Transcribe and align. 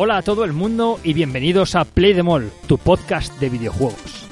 Hola 0.00 0.18
a 0.18 0.22
todo 0.22 0.44
el 0.44 0.52
mundo 0.52 1.00
y 1.02 1.12
bienvenidos 1.12 1.74
a 1.74 1.84
Play 1.84 2.14
the 2.14 2.22
Mall, 2.22 2.52
tu 2.68 2.78
podcast 2.78 3.36
de 3.40 3.48
videojuegos. 3.48 4.28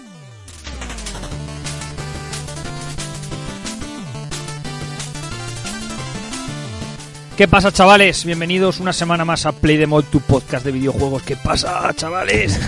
¿Qué 7.37 7.49
pasa, 7.49 7.73
chavales? 7.73 8.25
Bienvenidos 8.25 8.79
una 8.79 8.93
semana 8.93 9.25
más 9.25 9.45
a 9.45 9.51
Play 9.51 9.77
the 9.77 9.89
Mall, 9.89 10.05
tu 10.05 10.21
podcast 10.21 10.65
de 10.65 10.71
videojuegos. 10.71 11.25
¿Qué 11.25 11.35
pasa, 11.35 11.93
chavales? 11.97 12.61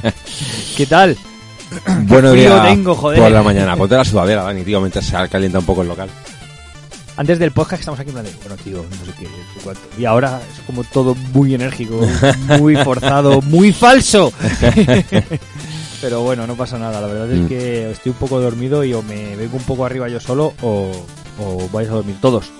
¿Qué 0.76 0.86
tal? 0.86 1.16
Buenos 2.08 2.32
frío 2.32 2.50
días 2.50 2.66
tengo, 2.66 2.96
joder. 2.96 3.20
por 3.20 3.30
la 3.30 3.44
mañana. 3.44 3.76
Ponte 3.76 3.94
la 3.94 4.04
sudadera, 4.04 4.42
Dani, 4.42 4.64
tío, 4.64 4.80
mientras 4.80 5.04
se 5.06 5.28
calienta 5.28 5.60
un 5.60 5.64
poco 5.64 5.82
el 5.82 5.88
local. 5.88 6.10
Antes 7.18 7.38
del 7.38 7.50
podcast 7.50 7.80
estamos 7.80 7.98
aquí 7.98 8.10
en 8.10 8.14
plan 8.14 8.26
de, 8.26 8.32
bueno, 8.46 8.56
tío, 8.62 8.84
no 8.88 9.06
sé 9.06 9.12
qué, 9.18 9.26
cuánto. 9.64 9.80
Y 9.98 10.04
ahora 10.04 10.38
es 10.52 10.60
como 10.66 10.84
todo 10.84 11.14
muy 11.32 11.54
enérgico, 11.54 11.98
muy 12.58 12.76
forzado, 12.76 13.40
muy 13.42 13.72
falso. 13.72 14.32
Pero 16.02 16.20
bueno, 16.20 16.46
no 16.46 16.56
pasa 16.56 16.78
nada. 16.78 17.00
La 17.00 17.06
verdad 17.06 17.30
es 17.32 17.40
Mm. 17.40 17.48
que 17.48 17.90
estoy 17.90 18.12
un 18.12 18.18
poco 18.18 18.38
dormido 18.38 18.84
y 18.84 18.92
o 18.92 19.00
me 19.02 19.34
vengo 19.34 19.56
un 19.56 19.62
poco 19.62 19.86
arriba 19.86 20.08
yo 20.10 20.20
solo 20.20 20.52
o, 20.60 20.92
o 21.40 21.68
vais 21.72 21.88
a 21.88 21.92
dormir 21.92 22.16
todos. 22.20 22.52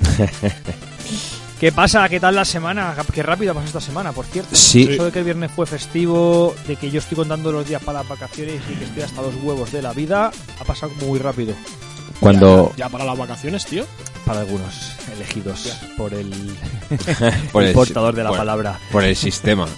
¿Qué 1.60 1.72
pasa? 1.72 2.08
¿Qué 2.08 2.18
tal 2.20 2.34
la 2.34 2.44
semana? 2.44 2.94
Qué 3.14 3.22
rápido 3.22 3.52
ha 3.52 3.54
pasado 3.54 3.68
esta 3.78 3.80
semana, 3.80 4.12
por 4.12 4.24
cierto. 4.26 4.54
Sí. 4.54 4.88
Eso 4.90 5.04
de 5.06 5.12
que 5.12 5.18
el 5.20 5.24
viernes 5.26 5.50
fue 5.52 5.66
festivo, 5.66 6.54
de 6.66 6.76
que 6.76 6.90
yo 6.90 6.98
estoy 6.98 7.16
contando 7.16 7.50
los 7.52 7.66
días 7.66 7.82
para 7.82 8.00
las 8.00 8.08
vacaciones 8.08 8.60
y 8.70 8.74
que 8.74 8.84
estoy 8.84 9.02
hasta 9.02 9.22
los 9.22 9.34
huevos 9.42 9.70
de 9.72 9.80
la 9.82 9.92
vida, 9.94 10.30
ha 10.60 10.64
pasado 10.64 10.92
muy 11.06 11.18
rápido. 11.18 11.54
Cuando 12.20 12.70
Ya, 12.76 12.86
ya 12.86 12.88
para 12.88 13.04
las 13.04 13.16
vacaciones, 13.18 13.64
tío. 13.66 13.84
Para 14.24 14.40
algunos 14.40 14.92
elegidos 15.12 15.76
por 15.96 16.12
el, 16.14 16.32
por 17.52 17.62
el 17.62 17.68
el- 17.68 17.74
portador 17.74 18.14
de 18.14 18.24
la 18.24 18.30
por- 18.30 18.38
palabra. 18.38 18.80
por 18.90 19.04
el 19.04 19.14
sistema. 19.16 19.66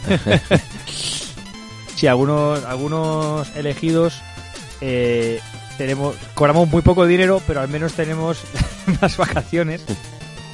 Sí, 1.97 2.07
algunos, 2.07 2.65
algunos 2.65 3.49
elegidos 3.57 4.21
eh, 4.81 5.41
tenemos 5.79 6.15
cobramos 6.35 6.69
muy 6.69 6.81
poco 6.83 7.07
dinero, 7.07 7.43
pero 7.45 7.61
al 7.61 7.67
menos 7.69 7.95
tenemos 7.95 8.39
más 9.01 9.17
vacaciones. 9.17 9.83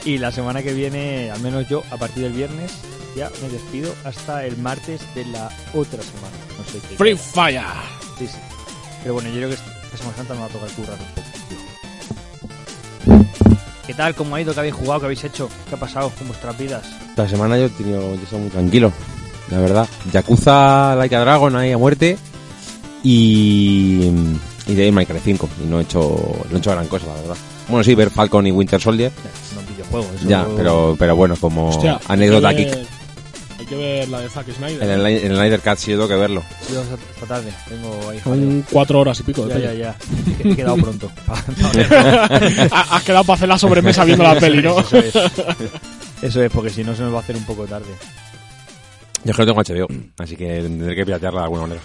Y 0.06 0.16
la 0.18 0.32
semana 0.32 0.62
que 0.62 0.72
viene, 0.72 1.30
al 1.30 1.40
menos 1.40 1.68
yo, 1.68 1.82
a 1.90 1.98
partir 1.98 2.22
del 2.22 2.32
viernes, 2.32 2.72
ya 3.14 3.30
me 3.42 3.48
despido 3.50 3.94
hasta 4.04 4.46
el 4.46 4.56
martes 4.56 5.02
de 5.14 5.26
la 5.26 5.50
otra 5.74 6.02
semana. 6.02 6.34
No 6.58 6.64
sé 6.64 6.78
qué. 6.88 6.96
Free 6.96 7.16
Fire. 7.16 7.60
Sí, 8.18 8.26
sí. 8.26 8.38
Pero 9.02 9.12
bueno, 9.14 9.28
yo 9.28 9.36
creo 9.36 9.48
que 9.50 9.54
esta 9.54 9.96
Semana 9.98 10.16
Santa 10.16 10.32
me 10.34 10.40
va 10.40 10.46
a 10.46 10.48
tocar 10.48 10.70
currar 10.70 10.98
un 10.98 11.06
poco. 11.14 11.28
¿Qué 13.86 13.94
tal? 13.94 14.14
¿Cómo 14.14 14.34
ha 14.34 14.40
ido? 14.40 14.52
¿Qué 14.54 14.60
habéis 14.60 14.74
jugado? 14.74 15.00
¿Qué 15.00 15.06
habéis 15.06 15.24
hecho? 15.24 15.48
¿Qué 15.68 15.74
ha 15.74 15.78
pasado 15.78 16.10
con 16.10 16.28
vuestras 16.28 16.56
vidas? 16.58 16.82
Esta 17.10 17.28
semana 17.28 17.58
yo 17.58 17.66
he 17.66 17.68
tenido, 17.70 18.00
yo 18.14 18.22
estado 18.22 18.38
muy 18.42 18.50
tranquilo, 18.50 18.92
la 19.50 19.58
verdad. 19.58 19.88
Yakuza 20.12 20.94
Like 20.96 21.14
a 21.14 21.20
Dragon 21.20 21.54
ahí 21.56 21.72
a 21.72 21.78
muerte 21.78 22.16
y, 23.02 24.10
y 24.66 24.74
de 24.74 24.90
Minecraft 24.90 25.24
5. 25.24 25.48
Y 25.64 25.66
no 25.68 25.78
he 25.80 25.82
hecho, 25.82 26.00
no 26.50 26.56
he 26.56 26.58
hecho 26.58 26.70
gran 26.70 26.86
cosa, 26.88 27.06
la 27.06 27.14
verdad. 27.14 27.36
Bueno, 27.68 27.84
sí, 27.84 27.94
ver 27.94 28.10
Falcon 28.10 28.46
y 28.46 28.52
Winter 28.52 28.80
Soldier. 28.80 29.12
No 29.54 29.62
videojuegos. 29.74 30.20
eso- 30.20 30.28
Ya, 30.28 30.46
pero, 30.56 30.96
pero 30.98 31.14
bueno, 31.16 31.36
como 31.36 31.68
Hostia, 31.68 32.00
anécdota 32.08 32.48
Hay 32.48 32.56
que 33.74 33.82
ver 34.00 34.08
la 34.08 34.20
de 34.20 34.28
Zack 34.28 34.50
Snyder. 34.52 34.82
En 34.82 34.90
el, 34.90 35.06
en 35.06 35.30
el 35.32 35.36
Snyder 35.36 35.60
Cut 35.60 35.76
sí 35.78 35.90
tengo 35.92 36.08
que 36.08 36.16
verlo. 36.16 36.42
Yo 36.72 36.82
esta 36.82 37.26
tarde 37.26 37.52
tengo 37.68 38.10
ahí. 38.10 38.20
Son 38.20 38.64
cuatro 38.70 39.00
horas 39.00 39.20
y 39.20 39.22
pico. 39.24 39.46
de 39.46 39.48
Ya, 39.48 39.54
peli. 39.70 39.78
ya, 39.78 39.94
ya. 40.42 40.50
He 40.50 40.56
quedado 40.56 40.76
pronto. 40.76 41.10
Has 42.90 43.02
quedado 43.02 43.24
para 43.24 43.34
hacer 43.36 43.48
la 43.48 43.58
sobremesa 43.58 44.04
viendo 44.04 44.24
la 44.24 44.34
peli, 44.38 44.62
¿no? 44.62 44.78
Eso 44.80 44.98
es, 44.98 45.14
Eso 46.22 46.42
es, 46.42 46.50
porque 46.50 46.70
si 46.70 46.82
no 46.84 46.94
se 46.94 47.02
nos 47.02 47.12
va 47.12 47.18
a 47.18 47.20
hacer 47.20 47.36
un 47.36 47.44
poco 47.44 47.64
tarde. 47.66 47.86
Yo 49.24 49.30
es 49.30 49.36
que 49.36 49.42
no 49.46 49.54
tengo 49.64 49.86
HBO, 49.86 49.88
así 50.18 50.36
que 50.36 50.46
tendré 50.62 50.94
que 50.94 51.04
piratearla 51.04 51.40
de 51.40 51.44
alguna 51.44 51.62
manera. 51.62 51.80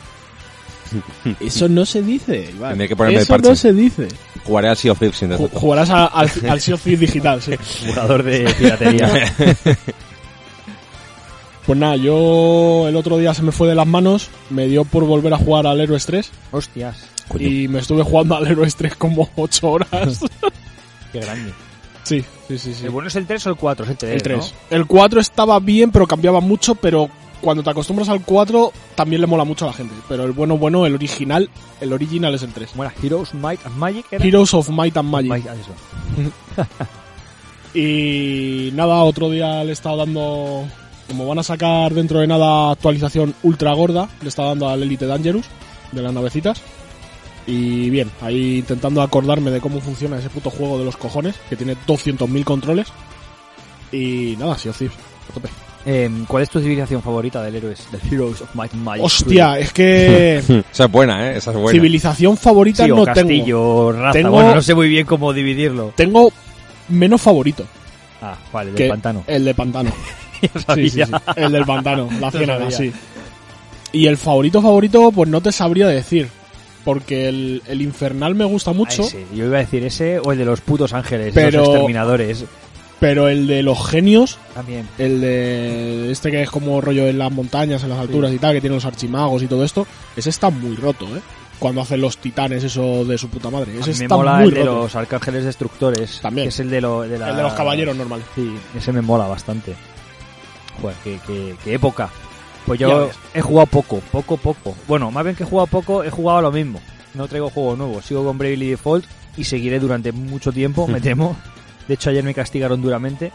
Eso 1.40 1.70
no 1.70 1.86
se 1.86 2.02
dice, 2.02 2.50
Iván. 2.56 2.72
Tendré 2.72 2.88
que 2.88 2.96
ponerme 2.96 3.18
el 3.18 3.24
Eso 3.24 3.34
parche. 3.34 3.50
no 3.50 3.56
se 3.56 3.72
dice. 3.74 4.08
Jugaré 4.44 4.70
al 4.70 4.76
Sea 4.76 4.92
of 4.92 5.00
Thieves 5.00 5.18
sin 5.18 5.32
Ju-. 5.32 5.50
Jugarás 5.54 5.90
a- 5.92 6.08
al, 6.08 6.30
al 6.50 6.60
Sea 6.60 6.74
of 6.76 6.82
Thieves 6.84 7.00
digital, 7.02 7.42
sí. 7.42 7.54
Jugador 7.86 8.24
de 8.24 8.54
piratería. 8.58 9.34
Pues 11.70 11.78
nada, 11.78 11.98
yo 11.98 12.88
el 12.88 12.96
otro 12.96 13.20
día 13.20 13.32
se 13.36 13.44
me 13.44 13.52
fue 13.52 13.68
de 13.68 13.76
las 13.76 13.86
manos, 13.86 14.32
me 14.50 14.66
dio 14.66 14.86
por 14.86 15.04
volver 15.06 15.32
a 15.36 15.38
jugar 15.38 15.68
al 15.68 15.80
Héroes 15.80 16.04
3 16.08 16.32
Hostias, 16.52 16.98
Coño. 17.28 17.48
y 17.48 17.68
me 17.68 17.78
estuve 17.78 18.02
jugando 18.02 18.36
al 18.36 18.48
Héroes 18.48 18.76
3 18.76 18.96
como 18.96 19.30
8 19.36 19.70
horas. 19.70 20.20
qué 21.14 21.20
grande. 21.20 21.54
sí, 22.02 22.26
sí, 22.48 22.58
sí. 22.58 22.74
sí. 22.74 22.86
¿El 22.86 22.90
bueno 22.90 23.08
es 23.08 23.16
el 23.18 23.28
3 23.28 23.46
o 23.46 23.50
el 23.52 23.56
4? 23.56 23.86
Es 23.86 23.92
el 23.92 23.98
3, 23.98 24.14
El 24.14 24.22
3. 24.24 24.54
El 24.72 24.88
4 24.88 25.20
estaba 25.20 25.60
bien, 25.60 25.92
pero 25.92 26.08
cambiaba 26.08 26.40
mucho, 26.40 26.74
pero 26.74 27.08
cuando 27.40 27.62
te 27.62 27.70
acostumbras 27.70 28.10
al 28.10 28.26
4 28.26 28.74
también 28.96 29.22
le 29.22 29.28
mola 29.28 29.44
mucho 29.44 29.66
a 29.66 29.68
la 29.68 29.74
gente. 29.76 29.94
Pero 30.08 30.24
el 30.24 30.32
bueno, 30.32 30.58
bueno, 30.58 30.88
el 30.88 30.96
original, 30.96 31.52
el 31.82 31.94
original 31.94 32.34
es 32.34 32.42
el 32.42 32.52
3. 32.52 32.72
¿Cómo 32.72 32.84
era? 32.84 32.96
Heroes, 33.00 33.36
Might 33.36 33.64
and 33.64 33.76
Magic. 33.78 34.08
¿era? 34.10 34.26
Heroes 34.26 34.56
of 34.56 34.70
Might 34.70 34.98
and 34.98 35.08
Magic. 35.12 35.30
Might, 35.30 35.46
eso. 35.46 35.76
Y 37.76 38.72
nada, 38.74 39.04
otro 39.04 39.30
día 39.30 39.64
le 39.64 39.70
he 39.70 39.74
estado 39.74 39.98
dando, 39.98 40.66
como 41.10 41.28
van 41.28 41.40
a 41.40 41.44
sacar 41.44 41.94
dentro 41.94 42.20
de 42.20 42.28
nada 42.28 42.72
actualización 42.72 43.34
ultra 43.44 43.74
gorda, 43.74 44.08
le 44.22 44.30
estado 44.30 44.50
dando 44.50 44.70
al 44.70 44.82
Elite 44.84 45.06
Dangerous 45.08 45.46
de 45.92 46.02
las 46.02 46.14
navecitas. 46.14 46.62
Y 47.48 47.90
bien, 47.90 48.10
ahí 48.22 48.60
intentando 48.60 49.02
acordarme 49.02 49.50
de 49.52 49.60
cómo 49.60 49.82
funciona 49.82 50.18
ese 50.20 50.30
puto 50.30 50.50
juego 50.52 50.78
de 50.78 50.86
los 50.86 50.96
cojones, 50.98 51.36
que 51.50 51.56
tiene 51.56 51.76
200.000 51.88 52.44
controles. 52.44 52.88
Y 53.92 54.36
nada, 54.40 54.58
Sea 54.58 54.72
of 54.72 54.78
Thieves, 54.78 54.96
a 55.30 55.34
tope. 55.34 55.50
Eh, 55.86 56.10
¿Cuál 56.28 56.44
es 56.44 56.50
tu 56.50 56.60
civilización 56.60 57.02
favorita 57.02 57.42
del 57.42 57.56
héroes? 57.56 57.88
Del 57.92 58.02
Heroes 58.12 58.42
of 58.42 58.54
Might 58.54 58.74
and 58.74 58.84
Magic. 58.84 59.04
Hostia, 59.06 59.58
es 59.58 59.74
que 59.74 60.38
Esa 60.72 60.84
es 60.86 60.92
buena, 60.92 61.32
¿eh? 61.32 61.38
Esa 61.38 61.52
es 61.52 61.58
buena. 61.58 61.72
civilización 61.72 62.38
favorita 62.38 62.86
Sí, 62.86 62.92
o 62.92 62.98
no 62.98 63.06
castillo, 63.06 63.46
tengo. 63.58 63.76
o 63.86 63.92
raza. 63.94 64.12
Tengo- 64.14 64.30
Bueno, 64.32 64.56
no 64.56 64.62
sé 64.62 64.76
muy 64.76 64.90
bien 64.90 65.08
cómo 65.08 65.34
dividirlo. 65.34 65.94
Tengo 65.96 66.32
menos 66.90 67.20
favorito, 67.22 67.64
Ah, 68.22 68.36
vale, 68.54 68.72
del 68.72 68.78
que 68.78 68.90
pantano. 68.90 69.24
el 69.26 69.46
de 69.46 69.54
pantano. 69.56 69.92
Ya 70.42 70.50
Sí, 70.76 70.90
sabía. 70.90 70.90
sí, 70.90 71.04
sí. 71.06 71.12
El 71.36 71.52
del 71.52 71.66
pantano, 71.66 72.10
la 72.20 72.32
ciénaga, 72.32 72.72
sabía. 72.72 72.92
sí. 72.92 73.00
Y 73.92 74.08
el 74.08 74.18
favorito 74.18 74.62
favorito, 74.62 75.12
pues 75.12 75.30
no 75.30 75.42
te 75.42 75.52
sabría 75.52 75.88
decir. 75.88 76.30
Porque 76.86 77.28
el, 77.28 77.62
el 77.68 77.82
infernal 77.82 78.36
me 78.36 78.46
gusta 78.46 78.72
mucho, 78.72 79.04
ese. 79.04 79.26
Yo 79.36 79.46
iba 79.46 79.58
a 79.58 79.60
decir 79.62 79.84
ese 79.86 80.20
o 80.20 80.32
el 80.32 80.38
de 80.38 80.46
los 80.46 80.62
putos 80.62 80.94
ángeles, 80.94 81.34
Pero- 81.36 81.60
los 81.60 81.68
exterminadores. 81.70 82.46
pero 83.00 83.28
el 83.28 83.48
de 83.48 83.64
los 83.64 83.86
genios, 83.88 84.38
También. 84.54 84.88
el 84.98 85.20
de 85.22 86.12
este 86.12 86.32
que 86.32 86.42
es 86.42 86.50
como 86.50 86.80
rollo 86.80 87.06
en 87.08 87.20
las 87.20 87.32
montañas, 87.32 87.84
en 87.84 87.90
las 87.90 88.00
alturas 88.00 88.32
y 88.32 88.40
tal, 88.40 88.54
que 88.54 88.62
tiene 88.62 88.76
los 88.78 88.86
archimagos 88.86 89.44
y 89.44 89.48
todo 89.48 89.64
esto, 89.66 89.86
ese 90.16 90.30
está 90.30 90.50
muy 90.50 90.76
roto, 90.78 91.06
¿eh? 91.16 91.22
Cuando 91.60 91.82
hacen 91.82 92.00
los 92.00 92.18
titanes, 92.18 92.64
eso 92.64 93.04
de 93.04 93.18
su 93.18 93.28
puta 93.30 93.50
madre. 93.50 93.74
A 93.74 93.80
Ese 93.82 93.92
mí 93.92 93.98
me 94.00 94.06
está 94.06 94.16
mola 94.16 94.36
muy 94.36 94.46
el 94.46 94.54
de 94.54 94.60
roto. 94.64 94.76
los 94.84 94.96
arcángeles 94.96 95.44
destructores. 95.44 96.22
También. 96.22 96.46
Que 96.46 96.50
es 96.50 96.60
el 96.62 96.70
de, 96.70 96.80
lo- 96.80 97.02
de 97.02 97.20
la- 97.20 97.32
El 97.32 97.36
de 97.36 97.44
los 97.44 97.54
caballeros 97.54 97.96
normales. 97.98 98.26
Sí, 98.36 98.50
ese 98.78 98.94
me 98.94 99.02
mola 99.02 99.28
bastante. 99.28 99.76
Joder, 100.82 100.96
qué, 101.04 101.20
qué- 101.26 101.56
qué 101.64 101.74
época. 101.76 102.10
Pues 102.66 102.80
yo 102.80 103.10
he 103.34 103.42
jugado 103.42 103.66
poco, 103.68 104.00
poco, 104.12 104.38
poco. 104.38 104.76
Bueno, 104.88 105.10
más 105.12 105.24
bien 105.24 105.36
que 105.36 105.44
he 105.44 105.46
jugado 105.48 105.68
poco, 105.68 106.04
he 106.04 106.10
jugado 106.12 106.42
lo 106.42 106.52
mismo. 106.52 106.80
No 107.16 107.28
traigo 107.28 107.50
juego 107.50 107.76
nuevo. 107.76 108.02
Sigo 108.02 108.24
con 108.24 108.38
Bravely 108.38 108.70
Default 108.72 109.06
y 109.38 109.44
seguiré 109.44 109.80
durante 109.80 110.12
mucho 110.12 110.52
tiempo, 110.52 110.88
me 110.88 111.02
temo. 111.02 111.36
De 111.88 111.96
hecho, 111.96 112.10
ayer 112.12 112.24
me 112.24 112.34
castigaron 112.36 112.82
duramente. 112.82 113.32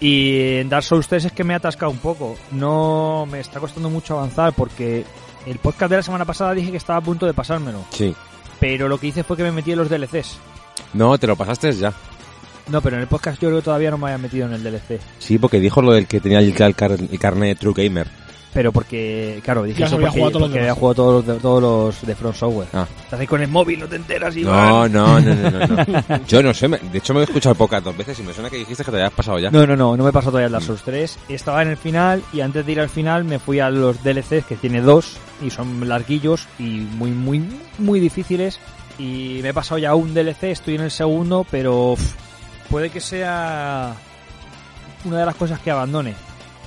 Y 0.00 0.58
en 0.58 0.68
Dark 0.68 0.84
Souls 0.84 1.08
3 1.08 1.24
es 1.26 1.32
que 1.32 1.44
me 1.44 1.54
he 1.54 1.56
atascado 1.56 1.90
un 1.90 1.98
poco. 1.98 2.36
No 2.52 3.26
me 3.30 3.40
está 3.40 3.58
costando 3.58 3.88
mucho 3.90 4.18
avanzar 4.18 4.52
porque 4.52 5.04
el 5.46 5.58
podcast 5.58 5.90
de 5.90 5.96
la 5.96 6.02
semana 6.02 6.24
pasada 6.24 6.52
dije 6.54 6.70
que 6.70 6.76
estaba 6.76 6.98
a 6.98 7.02
punto 7.02 7.26
de 7.26 7.34
pasármelo. 7.34 7.84
Sí. 7.90 8.14
Pero 8.60 8.88
lo 8.88 8.98
que 8.98 9.06
hice 9.08 9.24
fue 9.24 9.36
que 9.36 9.42
me 9.44 9.52
metí 9.52 9.72
en 9.72 9.78
los 9.78 9.88
DLCs. 9.88 10.38
No, 10.94 11.16
te 11.18 11.26
lo 11.26 11.34
pasaste 11.36 11.72
ya. 11.72 11.92
No, 12.70 12.80
pero 12.82 12.96
en 12.96 13.02
el 13.02 13.08
podcast 13.08 13.40
yo 13.40 13.48
creo 13.48 13.60
que 13.60 13.64
todavía 13.64 13.90
no 13.90 13.98
me 13.98 14.06
había 14.06 14.18
metido 14.18 14.46
en 14.46 14.52
el 14.54 14.62
DLC. 14.62 15.00
Sí, 15.18 15.38
porque 15.38 15.60
dijo 15.60 15.80
lo 15.82 15.92
del 15.92 16.06
que 16.06 16.20
tenía 16.20 16.38
el, 16.40 16.54
el, 16.56 16.74
car- 16.74 16.92
el 16.92 17.18
carnet 17.18 17.48
de 17.50 17.54
True 17.56 17.74
Gamer. 17.76 18.06
Pero 18.52 18.72
porque, 18.72 19.40
claro, 19.44 19.62
dije 19.64 19.84
eso 19.84 19.96
había 19.96 20.06
porque, 20.08 20.20
jugado 20.20 20.30
todos 20.32 20.40
los 20.40 20.48
porque 20.48 20.58
había 20.58 20.66
demás. 20.68 20.78
jugado 20.80 20.94
todos 20.94 21.14
los, 21.26 21.34
de, 21.36 21.40
todos 21.42 21.62
los 21.62 22.06
de 22.06 22.14
Front 22.14 22.36
Software. 22.36 22.68
Ah. 22.72 22.86
Estás 23.04 23.20
ahí 23.20 23.26
con 23.26 23.42
el 23.42 23.48
móvil, 23.48 23.78
no 23.80 23.86
te 23.86 23.96
enteras 23.96 24.34
y 24.36 24.42
No, 24.42 24.88
no, 24.88 25.20
no, 25.20 25.34
no, 25.34 25.50
no, 25.50 25.66
no. 25.76 26.20
Yo 26.28 26.42
no 26.42 26.54
sé, 26.54 26.66
me- 26.66 26.78
de 26.78 26.98
hecho 26.98 27.12
me 27.12 27.20
he 27.20 27.24
escuchado 27.24 27.54
pocas 27.54 27.84
dos 27.84 27.96
veces 27.96 28.18
y 28.18 28.22
me 28.22 28.32
suena 28.32 28.48
que 28.48 28.56
dijiste 28.56 28.82
que 28.84 28.90
te 28.90 28.96
habías 28.96 29.12
pasado 29.12 29.38
ya. 29.38 29.50
No, 29.50 29.66
no, 29.66 29.76
no, 29.76 29.96
no 29.98 30.02
me 30.02 30.10
he 30.10 30.12
pasado 30.12 30.32
todavía 30.32 30.46
el 30.46 30.52
Dark 30.52 30.64
Souls 30.64 30.82
3. 30.82 31.18
Estaba 31.28 31.60
en 31.62 31.68
el 31.68 31.76
final 31.76 32.22
y 32.32 32.40
antes 32.40 32.64
de 32.64 32.72
ir 32.72 32.80
al 32.80 32.88
final 32.88 33.24
me 33.24 33.38
fui 33.38 33.60
a 33.60 33.68
los 33.70 34.02
DLCs 34.02 34.46
que 34.48 34.56
tiene 34.56 34.80
dos 34.80 35.18
y 35.42 35.50
son 35.50 35.86
larguillos 35.86 36.46
y 36.58 36.64
muy, 36.80 37.10
muy, 37.10 37.44
muy 37.78 38.00
difíciles. 38.00 38.58
Y 38.98 39.40
me 39.42 39.50
he 39.50 39.54
pasado 39.54 39.78
ya 39.78 39.94
un 39.94 40.14
DLC, 40.14 40.44
estoy 40.44 40.74
en 40.76 40.80
el 40.80 40.90
segundo, 40.90 41.46
pero 41.50 41.94
puede 42.70 42.90
que 42.90 43.00
sea 43.00 43.94
una 45.04 45.18
de 45.20 45.26
las 45.26 45.34
cosas 45.36 45.60
que 45.60 45.70
abandone 45.70 46.14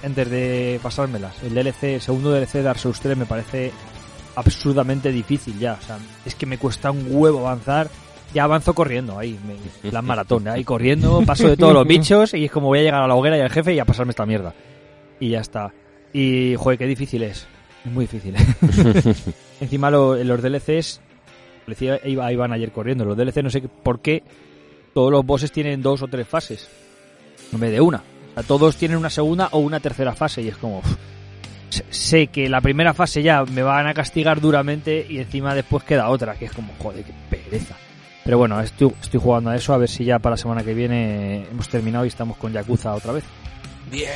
antes 0.04 0.30
de 0.30 0.80
pasármelas. 0.82 1.34
El 1.44 1.54
DLC, 1.54 1.84
el 1.84 2.02
segundo 2.02 2.32
DLC 2.32 2.54
de 2.54 2.64
Dark 2.64 2.80
Souls 2.80 3.00
3 3.00 3.18
me 3.18 3.26
parece 3.26 3.72
absurdamente 4.36 5.12
difícil 5.12 5.58
ya. 5.60 5.78
O 5.82 5.86
sea, 5.86 5.98
es 6.26 6.36
que 6.36 6.46
me 6.46 6.58
cuesta 6.58 6.92
un 6.92 7.06
huevo 7.10 7.40
avanzar. 7.48 7.90
Ya 8.34 8.46
avanzo 8.46 8.74
corriendo 8.74 9.20
ahí, 9.20 9.38
me, 9.46 9.90
plan 9.90 10.06
maratón, 10.06 10.48
ahí 10.48 10.64
corriendo, 10.64 11.22
paso 11.26 11.50
de 11.50 11.58
todos 11.58 11.74
los 11.74 11.86
bichos 11.86 12.34
y 12.34 12.46
es 12.46 12.52
como 12.52 12.68
voy 12.68 12.80
a 12.80 12.84
llegar 12.84 13.02
a 13.02 13.08
la 13.08 13.14
hoguera 13.16 13.38
y 13.38 13.42
al 13.42 13.50
jefe 13.50 13.74
y 13.74 13.80
a 13.80 13.84
pasarme 13.84 14.12
esta 14.12 14.26
mierda. 14.26 14.54
Y 15.20 15.32
ya 15.32 15.42
está. 15.42 15.74
Y, 16.14 16.56
joder, 16.56 16.78
qué 16.80 16.88
difícil 16.88 17.24
es. 17.24 17.46
Es 17.86 17.92
muy 17.92 18.06
difícil. 18.08 18.34
Encima 19.60 19.92
lo- 19.92 20.16
los 20.16 20.42
DLCs, 20.42 21.02
le 21.68 21.74
decía 21.74 21.96
a 22.02 22.08
Iba- 22.08 22.26
a 22.26 22.32
Iván 22.32 22.54
ayer 22.54 22.72
corriendo, 22.72 23.04
los 23.04 23.18
DLC 23.18 23.44
no 23.44 23.50
sé 23.50 23.62
por 23.62 24.00
qué 24.00 24.24
todos 24.94 25.12
los 25.12 25.26
bosses 25.26 25.52
tienen 25.52 25.82
dos 25.82 26.02
o 26.02 26.08
tres 26.08 26.28
fases, 26.28 26.68
en 27.54 27.60
vez 27.60 27.72
de 27.72 27.82
una. 27.82 28.04
O 28.32 28.34
sea, 28.34 28.44
todos 28.44 28.76
tienen 28.78 28.98
una 28.98 29.10
segunda 29.10 29.50
o 29.52 29.60
una 29.60 29.80
tercera 29.80 30.14
fase 30.14 30.42
y 30.42 30.48
es 30.50 30.58
como... 30.58 30.80
uf, 30.80 30.96
sé- 31.90 32.28
que 32.28 32.50
la 32.50 32.62
primera 32.62 32.94
fase 32.94 33.24
ya 33.24 33.44
me 33.46 33.64
van 33.64 33.88
a 33.88 33.94
castigar 33.94 34.42
duramente 34.42 35.06
y 35.10 35.20
encima 35.20 35.56
después 35.56 35.84
queda 35.84 36.10
otra, 36.10 36.36
que 36.36 36.46
es 36.46 36.52
como, 36.52 36.74
joder, 36.80 37.04
qué 37.04 37.14
pereza. 37.30 37.76
Pero 38.24 38.38
bueno, 38.38 38.60
estoy, 38.62 38.92
estoy 39.02 39.20
jugando 39.20 39.50
a 39.50 39.56
eso, 39.56 39.74
a 39.74 39.78
ver 39.78 39.90
si 39.90 40.06
ya 40.06 40.20
para 40.20 40.34
la 40.34 40.38
semana 40.38 40.64
que 40.64 40.74
viene 40.74 41.46
hemos 41.52 41.68
terminado 41.70 42.06
y 42.06 42.10
estamos 42.10 42.38
con 42.38 42.54
Yakuza 42.54 42.94
otra 42.94 43.14
vez. 43.14 43.24
Bien. 43.90 44.10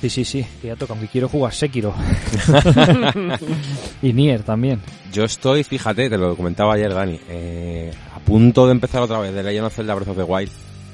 Sí, 0.00 0.08
sí, 0.08 0.24
sí, 0.24 0.46
que 0.62 0.68
ya 0.68 0.76
toca, 0.76 0.92
aunque 0.94 1.08
quiero 1.08 1.28
jugar 1.28 1.52
Sekiro. 1.52 1.92
y 4.02 4.12
Nier 4.12 4.42
también. 4.42 4.80
Yo 5.12 5.24
estoy, 5.24 5.64
fíjate, 5.64 6.08
te 6.08 6.16
lo 6.18 6.36
comentaba 6.36 6.74
ayer 6.74 6.92
Dani, 6.94 7.18
eh, 7.28 7.92
punto 8.24 8.66
de 8.66 8.72
empezar 8.72 9.02
otra 9.02 9.18
vez 9.18 9.32
de 9.34 9.42
Legend 9.42 9.66
of 9.66 9.74
Zelda 9.74 9.94
Breath 9.94 10.08
of 10.08 10.16
the 10.16 10.22
Wild, 10.22 10.50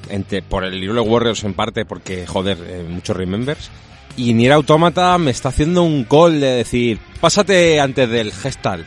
entre, 0.08 0.42
por 0.42 0.64
el 0.64 0.80
Hyrule 0.80 1.00
Warriors 1.00 1.44
en 1.44 1.54
parte, 1.54 1.84
porque 1.84 2.26
joder, 2.26 2.58
eh, 2.66 2.84
muchos 2.88 3.16
remembers, 3.16 3.70
y 4.16 4.34
Nier 4.34 4.52
Automata 4.52 5.16
me 5.18 5.30
está 5.30 5.50
haciendo 5.50 5.82
un 5.82 6.04
call 6.04 6.40
de 6.40 6.48
decir, 6.56 6.98
pásate 7.20 7.80
antes 7.80 8.08
del 8.08 8.32
Gestal, 8.32 8.84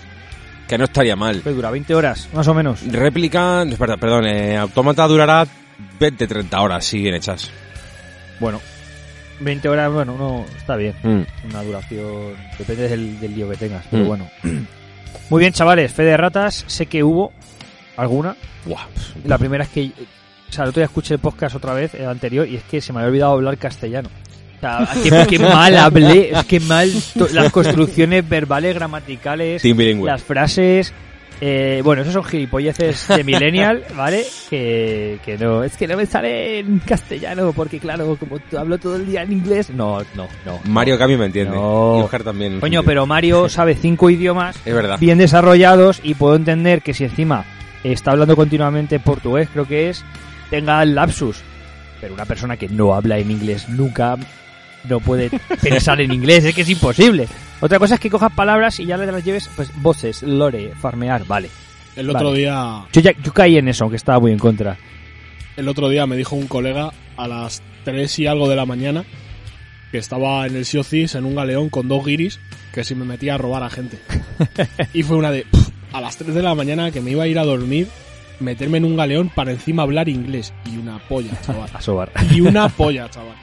que 0.67 0.77
no 0.77 0.83
estaría 0.85 1.15
mal. 1.15 1.41
Que 1.41 1.51
dura 1.51 1.71
20 1.71 1.95
horas, 1.95 2.27
más 2.33 2.47
o 2.47 2.53
menos. 2.53 2.81
Réplica, 2.91 3.65
perdón, 3.77 3.99
perdón 3.99 4.25
eh, 4.27 4.57
Automata 4.57 5.07
durará 5.07 5.47
20-30 5.99 6.61
horas, 6.61 6.85
si 6.85 6.99
bien 6.99 7.15
hechas. 7.15 7.49
Bueno, 8.39 8.59
20 9.39 9.69
horas, 9.69 9.91
bueno, 9.91 10.15
no, 10.17 10.45
está 10.57 10.75
bien. 10.75 10.93
Mm. 11.03 11.21
Una 11.49 11.63
duración, 11.63 12.33
depende 12.57 12.89
del, 12.89 13.19
del 13.19 13.35
lío 13.35 13.49
que 13.49 13.55
tengas, 13.57 13.85
pero 13.89 14.03
Mm. 14.03 14.07
bueno. 14.07 14.29
Muy 15.29 15.39
bien, 15.39 15.53
chavales, 15.53 15.91
fe 15.93 16.03
de 16.03 16.17
ratas, 16.17 16.65
sé 16.67 16.85
que 16.87 17.03
hubo 17.03 17.31
alguna. 17.97 18.35
Buah, 18.65 18.85
pf, 18.93 19.27
La 19.27 19.37
primera 19.37 19.63
es 19.63 19.69
que, 19.69 19.91
o 20.49 20.51
sea, 20.51 20.63
el 20.63 20.69
otro 20.69 20.79
día 20.81 20.85
escuché 20.85 21.13
el 21.15 21.19
podcast 21.19 21.55
otra 21.55 21.73
vez, 21.73 21.93
el 21.95 22.07
anterior, 22.07 22.47
y 22.47 22.55
es 22.57 22.63
que 22.63 22.81
se 22.81 22.91
me 22.93 22.99
había 22.99 23.09
olvidado 23.09 23.31
hablar 23.33 23.57
castellano. 23.57 24.09
O 24.57 24.59
sea, 24.59 24.87
qué, 25.03 25.25
qué 25.27 25.39
mal 25.43 25.75
hablé, 25.77 26.31
es 26.31 26.45
que 26.45 26.59
mal 26.61 26.89
to- 27.17 27.27
las 27.33 27.51
construcciones 27.51 28.27
verbales, 28.27 28.73
gramaticales, 28.75 29.61
las 29.65 30.23
frases. 30.23 30.93
eh, 31.41 31.81
bueno, 31.83 32.03
esos 32.03 32.13
son 32.13 32.23
gilipolleces 32.23 33.05
de 33.09 33.23
Millennial, 33.25 33.83
¿vale? 33.97 34.23
Que, 34.49 35.19
que 35.25 35.37
no, 35.37 35.65
es 35.65 35.75
que 35.75 35.85
no 35.87 35.97
me 35.97 36.05
sale 36.05 36.59
en 36.59 36.79
castellano, 36.79 37.51
porque 37.53 37.79
claro, 37.79 38.15
como 38.17 38.37
hablo 38.57 38.77
todo 38.77 38.95
el 38.95 39.05
día 39.05 39.23
en 39.23 39.33
inglés. 39.33 39.69
No, 39.69 39.99
no, 40.15 40.27
no. 40.45 40.59
Mario 40.65 40.97
Kami 40.97 41.17
me 41.17 41.25
entiende. 41.25 41.53
No. 41.57 41.97
Y 41.99 42.03
Oscar 42.03 42.23
también. 42.23 42.61
Coño, 42.61 42.83
pero 42.83 43.05
Mario 43.05 43.49
sabe 43.49 43.75
cinco 43.75 44.09
idiomas 44.09 44.55
Es 44.65 44.73
verdad. 44.73 44.97
bien 44.99 45.17
desarrollados 45.17 45.99
y 46.03 46.13
puedo 46.13 46.35
entender 46.37 46.81
que 46.81 46.93
si 46.93 47.03
encima 47.03 47.43
está 47.83 48.11
hablando 48.11 48.35
continuamente 48.35 48.99
portugués, 48.99 49.49
creo 49.51 49.67
que 49.67 49.89
es, 49.89 50.03
tenga 50.49 50.81
el 50.83 50.95
lapsus. 50.95 51.37
Pero 52.01 52.13
una 52.13 52.25
persona 52.25 52.57
que 52.57 52.67
no 52.69 52.93
habla 52.93 53.17
en 53.17 53.31
inglés 53.31 53.69
nunca 53.69 54.17
no 54.89 54.99
puede 54.99 55.29
pensar 55.61 56.01
en 56.01 56.11
inglés, 56.11 56.43
es 56.45 56.53
que 56.55 56.61
es 56.61 56.69
imposible. 56.69 57.27
Otra 57.61 57.79
cosa 57.79 57.95
es 57.95 57.99
que 57.99 58.09
cojas 58.09 58.33
palabras 58.33 58.79
y 58.79 58.85
ya 58.85 58.97
le 58.97 59.05
las 59.05 59.23
lleves, 59.23 59.49
pues 59.55 59.69
voces, 59.81 60.21
lore, 60.23 60.73
farmear, 60.79 61.25
vale. 61.25 61.49
El 61.95 62.09
otro 62.09 62.29
Vale. 62.29 62.39
día 62.39 62.83
Yo, 62.91 63.01
ya, 63.01 63.11
yo 63.23 63.31
caí 63.31 63.57
en 63.57 63.67
eso, 63.67 63.83
aunque 63.83 63.97
estaba 63.97 64.19
muy 64.19 64.31
en 64.31 64.39
contra. 64.39 64.77
el 65.55 65.67
otro 65.69 65.89
día 65.89 66.07
me 66.07 66.15
dijo 66.17 66.35
un 66.35 66.47
colega 66.47 66.91
a 67.17 67.27
las 67.27 67.61
3 67.85 68.19
y 68.19 68.25
algo 68.27 68.49
de 68.49 68.55
la 68.55 68.65
mañana 68.65 69.03
que 69.91 69.99
estaba 69.99 70.47
en 70.47 70.55
el 70.55 70.65
Thieves 70.65 71.13
en 71.13 71.23
un 71.25 71.35
galeón 71.35 71.69
con 71.69 71.87
dos 71.87 72.03
guiris 72.03 72.39
que 72.73 72.83
si 72.83 72.95
me 72.95 73.05
metía 73.05 73.35
a 73.35 73.37
robar 73.37 73.61
a 73.61 73.69
gente. 73.69 73.99
y 74.93 75.03
fue 75.03 75.17
una 75.17 75.29
de 75.29 75.43
"Pff, 75.43 75.69
a 75.93 76.01
las 76.01 76.17
3 76.17 76.33
de 76.33 76.41
la 76.41 76.55
mañana 76.55 76.91
que 76.91 76.99
me 76.99 77.11
iba 77.11 77.23
a 77.23 77.27
ir 77.27 77.39
a 77.39 77.45
dormir, 77.45 77.87
meterme 78.39 78.79
en 78.79 78.85
un 78.85 78.97
galeón 78.97 79.29
para 79.29 79.51
encima 79.51 79.83
hablar 79.83 80.09
inglés 80.09 80.53
y 80.65 80.77
una 80.77 80.99
polla, 81.07 81.39
chaval. 81.41 81.69
A 81.73 81.81
sobar. 81.81 82.11
Y 82.31 82.41
una 82.41 82.67
polla, 82.67 83.09
chaval. 83.09 83.35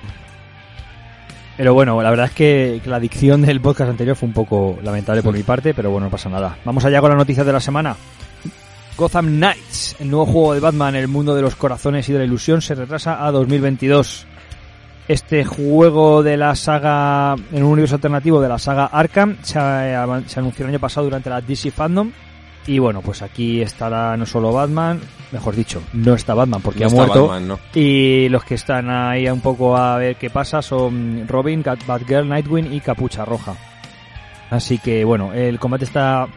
Pero 1.56 1.74
bueno, 1.74 2.00
la 2.02 2.10
verdad 2.10 2.26
es 2.26 2.32
que, 2.32 2.80
la 2.86 2.98
dicción 2.98 3.42
del 3.42 3.60
podcast 3.60 3.90
anterior 3.90 4.16
fue 4.16 4.26
un 4.28 4.32
poco 4.32 4.78
lamentable 4.82 5.22
por 5.22 5.34
mi 5.34 5.42
parte, 5.42 5.74
pero 5.74 5.90
bueno, 5.90 6.06
no 6.06 6.10
pasa 6.10 6.28
nada. 6.28 6.56
Vamos 6.64 6.84
allá 6.84 7.00
con 7.00 7.10
las 7.10 7.18
noticias 7.18 7.46
de 7.46 7.52
la 7.52 7.60
semana. 7.60 7.96
Gotham 8.96 9.26
Knights, 9.26 9.96
el 10.00 10.10
nuevo 10.10 10.26
juego 10.26 10.54
de 10.54 10.60
Batman, 10.60 10.96
el 10.96 11.08
mundo 11.08 11.34
de 11.34 11.42
los 11.42 11.56
corazones 11.56 12.08
y 12.08 12.12
de 12.12 12.18
la 12.18 12.24
ilusión, 12.24 12.62
se 12.62 12.74
retrasa 12.74 13.24
a 13.24 13.30
2022. 13.30 14.26
Este 15.06 15.44
juego 15.44 16.22
de 16.22 16.36
la 16.36 16.54
saga, 16.54 17.34
en 17.52 17.62
un 17.62 17.72
universo 17.72 17.96
alternativo 17.96 18.40
de 18.40 18.48
la 18.48 18.58
saga 18.58 18.86
Arkham, 18.86 19.36
se 19.42 19.58
anunció 19.58 20.64
el 20.64 20.70
año 20.70 20.80
pasado 20.80 21.04
durante 21.04 21.28
la 21.30 21.40
DC 21.40 21.70
Fandom. 21.70 22.10
Y 22.70 22.78
bueno, 22.78 23.02
pues 23.02 23.20
aquí 23.20 23.60
estará 23.62 24.16
no 24.16 24.24
solo 24.24 24.52
Batman, 24.52 25.00
mejor 25.32 25.56
dicho, 25.56 25.82
no 25.92 26.14
está 26.14 26.34
Batman 26.34 26.62
porque 26.62 26.84
No 26.84 26.86
ha 26.86 26.90
muerto. 26.90 27.26
Batman, 27.26 27.48
¿no? 27.48 27.60
Y 27.74 28.28
los 28.28 28.44
que 28.44 28.54
están 28.54 28.88
ahí 28.88 29.28
un 29.28 29.40
poco 29.40 29.76
a 29.76 29.98
ver 29.98 30.14
qué 30.14 30.30
pasa 30.30 30.62
son 30.62 31.26
Robin, 31.26 31.64
Batgirl, 31.64 32.28
Nightwing 32.28 32.72
y 32.72 32.78
Capucha 32.78 33.24
Roja. 33.24 33.56
Así 34.50 34.78
que 34.78 35.04
bueno, 35.04 35.32
el 35.32 35.58
combate 35.58 35.84
está 35.84 36.28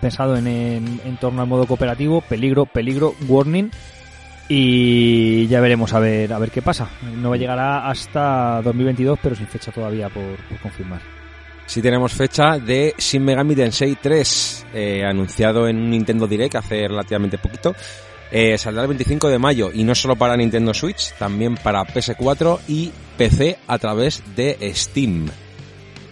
pensado 0.00 0.36
en, 0.36 0.46
en, 0.46 1.00
en 1.04 1.16
torno 1.16 1.42
al 1.42 1.48
modo 1.48 1.66
cooperativo, 1.66 2.20
peligro, 2.20 2.66
peligro, 2.66 3.16
warning. 3.26 3.68
Y 4.48 5.48
ya 5.48 5.60
veremos 5.60 5.92
a 5.94 5.98
ver 5.98 6.32
a 6.32 6.38
ver 6.38 6.52
qué 6.52 6.62
pasa. 6.62 6.88
No 7.16 7.34
llegará 7.34 7.88
hasta 7.88 8.62
2022, 8.62 9.18
pero 9.20 9.34
sin 9.34 9.48
fecha 9.48 9.72
todavía 9.72 10.10
por, 10.10 10.36
por 10.48 10.58
confirmar. 10.60 11.15
Sí 11.66 11.82
tenemos 11.82 12.12
fecha 12.12 12.58
de 12.58 12.94
Shin 12.96 13.24
Megami 13.24 13.56
Tensei 13.56 13.96
3, 13.96 14.66
eh, 14.72 15.04
anunciado 15.04 15.68
en 15.68 15.76
un 15.76 15.90
Nintendo 15.90 16.26
Direct 16.26 16.54
hace 16.54 16.86
relativamente 16.86 17.38
poquito. 17.38 17.74
Eh, 18.30 18.56
saldrá 18.56 18.82
el 18.82 18.88
25 18.88 19.28
de 19.28 19.38
mayo 19.38 19.70
y 19.72 19.84
no 19.84 19.94
solo 19.94 20.16
para 20.16 20.36
Nintendo 20.36 20.72
Switch, 20.72 21.12
también 21.18 21.56
para 21.56 21.84
PS4 21.84 22.60
y 22.68 22.92
PC 23.16 23.58
a 23.66 23.78
través 23.78 24.22
de 24.36 24.72
Steam. 24.74 25.26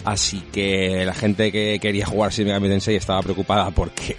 Así 0.04 0.42
que 0.52 1.04
la 1.06 1.14
gente 1.14 1.50
que 1.50 1.78
quería 1.80 2.04
jugar 2.04 2.32
Shin 2.32 2.46
Megami 2.46 2.68
Tensei 2.68 2.96
estaba 2.96 3.22
preocupada 3.22 3.70
porque 3.70 4.16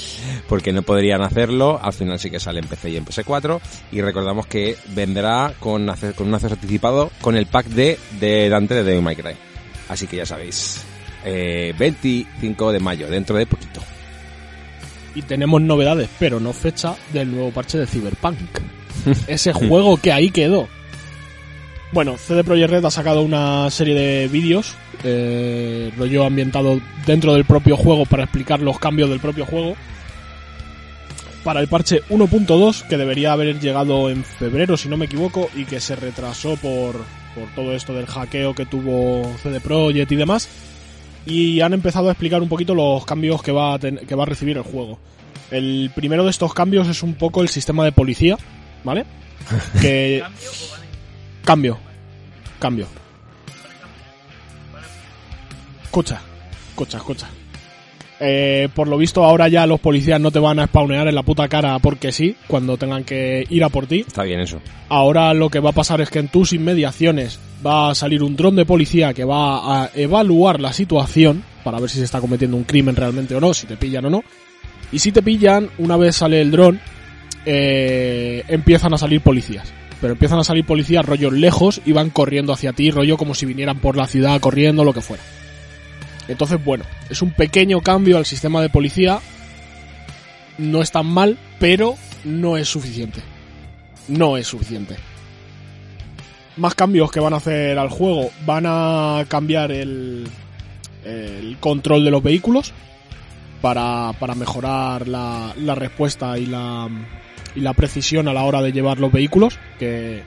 porque 0.48 0.72
no 0.72 0.82
podrían 0.82 1.22
hacerlo. 1.22 1.78
Al 1.80 1.92
final 1.92 2.18
sí 2.18 2.30
que 2.30 2.40
sale 2.40 2.60
en 2.60 2.66
PC 2.66 2.90
y 2.90 2.96
en 2.96 3.04
PS4 3.04 3.60
y 3.92 4.00
recordamos 4.00 4.46
que 4.46 4.76
vendrá 4.94 5.52
con, 5.60 5.86
con 6.16 6.28
un 6.28 6.34
acceso 6.34 6.54
anticipado 6.54 7.10
con 7.20 7.36
el 7.36 7.46
pack 7.46 7.66
de, 7.66 7.98
de 8.18 8.48
Dante 8.48 8.74
de 8.74 8.84
Devil 8.84 9.02
May 9.02 9.16
Cry. 9.16 9.47
Así 9.88 10.06
que 10.06 10.16
ya 10.16 10.26
sabéis, 10.26 10.84
eh, 11.24 11.74
25 11.78 12.72
de 12.72 12.80
mayo, 12.80 13.08
dentro 13.08 13.36
de 13.36 13.46
poquito. 13.46 13.80
Y 15.14 15.22
tenemos 15.22 15.60
novedades, 15.62 16.08
pero 16.18 16.38
no 16.38 16.52
fecha 16.52 16.94
del 17.12 17.30
nuevo 17.30 17.50
parche 17.50 17.78
de 17.78 17.86
Cyberpunk. 17.86 18.38
Ese 19.26 19.52
juego 19.52 19.96
que 19.96 20.12
ahí 20.12 20.30
quedó. 20.30 20.68
Bueno, 21.90 22.18
CD 22.18 22.44
Projekt 22.44 22.70
Red 22.70 22.84
ha 22.84 22.90
sacado 22.90 23.22
una 23.22 23.70
serie 23.70 23.94
de 23.94 24.28
vídeos, 24.28 24.74
eh, 25.04 25.90
rollo 25.96 26.24
ambientado 26.24 26.80
dentro 27.06 27.32
del 27.32 27.46
propio 27.46 27.78
juego 27.78 28.04
para 28.04 28.24
explicar 28.24 28.60
los 28.60 28.78
cambios 28.78 29.08
del 29.08 29.20
propio 29.20 29.46
juego. 29.46 29.74
Para 31.44 31.60
el 31.60 31.68
parche 31.68 32.02
1.2, 32.10 32.86
que 32.88 32.98
debería 32.98 33.32
haber 33.32 33.58
llegado 33.58 34.10
en 34.10 34.22
febrero, 34.22 34.76
si 34.76 34.90
no 34.90 34.98
me 34.98 35.06
equivoco, 35.06 35.48
y 35.54 35.64
que 35.64 35.80
se 35.80 35.96
retrasó 35.96 36.56
por, 36.56 36.96
por 37.34 37.48
todo 37.54 37.72
esto 37.72 37.92
del 37.94 38.06
hackeo 38.06 38.54
que 38.54 38.66
tuvo 38.66 39.30
CD 39.42 39.60
Projekt 39.60 40.12
y 40.12 40.16
demás. 40.16 40.48
Y 41.26 41.60
han 41.60 41.74
empezado 41.74 42.08
a 42.08 42.12
explicar 42.12 42.40
un 42.42 42.48
poquito 42.48 42.74
los 42.74 43.04
cambios 43.04 43.42
que 43.42 43.52
va 43.52 43.74
a, 43.74 43.78
ten- 43.78 43.98
que 44.06 44.14
va 44.14 44.22
a 44.22 44.26
recibir 44.26 44.56
el 44.56 44.62
juego. 44.62 44.98
El 45.50 45.90
primero 45.94 46.24
de 46.24 46.30
estos 46.30 46.54
cambios 46.54 46.88
es 46.88 47.02
un 47.02 47.14
poco 47.14 47.42
el 47.42 47.48
sistema 47.48 47.84
de 47.84 47.92
policía, 47.92 48.36
¿vale? 48.84 49.04
Que 49.80 50.22
cambio, 51.44 51.78
cambio. 52.58 52.86
Escucha, 55.84 56.20
escucha, 56.70 56.98
escucha. 56.98 57.28
Eh, 58.20 58.68
por 58.74 58.88
lo 58.88 58.98
visto 58.98 59.24
ahora 59.24 59.48
ya 59.48 59.66
los 59.66 59.78
policías 59.78 60.20
no 60.20 60.32
te 60.32 60.40
van 60.40 60.58
a 60.58 60.66
spawnear 60.66 61.06
en 61.06 61.14
la 61.14 61.22
puta 61.22 61.46
cara 61.48 61.78
porque 61.78 62.10
sí, 62.10 62.36
cuando 62.48 62.76
tengan 62.76 63.04
que 63.04 63.44
ir 63.48 63.62
a 63.62 63.68
por 63.68 63.86
ti. 63.86 64.00
Está 64.00 64.24
bien 64.24 64.40
eso. 64.40 64.60
Ahora 64.88 65.32
lo 65.34 65.50
que 65.50 65.60
va 65.60 65.70
a 65.70 65.74
pasar 65.74 66.00
es 66.00 66.10
que 66.10 66.18
en 66.18 66.28
tus 66.28 66.52
inmediaciones 66.52 67.38
va 67.64 67.90
a 67.90 67.94
salir 67.94 68.22
un 68.22 68.36
dron 68.36 68.56
de 68.56 68.64
policía 68.64 69.14
que 69.14 69.24
va 69.24 69.82
a 69.82 69.90
evaluar 69.94 70.60
la 70.60 70.72
situación 70.72 71.44
para 71.62 71.80
ver 71.80 71.90
si 71.90 71.98
se 71.98 72.04
está 72.04 72.20
cometiendo 72.20 72.56
un 72.56 72.64
crimen 72.64 72.96
realmente 72.96 73.34
o 73.34 73.40
no, 73.40 73.54
si 73.54 73.66
te 73.66 73.76
pillan 73.76 74.06
o 74.06 74.10
no. 74.10 74.22
Y 74.90 74.98
si 75.00 75.12
te 75.12 75.22
pillan, 75.22 75.68
una 75.78 75.96
vez 75.96 76.16
sale 76.16 76.40
el 76.40 76.50
dron, 76.50 76.80
eh, 77.44 78.42
empiezan 78.48 78.94
a 78.94 78.98
salir 78.98 79.20
policías. 79.20 79.72
Pero 80.00 80.12
empiezan 80.12 80.38
a 80.38 80.44
salir 80.44 80.64
policías 80.64 81.04
rollo 81.04 81.30
lejos 81.30 81.80
y 81.84 81.92
van 81.92 82.10
corriendo 82.10 82.52
hacia 82.52 82.72
ti, 82.72 82.90
rollo 82.90 83.16
como 83.16 83.34
si 83.34 83.46
vinieran 83.46 83.80
por 83.80 83.96
la 83.96 84.06
ciudad 84.06 84.40
corriendo, 84.40 84.84
lo 84.84 84.94
que 84.94 85.00
fuera. 85.00 85.22
Entonces, 86.28 86.62
bueno, 86.62 86.84
es 87.08 87.22
un 87.22 87.32
pequeño 87.32 87.80
cambio 87.80 88.18
al 88.18 88.26
sistema 88.26 88.60
de 88.60 88.68
policía. 88.68 89.20
No 90.58 90.82
es 90.82 90.90
tan 90.90 91.06
mal, 91.06 91.38
pero 91.58 91.96
no 92.24 92.56
es 92.56 92.68
suficiente. 92.68 93.22
No 94.08 94.36
es 94.36 94.46
suficiente. 94.46 94.96
Más 96.56 96.74
cambios 96.74 97.10
que 97.10 97.20
van 97.20 97.32
a 97.32 97.38
hacer 97.38 97.78
al 97.78 97.88
juego. 97.88 98.30
Van 98.44 98.64
a 98.66 99.24
cambiar 99.28 99.72
el, 99.72 100.28
control 101.60 102.04
de 102.04 102.10
los 102.10 102.22
vehículos 102.22 102.74
para, 103.62 104.12
para 104.18 104.34
mejorar 104.34 105.08
la, 105.08 105.54
la 105.56 105.74
respuesta 105.74 106.38
y 106.38 106.46
la, 106.46 106.88
y 107.54 107.60
la 107.60 107.72
precisión 107.72 108.28
a 108.28 108.32
la 108.32 108.42
hora 108.42 108.60
de 108.60 108.72
llevar 108.72 108.98
los 108.98 109.10
vehículos, 109.10 109.58
que 109.78 110.22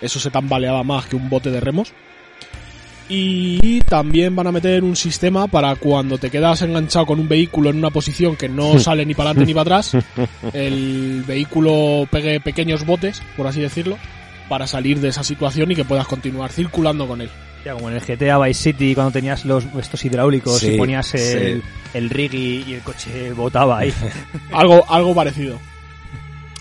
eso 0.00 0.20
se 0.20 0.30
tambaleaba 0.30 0.82
más 0.82 1.06
que 1.06 1.16
un 1.16 1.28
bote 1.28 1.50
de 1.50 1.60
remos. 1.60 1.92
Y 3.08 3.80
también 3.82 4.34
van 4.34 4.46
a 4.46 4.52
meter 4.52 4.82
un 4.82 4.96
sistema 4.96 5.46
para 5.46 5.76
cuando 5.76 6.16
te 6.16 6.30
quedas 6.30 6.62
enganchado 6.62 7.04
con 7.06 7.20
un 7.20 7.28
vehículo 7.28 7.70
en 7.70 7.76
una 7.76 7.90
posición 7.90 8.36
que 8.36 8.48
no 8.48 8.78
sale 8.80 9.04
ni 9.04 9.14
para 9.14 9.30
adelante 9.30 9.46
ni 9.46 9.54
para 9.54 9.78
atrás, 9.78 9.96
el 10.52 11.22
vehículo 11.26 12.08
pegue 12.10 12.40
pequeños 12.40 12.86
botes, 12.86 13.22
por 13.36 13.46
así 13.46 13.60
decirlo, 13.60 13.98
para 14.48 14.66
salir 14.66 15.00
de 15.00 15.08
esa 15.08 15.22
situación 15.22 15.70
y 15.72 15.74
que 15.76 15.84
puedas 15.84 16.06
continuar 16.06 16.50
circulando 16.50 17.06
con 17.06 17.20
él. 17.20 17.30
Ya, 17.64 17.72
como 17.74 17.88
en 17.90 17.96
el 17.96 18.02
GTA 18.02 18.38
Vice 18.38 18.62
City 18.72 18.94
cuando 18.94 19.12
tenías 19.12 19.44
los 19.46 19.64
estos 19.78 20.04
hidráulicos 20.04 20.58
Sí, 20.58 20.72
y 20.72 20.76
ponías 20.76 21.14
el, 21.14 21.62
sí. 21.62 21.68
el 21.94 22.10
rig 22.10 22.34
y, 22.34 22.64
y 22.66 22.74
el 22.74 22.80
coche 22.82 23.32
botaba 23.32 23.78
ahí. 23.78 23.92
Algo, 24.52 24.84
algo 24.90 25.14
parecido. 25.14 25.58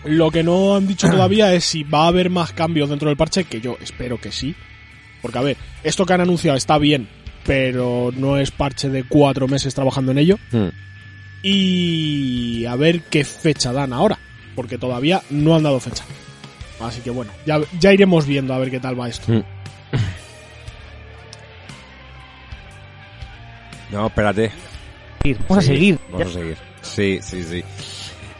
Lo 0.05 0.31
que 0.31 0.43
no 0.43 0.75
han 0.75 0.87
dicho 0.87 1.09
todavía 1.09 1.53
es 1.53 1.63
si 1.63 1.83
va 1.83 2.05
a 2.05 2.07
haber 2.07 2.29
más 2.29 2.51
cambios 2.51 2.89
dentro 2.89 3.07
del 3.07 3.17
parche, 3.17 3.45
que 3.45 3.61
yo 3.61 3.77
espero 3.81 4.19
que 4.19 4.31
sí. 4.31 4.53
Porque, 5.23 5.37
a 5.39 5.41
ver, 5.41 5.57
esto 5.83 6.05
que 6.05 6.13
han 6.13 6.21
anunciado 6.21 6.57
está 6.57 6.77
bien, 6.77 7.07
pero 7.45 8.11
no 8.15 8.37
es 8.37 8.51
parche 8.51 8.89
de 8.89 9.05
cuatro 9.05 9.47
meses 9.47 9.73
trabajando 9.73 10.11
en 10.11 10.17
ello. 10.19 10.37
Hmm. 10.51 10.67
Y 11.41 12.65
a 12.65 12.75
ver 12.75 13.01
qué 13.03 13.23
fecha 13.23 13.71
dan 13.71 13.93
ahora, 13.93 14.19
porque 14.53 14.77
todavía 14.77 15.21
no 15.29 15.55
han 15.55 15.63
dado 15.63 15.79
fecha. 15.79 16.03
Así 16.81 16.99
que 16.99 17.09
bueno, 17.09 17.31
ya, 17.45 17.61
ya 17.79 17.93
iremos 17.93 18.27
viendo 18.27 18.53
a 18.53 18.59
ver 18.59 18.69
qué 18.69 18.81
tal 18.81 18.99
va 18.99 19.07
esto. 19.07 19.31
Hmm. 19.31 19.43
No, 23.93 24.07
espérate. 24.07 24.51
Vamos 25.47 25.63
a 25.63 25.67
seguir. 25.67 25.99
Vamos 26.11 26.27
a 26.27 26.33
seguir. 26.33 26.57
Sí, 26.81 27.19
sí, 27.21 27.43
sí. 27.43 27.63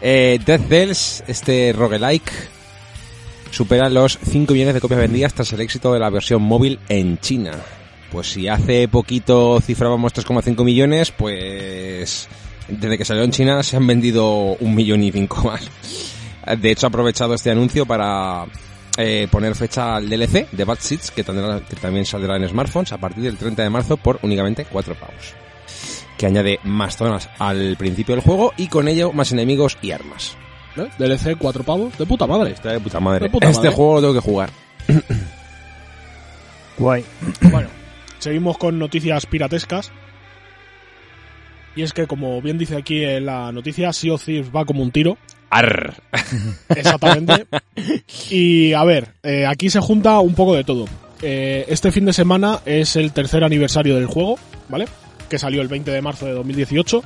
Eh, 0.01 0.37
Death 0.45 0.67
Cells, 0.67 1.23
este 1.27 1.71
roguelike, 1.71 2.31
supera 3.53 3.87
los 3.87 4.17
5 4.17 4.51
millones 4.51 4.73
de 4.73 4.81
copias 4.81 4.99
vendidas 4.99 5.33
tras 5.35 5.53
el 5.53 5.61
éxito 5.61 5.93
de 5.93 5.99
la 5.99 6.09
versión 6.09 6.41
móvil 6.41 6.79
en 6.89 7.19
China. 7.19 7.51
Pues 8.11 8.31
si 8.31 8.47
hace 8.47 8.87
poquito 8.87 9.59
cifrábamos 9.61 10.13
3,5 10.13 10.63
millones, 10.63 11.11
pues 11.11 12.27
desde 12.67 12.97
que 12.97 13.05
salió 13.05 13.23
en 13.23 13.31
China 13.31 13.61
se 13.61 13.77
han 13.77 13.85
vendido 13.85 14.55
un 14.59 14.73
millón 14.73 15.03
y 15.03 15.11
cinco 15.11 15.43
más. 15.43 15.69
De 16.59 16.71
hecho, 16.71 16.87
he 16.87 16.89
aprovechado 16.89 17.35
este 17.35 17.51
anuncio 17.51 17.85
para 17.85 18.45
eh, 18.97 19.27
poner 19.29 19.55
fecha 19.55 19.95
al 19.95 20.09
DLC 20.09 20.49
de 20.51 20.63
Bad 20.65 20.79
Seeds, 20.79 21.11
que, 21.11 21.23
que 21.23 21.75
también 21.79 22.05
saldrá 22.05 22.35
en 22.37 22.49
smartphones 22.49 22.91
a 22.91 22.97
partir 22.97 23.23
del 23.23 23.37
30 23.37 23.63
de 23.63 23.69
marzo 23.69 23.97
por 23.97 24.19
únicamente 24.23 24.65
4 24.65 24.95
pavos 24.95 25.35
que 26.17 26.27
añade 26.27 26.59
más 26.63 26.95
zonas 26.95 27.29
al 27.39 27.75
principio 27.75 28.15
del 28.15 28.23
juego 28.23 28.53
y 28.55 28.67
con 28.67 28.87
ello 28.87 29.11
más 29.11 29.31
enemigos 29.31 29.77
y 29.81 29.91
armas. 29.91 30.37
¿Eh? 30.75 30.89
DLC 30.97 31.37
cuatro 31.37 31.63
pavos, 31.63 31.97
de 31.97 32.05
puta 32.05 32.25
madre. 32.27 32.51
Está 32.51 32.71
de 32.71 32.79
puta 32.79 32.99
madre. 32.99 33.25
De 33.25 33.29
puta 33.29 33.49
este 33.49 33.63
madre. 33.63 33.75
juego 33.75 33.95
lo 33.95 34.01
tengo 34.01 34.13
que 34.13 34.19
jugar. 34.19 34.49
Guay. 36.77 37.05
Bueno, 37.51 37.69
seguimos 38.19 38.57
con 38.57 38.79
noticias 38.79 39.25
piratescas. 39.25 39.91
Y 41.75 41.81
es 41.81 41.93
que, 41.93 42.07
como 42.07 42.41
bien 42.41 42.57
dice 42.57 42.75
aquí 42.75 43.03
en 43.03 43.25
la 43.25 43.51
noticia, 43.51 43.93
Sea 43.93 44.13
of 44.13 44.23
Thieves 44.23 44.51
va 44.55 44.65
como 44.65 44.83
un 44.83 44.91
tiro. 44.91 45.17
Arr. 45.49 45.93
Exactamente. 46.69 47.45
y 48.29 48.73
a 48.73 48.83
ver, 48.83 49.09
eh, 49.23 49.45
aquí 49.45 49.69
se 49.69 49.79
junta 49.79 50.19
un 50.19 50.35
poco 50.35 50.55
de 50.55 50.63
todo. 50.63 50.85
Eh, 51.21 51.65
este 51.67 51.91
fin 51.91 52.05
de 52.05 52.13
semana 52.13 52.59
es 52.65 52.95
el 52.95 53.11
tercer 53.13 53.43
aniversario 53.43 53.95
del 53.95 54.07
juego, 54.07 54.37
¿vale? 54.69 54.87
Que 55.29 55.39
salió 55.39 55.61
el 55.61 55.67
20 55.67 55.89
de 55.89 56.01
marzo 56.01 56.25
de 56.25 56.33
2018. 56.33 57.03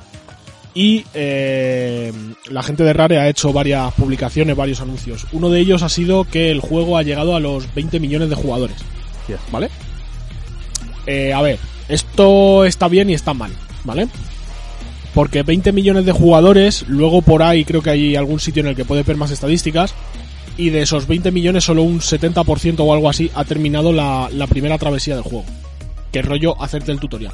Y 0.73 1.05
eh, 1.13 2.13
la 2.49 2.61
gente 2.61 2.83
de 2.83 2.93
Rare 2.93 3.17
ha 3.17 3.29
hecho 3.29 3.51
varias 3.51 3.93
publicaciones, 3.93 4.55
varios 4.55 4.81
anuncios. 4.81 5.25
Uno 5.31 5.49
de 5.49 5.59
ellos 5.59 5.81
ha 5.81 5.89
sido 5.89 6.23
que 6.25 6.51
el 6.51 6.59
juego 6.59 6.97
ha 6.97 7.03
llegado 7.03 7.35
a 7.35 7.39
los 7.39 7.73
20 7.73 7.99
millones 7.99 8.29
de 8.29 8.35
jugadores. 8.35 8.77
¿Vale? 9.51 9.69
Eh, 11.05 11.33
a 11.33 11.41
ver, 11.41 11.59
esto 11.89 12.65
está 12.65 12.87
bien 12.87 13.09
y 13.09 13.13
está 13.13 13.33
mal, 13.33 13.51
¿vale? 13.83 14.07
Porque 15.13 15.43
20 15.43 15.71
millones 15.71 16.05
de 16.05 16.11
jugadores, 16.11 16.85
luego 16.87 17.21
por 17.21 17.41
ahí 17.43 17.65
creo 17.65 17.81
que 17.81 17.89
hay 17.89 18.15
algún 18.15 18.39
sitio 18.39 18.61
en 18.61 18.67
el 18.67 18.75
que 18.75 18.85
puedes 18.85 19.05
ver 19.05 19.17
más 19.17 19.31
estadísticas, 19.31 19.93
y 20.57 20.69
de 20.69 20.81
esos 20.81 21.07
20 21.07 21.31
millones 21.31 21.63
solo 21.63 21.83
un 21.83 21.99
70% 21.99 22.79
o 22.79 22.93
algo 22.93 23.09
así 23.09 23.31
ha 23.35 23.45
terminado 23.45 23.93
la, 23.93 24.29
la 24.31 24.47
primera 24.47 24.77
travesía 24.77 25.15
del 25.15 25.23
juego. 25.23 25.45
Que 26.11 26.21
rollo 26.21 26.61
hacerte 26.61 26.91
el 26.91 26.99
tutorial. 26.99 27.33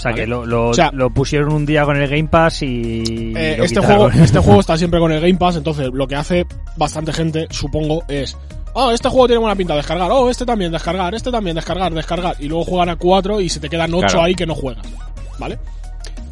O 0.00 0.02
sea, 0.02 0.12
Vale. 0.12 0.22
que 0.22 0.26
lo, 0.26 0.46
lo, 0.46 0.68
O 0.70 0.74
sea- 0.74 0.90
lo 0.94 1.10
pusieron 1.10 1.52
un 1.52 1.66
día 1.66 1.84
con 1.84 1.94
el 2.00 2.08
Game 2.08 2.26
Pass 2.28 2.62
y... 2.62 3.34
Eh, 3.36 3.56
lo 3.58 3.64
este, 3.64 3.80
juego, 3.80 4.08
este 4.08 4.38
juego 4.42 4.60
está 4.60 4.78
siempre 4.78 4.98
con 4.98 5.12
el 5.12 5.20
Game 5.20 5.36
Pass, 5.36 5.56
entonces 5.56 5.90
lo 5.92 6.08
que 6.08 6.16
hace 6.16 6.46
bastante 6.78 7.12
gente, 7.12 7.46
supongo, 7.50 8.02
es... 8.08 8.34
Oh, 8.72 8.90
este 8.92 9.10
juego 9.10 9.26
tiene 9.26 9.40
buena 9.40 9.54
pinta, 9.54 9.76
descargar. 9.76 10.10
Oh, 10.10 10.30
este 10.30 10.46
también, 10.46 10.72
descargar. 10.72 11.14
Este 11.14 11.30
también, 11.30 11.54
descargar, 11.54 11.92
descargar. 11.92 12.34
Y 12.38 12.48
luego 12.48 12.64
juegan 12.64 12.88
a 12.88 12.96
4 12.96 13.42
y 13.42 13.50
se 13.50 13.60
te 13.60 13.68
quedan 13.68 13.92
8 13.92 14.06
Claro. 14.06 14.22
ahí 14.22 14.34
que 14.34 14.46
no 14.46 14.54
juegas. 14.54 14.86
¿Vale? 15.38 15.58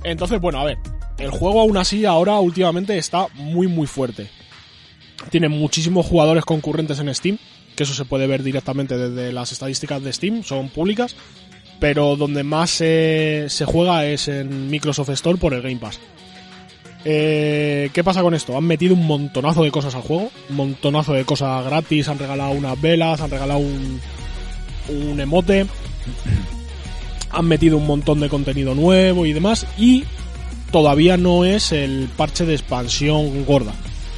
Entonces, 0.02 0.40
bueno, 0.40 0.60
a 0.60 0.64
ver. 0.64 0.78
El 1.18 1.30
juego 1.30 1.60
aún 1.60 1.76
así 1.76 2.06
ahora 2.06 2.38
últimamente 2.38 2.96
está 2.96 3.26
muy 3.34 3.66
muy 3.66 3.86
fuerte. 3.86 4.30
Tiene 5.30 5.48
muchísimos 5.50 6.06
jugadores 6.06 6.44
concurrentes 6.44 7.00
en 7.00 7.14
Steam, 7.14 7.38
que 7.76 7.82
eso 7.82 7.92
se 7.92 8.04
puede 8.06 8.26
ver 8.26 8.42
directamente 8.42 8.96
desde 8.96 9.30
las 9.32 9.52
estadísticas 9.52 10.02
de 10.02 10.12
Steam, 10.12 10.42
son 10.42 10.68
públicas. 10.70 11.16
Pero 11.80 12.16
donde 12.16 12.42
más 12.42 12.70
se, 12.70 13.48
juega 13.66 14.04
es 14.06 14.28
en 14.28 14.70
Microsoft 14.70 15.10
Store 15.10 15.38
por 15.38 15.54
el 15.54 15.62
Game 15.62 15.76
Pass. 15.76 16.00
Eh, 17.04 17.90
¿Qué 17.92 18.02
pasa 18.02 18.22
con 18.22 18.34
esto? 18.34 18.56
Han 18.56 18.64
metido 18.64 18.94
un 18.94 19.06
montonazo 19.06 19.62
de 19.62 19.70
cosas 19.70 19.94
al 19.94 20.02
juego, 20.02 20.30
un 20.50 20.56
montonazo 20.56 21.12
de 21.12 21.24
cosas 21.24 21.64
gratis, 21.64 22.08
han 22.08 22.18
regalado 22.18 22.50
unas 22.50 22.80
velas, 22.80 23.20
han 23.20 23.30
regalado 23.30 23.60
un, 23.60 24.00
un 24.88 25.20
emote, 25.20 25.66
han 27.30 27.46
metido 27.46 27.76
un 27.76 27.86
montón 27.86 28.20
de 28.20 28.28
contenido 28.28 28.74
nuevo 28.74 29.26
y 29.26 29.32
demás, 29.32 29.66
y 29.78 30.04
todavía 30.72 31.16
no 31.16 31.44
es 31.44 31.72
el 31.72 32.08
parche 32.16 32.44
de 32.44 32.54
expansión 32.54 33.44
gorda. 33.44 33.72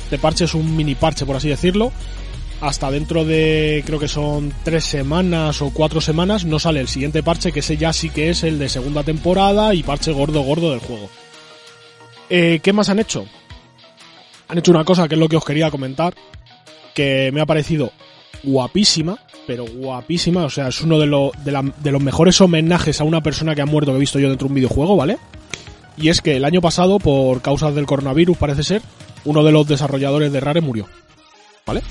Este 0.04 0.18
parche 0.18 0.44
es 0.44 0.54
un 0.54 0.76
mini 0.76 0.94
parche, 0.94 1.26
por 1.26 1.36
así 1.36 1.48
decirlo. 1.48 1.92
Hasta 2.60 2.90
dentro 2.90 3.24
de, 3.24 3.82
creo 3.86 3.98
que 3.98 4.08
son 4.08 4.52
tres 4.64 4.84
semanas 4.84 5.62
o 5.62 5.70
cuatro 5.70 6.00
semanas, 6.02 6.44
no 6.44 6.58
sale 6.58 6.80
el 6.80 6.88
siguiente 6.88 7.22
parche, 7.22 7.52
que 7.52 7.60
ese 7.60 7.78
ya 7.78 7.92
sí 7.94 8.10
que 8.10 8.28
es 8.28 8.42
el 8.44 8.58
de 8.58 8.68
segunda 8.68 9.02
temporada 9.02 9.72
y 9.74 9.82
parche 9.82 10.12
gordo 10.12 10.42
gordo 10.42 10.70
del 10.70 10.80
juego. 10.80 11.08
Eh, 12.28 12.60
¿Qué 12.62 12.72
más 12.74 12.90
han 12.90 12.98
hecho? 12.98 13.24
Han 14.48 14.58
hecho 14.58 14.72
una 14.72 14.84
cosa 14.84 15.08
que 15.08 15.14
es 15.14 15.18
lo 15.18 15.28
que 15.28 15.36
os 15.36 15.44
quería 15.44 15.70
comentar, 15.70 16.12
que 16.94 17.30
me 17.32 17.40
ha 17.40 17.46
parecido 17.46 17.92
guapísima, 18.42 19.16
pero 19.46 19.64
guapísima, 19.64 20.44
o 20.44 20.50
sea, 20.50 20.68
es 20.68 20.82
uno 20.82 20.98
de, 20.98 21.06
de, 21.42 21.52
la- 21.52 21.62
de 21.78 21.92
los 21.92 22.02
mejores 22.02 22.40
homenajes 22.42 23.00
a 23.00 23.04
una 23.04 23.22
persona 23.22 23.54
que 23.54 23.62
ha 23.62 23.66
muerto 23.66 23.92
que 23.92 23.96
he 23.96 24.00
visto 24.00 24.18
yo 24.18 24.28
dentro 24.28 24.48
de 24.48 24.50
un 24.52 24.56
videojuego, 24.56 24.96
¿vale? 24.96 25.16
Y 25.96 26.08
es 26.10 26.20
que 26.20 26.36
el 26.36 26.44
año 26.44 26.60
pasado, 26.60 26.98
por 26.98 27.40
causas 27.40 27.74
del 27.74 27.86
coronavirus, 27.86 28.36
parece 28.36 28.64
ser, 28.64 28.82
uno 29.24 29.42
de 29.44 29.52
los 29.52 29.66
desarrolladores 29.66 30.30
de 30.32 30.40
Rare 30.40 30.60
murió, 30.60 30.86
¿vale? 31.66 31.82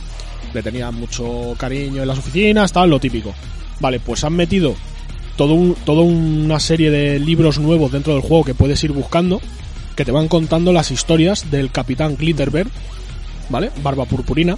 Le 0.53 0.63
tenía 0.63 0.91
mucho 0.91 1.53
cariño 1.57 2.01
en 2.01 2.07
las 2.07 2.17
oficinas, 2.19 2.71
tal, 2.73 2.89
lo 2.89 2.99
típico. 2.99 3.33
Vale, 3.79 3.99
pues 3.99 4.23
han 4.23 4.33
metido 4.33 4.75
todo 5.37 5.53
un- 5.53 5.75
toda 5.85 6.01
una 6.01 6.59
serie 6.59 6.91
de 6.91 7.19
libros 7.19 7.59
nuevos 7.59 7.91
dentro 7.91 8.13
del 8.13 8.21
juego 8.21 8.43
que 8.43 8.53
puedes 8.53 8.83
ir 8.83 8.91
buscando, 8.91 9.39
que 9.95 10.03
te 10.05 10.11
van 10.11 10.27
contando 10.27 10.73
las 10.73 10.91
historias 10.91 11.49
del 11.51 11.71
capitán 11.71 12.15
Glitterberg, 12.17 12.69
¿vale? 13.49 13.69
Barba 13.83 14.05
Purpurina, 14.05 14.57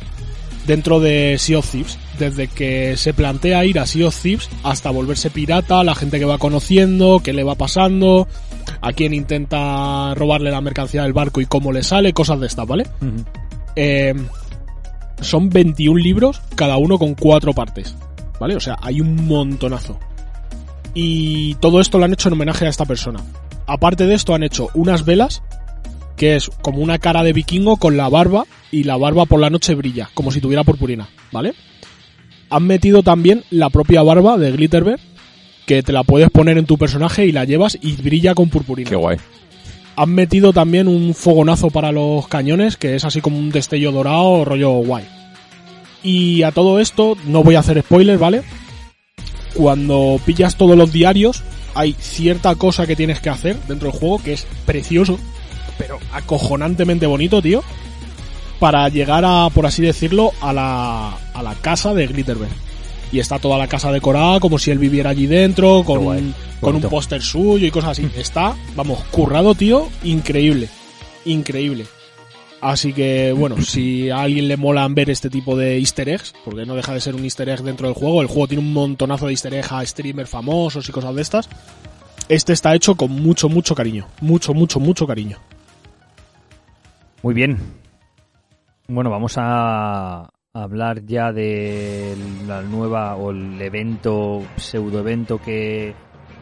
dentro 0.65 0.99
de 0.99 1.35
Sea 1.39 1.59
of 1.59 1.69
Thieves. 1.69 1.97
Desde 2.19 2.47
que 2.47 2.95
se 2.97 3.13
plantea 3.13 3.65
ir 3.65 3.79
a 3.79 3.85
Sea 3.87 4.07
of 4.07 4.19
Thieves 4.21 4.49
hasta 4.63 4.91
volverse 4.91 5.29
pirata, 5.31 5.83
la 5.83 5.95
gente 5.95 6.19
que 6.19 6.25
va 6.25 6.37
conociendo, 6.37 7.19
qué 7.23 7.33
le 7.33 7.43
va 7.43 7.55
pasando, 7.55 8.27
a 8.81 8.93
quién 8.93 9.13
intenta 9.13 10.13
robarle 10.15 10.51
la 10.51 10.61
mercancía 10.61 11.03
del 11.03 11.13
barco 11.13 11.41
y 11.41 11.45
cómo 11.47 11.71
le 11.71 11.83
sale, 11.83 12.13
cosas 12.13 12.39
de 12.39 12.47
estas, 12.47 12.67
¿vale? 12.67 12.85
Eh, 13.75 14.13
son 15.21 15.49
21 15.49 15.99
libros, 15.99 16.41
cada 16.55 16.77
uno 16.77 16.97
con 16.97 17.15
cuatro 17.15 17.53
partes, 17.53 17.95
¿vale? 18.39 18.55
O 18.55 18.59
sea, 18.59 18.77
hay 18.81 19.01
un 19.01 19.27
montonazo. 19.27 19.99
Y 20.93 21.55
todo 21.55 21.79
esto 21.79 21.97
lo 21.97 22.05
han 22.05 22.13
hecho 22.13 22.29
en 22.29 22.33
homenaje 22.33 22.65
a 22.65 22.69
esta 22.69 22.85
persona. 22.85 23.21
Aparte 23.67 24.05
de 24.05 24.15
esto, 24.15 24.35
han 24.35 24.43
hecho 24.43 24.69
unas 24.73 25.05
velas, 25.05 25.41
que 26.17 26.35
es 26.35 26.49
como 26.61 26.79
una 26.79 26.99
cara 26.99 27.23
de 27.23 27.33
vikingo 27.33 27.77
con 27.77 27.95
la 27.95 28.09
barba, 28.09 28.45
y 28.71 28.83
la 28.83 28.97
barba 28.97 29.25
por 29.25 29.39
la 29.39 29.49
noche 29.49 29.75
brilla, 29.75 30.09
como 30.13 30.31
si 30.31 30.41
tuviera 30.41 30.63
purpurina, 30.63 31.09
¿vale? 31.31 31.53
Han 32.49 32.63
metido 32.63 33.03
también 33.03 33.43
la 33.49 33.69
propia 33.69 34.01
barba 34.01 34.37
de 34.37 34.51
Glitterbeard, 34.51 34.99
que 35.65 35.83
te 35.83 35.93
la 35.93 36.03
puedes 36.03 36.29
poner 36.29 36.57
en 36.57 36.65
tu 36.65 36.77
personaje 36.77 37.25
y 37.25 37.31
la 37.31 37.45
llevas 37.45 37.77
y 37.81 37.93
brilla 37.93 38.33
con 38.33 38.49
purpurina. 38.49 38.89
Qué 38.89 38.95
guay. 38.95 39.17
Han 39.95 40.09
metido 40.09 40.53
también 40.53 40.87
un 40.87 41.13
fogonazo 41.13 41.69
para 41.69 41.91
los 41.91 42.27
cañones, 42.27 42.77
que 42.77 42.95
es 42.95 43.05
así 43.05 43.21
como 43.21 43.37
un 43.37 43.51
destello 43.51 43.91
dorado, 43.91 44.45
rollo 44.45 44.71
guay. 44.71 45.05
Y 46.03 46.43
a 46.43 46.51
todo 46.51 46.79
esto, 46.79 47.17
no 47.25 47.43
voy 47.43 47.55
a 47.55 47.59
hacer 47.59 47.81
spoilers, 47.81 48.19
¿vale? 48.19 48.43
Cuando 49.53 50.19
pillas 50.25 50.55
todos 50.55 50.77
los 50.77 50.91
diarios, 50.91 51.43
hay 51.75 51.93
cierta 51.99 52.55
cosa 52.55 52.87
que 52.87 52.95
tienes 52.95 53.19
que 53.19 53.29
hacer 53.29 53.57
dentro 53.67 53.91
del 53.91 53.99
juego 53.99 54.21
que 54.23 54.33
es 54.33 54.47
precioso, 54.65 55.19
pero 55.77 55.99
acojonantemente 56.13 57.05
bonito, 57.05 57.41
tío. 57.41 57.63
Para 58.59 58.87
llegar 58.89 59.23
a, 59.25 59.49
por 59.49 59.65
así 59.65 59.81
decirlo, 59.81 60.31
a 60.41 60.53
la, 60.53 61.17
a 61.33 61.43
la 61.43 61.55
casa 61.55 61.93
de 61.93 62.07
Glitterbeard. 62.07 62.51
Y 63.11 63.19
está 63.19 63.39
toda 63.39 63.57
la 63.57 63.67
casa 63.67 63.91
decorada 63.91 64.39
como 64.39 64.57
si 64.57 64.71
él 64.71 64.79
viviera 64.79 65.09
allí 65.09 65.27
dentro, 65.27 65.83
con, 65.83 66.03
guay. 66.03 66.33
con 66.59 66.75
un 66.75 66.81
póster 66.81 67.21
suyo 67.21 67.67
y 67.67 67.71
cosas 67.71 67.91
así. 67.91 68.09
Está, 68.15 68.55
vamos, 68.75 69.03
currado, 69.11 69.53
tío, 69.55 69.89
increíble. 70.03 70.69
Increíble. 71.25 71.85
Así 72.61 72.93
que, 72.93 73.33
bueno, 73.33 73.61
si 73.61 74.09
a 74.09 74.21
alguien 74.21 74.47
le 74.47 74.55
molan 74.55 74.95
ver 74.95 75.09
este 75.09 75.29
tipo 75.29 75.57
de 75.57 75.77
easter 75.79 76.07
eggs, 76.07 76.33
porque 76.45 76.65
no 76.65 76.75
deja 76.75 76.93
de 76.93 77.01
ser 77.01 77.15
un 77.15 77.23
easter 77.23 77.49
egg 77.49 77.63
dentro 77.63 77.87
del 77.87 77.95
juego, 77.95 78.21
el 78.21 78.27
juego 78.27 78.47
tiene 78.47 78.63
un 78.63 78.71
montonazo 78.71 79.25
de 79.25 79.33
easter 79.33 79.53
eggs 79.53 79.71
a 79.71 79.85
streamers 79.85 80.29
famosos 80.29 80.87
y 80.87 80.91
cosas 80.91 81.13
de 81.15 81.21
estas. 81.21 81.49
Este 82.29 82.53
está 82.53 82.73
hecho 82.73 82.95
con 82.95 83.11
mucho, 83.11 83.49
mucho 83.49 83.75
cariño. 83.75 84.07
Mucho, 84.21 84.53
mucho, 84.53 84.79
mucho 84.79 85.05
cariño. 85.05 85.37
Muy 87.23 87.33
bien. 87.33 87.57
Bueno, 88.87 89.09
vamos 89.09 89.33
a 89.37 90.29
hablar 90.61 91.05
ya 91.05 91.31
de 91.31 92.15
la 92.45 92.61
nueva 92.61 93.15
o 93.15 93.31
el 93.31 93.61
evento, 93.61 94.43
pseudo 94.57 94.99
evento 94.99 95.39
que 95.41 95.93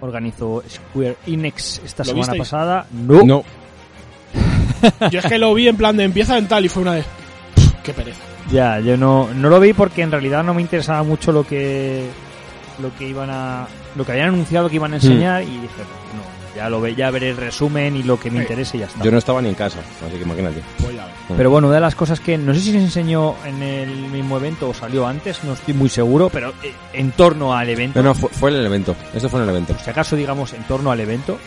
organizó 0.01 0.63
Square 0.67 1.17
Enix 1.27 1.79
esta 1.85 2.03
¿Lo 2.03 2.07
semana 2.07 2.33
visteis? 2.33 2.39
pasada. 2.39 2.87
No. 2.91 3.23
No, 3.23 3.43
Yo 5.11 5.19
es 5.19 5.25
que 5.25 5.37
lo 5.37 5.53
vi 5.53 5.67
en 5.67 5.77
plan 5.77 5.95
de 5.97 6.05
empieza 6.05 6.37
en 6.37 6.47
tal 6.47 6.65
y 6.65 6.69
fue 6.69 6.81
una 6.83 6.93
de... 6.93 7.03
"Pff, 7.55 7.73
¡Qué 7.83 7.93
pereza! 7.93 8.21
Ya, 8.51 8.79
yo 8.79 8.97
no, 8.97 9.31
no 9.33 9.49
lo 9.49 9.59
vi 9.59 9.73
porque 9.73 10.01
en 10.01 10.09
realidad 10.11 10.43
no 10.43 10.53
me 10.55 10.61
interesaba 10.61 11.03
mucho 11.03 11.31
lo 11.31 11.43
que 11.45 12.05
lo 12.81 12.95
que 12.95 13.07
iban 13.07 13.29
a 13.29 13.67
lo 13.95 14.05
que 14.05 14.13
habían 14.13 14.29
anunciado 14.29 14.69
que 14.69 14.75
iban 14.77 14.93
a 14.93 14.95
enseñar 14.95 15.43
y 15.43 15.47
dije, 15.47 15.83
ya 16.59 16.69
lo 16.69 16.81
ve, 16.81 16.93
ya 16.93 17.09
veré 17.09 17.29
el 17.29 17.37
resumen 17.37 17.95
y 17.95 18.03
lo 18.03 18.19
que 18.19 18.29
me 18.29 18.37
Sí. 18.39 18.41
interese 18.43 18.75
y 18.77 18.79
ya 18.81 18.85
está. 18.87 19.01
yo 19.03 19.11
no 19.11 19.17
estaba 19.17 19.41
ni 19.41 19.47
en 19.49 19.55
casa, 19.55 19.79
así 20.05 20.17
que 20.17 20.23
imagínate. 20.23 20.61
Voy 20.79 20.97
a 20.97 21.05
ver. 21.05 21.13
Pero 21.37 21.49
bueno, 21.49 21.67
una 21.67 21.75
de 21.75 21.81
las 21.81 21.95
cosas 21.95 22.19
que 22.19 22.37
no 22.37 22.53
sé 22.53 22.59
si 22.59 22.71
se 22.73 22.79
enseñó 22.79 23.35
en 23.45 23.63
el 23.63 23.89
mismo 24.09 24.35
evento 24.37 24.69
o 24.69 24.73
salió 24.73 25.07
antes, 25.07 25.43
no 25.45 25.53
estoy 25.53 25.73
muy 25.73 25.87
seguro, 25.89 26.29
pero 26.29 26.49
eh, 26.63 26.73
en 26.93 27.11
torno 27.11 27.55
al 27.55 27.69
evento, 27.69 28.01
No, 28.03 28.09
no, 28.09 28.13
fue, 28.15 28.29
fue 28.29 28.49
en 28.51 28.57
el 28.57 28.65
evento. 28.65 28.95
Esto 29.13 29.29
fue 29.29 29.39
en 29.39 29.45
el 29.45 29.55
evento. 29.55 29.75
si 29.83 29.89
acaso 29.89 30.15
digamos 30.15 30.53
en 30.53 30.63
torno 30.63 30.91
al 30.91 30.99
evento, 30.99 31.37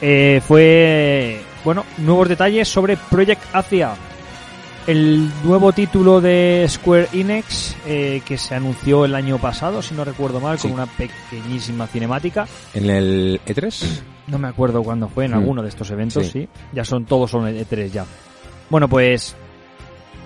eh, 0.00 0.40
fue, 0.46 1.40
bueno, 1.64 1.84
nuevos 1.98 2.28
detalles 2.28 2.68
sobre 2.68 2.96
Project 2.96 3.42
Asia, 3.52 3.94
el 4.86 5.30
nuevo 5.44 5.72
título 5.72 6.20
de 6.20 6.64
Square 6.68 7.08
Enix 7.12 7.76
eh, 7.86 8.22
que 8.24 8.38
se 8.38 8.54
anunció 8.54 9.04
el 9.04 9.14
año 9.14 9.38
pasado, 9.38 9.82
si 9.82 9.94
no 9.94 10.04
recuerdo 10.04 10.40
mal, 10.40 10.58
Sí. 10.58 10.68
con 10.68 10.72
una 10.80 10.86
pequeñísima 10.86 11.86
cinemática. 11.86 12.46
¿En 12.74 12.88
el 12.88 13.40
E 13.46 13.54
E3? 13.54 14.00
No 14.30 14.38
me 14.38 14.48
acuerdo 14.48 14.82
cuándo 14.82 15.08
fue, 15.08 15.24
en 15.26 15.32
Mm. 15.32 15.34
alguno 15.34 15.62
de 15.62 15.68
estos 15.68 15.90
eventos, 15.90 16.26
Sí. 16.26 16.32
sí. 16.42 16.48
Ya 16.72 16.84
son, 16.84 17.04
todos 17.04 17.30
son 17.30 17.46
E3 17.48 17.90
ya. 17.90 18.04
Bueno, 18.68 18.88
pues 18.88 19.34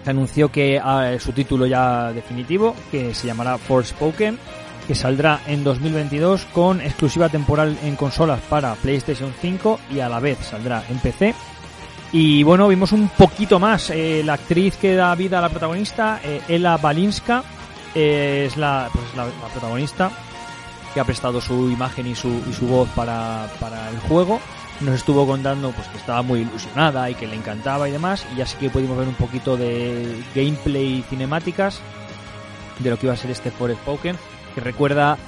se 0.05 0.11
anunció 0.11 0.51
que 0.53 0.79
ah, 0.83 1.13
su 1.19 1.33
título 1.33 1.67
ya 1.67 2.13
definitivo, 2.13 2.75
que 2.91 3.15
se 3.15 3.27
llamará 3.27 3.57
Forspoken, 3.59 4.39
que 4.87 4.95
saldrá 4.95 5.41
en 5.47 5.65
2022 5.65 6.45
con 6.53 6.81
exclusiva 6.83 7.31
temporal 7.31 7.79
en 7.83 7.97
consolas 7.97 8.41
para 8.51 8.75
PlayStation 8.75 9.33
5 9.41 9.81
y 9.91 10.01
a 10.01 10.09
la 10.11 10.21
vez 10.21 10.39
saldrá 10.39 10.85
en 10.91 10.99
PC. 10.99 11.35
Y 12.13 12.43
bueno, 12.43 12.69
vimos 12.69 12.93
un 12.93 13.09
poquito 13.09 13.59
más. 13.59 13.89
eh, 13.91 14.23
la 14.25 14.35
actriz 14.35 14.77
que 14.77 14.95
da 14.95 15.15
vida 15.15 15.39
a 15.39 15.43
la 15.43 15.49
protagonista, 15.49 16.21
eh, 16.23 16.43
Ella 16.49 16.77
Balinska, 16.77 17.43
eh, 17.95 18.45
es 18.47 18.57
la, 18.59 18.89
pues, 18.93 19.05
la, 19.17 19.25
la 19.25 19.49
protagonista 19.51 20.11
que 20.95 21.01
ha 21.01 21.05
prestado 21.05 21.41
su 21.41 21.69
imagen 21.71 22.07
y 22.07 22.15
su, 22.15 22.29
y 22.49 22.53
su 22.53 22.67
voz 22.67 22.89
para, 22.91 23.49
para 23.61 23.91
el 23.91 23.99
juego. 23.99 24.41
Nos 24.81 24.95
estuvo 24.95 25.27
contando 25.27 25.71
pues 25.73 25.87
que 25.89 25.99
estaba 25.99 26.23
muy 26.23 26.41
ilusionada 26.41 27.11
y 27.11 27.15
que 27.15 27.27
le 27.27 27.37
encantaba 27.37 27.89
y 27.89 27.93
demás. 27.93 28.25
Y 28.37 28.41
así 28.41 28.57
que 28.57 28.71
pudimos 28.71 28.97
ver 28.97 29.09
un 29.09 29.15
poquito 29.15 29.57
de 29.57 30.23
gameplay 30.35 30.99
y 30.99 31.03
cinemáticas 31.03 31.81
de 32.79 32.91
lo 32.91 32.99
que 32.99 33.07
iba 33.07 33.15
a 33.15 33.17
ser 33.17 33.31
este 33.31 33.51
Forspoken, 33.51 34.17
que 34.55 34.61
recuerda 34.61 35.19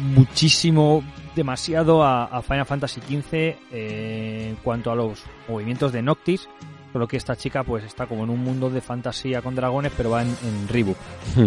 muchísimo, 0.00 1.02
demasiado 1.34 2.02
a, 2.02 2.24
a 2.24 2.42
Final 2.42 2.66
Fantasy 2.66 3.00
XV 3.00 3.32
eh, 3.32 4.46
en 4.50 4.56
cuanto 4.56 4.90
a 4.90 4.94
los 4.94 5.22
movimientos 5.48 5.92
de 5.92 6.02
Noctis. 6.02 6.48
Solo 6.92 7.06
que 7.06 7.18
esta 7.18 7.36
chica 7.36 7.64
pues 7.64 7.84
está 7.84 8.06
como 8.06 8.24
en 8.24 8.30
un 8.30 8.42
mundo 8.42 8.70
de 8.70 8.80
fantasía 8.80 9.42
con 9.42 9.54
dragones, 9.54 9.92
pero 9.96 10.10
va 10.10 10.22
en, 10.22 10.28
en 10.28 10.68
Reebok. 10.68 10.96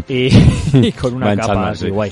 y, 0.08 0.30
y 0.88 0.92
con 0.92 1.16
una 1.16 1.36
capa 1.36 1.70
así 1.70 1.86
sí. 1.86 1.92
guay. 1.92 2.12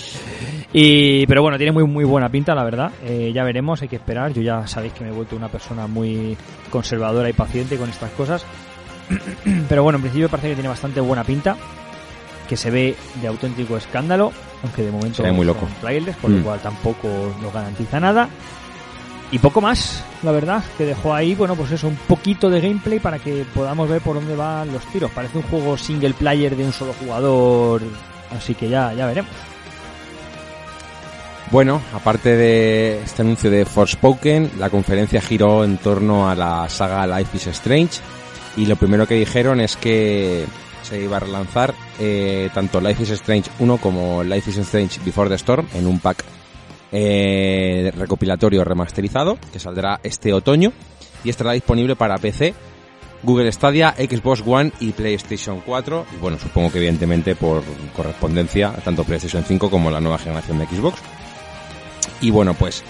Y, 0.72 1.26
pero 1.26 1.42
bueno, 1.42 1.58
tiene 1.58 1.72
muy 1.72 1.84
muy 1.86 2.04
buena 2.06 2.30
pinta, 2.30 2.54
la 2.54 2.64
verdad. 2.64 2.92
Eh, 3.04 3.32
ya 3.34 3.44
veremos, 3.44 3.82
hay 3.82 3.88
que 3.88 3.96
esperar. 3.96 4.34
Yo 4.34 4.42
ya 4.42 4.68
sabéis 4.68 4.94
que 4.94 5.04
me 5.04 5.10
he 5.10 5.14
vuelto 5.14 5.36
una 5.36 5.48
persona 5.50 5.88
muy 5.88 6.38
conservadora 6.70 7.30
y 7.30 7.34
paciente 7.34 7.78
con 7.78 7.90
estas 7.90 8.12
cosas. 8.12 8.46
pero 9.70 9.82
bueno, 9.84 9.98
en 9.98 10.04
principio 10.04 10.30
parece 10.30 10.50
que 10.50 10.54
tiene 10.56 10.70
bastante 10.70 11.02
buena 11.02 11.24
pinta. 11.24 11.58
Que 12.48 12.56
se 12.58 12.72
ve 12.72 12.96
de 13.22 13.28
auténtico 13.28 13.78
escándalo, 13.78 14.32
aunque 14.64 14.82
de 14.84 14.92
momento 14.92 15.24
muy 15.34 15.46
loco. 15.46 15.62
son 15.62 15.70
trailers, 15.82 16.18
Mm. 16.24 16.36
lo 16.38 16.44
cual 16.44 16.60
tampoco 16.60 17.08
nos 17.42 17.54
garantiza 17.54 18.00
nada. 18.00 18.28
Y 19.32 19.38
poco 19.38 19.62
más, 19.62 20.04
la 20.24 20.32
verdad, 20.32 20.64
que 20.76 20.86
dejó 20.86 21.14
ahí, 21.14 21.36
bueno, 21.36 21.56
pues 21.56 21.72
eso, 21.72 21.88
un 21.88 21.96
poquito 21.96 22.50
de 22.50 22.60
gameplay 22.62 22.98
para 22.98 23.20
que 23.20 23.46
podamos 23.54 23.88
ver 23.88 24.02
por 24.02 24.16
dónde 24.16 24.36
van 24.36 24.72
los 24.74 24.84
tiros. 24.88 25.12
Parece 25.12 25.38
un 25.38 25.44
juego 25.44 25.78
single 25.78 26.14
player 26.16 26.56
de 26.56 26.66
un 26.66 26.74
solo 26.74 26.94
jugador, 26.94 27.84
así 28.36 28.56
que 28.56 28.68
ya, 28.70 28.94
ya 28.94 29.06
veremos. 29.06 29.30
Bueno, 31.52 31.82
aparte 31.96 32.36
de 32.36 33.02
este 33.02 33.24
anuncio 33.24 33.50
de 33.50 33.66
Forspoken, 33.66 34.52
la 34.60 34.70
conferencia 34.70 35.20
giró 35.20 35.64
en 35.64 35.78
torno 35.78 36.30
a 36.30 36.36
la 36.36 36.70
saga 36.70 37.08
Life 37.08 37.38
is 37.38 37.48
Strange 37.48 38.02
y 38.56 38.68
lo 38.68 38.76
primero 38.76 39.08
que 39.08 39.16
dijeron 39.16 39.60
es 39.60 39.76
que 39.76 40.46
se 40.84 41.02
iba 41.02 41.18
a 41.18 41.22
relanzar 41.22 41.74
eh, 42.00 42.52
tanto 42.54 42.80
Life 42.80 43.02
is 43.02 43.10
Strange 43.10 43.50
1 43.58 43.78
como 43.78 44.24
Life 44.24 44.52
is 44.52 44.58
Strange 44.58 45.00
Before 45.04 45.28
the 45.28 45.36
Storm 45.36 45.66
en 45.74 45.88
un 45.88 46.00
pack 46.00 46.24
eh, 46.92 47.92
recopilatorio 47.98 48.64
remasterizado 48.64 49.40
que 49.52 49.58
saldrá 49.58 50.00
este 50.04 50.34
otoño 50.34 50.72
y 51.24 51.32
estará 51.32 51.54
disponible 51.54 51.96
para 51.96 52.20
PC, 52.20 52.54
Google 53.24 53.52
Stadia, 53.52 53.96
Xbox 53.98 54.44
One 54.46 54.72
y 54.80 54.92
PlayStation 54.92 55.62
4 55.66 56.06
y 56.14 56.18
bueno, 56.18 56.38
supongo 56.38 56.72
que 56.72 56.78
evidentemente 56.78 57.36
por 57.36 57.64
correspondencia 57.96 58.72
tanto 58.86 59.04
PlayStation 59.04 59.44
5 59.44 59.72
como 59.72 59.90
la 59.90 60.00
nueva 60.00 60.20
generación 60.20 60.60
de 60.60 60.68
Xbox. 60.68 61.02
Y 62.22 62.32
bueno, 62.32 62.54
pues 62.54 62.84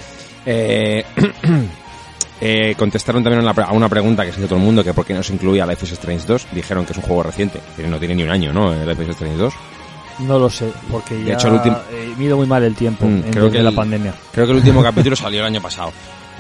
eh, 0.46 1.04
eh, 2.42 2.76
contestaron 2.78 3.24
también 3.24 3.46
a 3.46 3.52
una, 3.52 3.64
a 3.64 3.74
una 3.74 3.90
pregunta 3.90 4.26
que 4.26 4.32
se 4.32 4.40
hizo 4.40 4.48
todo 4.48 4.60
el 4.60 4.66
mundo, 4.66 4.84
que 4.84 4.94
por 4.94 5.06
qué 5.06 5.14
no 5.14 5.24
se 5.24 5.34
incluía 5.34 5.66
Life 5.66 5.86
is 5.86 5.92
Strange 5.94 6.26
2. 6.26 6.48
Dijeron 6.52 6.86
que 6.86 6.94
es 6.94 6.98
un 6.98 7.04
juego 7.04 7.24
reciente, 7.24 7.60
que 7.76 7.88
no 7.88 8.00
tiene 8.00 8.16
ni 8.16 8.24
un 8.24 8.30
año, 8.32 8.54
¿no? 8.54 8.74
eh, 8.74 8.86
Life 8.86 9.04
is 9.04 9.10
Strange 9.10 9.38
2. 9.38 9.54
No 10.20 10.38
lo 10.38 10.50
sé, 10.50 10.70
porque 10.92 11.16
De 11.16 11.26
ya 11.26 11.34
hecho, 11.36 11.48
el 11.48 11.54
último- 11.54 11.78
eh, 11.92 12.14
mido 12.18 12.36
muy 12.38 12.46
mal 12.48 12.64
el 12.64 12.76
tiempo 12.76 13.06
Mm, 13.06 13.24
en 13.26 13.32
creo 13.32 13.50
que 13.52 13.62
la 13.64 13.72
pandemia. 13.72 14.14
Creo 14.34 14.46
que 14.46 14.52
el 14.52 14.58
último 14.58 14.84
capítulo 14.84 15.16
salió 15.16 15.40
el 15.42 15.46
año 15.46 15.62
pasado. 15.62 15.92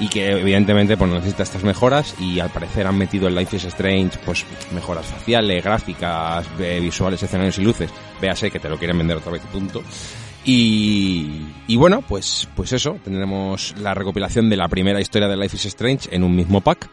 Y 0.02 0.08
que 0.08 0.32
evidentemente 0.32 0.96
pues 0.96 1.12
necesita 1.12 1.44
estas 1.44 1.62
mejoras 1.64 2.16
y 2.22 2.40
al 2.40 2.50
parecer 2.50 2.88
han 2.88 2.98
metido 2.98 3.28
en 3.28 3.36
Life 3.36 3.58
is 3.58 3.66
Strange 3.66 4.18
pues 4.26 4.46
mejoras 4.74 5.06
faciales, 5.06 5.62
gráficas, 5.62 6.46
visuales, 6.58 7.22
escenarios 7.22 7.58
y 7.58 7.64
luces. 7.64 7.92
Véase 8.22 8.50
que 8.50 8.60
te 8.62 8.70
lo 8.70 8.78
quieren 8.78 8.98
vender 8.98 9.18
otra 9.18 9.34
vez 9.34 9.42
y 9.44 9.48
punto. 9.54 9.84
Y, 10.52 11.46
y 11.68 11.76
bueno, 11.78 12.02
pues, 12.02 12.48
pues 12.56 12.74
eso, 12.74 12.98
tendremos 13.04 13.76
la 13.80 13.94
recopilación 13.94 14.50
de 14.50 14.58
la 14.58 14.68
primera 14.68 15.00
historia 15.00 15.28
de 15.28 15.38
Life 15.38 15.56
is 15.56 15.66
Strange 15.66 16.10
en 16.12 16.24
un 16.24 16.36
mismo 16.36 16.60
pack. 16.62 16.90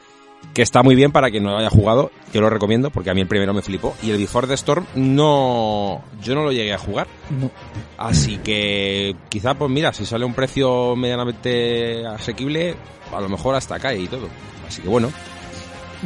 que 0.53 0.61
está 0.61 0.83
muy 0.83 0.95
bien 0.95 1.11
para 1.11 1.31
quien 1.31 1.43
no 1.43 1.53
lo 1.53 1.59
haya 1.59 1.71
jugado, 1.71 2.11
yo 2.35 2.43
lo 2.43 2.51
recomiendo 2.51 2.91
porque 2.91 3.09
a 3.09 3.15
mí 3.15 3.23
el 3.23 3.27
primero 3.29 3.55
me 3.55 3.63
flipó 3.63 3.97
y 4.03 4.11
el 4.11 4.19
Before 4.19 4.47
the 4.47 4.53
Storm 4.55 4.85
no 4.95 6.03
yo 6.23 6.35
no 6.35 6.43
lo 6.45 6.53
llegué 6.53 6.75
a 6.75 6.79
jugar. 6.79 7.07
No. 7.31 7.51
Así 7.97 8.37
que 8.39 9.17
quizá 9.31 9.55
pues 9.55 9.71
mira, 9.71 9.91
si 9.95 10.05
sale 10.05 10.27
un 10.27 10.35
precio 10.35 10.95
medianamente 10.95 12.07
asequible, 12.07 12.75
a 13.15 13.21
lo 13.23 13.29
mejor 13.31 13.55
hasta 13.55 13.79
cae 13.79 14.01
y 14.01 14.07
todo. 14.07 14.29
Así 14.69 14.83
que 14.83 14.89
bueno, 14.89 15.11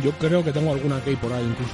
Yo 0.05 0.13
creo 0.13 0.45
que 0.45 0.53
tengo 0.53 0.73
alguna 0.73 1.01
key 1.03 1.17
por 1.17 1.33
ahí 1.33 1.43
incluso. 1.45 1.73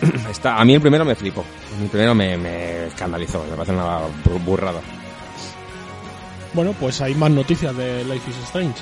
está 0.30 0.60
a 0.60 0.64
mí 0.64 0.74
el 0.74 0.80
primero 0.80 1.04
me 1.04 1.14
flipó. 1.14 1.44
El 1.80 1.88
primero 1.88 2.14
me, 2.14 2.36
me 2.36 2.86
escandalizó, 2.86 3.44
me 3.48 3.56
parece 3.56 3.72
una 3.72 3.98
bur- 4.24 4.44
burrada. 4.44 4.80
Bueno, 6.52 6.74
pues 6.78 7.00
hay 7.00 7.14
más 7.14 7.30
noticias 7.30 7.76
de 7.76 8.04
Life 8.04 8.30
is 8.30 8.36
Strange. 8.44 8.74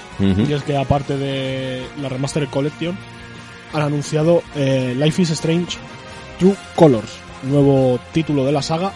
Y 0.48 0.52
es 0.52 0.62
que 0.62 0.76
aparte 0.76 1.16
de 1.18 1.86
la 2.00 2.08
Remastered 2.08 2.48
Collection, 2.48 2.96
han 3.74 3.82
anunciado 3.82 4.42
eh, 4.56 4.94
Life 4.96 5.20
is 5.20 5.30
Strange 5.30 5.76
True 6.38 6.56
Colors, 6.74 7.12
nuevo 7.42 7.98
título 8.12 8.44
de 8.46 8.52
la 8.52 8.62
saga, 8.62 8.90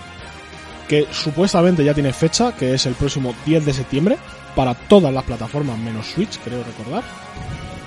que 0.89 1.07
supuestamente 1.11 1.85
ya 1.85 1.93
tiene 1.93 2.13
fecha, 2.15 2.53
que 2.57 2.73
es 2.75 2.87
el 2.87 2.95
próximo 2.95 3.35
10 3.45 3.67
de 3.67 3.75
septiembre, 3.75 4.17
para 4.57 4.75
todas 4.75 5.13
las 5.13 5.25
plataformas 5.25 5.79
menos 5.79 6.07
Switch, 6.07 6.39
creo 6.43 6.63
recordar. 6.65 7.03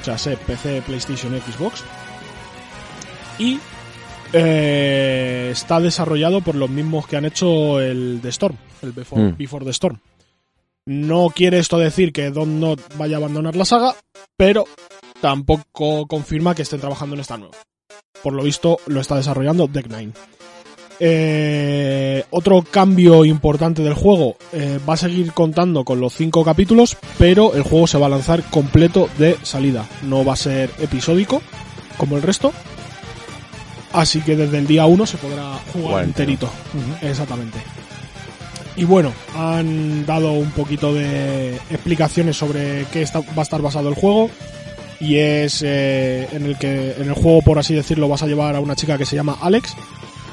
O 0.01 0.03
sea, 0.05 0.19
sé, 0.19 0.37
PC, 0.37 0.83
PlayStation, 0.85 1.33
Xbox. 1.41 1.83
Y 3.39 3.59
eh, 4.37 5.49
está 5.51 5.79
desarrollado 5.79 6.41
por 6.41 6.55
los 6.55 6.69
mismos 6.69 7.07
que 7.07 7.15
han 7.15 7.23
hecho 7.25 7.79
el 7.79 8.19
The 8.21 8.29
Storm, 8.29 8.57
el 8.81 8.91
Before, 8.91 9.21
Mm. 9.21 9.37
Before 9.37 9.63
the 9.63 9.71
Storm. 9.71 9.99
No 10.85 11.29
quiere 11.29 11.57
esto 11.59 11.77
decir 11.77 12.11
que 12.11 12.29
Don 12.31 12.59
Not 12.59 12.79
vaya 12.97 13.15
a 13.15 13.19
abandonar 13.19 13.55
la 13.55 13.63
saga, 13.65 13.95
pero 14.37 14.65
tampoco 15.21 16.05
confirma 16.05 16.53
que 16.53 16.63
estén 16.63 16.81
trabajando 16.81 17.15
en 17.15 17.21
esta 17.21 17.37
nueva. 17.37 17.55
Por 18.21 18.33
lo 18.33 18.43
visto, 18.43 18.77
lo 18.87 18.99
está 18.99 19.15
desarrollando 19.15 19.67
Deck 19.67 19.87
Nine. 19.87 20.11
Eh, 20.99 22.23
otro 22.29 22.63
cambio 22.69 23.25
importante 23.25 23.81
del 23.83 23.93
juego 23.93 24.37
eh, 24.53 24.79
va 24.87 24.93
a 24.93 24.97
seguir 24.97 25.33
contando 25.33 25.83
con 25.83 25.99
los 25.99 26.13
cinco 26.13 26.43
capítulos, 26.43 26.97
pero 27.17 27.53
el 27.53 27.63
juego 27.63 27.87
se 27.87 27.97
va 27.97 28.05
a 28.07 28.09
lanzar 28.09 28.43
completo 28.49 29.09
de 29.17 29.37
salida. 29.43 29.87
No 30.03 30.23
va 30.25 30.33
a 30.33 30.37
ser 30.37 30.69
episódico 30.79 31.41
como 31.97 32.17
el 32.17 32.21
resto. 32.21 32.51
Así 33.95 34.21
que 34.21 34.35
desde 34.35 34.57
el 34.57 34.67
día 34.67 34.85
1 34.85 35.05
se 35.05 35.17
podrá 35.17 35.53
jugar 35.73 36.03
enterito. 36.03 36.49
Exactamente. 37.01 37.57
Y 38.77 38.83
bueno, 38.83 39.13
han 39.35 40.05
dado 40.05 40.33
un 40.33 40.51
poquito 40.51 40.93
de 40.93 41.55
explicaciones 41.69 42.35
sobre 42.37 42.85
qué 42.91 43.01
está- 43.01 43.19
va 43.21 43.37
a 43.37 43.41
estar 43.43 43.61
basado 43.61 43.87
el 43.89 43.95
juego. 43.95 44.29
Y 44.99 45.17
es 45.17 45.61
eh, 45.65 46.27
en 46.31 46.45
el 46.45 46.57
que 46.57 46.95
en 46.97 47.07
el 47.09 47.13
juego, 47.13 47.41
por 47.41 47.59
así 47.59 47.73
decirlo, 47.73 48.07
vas 48.07 48.23
a 48.23 48.27
llevar 48.27 48.55
a 48.55 48.59
una 48.59 48.75
chica 48.75 48.97
que 48.97 49.05
se 49.05 49.15
llama 49.15 49.37
Alex, 49.41 49.73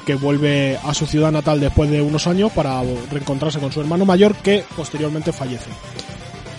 que 0.05 0.15
vuelve 0.15 0.77
a 0.83 0.93
su 0.93 1.05
ciudad 1.05 1.31
natal 1.31 1.59
después 1.59 1.89
de 1.89 2.01
unos 2.01 2.27
años 2.27 2.51
para 2.51 2.81
reencontrarse 3.11 3.59
con 3.59 3.71
su 3.71 3.79
hermano 3.81 4.05
mayor, 4.05 4.35
que 4.35 4.63
posteriormente 4.75 5.31
fallece. 5.31 5.69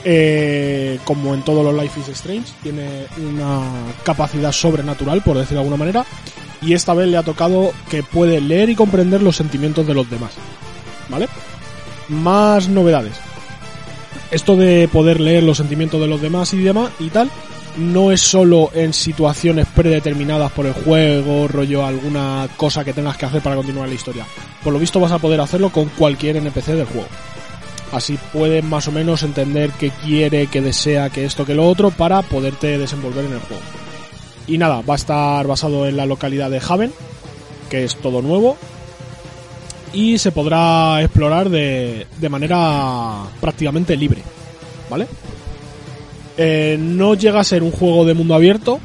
Eh, 0.06 0.98
como 1.04 1.32
en 1.34 1.42
todos 1.42 1.64
los 1.64 1.74
Life 1.82 1.98
is 2.00 2.08
Strange, 2.08 2.52
tiene 2.62 3.06
una 3.16 3.62
capacidad 4.04 4.52
sobrenatural, 4.52 5.22
por 5.22 5.36
decirlo 5.38 5.60
de 5.60 5.64
alguna 5.66 5.78
manera, 5.78 6.04
y 6.64 6.72
esta 6.72 6.94
vez 6.94 7.08
le 7.08 7.16
ha 7.16 7.22
tocado 7.22 7.72
que 7.90 8.02
puede 8.02 8.40
leer 8.40 8.70
y 8.70 8.74
comprender 8.74 9.22
los 9.22 9.36
sentimientos 9.36 9.86
de 9.86 9.94
los 9.94 10.08
demás. 10.08 10.32
¿Vale? 11.08 11.28
Más 12.08 12.68
novedades. 12.68 13.14
Esto 14.30 14.56
de 14.56 14.88
poder 14.88 15.20
leer 15.20 15.42
los 15.42 15.58
sentimientos 15.58 16.00
de 16.00 16.06
los 16.06 16.20
demás 16.20 16.52
y 16.54 16.58
demás 16.58 16.90
y 16.98 17.10
tal, 17.10 17.30
no 17.76 18.12
es 18.12 18.20
solo 18.20 18.70
en 18.74 18.92
situaciones 18.92 19.66
predeterminadas 19.74 20.50
por 20.52 20.66
el 20.66 20.72
juego, 20.72 21.48
rollo 21.48 21.84
alguna 21.84 22.48
cosa 22.56 22.84
que 22.84 22.92
tengas 22.92 23.16
que 23.16 23.26
hacer 23.26 23.42
para 23.42 23.56
continuar 23.56 23.88
la 23.88 23.94
historia. 23.94 24.26
Por 24.62 24.72
lo 24.72 24.78
visto 24.78 25.00
vas 25.00 25.12
a 25.12 25.18
poder 25.18 25.40
hacerlo 25.40 25.70
con 25.70 25.88
cualquier 25.90 26.36
NPC 26.36 26.68
del 26.68 26.86
juego. 26.86 27.08
Así 27.92 28.18
puedes 28.32 28.64
más 28.64 28.88
o 28.88 28.92
menos 28.92 29.22
entender 29.22 29.70
qué 29.78 29.90
quiere, 29.90 30.48
qué 30.48 30.60
desea, 30.60 31.10
que 31.10 31.24
esto, 31.24 31.44
que 31.44 31.54
lo 31.54 31.68
otro, 31.68 31.90
para 31.90 32.22
poderte 32.22 32.78
desenvolver 32.78 33.24
en 33.26 33.34
el 33.34 33.40
juego. 33.40 33.62
Y 34.46 34.58
nada, 34.58 34.82
va 34.82 34.94
a 34.94 34.96
estar 34.96 35.46
basado 35.46 35.86
en 35.86 35.96
la 35.96 36.06
localidad 36.06 36.50
de 36.50 36.60
Haven, 36.66 36.92
que 37.70 37.84
es 37.84 37.96
todo 37.96 38.22
nuevo. 38.22 38.56
Y 39.92 40.18
se 40.18 40.32
podrá 40.32 41.00
explorar 41.02 41.48
de, 41.48 42.06
de 42.18 42.28
manera 42.28 43.24
prácticamente 43.40 43.96
libre. 43.96 44.22
¿Vale? 44.90 45.06
Eh, 46.36 46.76
no 46.80 47.14
llega 47.14 47.40
a 47.40 47.44
ser 47.44 47.62
un 47.62 47.70
juego 47.70 48.04
de 48.04 48.14
mundo 48.14 48.34
abierto, 48.34 48.80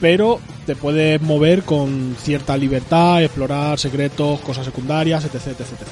pero 0.00 0.40
te 0.64 0.74
puedes 0.74 1.20
mover 1.20 1.62
con 1.62 2.16
cierta 2.18 2.56
libertad, 2.56 3.22
explorar 3.22 3.78
secretos, 3.78 4.40
cosas 4.40 4.64
secundarias, 4.64 5.24
etc, 5.24 5.34
etc, 5.34 5.60
etc. 5.60 5.88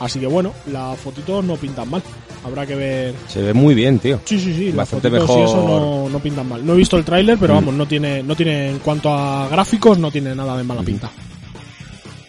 Así 0.00 0.18
que 0.18 0.26
bueno, 0.26 0.52
las 0.66 0.98
fotitos 0.98 1.44
no 1.44 1.56
pintan 1.56 1.88
mal. 1.88 2.02
Habrá 2.44 2.66
que 2.66 2.74
ver. 2.74 3.14
Se 3.28 3.40
ve 3.40 3.52
muy 3.54 3.74
bien, 3.74 3.98
tío. 4.00 4.20
Sí, 4.24 4.38
sí, 4.40 4.52
sí. 4.54 4.66
las 4.66 4.76
Bastante 4.90 5.10
fotitos 5.10 5.30
y 5.30 5.40
mejor. 5.40 5.48
eso 5.48 5.68
no, 5.68 6.08
no 6.08 6.18
pintan 6.18 6.48
mal. 6.48 6.66
No 6.66 6.72
he 6.74 6.76
visto 6.76 6.96
el 6.96 7.04
tráiler, 7.04 7.38
pero 7.38 7.54
Mm. 7.54 7.56
vamos, 7.56 7.74
no 7.74 7.86
tiene, 7.86 8.22
no 8.22 8.34
tiene 8.34 8.70
en 8.70 8.78
cuanto 8.80 9.12
a 9.12 9.48
gráficos, 9.48 9.98
no 9.98 10.10
tiene 10.10 10.34
nada 10.34 10.56
de 10.56 10.64
mala 10.64 10.82
pinta. 10.82 11.10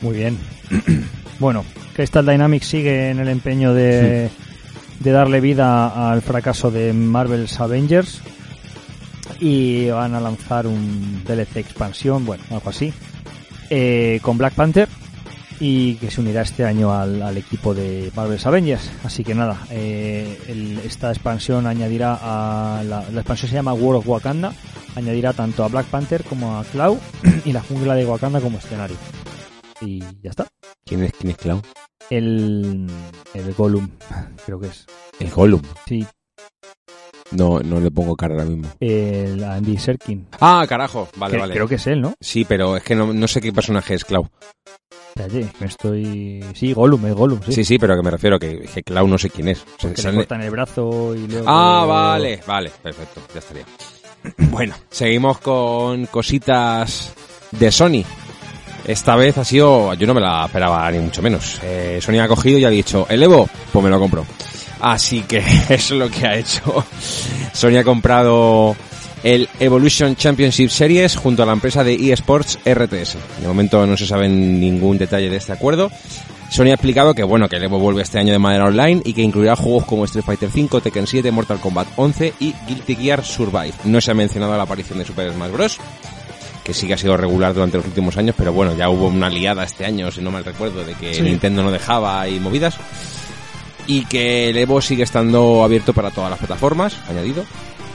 Muy 0.02 0.15
bien. 0.17 0.38
bueno, 1.39 1.65
Crystal 1.95 2.26
Dynamics 2.26 2.67
sigue 2.67 3.10
en 3.10 3.19
el 3.19 3.28
empeño 3.28 3.73
de, 3.73 4.30
de 4.99 5.12
darle 5.12 5.41
vida 5.41 6.12
al 6.12 6.21
fracaso 6.21 6.69
de 6.69 6.93
Marvel's 6.93 7.60
Avengers 7.60 8.21
y 9.39 9.88
van 9.89 10.13
a 10.15 10.19
lanzar 10.19 10.67
un 10.67 11.23
DLC 11.26 11.58
expansión, 11.58 12.23
bueno, 12.26 12.43
algo 12.52 12.69
así, 12.69 12.93
eh, 13.69 14.19
con 14.21 14.38
Black 14.38 14.54
Panther 14.54 14.88
y 15.65 15.95
que 15.95 16.12
se 16.12 16.19
unirá 16.19 16.41
este 16.41 16.65
año 16.65 16.91
al, 16.93 17.21
al 17.21 17.38
equipo 17.38 17.73
de 17.73 18.12
Marvel's 18.15 18.45
Avengers. 18.45 18.91
Así 19.06 19.23
que 19.23 19.34
nada, 19.34 19.65
eh, 19.71 20.38
el- 20.49 20.80
esta 20.80 21.10
expansión 21.10 21.67
añadirá 21.67 22.19
a 22.21 22.84
la, 22.84 23.10
la 23.10 23.21
expansión 23.21 23.49
se 23.49 23.56
llama 23.56 23.73
World 23.73 23.99
of 23.99 24.08
Wakanda, 24.10 24.54
añadirá 24.95 25.32
tanto 25.32 25.63
a 25.63 25.69
Black 25.69 25.86
Panther 25.86 26.23
como 26.26 26.58
a 26.58 26.65
Cloud 26.65 26.97
y 27.45 27.54
la 27.54 27.62
jungla 27.62 27.95
de 27.95 28.06
Wakanda 28.06 28.41
como 28.41 28.58
escenario. 28.58 28.97
Y 29.80 29.99
ya 30.21 30.32
está. 30.32 30.47
¿Quién 30.86 31.04
es, 31.06 31.13
quién 31.13 31.32
es 31.32 31.38
Clown? 31.38 31.62
El, 32.10 32.88
el 33.34 33.54
Gollum, 33.54 33.89
creo 34.45 34.60
que 34.60 34.67
es. 34.67 34.86
El 35.19 35.30
Gollum. 35.32 35.62
Sí, 35.88 36.06
No, 37.32 37.60
no 37.62 37.80
le 37.80 37.89
pongo 37.89 38.15
cara 38.17 38.34
ahora 38.34 38.45
mismo. 38.45 38.67
el 38.82 39.41
Andy 39.43 39.78
Serkin. 39.78 40.28
Ah, 40.41 40.65
carajo. 40.67 41.08
Vale, 41.15 41.34
Que- 41.36 41.39
vale. 41.39 41.54
Creo 41.54 41.67
que 41.69 41.76
es 41.76 41.88
él, 41.88 42.02
¿no? 42.02 42.13
Sí, 42.19 42.43
pero 42.43 42.76
es 42.76 42.84
que 42.84 42.95
no, 42.95 43.13
no 43.13 43.28
sé 43.30 43.39
qué 43.41 43.54
personaje 43.54 43.93
es 43.95 44.04
Clown. 44.06 44.30
Me 45.15 45.67
estoy... 45.67 46.43
Sí, 46.56 46.73
Gollum, 46.73 47.06
es 47.06 47.13
Gollum, 47.13 47.39
sí. 47.45 47.54
Sí, 47.54 47.63
sí, 47.63 47.78
pero 47.78 47.95
que 47.95 48.02
me 48.02 48.10
refiero 48.10 48.39
que, 48.39 48.62
que 48.62 48.82
Clown 48.82 49.10
no 49.10 49.17
sé 49.17 49.30
quién 49.30 49.49
es. 49.49 49.62
O 49.62 49.82
sea, 49.82 49.93
Que 49.93 50.02
se 50.02 50.12
le 50.12 50.17
cortan 50.17 50.41
el 50.41 50.49
brazo 50.49 51.13
y 51.15 51.28
luego... 51.28 51.45
Ah, 51.47 51.86
vale, 51.88 52.39
vale, 52.47 52.71
perfecto, 52.82 53.21
ya 53.34 53.39
estaría. 53.39 53.65
Bueno, 54.38 54.73
seguimos 54.89 55.39
con 55.39 56.06
cositas 56.08 57.13
de 57.52 57.71
Sony. 57.71 58.04
Esta 58.86 59.15
vez 59.15 59.38
ha 59.38 59.45
sido, 59.45 59.93
yo 59.93 60.08
no 60.08 60.13
me 60.13 60.21
la 60.21 60.45
esperaba 60.45 60.89
ni 60.91 60.99
mucho 60.99 61.21
menos. 61.21 61.60
Eh, 61.62 61.99
Sony 62.02 62.19
ha 62.19 62.28
cogido 62.28 62.58
y 62.58 62.65
ha 62.65 62.69
dicho, 62.69 63.06
el 63.10 63.21
Evo, 63.21 63.47
pues 63.71 63.84
me 63.84 63.89
lo 63.89 63.99
compro. 63.99 64.26
Así 64.82 65.21
que 65.21 65.38
eso 65.69 65.69
es 65.69 65.91
lo 65.91 66.10
que 66.10 66.26
ha 66.26 66.36
hecho. 66.36 66.84
Sony 67.54 67.78
ha 67.78 67.84
comprado 67.84 68.76
el 69.24 69.50
Evolution 69.60 70.16
Championship 70.16 70.70
Series 70.70 71.16
junto 71.16 71.44
a 71.44 71.46
la 71.46 71.54
empresa 71.54 71.84
de 71.84 71.94
eSports 72.12 72.60
RTS. 72.66 73.16
De 73.42 73.48
momento 73.48 73.86
no 73.88 73.96
se 73.98 74.06
sabe 74.06 74.28
ningún 74.30 74.98
detalle 74.98 75.30
de 75.30 75.38
este 75.38 75.54
acuerdo. 75.54 75.90
Sony 76.50 76.66
ha 76.68 76.74
explicado 76.74 77.16
que 77.16 77.24
bueno, 77.24 77.50
que 77.50 77.56
el 77.56 77.64
Evo 77.64 77.80
vuelve 77.80 78.04
este 78.04 78.20
año 78.20 78.32
de 78.32 78.38
manera 78.40 78.66
online 78.66 79.02
y 79.06 79.14
que 79.14 79.22
incluirá 79.24 79.56
juegos 79.56 79.86
como 79.86 80.06
Street 80.06 80.24
Fighter 80.26 80.50
V, 80.54 80.82
Tekken 80.82 81.08
7, 81.08 81.32
Mortal 81.32 81.60
Kombat 81.60 81.88
11 81.96 82.34
y 82.40 82.54
Guilty 82.68 82.96
Gear 82.96 83.24
Survive. 83.26 83.74
No 83.86 84.00
se 84.02 84.12
ha 84.12 84.14
mencionado 84.14 84.56
la 84.56 84.64
aparición 84.64 85.00
de 85.00 85.06
Super 85.06 85.32
Smash 85.34 85.52
Bros. 85.52 85.78
que 86.64 86.74
sí 86.74 86.88
que 86.88 86.94
ha 86.94 86.98
sido 86.98 87.18
regular 87.18 87.54
durante 87.54 87.78
los 87.78 87.86
últimos 87.88 88.16
años, 88.18 88.36
pero 88.38 88.54
bueno, 88.54 88.74
ya 88.78 88.90
hubo 88.90 89.08
una 89.08 89.30
liada 89.30 89.64
este 89.66 89.84
año, 89.86 90.12
si 90.12 90.22
no 90.22 90.32
mal 90.32 90.46
recuerdo, 90.46 90.86
de 90.86 90.94
que 90.94 91.14
Sí. 91.14 91.22
Nintendo 91.22 91.62
no 91.64 91.72
dejaba 91.72 92.26
y 92.30 92.40
movidas. 92.40 92.76
Y 93.86 94.06
que 94.06 94.50
el 94.50 94.58
Evo 94.58 94.80
sigue 94.80 95.04
estando 95.04 95.62
abierto 95.64 95.92
para 95.92 96.10
todas 96.12 96.30
las 96.30 96.40
plataformas, 96.40 96.96
añadido, 97.10 97.44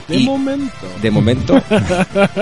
De 0.09 0.15
Y- 0.17 0.25
momento. 0.25 0.87
de 1.01 1.11
momento. 1.11 1.61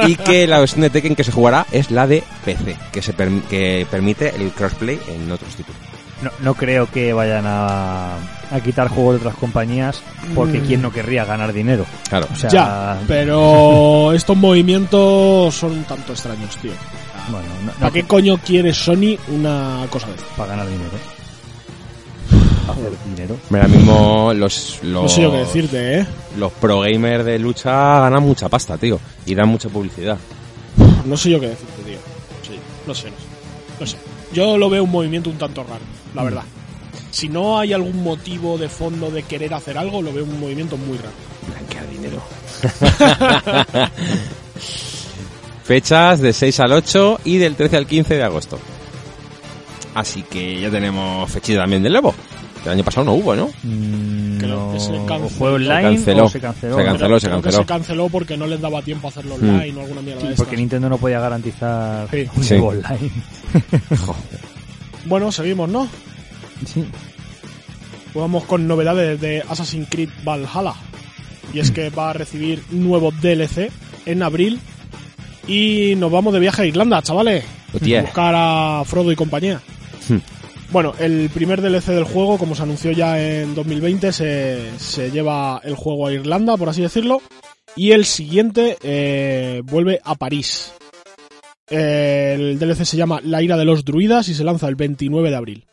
y 0.07 0.15
que 0.15 0.47
la 0.47 0.59
versión 0.59 0.81
de 0.81 0.89
Tekken 0.89 1.15
que 1.15 1.23
se 1.23 1.31
jugará 1.31 1.65
es 1.71 1.91
la 1.91 2.07
de 2.07 2.23
PC, 2.45 2.75
que, 2.91 3.01
se 3.01 3.13
que 3.13 3.85
permite 3.91 4.35
el 4.35 4.51
crossplay 4.51 4.99
en 5.09 5.31
otros 5.31 5.53
títulos. 5.55 5.79
No, 6.21 6.31
no 6.39 6.53
creo 6.55 6.89
que 6.89 7.13
vayan 7.13 7.43
a, 7.45 8.15
a 8.15 8.59
quitar 8.63 8.87
juegos 8.87 9.13
de 9.15 9.17
otras 9.27 9.35
compañías 9.35 10.01
porque 10.33 10.59
Mm. 10.61 10.65
quién 10.65 10.81
no 10.81 10.91
querría 10.91 11.25
ganar 11.25 11.53
dinero. 11.53 11.85
Claro. 12.09 12.27
O 12.33 12.35
sea, 12.35 12.49
ya, 12.49 12.99
pero 13.07 14.11
estos 14.15 14.35
movimientos 14.35 15.53
son 15.53 15.73
un 15.73 15.83
tanto 15.83 16.13
extraños, 16.13 16.57
tío. 16.57 16.71
bueno, 17.29 17.45
no, 17.59 17.65
no- 17.67 17.71
¿Para 17.73 17.91
qué 17.91 18.03
coño 18.03 18.37
quiere 18.39 18.73
Sony 18.73 19.15
una 19.27 19.85
cosa 19.91 20.07
de 20.07 20.13
esta? 20.15 20.25
para 20.35 20.49
ganar 20.51 20.67
dinero. 20.67 21.16
Hacer 22.71 22.91
dinero. 23.05 23.37
Ahora 23.51 23.67
mismo 23.67 24.33
los, 24.33 24.79
los, 24.83 25.03
No 25.03 25.09
sé 25.09 25.21
yo 25.21 25.31
qué 25.31 25.37
decirte, 25.37 25.99
¿eh? 25.99 26.07
los 26.37 26.51
pro 26.53 26.81
gamers 26.81 27.25
de 27.25 27.39
lucha 27.39 27.99
ganan 28.01 28.23
mucha 28.23 28.49
pasta, 28.49 28.77
tío. 28.77 28.99
Y 29.25 29.35
dan 29.35 29.49
mucha 29.49 29.69
publicidad. 29.69 30.17
No 31.05 31.17
sé 31.17 31.31
yo 31.31 31.39
qué 31.39 31.49
decirte, 31.49 31.83
tío. 31.83 31.97
Sí, 32.43 32.59
no 32.85 32.93
sé, 32.93 33.09
no 33.09 33.17
sé. 33.17 33.23
No 33.79 33.85
sé. 33.85 33.97
Yo 34.33 34.57
lo 34.57 34.69
veo 34.69 34.83
un 34.83 34.91
movimiento 34.91 35.29
un 35.29 35.37
tanto 35.37 35.63
raro, 35.63 35.83
la 36.13 36.23
verdad. 36.23 36.43
Si 37.11 37.29
no 37.29 37.57
hay 37.59 37.73
algún 37.73 38.03
motivo 38.03 38.57
de 38.57 38.69
fondo 38.69 39.09
de 39.09 39.23
querer 39.23 39.53
hacer 39.53 39.77
algo, 39.77 40.01
lo 40.01 40.11
veo 40.11 40.23
un 40.23 40.39
movimiento 40.39 40.77
muy 40.77 40.97
raro. 40.97 41.13
Blanquear 41.47 41.89
dinero. 41.89 42.21
Fechas 45.63 46.19
de 46.21 46.33
6 46.33 46.59
al 46.59 46.73
8 46.73 47.21
y 47.25 47.37
del 47.37 47.55
13 47.55 47.77
al 47.77 47.87
15 47.87 48.15
de 48.15 48.23
agosto. 48.23 48.59
Así 49.95 50.21
que 50.23 50.61
ya 50.61 50.69
tenemos 50.69 51.29
fechita 51.31 51.61
también 51.61 51.81
del 51.81 51.95
Evo. 51.95 52.13
El 52.67 52.73
año 52.73 52.83
pasado 52.83 53.05
no 53.05 53.13
hubo, 53.13 53.35
¿no? 53.35 53.47
Mm, 53.63 54.37
Creo 54.37 54.67
no, 54.67 54.73
que 54.73 54.79
se 54.79 54.91
canceló. 55.07 55.29
fue 55.29 55.51
online 55.53 55.81
canceló. 55.81 56.25
o 56.25 56.29
se 56.29 56.39
canceló. 56.39 56.77
Se 56.77 56.83
canceló. 56.85 57.19
se 57.19 57.27
Creo 57.27 57.37
que 57.39 57.43
canceló. 57.43 57.63
se 57.63 57.67
canceló 57.67 58.09
porque 58.09 58.37
no 58.37 58.45
les 58.47 58.59
daba 58.61 58.81
tiempo 58.81 59.07
a 59.07 59.09
hacerlo 59.11 59.35
online 59.35 59.73
o 59.77 59.81
alguna 59.81 60.01
mierda 60.01 60.21
de 60.27 60.35
Porque 60.35 60.41
estas. 60.43 60.59
Nintendo 60.59 60.89
no 60.89 60.97
podía 60.97 61.19
garantizar 61.19 62.07
Sí. 62.11 62.25
un 62.35 62.43
Sí. 62.43 62.49
juego 62.59 62.67
online. 62.69 63.11
Bueno, 65.05 65.31
seguimos, 65.31 65.69
¿no? 65.69 65.87
Sí. 66.65 66.83
Vamos 68.13 68.43
con 68.45 68.67
novedades 68.67 69.19
de 69.21 69.43
Assassin's 69.47 69.87
Creed 69.89 70.09
Valhalla. 70.25 70.73
Y 71.53 71.59
es 71.59 71.71
que 71.71 71.89
va 71.89 72.09
a 72.09 72.13
recibir 72.13 72.61
nuevo 72.71 73.11
DLC 73.11 73.71
en 74.05 74.21
abril. 74.23 74.59
Y 75.47 75.93
nos 75.97 76.11
vamos 76.11 76.33
de 76.33 76.39
viaje 76.41 76.63
a 76.63 76.65
Irlanda, 76.65 77.01
chavales. 77.01 77.45
Hostia. 77.73 78.01
Buscar 78.01 78.33
a 78.35 78.83
Frodo 78.85 79.11
y 79.11 79.15
compañía. 79.15 79.61
Bueno, 80.69 80.93
el 80.99 81.29
primer 81.29 81.61
DLC 81.61 81.87
del 81.87 82.03
juego, 82.03 82.37
como 82.37 82.53
se 82.53 82.63
anunció 82.63 82.91
ya 82.91 83.21
en 83.21 83.55
2020, 83.55 84.11
se, 84.11 84.77
se 84.77 85.11
lleva 85.11 85.61
el 85.63 85.75
juego 85.75 86.07
a 86.07 86.13
Irlanda, 86.13 86.57
por 86.57 86.69
así 86.69 86.81
decirlo. 86.81 87.21
Y 87.75 87.91
el 87.91 88.05
siguiente 88.05 88.77
eh, 88.83 89.61
vuelve 89.63 90.01
a 90.03 90.15
París. 90.15 90.73
El 91.69 92.59
DLC 92.59 92.85
se 92.85 92.97
llama 92.97 93.19
La 93.23 93.41
ira 93.41 93.55
de 93.55 93.65
los 93.65 93.85
druidas 93.85 94.27
y 94.29 94.33
se 94.33 94.43
lanza 94.43 94.67
el 94.67 94.75
29 94.75 95.29
de 95.29 95.35
abril. 95.35 95.67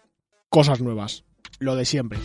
Cosas 0.48 0.80
nuevas, 0.80 1.24
lo 1.58 1.74
de 1.76 1.84
siempre. 1.84 2.18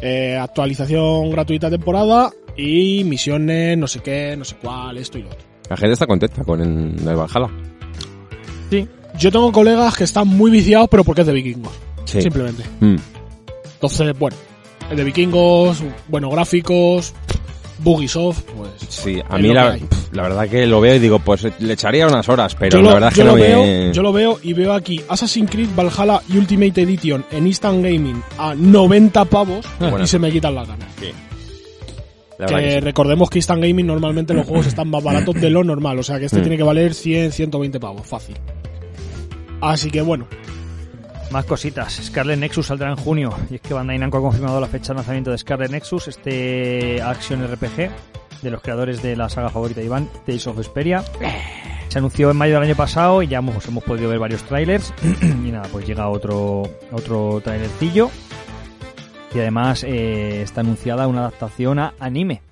Eh, 0.00 0.36
actualización 0.36 1.30
gratuita 1.30 1.70
temporada 1.70 2.30
y 2.56 3.04
misiones, 3.04 3.76
no 3.76 3.86
sé 3.86 4.00
qué, 4.00 4.34
no 4.36 4.44
sé 4.44 4.56
cuál, 4.56 4.96
esto 4.96 5.18
y 5.18 5.22
lo 5.22 5.28
otro. 5.28 5.46
La 5.68 5.76
gente 5.76 5.92
está 5.92 6.06
contenta 6.06 6.42
con 6.42 6.60
el, 6.60 7.08
el 7.08 7.16
Valhalla. 7.16 7.50
Sí. 8.70 8.88
Yo 9.18 9.30
tengo 9.30 9.52
colegas 9.52 9.96
que 9.96 10.04
están 10.04 10.28
muy 10.28 10.50
viciados, 10.50 10.88
pero 10.90 11.04
porque 11.04 11.20
es 11.22 11.26
de 11.26 11.32
vikingos, 11.32 11.72
Sí. 12.04 12.22
simplemente. 12.22 12.62
Mm. 12.80 12.96
Entonces, 13.74 14.18
bueno, 14.18 14.36
el 14.90 14.96
de 14.96 15.04
vikingos, 15.04 15.82
bueno, 16.08 16.28
gráficos, 16.30 17.14
Bugisoft, 17.78 18.42
pues. 18.56 18.70
Sí, 18.90 19.20
a 19.26 19.38
mí 19.38 19.48
la, 19.54 19.78
la 20.12 20.22
verdad 20.24 20.48
que 20.48 20.66
lo 20.66 20.80
veo 20.82 20.96
y 20.96 20.98
digo, 20.98 21.18
pues 21.18 21.46
le 21.60 21.72
echaría 21.72 22.06
unas 22.06 22.28
horas, 22.28 22.54
pero 22.54 22.76
yo 22.78 22.82
la 22.82 22.88
lo, 22.90 22.94
verdad 22.96 23.08
es 23.10 23.14
que 23.18 23.24
no 23.24 23.34
me... 23.34 23.40
veo, 23.40 23.92
yo 23.92 24.02
lo 24.02 24.12
veo 24.12 24.38
y 24.42 24.52
veo 24.52 24.74
aquí 24.74 25.00
Assassin's 25.08 25.50
Creed 25.50 25.68
Valhalla 25.74 26.20
Ultimate 26.34 26.82
Edition 26.82 27.24
en 27.30 27.46
Instant 27.46 27.82
Gaming 27.82 28.22
a 28.36 28.54
90 28.54 29.24
pavos 29.24 29.64
Bueno. 29.78 30.02
y 30.02 30.06
se 30.06 30.18
me 30.18 30.30
quitan 30.30 30.54
las 30.56 30.68
ganas. 30.68 30.88
la 32.38 32.46
Que 32.48 32.54
que 32.54 32.70
sí. 32.72 32.80
recordemos 32.80 33.30
que 33.30 33.38
Instant 33.38 33.62
Gaming 33.62 33.86
normalmente 33.86 34.34
los 34.34 34.46
juegos 34.46 34.66
están 34.66 34.88
más 34.90 35.02
baratos 35.02 35.34
de 35.36 35.48
lo 35.48 35.64
normal, 35.64 35.98
o 35.98 36.02
sea 36.02 36.18
que 36.18 36.26
este 36.26 36.40
Mm. 36.40 36.42
tiene 36.42 36.56
que 36.58 36.62
valer 36.64 36.92
100, 36.92 37.32
120 37.32 37.80
pavos, 37.80 38.06
fácil. 38.06 38.36
Así 39.62 39.90
que 39.90 40.02
bueno, 40.02 40.26
Más 41.30 41.44
cositas. 41.44 42.00
Scarlet 42.04 42.38
Nexus 42.38 42.66
saldrá 42.66 42.90
en 42.90 42.96
junio. 42.96 43.32
Y 43.50 43.56
es 43.56 43.60
que 43.60 43.72
Bandai 43.72 43.98
Namco 43.98 44.18
ha 44.18 44.20
confirmado 44.20 44.60
la 44.60 44.66
fecha 44.66 44.92
de 44.92 44.96
lanzamiento 44.96 45.30
de 45.30 45.38
Scarlet 45.38 45.70
Nexus, 45.70 46.08
este 46.08 47.00
action 47.00 47.46
RPG 47.46 47.90
de 48.42 48.50
los 48.50 48.60
creadores 48.60 49.02
de 49.02 49.16
la 49.16 49.28
saga 49.28 49.48
favorita 49.48 49.80
de 49.80 49.86
Iván, 49.86 50.08
Tales 50.26 50.46
of 50.46 50.56
Vesperia. 50.56 51.04
Se 51.88 51.98
anunció 51.98 52.30
en 52.30 52.36
mayo 52.36 52.54
del 52.54 52.64
año 52.64 52.76
pasado 52.76 53.22
y 53.22 53.28
ya 53.28 53.38
hemos, 53.38 53.66
hemos 53.66 53.84
podido 53.84 54.08
ver 54.08 54.18
varios 54.18 54.42
trailers. 54.42 54.92
y 55.22 55.50
nada, 55.50 55.68
pues 55.70 55.86
llega 55.86 56.08
otro, 56.08 56.62
otro 56.90 57.40
trailercillo. 57.42 58.10
Y 59.32 59.38
además 59.38 59.84
eh, 59.84 60.42
está 60.42 60.62
anunciada 60.62 61.06
una 61.06 61.20
adaptación 61.20 61.78
a 61.78 61.94
anime. 62.00 62.42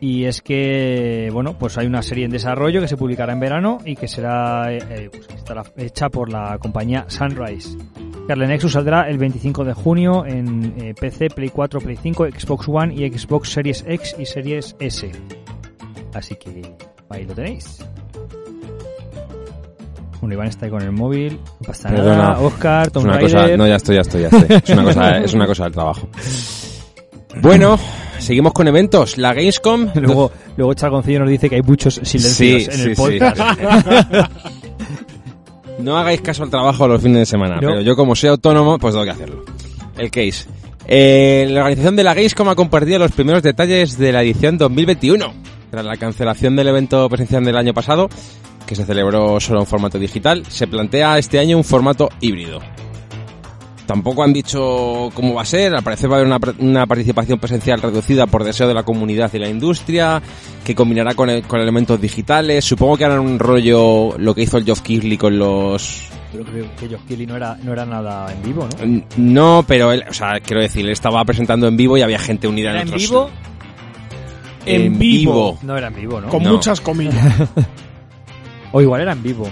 Y 0.00 0.24
es 0.26 0.42
que, 0.42 1.28
bueno, 1.32 1.58
pues 1.58 1.76
hay 1.76 1.86
una 1.86 2.02
serie 2.02 2.24
en 2.24 2.30
desarrollo 2.30 2.80
que 2.80 2.86
se 2.88 2.96
publicará 2.96 3.32
en 3.32 3.40
verano 3.40 3.78
y 3.84 3.96
que 3.96 4.06
será 4.06 4.72
eh, 4.72 4.78
eh, 4.90 5.08
pues, 5.10 5.26
que 5.26 5.34
estará 5.34 5.64
hecha 5.76 6.08
por 6.08 6.30
la 6.30 6.56
compañía 6.58 7.04
Sunrise. 7.08 7.76
Scarlet 8.24 8.48
Nexus 8.48 8.72
saldrá 8.72 9.08
el 9.08 9.18
25 9.18 9.64
de 9.64 9.72
junio 9.74 10.24
en 10.24 10.74
eh, 10.80 10.94
PC, 10.94 11.30
Play 11.30 11.48
4, 11.48 11.80
Play 11.80 11.96
5, 12.00 12.26
Xbox 12.38 12.68
One 12.68 12.94
y 12.94 13.10
Xbox 13.10 13.48
Series 13.50 13.84
X 13.88 14.14
y 14.18 14.26
Series 14.26 14.76
S. 14.78 15.10
Así 16.14 16.36
que 16.36 16.62
ahí 17.08 17.24
lo 17.24 17.34
tenéis. 17.34 17.84
Bueno, 20.20 20.34
Iván 20.34 20.48
está 20.48 20.66
ahí 20.66 20.70
con 20.70 20.82
el 20.82 20.92
móvil. 20.92 21.40
No 21.60 21.66
pasa 21.66 21.88
Perdona. 21.88 22.16
nada. 22.16 22.40
Oscar, 22.40 22.86
Es 22.86 22.92
Tom 22.92 23.04
una 23.04 23.12
Raider. 23.14 23.32
cosa, 23.42 23.56
no, 23.56 23.66
ya 23.66 23.76
estoy, 23.76 23.94
ya 23.96 24.00
estoy, 24.02 24.22
ya 24.22 24.28
estoy. 24.28 24.56
Es 24.64 24.70
una 24.70 24.84
cosa, 24.84 25.18
es 25.24 25.34
una 25.34 25.46
cosa 25.46 25.64
del 25.64 25.72
trabajo. 25.72 26.08
Bueno, 27.40 27.78
seguimos 28.18 28.52
con 28.52 28.68
eventos. 28.68 29.18
La 29.18 29.32
Gamescom. 29.34 29.88
Luego, 29.94 30.30
luego 30.56 30.74
nos 30.80 31.28
dice 31.28 31.48
que 31.48 31.56
hay 31.56 31.62
muchos 31.62 31.94
silencios 32.02 32.36
Sí, 32.36 32.54
en 32.64 32.72
sí, 32.72 32.82
el 32.82 32.96
sí. 32.96 33.02
podcast. 33.18 33.40
No 35.78 35.96
hagáis 35.96 36.20
caso 36.20 36.42
al 36.42 36.50
trabajo 36.50 36.88
los 36.88 37.00
fines 37.00 37.18
de 37.20 37.26
semana, 37.26 37.56
No. 37.60 37.68
pero 37.68 37.80
yo 37.82 37.94
como 37.94 38.16
soy 38.16 38.30
autónomo, 38.30 38.78
pues 38.78 38.92
tengo 38.94 39.04
que 39.04 39.12
hacerlo. 39.12 39.44
El 39.96 40.10
case. 40.10 40.46
Eh, 40.86 41.46
la 41.50 41.60
organización 41.60 41.94
de 41.94 42.02
la 42.02 42.14
Gamescom 42.14 42.48
ha 42.48 42.56
compartido 42.56 42.98
los 42.98 43.12
primeros 43.12 43.42
detalles 43.44 43.96
de 43.96 44.10
la 44.12 44.22
edición 44.22 44.58
2021. 44.58 45.32
Tras 45.70 45.84
la 45.84 45.96
cancelación 45.96 46.56
del 46.56 46.68
evento 46.68 47.08
presencial 47.08 47.44
del 47.44 47.56
año 47.56 47.74
pasado, 47.74 48.08
que 48.66 48.74
se 48.74 48.84
celebró 48.86 49.38
solo 49.38 49.60
en 49.60 49.66
formato 49.66 49.98
digital, 49.98 50.44
se 50.48 50.66
plantea 50.66 51.18
este 51.18 51.38
año 51.38 51.56
un 51.56 51.64
formato 51.64 52.08
híbrido. 52.20 52.60
Tampoco 53.88 54.22
han 54.22 54.34
dicho 54.34 55.08
cómo 55.14 55.32
va 55.32 55.42
a 55.42 55.44
ser, 55.46 55.74
al 55.74 55.82
parecer 55.82 56.10
va 56.12 56.16
a 56.16 56.20
haber 56.20 56.26
una, 56.28 56.38
una 56.58 56.86
participación 56.86 57.38
presencial 57.38 57.80
reducida 57.80 58.26
por 58.26 58.44
deseo 58.44 58.68
de 58.68 58.74
la 58.74 58.82
comunidad 58.82 59.32
y 59.32 59.38
la 59.38 59.48
industria, 59.48 60.20
que 60.62 60.74
combinará 60.74 61.14
con, 61.14 61.30
el- 61.30 61.42
con 61.44 61.58
elementos 61.58 61.98
digitales. 61.98 62.66
Supongo 62.66 62.98
que 62.98 63.06
harán 63.06 63.20
un 63.20 63.38
rollo 63.38 64.16
lo 64.18 64.34
que 64.34 64.42
hizo 64.42 64.58
el 64.58 64.64
Geoff 64.66 64.82
Keighley 64.82 65.16
con 65.16 65.38
los... 65.38 66.02
Pero 66.30 66.44
creo 66.44 66.66
que 66.78 66.86
Josh 66.86 67.00
Keighley 67.08 67.26
no 67.26 67.36
era, 67.36 67.56
no 67.62 67.72
era 67.72 67.86
nada 67.86 68.30
en 68.30 68.42
vivo, 68.42 68.68
¿no? 68.78 69.02
No, 69.16 69.64
pero 69.66 69.90
él, 69.92 70.04
o 70.06 70.12
sea, 70.12 70.38
quiero 70.40 70.60
decir, 70.60 70.84
él 70.84 70.92
estaba 70.92 71.24
presentando 71.24 71.66
en 71.66 71.76
vivo 71.78 71.96
y 71.96 72.02
había 72.02 72.18
gente 72.18 72.46
unida 72.46 72.68
¿Era 72.72 72.82
en 72.82 72.88
en 72.88 72.94
otros... 72.94 73.08
vivo? 73.08 73.30
En, 74.66 74.80
En 74.82 74.98
vivo. 74.98 75.32
vivo. 75.32 75.58
No 75.62 75.78
era 75.78 75.86
en 75.88 75.94
vivo, 75.94 76.20
¿no? 76.20 76.28
con 76.28 76.42
No. 76.42 76.52
muchas 76.52 76.80
comillas. 76.82 77.14
O 78.72 78.82
igual 78.82 79.00
era 79.00 79.12
en 79.12 79.22
vivo. 79.22 79.48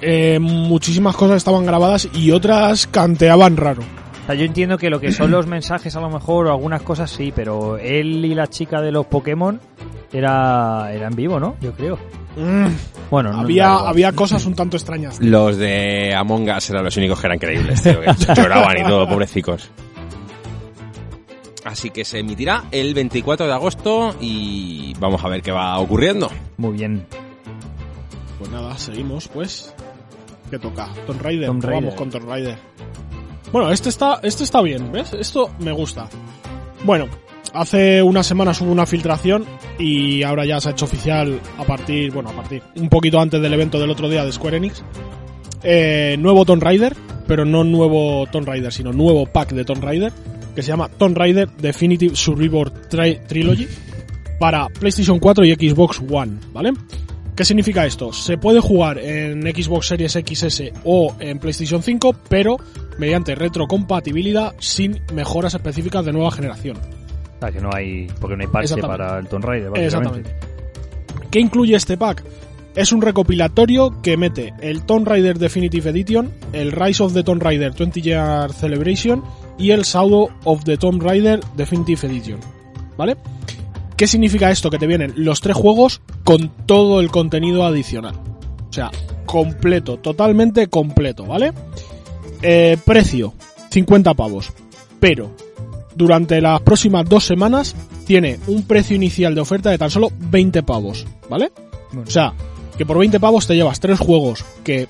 Eh, 0.00 0.38
muchísimas 0.40 1.16
cosas 1.16 1.38
estaban 1.38 1.66
grabadas 1.66 2.08
y 2.12 2.30
otras 2.30 2.86
canteaban 2.86 3.56
raro. 3.56 3.82
O 3.82 4.26
sea, 4.26 4.34
yo 4.34 4.44
entiendo 4.44 4.78
que 4.78 4.90
lo 4.90 5.00
que 5.00 5.10
son 5.10 5.30
los 5.30 5.46
mensajes 5.46 5.96
a 5.96 6.00
lo 6.00 6.10
mejor 6.10 6.46
o 6.46 6.50
algunas 6.50 6.82
cosas 6.82 7.10
sí, 7.10 7.32
pero 7.34 7.78
él 7.78 8.24
y 8.24 8.34
la 8.34 8.46
chica 8.46 8.80
de 8.80 8.92
los 8.92 9.06
Pokémon 9.06 9.58
era, 10.12 10.92
era 10.92 11.08
en 11.08 11.16
vivo, 11.16 11.40
¿no? 11.40 11.56
Yo 11.60 11.72
creo. 11.72 11.98
Bueno, 13.10 13.32
no, 13.32 13.40
había, 13.40 13.74
había 13.76 14.12
cosas 14.12 14.44
un 14.46 14.54
tanto 14.54 14.76
extrañas. 14.76 15.18
Los 15.20 15.56
de 15.56 16.14
Among 16.14 16.50
Us 16.50 16.70
eran 16.70 16.84
los 16.84 16.96
únicos 16.96 17.20
que 17.20 17.26
eran 17.26 17.38
creíbles, 17.38 17.82
tío, 17.82 18.00
que 18.00 18.34
lloraban 18.36 18.78
y 18.78 18.84
todo, 18.84 19.08
pobrecicos. 19.08 19.70
Así 21.64 21.90
que 21.90 22.04
se 22.04 22.20
emitirá 22.20 22.64
el 22.70 22.94
24 22.94 23.46
de 23.46 23.52
agosto 23.52 24.14
y 24.20 24.94
vamos 25.00 25.24
a 25.24 25.28
ver 25.28 25.42
qué 25.42 25.52
va 25.52 25.78
ocurriendo. 25.78 26.30
Muy 26.56 26.74
bien. 26.74 27.06
Pues 28.38 28.50
nada, 28.50 28.78
seguimos, 28.78 29.28
pues. 29.28 29.74
¿Qué 30.50 30.58
toca? 30.58 30.88
Tomb 31.06 31.20
Raider. 31.20 31.46
Tomb 31.48 31.62
Raider. 31.62 31.82
Vamos 31.82 31.94
con 31.94 32.10
Tomb 32.10 32.28
Raider. 32.28 32.56
Bueno, 33.52 33.70
este 33.70 33.88
está, 33.88 34.20
este 34.22 34.44
está 34.44 34.60
bien, 34.62 34.92
¿ves? 34.92 35.12
Esto 35.14 35.50
me 35.60 35.72
gusta. 35.72 36.08
Bueno, 36.84 37.06
hace 37.54 38.02
unas 38.02 38.26
semanas 38.26 38.60
hubo 38.60 38.70
una 38.72 38.86
filtración 38.86 39.44
y 39.78 40.22
ahora 40.22 40.44
ya 40.44 40.60
se 40.60 40.68
ha 40.68 40.72
hecho 40.72 40.84
oficial 40.84 41.40
a 41.58 41.64
partir, 41.64 42.12
bueno, 42.12 42.30
a 42.30 42.32
partir, 42.34 42.62
un 42.76 42.88
poquito 42.88 43.18
antes 43.20 43.40
del 43.40 43.52
evento 43.54 43.78
del 43.80 43.90
otro 43.90 44.08
día 44.08 44.24
de 44.24 44.32
Square 44.32 44.58
Enix. 44.58 44.82
Eh, 45.62 46.16
nuevo 46.18 46.44
Tomb 46.44 46.62
Raider, 46.62 46.94
pero 47.26 47.44
no 47.44 47.64
nuevo 47.64 48.26
Tomb 48.30 48.46
Raider, 48.46 48.72
sino 48.72 48.92
nuevo 48.92 49.26
pack 49.26 49.50
de 49.52 49.64
Tomb 49.64 49.82
Raider, 49.82 50.12
que 50.54 50.62
se 50.62 50.68
llama 50.68 50.88
Tomb 50.88 51.16
Raider 51.16 51.48
Definitive 51.56 52.14
Survivor 52.16 52.70
Tri- 52.88 53.26
Trilogy 53.26 53.66
para 54.38 54.68
PlayStation 54.68 55.18
4 55.18 55.44
y 55.46 55.54
Xbox 55.54 56.00
One, 56.10 56.38
¿vale? 56.52 56.72
¿Qué 57.38 57.44
significa 57.44 57.86
esto? 57.86 58.12
Se 58.12 58.36
puede 58.36 58.58
jugar 58.58 58.98
en 58.98 59.42
Xbox 59.42 59.86
Series 59.86 60.10
XS 60.14 60.72
o 60.82 61.14
en 61.20 61.38
PlayStation 61.38 61.84
5, 61.84 62.12
pero 62.28 62.56
mediante 62.98 63.36
retrocompatibilidad 63.36 64.56
sin 64.58 65.00
mejoras 65.14 65.54
específicas 65.54 66.04
de 66.04 66.12
nueva 66.12 66.32
generación. 66.32 66.78
O 66.78 67.40
sea, 67.40 67.52
que 67.52 67.60
no 67.60 67.70
hay, 67.72 68.08
porque 68.20 68.36
no 68.36 68.42
hay 68.42 68.48
parche 68.48 68.76
para 68.78 69.20
el 69.20 69.28
Tomb 69.28 69.44
Raider. 69.44 69.70
Exactamente. 69.76 70.34
¿Qué 71.30 71.38
incluye 71.38 71.76
este 71.76 71.96
pack? 71.96 72.24
Es 72.74 72.90
un 72.90 73.02
recopilatorio 73.02 74.02
que 74.02 74.16
mete 74.16 74.52
el 74.60 74.82
Tomb 74.82 75.06
Raider 75.06 75.38
Definitive 75.38 75.90
Edition, 75.90 76.32
el 76.52 76.72
Rise 76.72 77.04
of 77.04 77.14
the 77.14 77.22
Tomb 77.22 77.40
Raider 77.40 77.72
20 77.72 78.02
Year 78.02 78.52
Celebration 78.52 79.22
y 79.56 79.70
el 79.70 79.82
Shadow 79.82 80.28
of 80.42 80.64
the 80.64 80.76
Tomb 80.76 81.00
Raider 81.00 81.38
Definitive 81.56 82.04
Edition. 82.08 82.40
¿Vale? 82.96 83.16
¿Qué 83.98 84.06
significa 84.06 84.52
esto? 84.52 84.70
Que 84.70 84.78
te 84.78 84.86
vienen 84.86 85.12
los 85.16 85.40
tres 85.40 85.56
juegos 85.56 86.00
con 86.22 86.52
todo 86.66 87.00
el 87.00 87.10
contenido 87.10 87.64
adicional. 87.64 88.14
O 88.70 88.72
sea, 88.72 88.92
completo, 89.26 89.96
totalmente 89.96 90.68
completo, 90.68 91.26
¿vale? 91.26 91.52
Eh, 92.40 92.78
precio, 92.84 93.34
50 93.70 94.14
pavos. 94.14 94.52
Pero, 95.00 95.34
durante 95.96 96.40
las 96.40 96.60
próximas 96.60 97.08
dos 97.08 97.24
semanas, 97.24 97.74
tiene 98.06 98.38
un 98.46 98.62
precio 98.62 98.94
inicial 98.94 99.34
de 99.34 99.40
oferta 99.40 99.70
de 99.70 99.78
tan 99.78 99.90
solo 99.90 100.12
20 100.16 100.62
pavos, 100.62 101.04
¿vale? 101.28 101.50
O 101.96 102.08
sea, 102.08 102.34
que 102.78 102.86
por 102.86 102.98
20 102.98 103.18
pavos 103.18 103.48
te 103.48 103.56
llevas 103.56 103.80
tres 103.80 103.98
juegos 103.98 104.44
que 104.62 104.86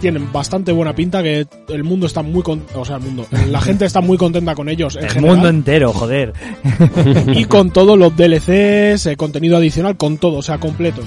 tienen 0.00 0.32
bastante 0.32 0.72
buena 0.72 0.94
pinta, 0.94 1.22
que 1.22 1.46
el 1.68 1.84
mundo 1.84 2.06
está 2.06 2.22
muy 2.22 2.42
con, 2.42 2.64
o 2.74 2.84
sea, 2.84 2.96
el 2.96 3.02
mundo, 3.02 3.26
la 3.48 3.60
gente 3.62 3.84
está 3.84 4.00
muy 4.00 4.16
contenta 4.16 4.54
con 4.54 4.68
ellos 4.68 4.96
en 4.96 5.04
El 5.04 5.10
general. 5.10 5.36
mundo 5.36 5.48
entero, 5.48 5.92
joder. 5.92 6.32
y 7.34 7.44
con 7.44 7.70
todos 7.70 7.98
los 7.98 8.16
DLCs, 8.16 9.06
eh, 9.06 9.16
contenido 9.16 9.56
adicional, 9.56 9.96
con 9.96 10.18
todo, 10.18 10.38
o 10.38 10.42
sea, 10.42 10.58
completos. 10.58 11.04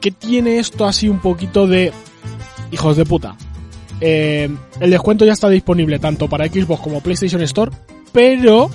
¿Qué 0.00 0.10
tiene 0.10 0.58
esto 0.58 0.84
así 0.84 1.08
un 1.08 1.18
poquito 1.20 1.66
de 1.66 1.92
hijos 2.70 2.96
de 2.96 3.04
puta? 3.06 3.36
Eh, 4.00 4.50
el 4.80 4.90
descuento 4.90 5.24
ya 5.24 5.32
está 5.32 5.48
disponible 5.48 5.98
tanto 5.98 6.28
para 6.28 6.46
Xbox 6.46 6.82
como 6.82 7.00
PlayStation 7.00 7.40
Store, 7.42 7.70
pero 8.12 8.68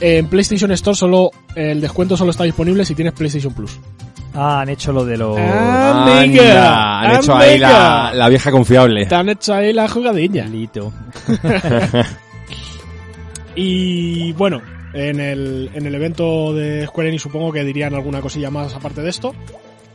en 0.00 0.26
PlayStation 0.28 0.70
Store 0.72 0.96
solo 0.96 1.30
el 1.54 1.80
descuento 1.80 2.16
solo 2.16 2.30
está 2.30 2.44
disponible 2.44 2.84
si 2.84 2.94
tienes 2.94 3.12
PlayStation 3.12 3.52
Plus. 3.52 3.78
Ah, 4.40 4.60
han 4.60 4.68
hecho 4.68 4.92
lo 4.92 5.04
de 5.04 5.16
los... 5.16 5.36
Amiga, 5.36 7.00
Anda, 7.00 7.00
han 7.00 7.16
hecho 7.16 7.36
ahí 7.36 7.58
la, 7.58 8.12
la 8.14 8.28
vieja 8.28 8.50
confiable. 8.52 9.06
Te 9.06 9.14
han 9.14 9.28
hecho 9.28 9.54
ahí 9.54 9.72
la 9.72 9.88
jugadilla. 9.88 10.44
Lito. 10.44 10.92
Y 13.60 14.32
bueno, 14.34 14.62
en 14.92 15.18
el, 15.18 15.68
en 15.74 15.84
el 15.84 15.92
evento 15.92 16.54
de 16.54 16.86
Square 16.86 17.08
Enix 17.08 17.22
supongo 17.22 17.50
que 17.50 17.64
dirían 17.64 17.92
alguna 17.92 18.20
cosilla 18.20 18.50
más 18.50 18.72
aparte 18.72 19.02
de 19.02 19.10
esto. 19.10 19.34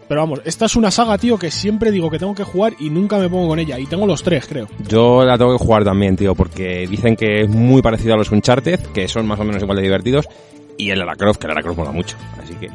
Pero 0.10 0.20
vamos, 0.20 0.42
esta 0.44 0.66
es 0.66 0.76
una 0.76 0.92
saga, 0.92 1.18
tío, 1.18 1.38
que 1.40 1.50
siempre 1.50 1.90
digo 1.90 2.12
que 2.12 2.20
tengo 2.20 2.36
que 2.36 2.44
jugar 2.44 2.74
y 2.78 2.90
nunca 2.90 3.18
me 3.18 3.30
pongo 3.30 3.48
con 3.48 3.60
ella. 3.60 3.80
Y 3.80 3.86
tengo 3.86 4.06
los 4.06 4.22
tres, 4.22 4.46
creo. 4.48 4.68
Yo 4.90 5.24
la 5.24 5.38
tengo 5.38 5.58
que 5.58 5.64
jugar 5.64 5.86
también, 5.86 6.18
tío, 6.18 6.36
porque 6.36 6.86
dicen 6.88 7.16
que 7.16 7.44
es 7.44 7.50
muy 7.50 7.82
parecido 7.82 8.16
a 8.16 8.18
los 8.18 8.30
Uncharted, 8.32 8.82
que 8.94 9.08
son 9.08 9.26
más 9.26 9.40
o 9.40 9.46
menos 9.46 9.62
igual 9.64 9.78
de 9.78 9.84
divertidos, 9.84 10.28
y 10.78 10.90
el 10.90 11.00
Lara 11.00 11.16
Croft, 11.16 11.40
que 11.40 11.48
Lara 11.48 11.62
Croft 11.62 11.78
mola 11.78 11.92
mucho. 11.92 12.18
Así 12.44 12.54
que... 12.56 12.68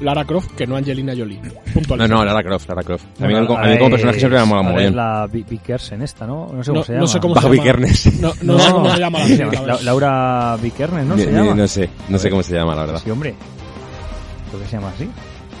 Lara 0.00 0.24
Croft, 0.24 0.52
que 0.56 0.66
no 0.66 0.76
Angelina 0.76 1.12
Jolie. 1.16 1.38
Punto 1.74 1.96
No, 1.96 2.08
no, 2.08 2.24
Lara 2.24 2.42
Croft, 2.42 2.68
Lara 2.68 2.82
Croft. 2.82 3.04
A 3.22 3.26
mí, 3.26 3.34
a 3.34 3.40
mí 3.40 3.46
como 3.46 3.90
personaje 3.90 4.18
siempre 4.18 4.38
me 4.38 4.42
ha 4.42 4.46
molado 4.46 4.68
a 4.68 4.72
ver, 4.72 4.90
mogollón. 4.92 4.96
la 4.96 5.26
Vi- 5.30 5.44
Vikersen 5.48 6.02
esta, 6.02 6.26
¿no? 6.26 6.50
No 6.52 6.64
sé 6.64 6.70
cómo 6.70 6.80
No, 6.80 6.84
se 6.84 6.92
no 6.92 6.98
llama. 6.98 7.06
sé 7.08 7.20
cómo 7.20 7.34
Bajo 7.34 7.48
se 7.50 7.56
llama. 7.56 7.86
No, 8.20 8.32
no 8.42 8.58
sé 8.58 8.72
cómo 8.72 8.90
se 8.90 8.98
llama 8.98 9.18
la 9.18 9.46
verdad. 9.60 9.80
Laura 9.82 10.56
Vikernes, 10.62 11.06
¿no? 11.06 11.16
Se 11.18 11.26
ni- 11.26 11.32
llama. 11.32 11.54
no 11.54 11.68
sé, 11.68 11.90
no 12.08 12.18
sé 12.18 12.30
cómo 12.30 12.42
se 12.42 12.54
llama, 12.54 12.74
la 12.74 12.80
verdad. 12.86 13.00
Sí, 13.04 13.10
hombre. 13.10 13.34
Creo 14.50 14.62
que 14.62 14.68
se 14.68 14.76
llama 14.76 14.88
así. 14.94 15.08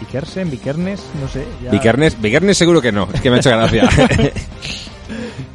Vikersen, 0.00 0.50
Vikernes, 0.50 1.02
no 1.20 1.28
sé. 1.28 1.44
ya- 1.62 1.70
Vikernes, 1.70 2.20
Vikernes 2.20 2.56
seguro 2.56 2.80
que 2.80 2.90
no, 2.92 3.08
es 3.12 3.20
que 3.20 3.28
me 3.30 3.36
ha 3.36 3.38
hecho 3.40 3.50
gracia. 3.50 3.88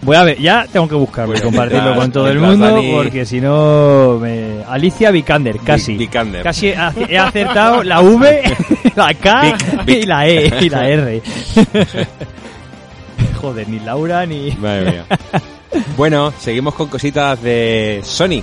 Voy 0.05 0.15
a 0.15 0.23
ver, 0.23 0.39
ya 0.39 0.67
tengo 0.71 0.87
que 0.87 0.95
buscarlo 0.95 1.35
y 1.35 1.41
compartirlo 1.41 1.95
con 1.95 2.11
todo 2.11 2.27
el 2.29 2.39
mundo, 2.39 2.77
Dani- 2.79 2.93
porque 2.95 3.25
si 3.25 3.41
no... 3.41 4.19
Me... 4.21 4.63
Alicia 4.69 5.09
Vikander, 5.11 5.57
casi. 5.59 5.97
Vikander. 5.97 6.43
Casi 6.43 6.67
he 6.67 6.77
ac- 6.77 7.09
he 7.09 7.17
acertado 7.17 7.83
la 7.83 8.01
V, 8.01 8.43
la 8.95 9.13
K 9.15 9.57
Vic. 9.85 9.97
y 9.97 10.03
la 10.05 10.27
E 10.27 10.53
y 10.61 10.69
la 10.69 10.87
R. 10.87 11.21
Joder, 13.41 13.67
ni 13.67 13.79
Laura 13.79 14.25
ni... 14.25 14.51
Madre 14.51 14.91
mía. 14.91 15.05
Bueno, 15.97 16.33
seguimos 16.39 16.73
con 16.75 16.87
cositas 16.87 17.41
de 17.41 18.01
Sony, 18.03 18.41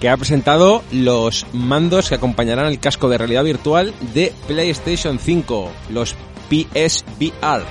que 0.00 0.08
ha 0.08 0.16
presentado 0.16 0.82
los 0.92 1.46
mandos 1.52 2.08
que 2.08 2.14
acompañarán 2.16 2.66
el 2.66 2.78
casco 2.78 3.08
de 3.08 3.18
realidad 3.18 3.44
virtual 3.44 3.94
de 4.14 4.32
PlayStation 4.46 5.18
5, 5.18 5.70
los 5.90 6.14
PSVR. 6.50 7.64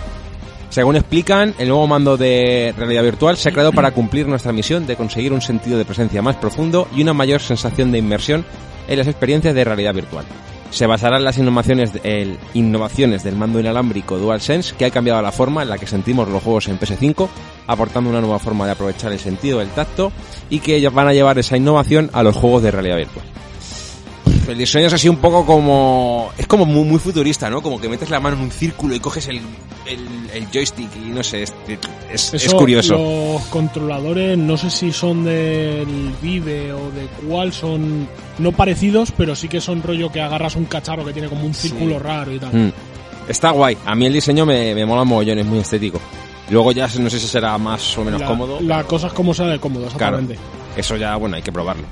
Según 0.70 0.96
explican, 0.96 1.56
el 1.58 1.70
nuevo 1.70 1.88
mando 1.88 2.18
de 2.18 2.74
realidad 2.78 3.04
virtual 3.04 3.38
se 3.38 3.50
ha 3.50 3.52
creado 3.52 3.72
para 3.72 3.92
cumplir 3.92 4.28
nuestra 4.28 4.52
misión 4.52 4.86
de 4.86 4.96
conseguir 4.96 5.34
un 5.34 5.42
sentido 5.42 5.78
de 5.78 5.86
presencia 5.86 6.22
más 6.22 6.36
profundo 6.36 6.88
y 6.96 7.02
una 7.02 7.14
mayor 7.14 7.42
sensación 7.42 7.92
de 7.92 7.98
inmersión 8.00 8.46
en 8.88 8.98
las 9.00 9.08
experiencias 9.08 9.56
de 9.56 9.64
realidad 9.64 9.94
virtual. 9.94 10.26
Se 10.70 10.86
basará 10.86 11.18
en 11.18 11.24
las 11.24 11.38
innovaciones, 11.38 11.92
el- 12.04 12.38
innovaciones 12.54 13.24
del 13.24 13.38
mando 13.38 13.60
inalámbrico 13.60 14.18
DualSense 14.18 14.76
que 14.76 14.86
ha 14.86 14.92
cambiado 14.92 15.22
la 15.22 15.32
forma 15.32 15.64
en 15.64 15.70
la 15.70 15.78
que 15.78 15.88
sentimos 15.88 16.28
los 16.28 16.44
juegos 16.44 16.68
en 16.68 16.78
PS5, 16.78 17.30
aportando 17.66 18.10
una 18.10 18.20
nueva 18.22 18.38
forma 18.38 18.66
de 18.66 18.74
aprovechar 18.74 19.14
el 19.14 19.20
sentido 19.20 19.60
del 19.60 19.70
tacto 19.70 20.12
y 20.50 20.60
que 20.60 20.86
van 20.90 21.08
a 21.08 21.14
llevar 21.14 21.40
esa 21.40 21.56
innovación 21.56 22.10
a 22.12 22.22
los 22.22 22.36
juegos 22.36 22.62
de 22.64 22.72
realidad 22.72 22.98
virtual. 22.98 23.26
El 24.48 24.58
diseño 24.58 24.88
es 24.88 24.94
así 24.94 25.10
un 25.10 25.18
poco 25.18 25.46
como... 25.46 26.32
Es 26.38 26.48
como 26.48 26.66
muy, 26.66 26.84
muy 26.86 27.00
futurista, 27.00 27.50
¿no? 27.50 27.62
Como 27.62 27.80
que 27.80 27.90
metes 27.90 28.10
la 28.10 28.20
mano 28.20 28.38
en 28.38 28.44
un 28.44 28.52
círculo 28.52 28.96
y 28.96 29.00
coges 29.00 29.28
el, 29.28 29.38
el, 29.86 30.00
el 30.34 30.48
joystick 30.52 30.90
y 30.96 31.10
no 31.10 31.24
sé, 31.24 31.44
es, 31.44 31.54
es, 32.12 32.34
es 32.34 32.46
Eso, 32.46 32.58
curioso. 32.58 32.94
Los 32.94 33.42
controladores, 33.48 34.38
no 34.38 34.56
sé 34.58 34.70
si 34.70 34.92
son 34.92 35.24
del 35.26 36.14
Vive 36.22 36.72
o 36.74 36.92
de 36.92 37.08
cuál 37.28 37.52
son, 37.54 38.08
no 38.40 38.52
parecidos, 38.52 39.12
pero 39.12 39.36
sí 39.36 39.48
que 39.48 39.60
son 39.62 39.84
rollo 39.84 40.12
que 40.12 40.22
agarras 40.22 40.56
un 40.56 40.66
cacharro 40.66 41.04
que 41.06 41.14
tiene 41.14 41.28
como 41.30 41.46
un 41.46 41.54
Sí. 41.54 41.70
círculo 41.70 42.00
raro 42.00 42.32
y 42.34 42.40
tal. 42.40 42.54
Mm. 42.54 42.72
Está 43.28 43.52
guay. 43.52 43.78
A 43.86 43.94
mí 43.96 44.06
el 44.06 44.14
diseño 44.14 44.46
me, 44.46 44.74
me 44.74 44.86
mola 44.86 45.04
mogollón, 45.04 45.40
es 45.40 45.46
muy 45.46 45.60
estético. 45.60 46.00
Luego 46.50 46.72
ya 46.72 46.88
no 47.00 47.10
sé 47.10 47.20
si 47.20 47.28
será 47.28 47.58
más 47.58 47.98
o 47.98 48.06
menos 48.06 48.22
la, 48.22 48.28
cómodo. 48.28 48.60
La 48.62 48.84
cosa 48.86 49.08
es 49.08 49.14
como 49.14 49.34
sea 49.34 49.48
de 49.48 49.60
cómodo, 49.60 49.88
Claro. 49.88 50.20
exactamente. 50.20 50.38
Eso 50.78 50.96
ya, 50.96 51.16
bueno, 51.18 51.36
hay 51.36 51.42
que 51.42 51.52
probarlo. 51.52 51.84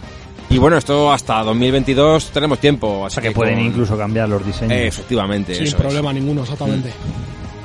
Y 0.49 0.57
bueno, 0.57 0.77
esto 0.77 1.11
hasta 1.11 1.43
2022 1.43 2.29
tenemos 2.31 2.59
tiempo. 2.59 2.87
O 2.87 3.05
Así 3.05 3.15
sea 3.15 3.23
que 3.23 3.31
pueden 3.31 3.55
con- 3.55 3.65
incluso 3.65 3.97
cambiar 3.97 4.29
los 4.29 4.45
diseños. 4.45 4.71
Eh, 4.73 4.87
efectivamente, 4.87 5.53
Sin 5.55 5.63
eso 5.65 5.75
es. 5.77 5.81
problema 5.81 6.13
ninguno, 6.13 6.43
exactamente. 6.43 6.91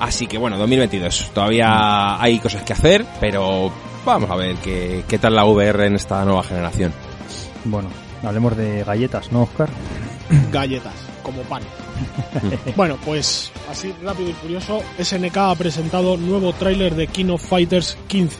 Así 0.01 0.27
que 0.27 0.39
bueno, 0.39 0.57
2022. 0.59 1.31
Todavía 1.35 2.21
hay 2.21 2.39
cosas 2.39 2.63
que 2.65 2.73
hacer, 2.73 3.05
pero 3.21 3.71
vamos 4.05 4.31
a 4.31 4.37
ver 4.37 4.57
qué, 4.57 5.05
qué 5.07 5.19
tal 5.19 5.35
la 5.35 5.45
VR 5.45 5.87
en 5.87 5.97
esta 5.97 6.25
nueva 6.25 6.43
generación. 6.43 6.93
Bueno, 7.65 7.91
hablemos 8.23 8.57
de 8.57 8.83
galletas, 8.83 9.31
¿no, 9.31 9.43
Oscar? 9.43 9.69
Galletas, 10.53 10.95
como 11.23 11.43
pan. 11.43 11.63
bueno, 12.77 12.97
pues 13.05 13.53
así 13.71 13.93
rápido 14.03 14.31
y 14.31 14.33
curioso, 14.33 14.81
SNK 14.99 15.37
ha 15.37 15.55
presentado 15.55 16.17
nuevo 16.17 16.53
tráiler 16.55 16.95
de 16.95 17.07
King 17.09 17.29
of 17.31 17.45
Fighters 17.47 17.99
15, 18.09 18.39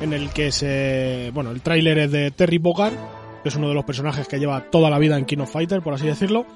en 0.00 0.12
el 0.14 0.30
que 0.30 0.50
se... 0.50 1.30
Bueno, 1.34 1.50
el 1.50 1.60
tráiler 1.60 1.98
es 1.98 2.10
de 2.10 2.30
Terry 2.30 2.56
Bogard, 2.56 2.94
que 3.42 3.48
es 3.48 3.56
uno 3.56 3.68
de 3.68 3.74
los 3.74 3.84
personajes 3.84 4.28
que 4.28 4.38
lleva 4.38 4.70
toda 4.70 4.90
la 4.90 4.98
vida 4.98 5.18
en 5.18 5.24
King 5.24 5.38
of 5.38 5.52
Fighter, 5.52 5.82
por 5.82 5.94
así 5.94 6.06
decirlo. 6.06 6.46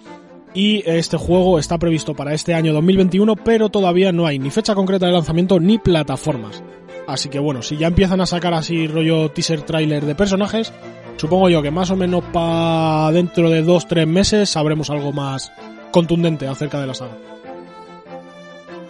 Y 0.55 0.83
este 0.87 1.17
juego 1.17 1.59
está 1.59 1.79
previsto 1.79 2.15
para 2.15 2.33
este 2.33 2.55
año 2.55 2.73
2021, 2.73 3.35
pero 3.37 3.71
todavía 3.71 4.13
no 4.13 4.27
hay 4.27 4.39
ni 4.39 4.51
fecha 4.51 4.75
concreta 4.75 5.07
de 5.07 5.13
lanzamiento 5.13 5.59
ni 5.59 5.79
plataformas. 5.79 6.63
Así 7.07 7.29
que 7.29 7.39
bueno, 7.39 7.63
si 7.63 7.77
ya 7.77 7.89
empiezan 7.89 8.21
a 8.21 8.27
sacar 8.27 8.55
así 8.55 8.87
rollo 8.87 9.31
teaser 9.31 9.63
trailer 9.63 10.05
de 10.05 10.15
personajes, 10.15 10.73
supongo 11.17 11.49
yo 11.51 11.61
que 11.61 11.71
más 11.71 11.91
o 11.91 11.97
menos 11.97 12.23
para 12.33 13.11
dentro 13.13 13.51
de 13.51 13.65
2-3 13.65 14.07
meses 14.07 14.49
sabremos 14.49 14.91
algo 14.91 15.13
más 15.13 15.53
contundente 15.91 16.47
acerca 16.47 16.81
de 16.81 16.87
la 16.87 16.95
saga. 16.95 17.19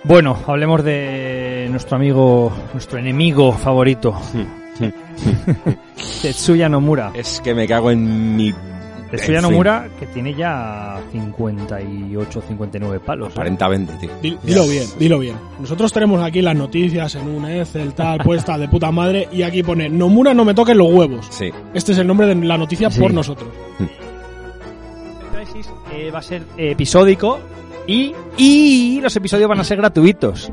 Bueno, 0.05 0.37
hablemos 0.47 0.85
de 0.85 1.67
nuestro 1.71 1.97
amigo, 1.97 2.53
nuestro 2.75 2.99
enemigo 2.99 3.53
favorito, 3.53 4.15
Tetsuya 6.23 6.69
Nomura. 6.69 7.13
Es 7.15 7.41
que 7.43 7.55
me 7.55 7.67
cago 7.67 7.91
en 7.91 8.37
mi... 8.37 8.53
Tetsuya 9.11 9.39
en 9.39 9.45
fin, 9.45 9.51
Nomura, 9.53 9.89
que 10.01 10.07
tiene 10.07 10.35
ya 10.35 11.01
58, 11.13 12.43
59 12.49 13.01
palos. 13.01 13.29
¿eh? 13.29 13.33
Aparentemente, 13.35 13.93
tío. 13.99 14.11
Dil- 14.21 14.39
Dilo 14.43 14.67
bien, 14.67 14.85
dilo 14.99 15.19
bien. 15.21 15.37
Nosotros 15.61 15.93
tenemos 15.93 16.21
aquí 16.23 16.43
las 16.43 16.57
noticias 16.57 17.15
en 17.15 17.29
un 17.29 17.45
Excel 17.49 17.95
tal 17.95 18.19
puesta 18.25 18.59
de 18.59 18.67
puta 18.69 18.91
madre 18.91 19.29
y 19.31 19.43
aquí 19.43 19.63
pone 19.63 19.89
Nomura 19.89 20.35
no 20.35 20.45
me 20.45 20.55
toques 20.55 20.75
los 20.75 20.91
huevos. 20.93 21.27
Sí. 21.31 21.51
Este 21.75 21.93
es 21.93 21.99
el 21.99 22.07
nombre 22.07 22.27
de 22.27 22.35
la 22.35 22.59
noticia 22.59 22.91
Sí. 22.91 23.01
por 23.01 23.13
nosotros. 23.15 23.49
Crisis, 25.33 25.71
eh, 25.93 26.11
va 26.11 26.19
a 26.19 26.23
ser 26.23 26.43
eh, 26.57 26.73
episódico 26.73 27.39
y, 27.87 28.13
y 28.37 29.01
los 29.01 29.15
episodios 29.15 29.49
van 29.49 29.61
a 29.61 29.65
ser 29.65 29.77
gratuitos. 29.77 30.51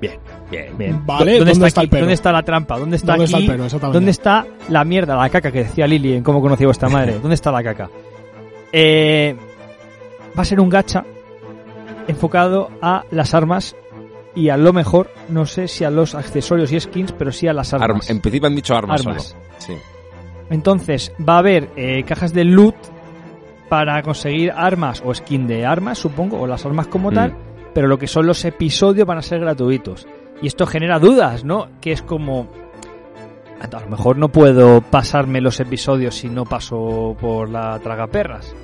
Bien, 0.00 0.18
bien, 0.50 0.76
bien. 0.76 1.06
Vale, 1.06 1.38
¿Dónde, 1.38 1.38
¿dónde 1.38 1.52
está, 1.52 1.66
está 1.68 1.80
el 1.80 1.84
aquí? 1.86 1.90
pero? 1.90 2.00
¿Dónde 2.02 2.14
está 2.14 2.32
la 2.32 2.42
trampa? 2.42 2.78
¿Dónde 2.78 2.96
está 2.96 3.12
¿Dónde 3.12 3.24
está 3.24 3.36
aquí? 3.38 3.46
el 3.46 3.50
pero? 3.52 3.64
Exactamente. 3.64 3.96
¿Dónde 3.96 4.10
está 4.10 4.46
la 4.68 4.84
mierda, 4.84 5.16
la 5.16 5.28
caca 5.30 5.50
que 5.50 5.64
decía 5.64 5.86
Lili 5.86 6.14
en 6.14 6.22
cómo 6.22 6.40
conocí 6.42 6.64
a 6.64 6.66
vuestra 6.66 6.88
madre? 6.88 7.18
¿Dónde 7.22 7.34
está 7.34 7.50
la 7.50 7.62
caca? 7.62 7.88
Eh, 8.72 9.34
va 10.38 10.42
a 10.42 10.44
ser 10.44 10.60
un 10.60 10.68
gacha 10.68 11.04
enfocado 12.08 12.70
a 12.82 13.04
las 13.10 13.34
armas 13.34 13.74
y 14.34 14.50
a 14.50 14.56
lo 14.56 14.72
mejor, 14.72 15.10
no 15.30 15.46
sé 15.46 15.66
si 15.66 15.84
a 15.84 15.90
los 15.90 16.14
accesorios 16.14 16.70
y 16.72 16.78
skins, 16.80 17.12
pero 17.12 17.32
sí 17.32 17.48
a 17.48 17.52
las 17.54 17.72
Arm- 17.72 17.82
armas. 17.82 18.10
en 18.10 18.20
principio 18.20 18.48
han 18.48 18.54
dicho 18.56 18.76
armas, 18.76 19.00
Armas. 19.06 19.28
solo. 19.28 19.40
Sí. 19.58 19.74
Entonces, 20.50 21.12
va 21.26 21.36
a 21.36 21.38
haber 21.38 21.70
eh, 21.76 22.04
cajas 22.04 22.32
de 22.34 22.44
loot 22.44 22.74
para 23.70 24.00
conseguir 24.02 24.52
armas 24.54 25.02
o 25.04 25.12
skin 25.14 25.46
de 25.46 25.64
armas, 25.66 25.98
supongo, 25.98 26.38
o 26.38 26.46
las 26.46 26.64
armas 26.66 26.86
como 26.86 27.10
Mm. 27.10 27.14
tal, 27.14 27.34
pero 27.76 27.88
lo 27.88 27.98
que 27.98 28.06
son 28.06 28.26
los 28.26 28.42
episodios 28.46 29.06
van 29.06 29.18
a 29.18 29.22
ser 29.22 29.38
gratuitos. 29.40 30.06
Y 30.40 30.46
esto 30.46 30.64
genera 30.66 30.98
dudas, 30.98 31.44
¿no? 31.44 31.66
Que 31.78 31.92
es 31.92 32.00
como... 32.00 32.48
A 33.60 33.80
lo 33.80 33.86
mejor 33.90 34.16
no 34.16 34.30
puedo 34.30 34.80
pasarme 34.80 35.42
los 35.42 35.60
episodios 35.60 36.14
si 36.14 36.30
no 36.30 36.44
paso 36.46 37.14
por 37.20 37.50
la 37.50 37.78
tragaperras. 37.80 38.56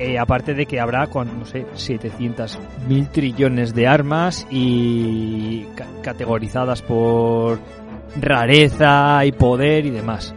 Eh, 0.00 0.18
aparte 0.18 0.54
de 0.54 0.66
que 0.66 0.80
habrá 0.80 1.06
con, 1.06 1.38
no 1.38 1.44
sé, 1.46 1.66
700 1.74 2.58
mil 2.88 3.06
trillones 3.10 3.74
de 3.74 3.86
armas 3.86 4.44
y 4.50 5.62
ca- 5.76 5.86
categorizadas 6.02 6.82
por 6.82 7.60
rareza 8.20 9.24
y 9.24 9.30
poder 9.30 9.86
y 9.86 9.90
demás. 9.90 10.34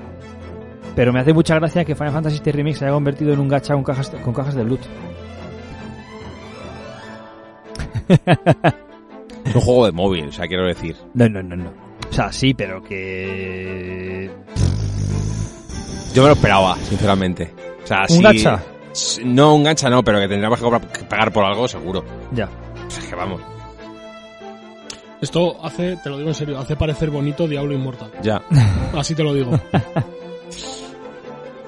Pero 0.95 1.11
me 1.11 1.21
hace 1.21 1.33
mucha 1.33 1.55
gracia 1.55 1.83
que 1.85 1.95
Final 1.95 2.13
Fantasy 2.13 2.39
VII 2.43 2.51
Remake 2.53 2.75
se 2.75 2.85
haya 2.85 2.93
convertido 2.93 3.33
en 3.33 3.39
un 3.39 3.47
gacha 3.47 3.73
con 3.73 3.83
cajas, 3.83 4.11
con 4.23 4.31
cajas 4.31 4.53
de 4.53 4.63
loot. 4.63 4.81
Es 9.45 9.55
un 9.55 9.61
juego 9.61 9.85
de 9.85 9.91
móvil, 9.91 10.27
o 10.27 10.31
sea, 10.31 10.47
quiero 10.47 10.65
decir. 10.67 10.95
No, 11.13 11.27
no, 11.29 11.41
no, 11.43 11.55
no. 11.55 11.69
O 12.09 12.13
sea, 12.13 12.31
sí, 12.31 12.53
pero 12.53 12.81
que... 12.83 14.29
Yo 16.13 16.21
me 16.21 16.29
lo 16.29 16.33
esperaba, 16.35 16.77
sinceramente. 16.77 17.51
O 17.83 17.87
sea, 17.87 18.01
¿Un 18.03 18.07
sí- 18.07 18.21
gacha? 18.23 18.63
No, 19.25 19.55
un 19.55 19.63
gacha 19.65 19.89
no, 19.89 20.01
pero 20.03 20.19
que 20.19 20.27
tendríamos 20.29 20.59
que, 20.59 21.03
pagar 21.05 21.33
por 21.33 21.43
algo, 21.43 21.67
seguro. 21.67 22.05
Ya. 22.31 22.47
O 22.87 22.89
sea, 22.89 23.09
que 23.09 23.15
vamos. 23.15 23.41
Esto 25.21 25.57
hace, 25.65 25.97
te 26.03 26.09
lo 26.09 26.17
digo 26.17 26.29
en 26.29 26.35
serio, 26.35 26.57
hace 26.59 26.75
parecer 26.75 27.09
bonito 27.09 27.47
Diablo 27.47 27.73
Inmortal. 27.73 28.11
Ya. 28.21 28.41
Así 28.97 29.13
te 29.15 29.23
lo 29.23 29.33
digo. 29.33 29.51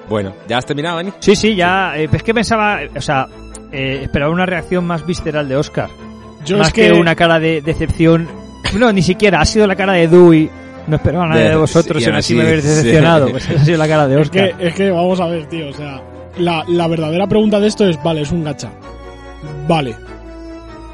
Bueno, 0.08 0.32
¿ya 0.48 0.56
has 0.56 0.64
terminado, 0.64 0.96
Dani? 0.96 1.12
Sí, 1.18 1.36
sí, 1.36 1.54
ya. 1.54 1.94
eh, 1.98 2.08
es 2.10 2.22
que 2.22 2.32
pensaba, 2.32 2.78
o 2.96 3.00
sea, 3.02 3.28
eh, 3.70 4.00
esperaba 4.04 4.32
una 4.32 4.46
reacción 4.46 4.86
más 4.86 5.04
visceral 5.04 5.46
de 5.50 5.56
Oscar. 5.56 5.90
Yo 6.48 6.58
más 6.58 6.68
es 6.68 6.72
que... 6.72 6.86
que, 6.88 6.92
una 6.92 7.14
cara 7.14 7.38
de 7.38 7.60
decepción. 7.62 8.28
No, 8.78 8.92
ni 8.92 9.02
siquiera. 9.02 9.40
Ha 9.40 9.44
sido 9.44 9.66
la 9.66 9.76
cara 9.76 9.92
de 9.94 10.08
Dewey. 10.08 10.50
No 10.86 10.96
esperaba 10.96 11.26
nada 11.28 11.40
de, 11.42 11.48
De- 11.50 11.56
vosotros 11.56 12.02
y 12.02 12.10
así 12.10 12.34
me 12.34 12.42
habéis 12.42 12.62
sí. 12.62 12.68
decepcionado. 12.68 13.28
Pues 13.30 13.48
esa 13.48 13.60
ha 13.60 13.64
sido 13.64 13.78
la 13.78 13.88
cara 13.88 14.08
de 14.08 14.14
es 14.14 14.20
Oscar. 14.22 14.56
que, 14.56 14.66
es 14.68 14.74
que 14.74 14.90
vamos 14.90 15.20
a 15.20 15.26
ver, 15.26 15.46
tío, 15.46 15.68
o 15.68 15.72
sea, 15.72 16.02
la, 16.38 16.64
la 16.66 16.86
verdadera 16.88 17.26
pregunta 17.26 17.60
de 17.60 17.68
esto 17.68 17.86
es, 17.86 18.02
vale, 18.02 18.22
es 18.22 18.32
un 18.32 18.42
gacha. 18.44 18.70
Vale. 19.68 19.94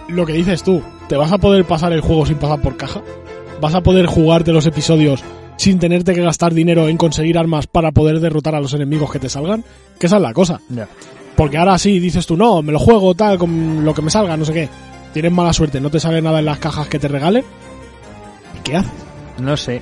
Lo 0.08 0.26
que 0.26 0.32
dices 0.32 0.62
tú, 0.62 0.82
¿te 1.08 1.16
vas 1.16 1.32
a 1.32 1.38
poder 1.38 1.64
pasar 1.64 1.92
el 1.92 2.00
juego 2.00 2.26
sin 2.26 2.36
pasar 2.36 2.60
por 2.60 2.76
caja? 2.76 3.00
¿Vas 3.60 3.74
a 3.74 3.80
poder 3.82 4.06
jugarte 4.06 4.52
los 4.52 4.66
episodios 4.66 5.22
sin 5.56 5.78
tenerte 5.78 6.12
que 6.14 6.22
gastar 6.22 6.52
dinero 6.52 6.88
en 6.88 6.96
conseguir 6.96 7.38
armas 7.38 7.66
para 7.68 7.92
poder 7.92 8.18
derrotar 8.20 8.54
a 8.56 8.60
los 8.60 8.74
enemigos 8.74 9.10
que 9.10 9.18
te 9.20 9.28
salgan? 9.28 9.64
Que 9.98 10.06
esa 10.06 10.16
es 10.16 10.22
la 10.22 10.32
cosa. 10.32 10.60
Porque 11.36 11.56
ahora 11.56 11.78
sí 11.78 11.98
dices 12.00 12.26
tú, 12.26 12.36
no, 12.36 12.62
me 12.62 12.72
lo 12.72 12.78
juego 12.78 13.14
tal, 13.14 13.38
con 13.38 13.84
lo 13.84 13.94
que 13.94 14.02
me 14.02 14.10
salga, 14.10 14.36
no 14.36 14.44
sé 14.44 14.52
qué. 14.52 14.68
Tienes 15.14 15.30
mala 15.30 15.52
suerte, 15.52 15.80
no 15.80 15.90
te 15.90 16.00
sale 16.00 16.20
nada 16.20 16.40
en 16.40 16.44
las 16.44 16.58
cajas 16.58 16.88
que 16.88 16.98
te 16.98 17.06
regalen. 17.06 17.44
¿Y 18.58 18.62
qué 18.64 18.76
haces? 18.76 18.92
No 19.38 19.56
sé. 19.56 19.80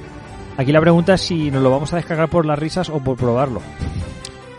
Aquí 0.59 0.73
la 0.73 0.81
pregunta 0.83 1.15
es 1.15 1.23
si 1.23 1.51
nos 1.51 1.63
lo 1.63 1.71
vamos 1.71 1.91
a 1.95 1.97
descargar 1.97 2.29
por 2.29 2.45
las 2.45 2.59
risas 2.59 2.91
o 2.91 2.99
por 2.99 3.17
probarlo. 3.17 3.63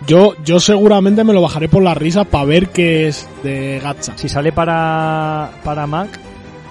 Yo, 0.07 0.33
yo 0.43 0.59
seguramente 0.59 1.23
me 1.23 1.31
lo 1.31 1.43
bajaré 1.43 1.69
por 1.69 1.83
la 1.83 1.93
risa 1.93 2.23
para 2.23 2.45
ver 2.45 2.69
qué 2.69 3.07
es 3.07 3.29
de 3.43 3.79
gacha. 3.83 4.17
Si 4.17 4.27
sale 4.27 4.51
para, 4.51 5.51
para 5.63 5.85
Mac, 5.85 6.19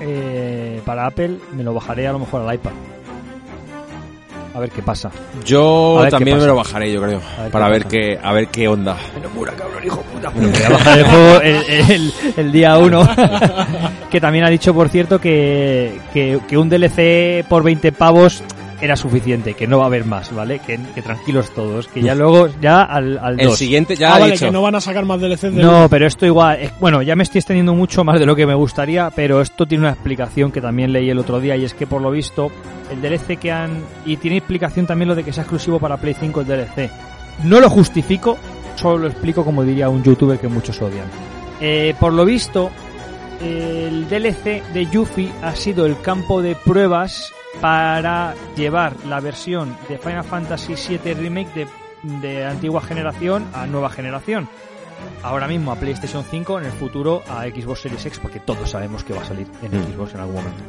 eh, 0.00 0.82
para 0.84 1.06
Apple, 1.06 1.38
me 1.54 1.62
lo 1.62 1.72
bajaré 1.72 2.08
a 2.08 2.12
lo 2.12 2.18
mejor 2.18 2.42
al 2.42 2.56
iPad. 2.56 2.72
A 4.54 4.60
ver 4.60 4.70
qué 4.70 4.82
pasa. 4.82 5.10
Yo 5.44 6.04
también 6.10 6.38
me 6.38 6.44
lo 6.46 6.56
bajaré, 6.56 6.92
yo 6.92 7.00
creo. 7.02 7.20
A 7.38 7.42
ver 7.44 7.50
para 7.52 7.66
qué 7.66 7.72
ver 7.72 7.82
pasa. 7.84 7.90
qué, 7.90 8.18
a 8.22 8.32
ver 8.32 8.48
qué 8.48 8.68
onda. 8.68 8.96
Bueno, 9.12 9.28
voy 9.34 9.48
a 9.48 10.68
bajar 10.68 10.98
el 10.98 11.04
juego 11.06 11.40
el, 11.40 11.90
el- 11.90 12.12
el 12.36 12.52
día 12.52 12.76
1. 12.78 13.08
que 14.10 14.20
también 14.20 14.44
ha 14.44 14.50
dicho, 14.50 14.74
por 14.74 14.88
cierto, 14.90 15.18
que, 15.18 15.98
que, 16.12 16.38
que 16.46 16.58
un 16.58 16.68
DLC 16.68 17.44
por 17.48 17.62
20 17.62 17.92
pavos 17.92 18.42
era 18.82 18.96
suficiente, 18.96 19.54
que 19.54 19.66
no 19.66 19.78
va 19.78 19.84
a 19.84 19.86
haber 19.86 20.04
más, 20.04 20.34
¿vale? 20.34 20.58
Que, 20.58 20.78
que 20.94 21.00
tranquilos 21.02 21.50
todos, 21.54 21.86
que 21.88 22.02
ya 22.02 22.14
luego, 22.14 22.48
ya 22.60 22.82
al, 22.82 23.16
al 23.18 23.40
El 23.40 23.46
2. 23.46 23.56
siguiente 23.56 23.94
ya 23.96 24.10
ah, 24.10 24.16
ha 24.16 24.18
vale, 24.18 24.32
dicho. 24.32 24.46
que 24.46 24.50
no 24.50 24.60
van 24.60 24.74
a 24.74 24.80
sacar 24.80 25.04
más 25.04 25.20
DLCs 25.20 25.40
de 25.42 25.50
No, 25.62 25.88
pero 25.88 26.06
esto 26.06 26.26
igual, 26.26 26.58
es- 26.60 26.72
bueno, 26.80 27.00
ya 27.00 27.14
me 27.16 27.22
estoy 27.22 27.38
extendiendo 27.38 27.74
mucho 27.74 28.02
más 28.04 28.18
de 28.18 28.26
lo 28.26 28.34
que 28.36 28.44
me 28.46 28.54
gustaría, 28.54 29.08
pero 29.10 29.40
esto 29.40 29.64
tiene 29.66 29.84
una 29.84 29.92
explicación 29.92 30.50
que 30.52 30.60
también 30.60 30.92
leí 30.92 31.08
el 31.08 31.18
otro 31.18 31.38
día 31.40 31.56
y 31.56 31.64
es 31.64 31.72
que 31.74 31.86
por 31.86 32.02
lo 32.02 32.10
visto 32.10 32.50
el 32.90 33.00
DLC 33.00 33.38
que 33.38 33.52
han 33.52 33.70
y 34.04 34.16
tiene 34.16 34.36
explicación 34.38 34.84
también 34.86 35.08
lo 35.08 35.14
de 35.14 35.22
que 35.24 35.32
sea 35.32 35.44
exclusivo 35.44 35.78
para 35.78 35.96
Play 35.96 36.14
5 36.18 36.40
el 36.40 36.46
DLC. 36.48 36.90
No 37.44 37.60
lo 37.60 37.70
justifico, 37.70 38.36
solo 38.74 38.98
lo 38.98 39.06
explico 39.08 39.44
como 39.44 39.62
diría 39.62 39.88
un 39.88 40.02
youtuber 40.02 40.38
que 40.38 40.48
muchos 40.48 40.82
odian. 40.82 41.06
Eh, 41.60 41.94
por 42.00 42.12
lo 42.12 42.24
visto, 42.24 42.70
el 43.40 44.08
DLC 44.08 44.62
de 44.72 44.86
Yuffie 44.90 45.30
ha 45.42 45.54
sido 45.54 45.86
el 45.86 46.00
campo 46.00 46.42
de 46.42 46.54
pruebas 46.54 47.32
para 47.60 48.34
llevar 48.56 48.94
la 49.06 49.20
versión 49.20 49.76
de 49.88 49.98
Final 49.98 50.24
Fantasy 50.24 50.74
VII 50.74 51.14
Remake 51.14 51.54
de, 51.54 51.68
de 52.20 52.44
antigua 52.46 52.80
generación 52.80 53.46
a 53.54 53.66
nueva 53.66 53.90
generación. 53.90 54.48
Ahora 55.22 55.48
mismo 55.48 55.72
a 55.72 55.76
PlayStation 55.76 56.24
5, 56.28 56.60
en 56.60 56.66
el 56.66 56.72
futuro 56.72 57.22
a 57.28 57.42
Xbox 57.44 57.80
Series 57.80 58.06
X, 58.06 58.18
porque 58.20 58.40
todos 58.40 58.70
sabemos 58.70 59.02
que 59.04 59.12
va 59.12 59.22
a 59.22 59.24
salir 59.24 59.46
en 59.62 59.70
Mm. 59.80 59.92
Xbox 59.94 60.14
en 60.14 60.20
algún 60.20 60.36
momento. 60.36 60.62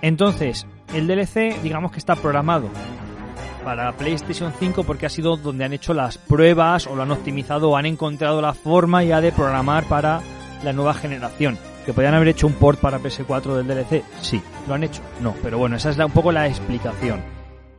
Entonces, 0.00 0.66
el 0.94 1.06
DLC, 1.06 1.60
digamos 1.62 1.92
que 1.92 1.98
está 1.98 2.14
programado 2.16 2.68
para 3.64 3.92
PlayStation 3.92 4.52
5 4.58 4.84
porque 4.84 5.06
ha 5.06 5.10
sido 5.10 5.36
donde 5.36 5.64
han 5.64 5.72
hecho 5.72 5.92
las 5.92 6.16
pruebas 6.16 6.86
o 6.86 6.94
lo 6.96 7.02
han 7.02 7.10
optimizado 7.10 7.70
o 7.70 7.76
han 7.76 7.86
encontrado 7.86 8.40
la 8.40 8.54
forma 8.54 9.02
ya 9.04 9.20
de 9.20 9.32
programar 9.32 9.84
para 9.84 10.20
la 10.64 10.72
nueva 10.72 10.94
generación. 10.94 11.58
¿Que 11.88 11.94
podían 11.94 12.12
haber 12.12 12.28
hecho 12.28 12.46
un 12.46 12.52
port 12.52 12.78
para 12.80 12.98
PS4 12.98 13.54
del 13.56 13.66
DLC? 13.66 14.02
Sí. 14.20 14.42
¿Lo 14.68 14.74
han 14.74 14.84
hecho? 14.84 15.00
No. 15.22 15.34
Pero 15.42 15.56
bueno, 15.56 15.76
esa 15.76 15.88
es 15.88 15.96
la- 15.96 16.04
un 16.04 16.12
poco 16.12 16.30
la 16.32 16.46
explicación. 16.46 17.22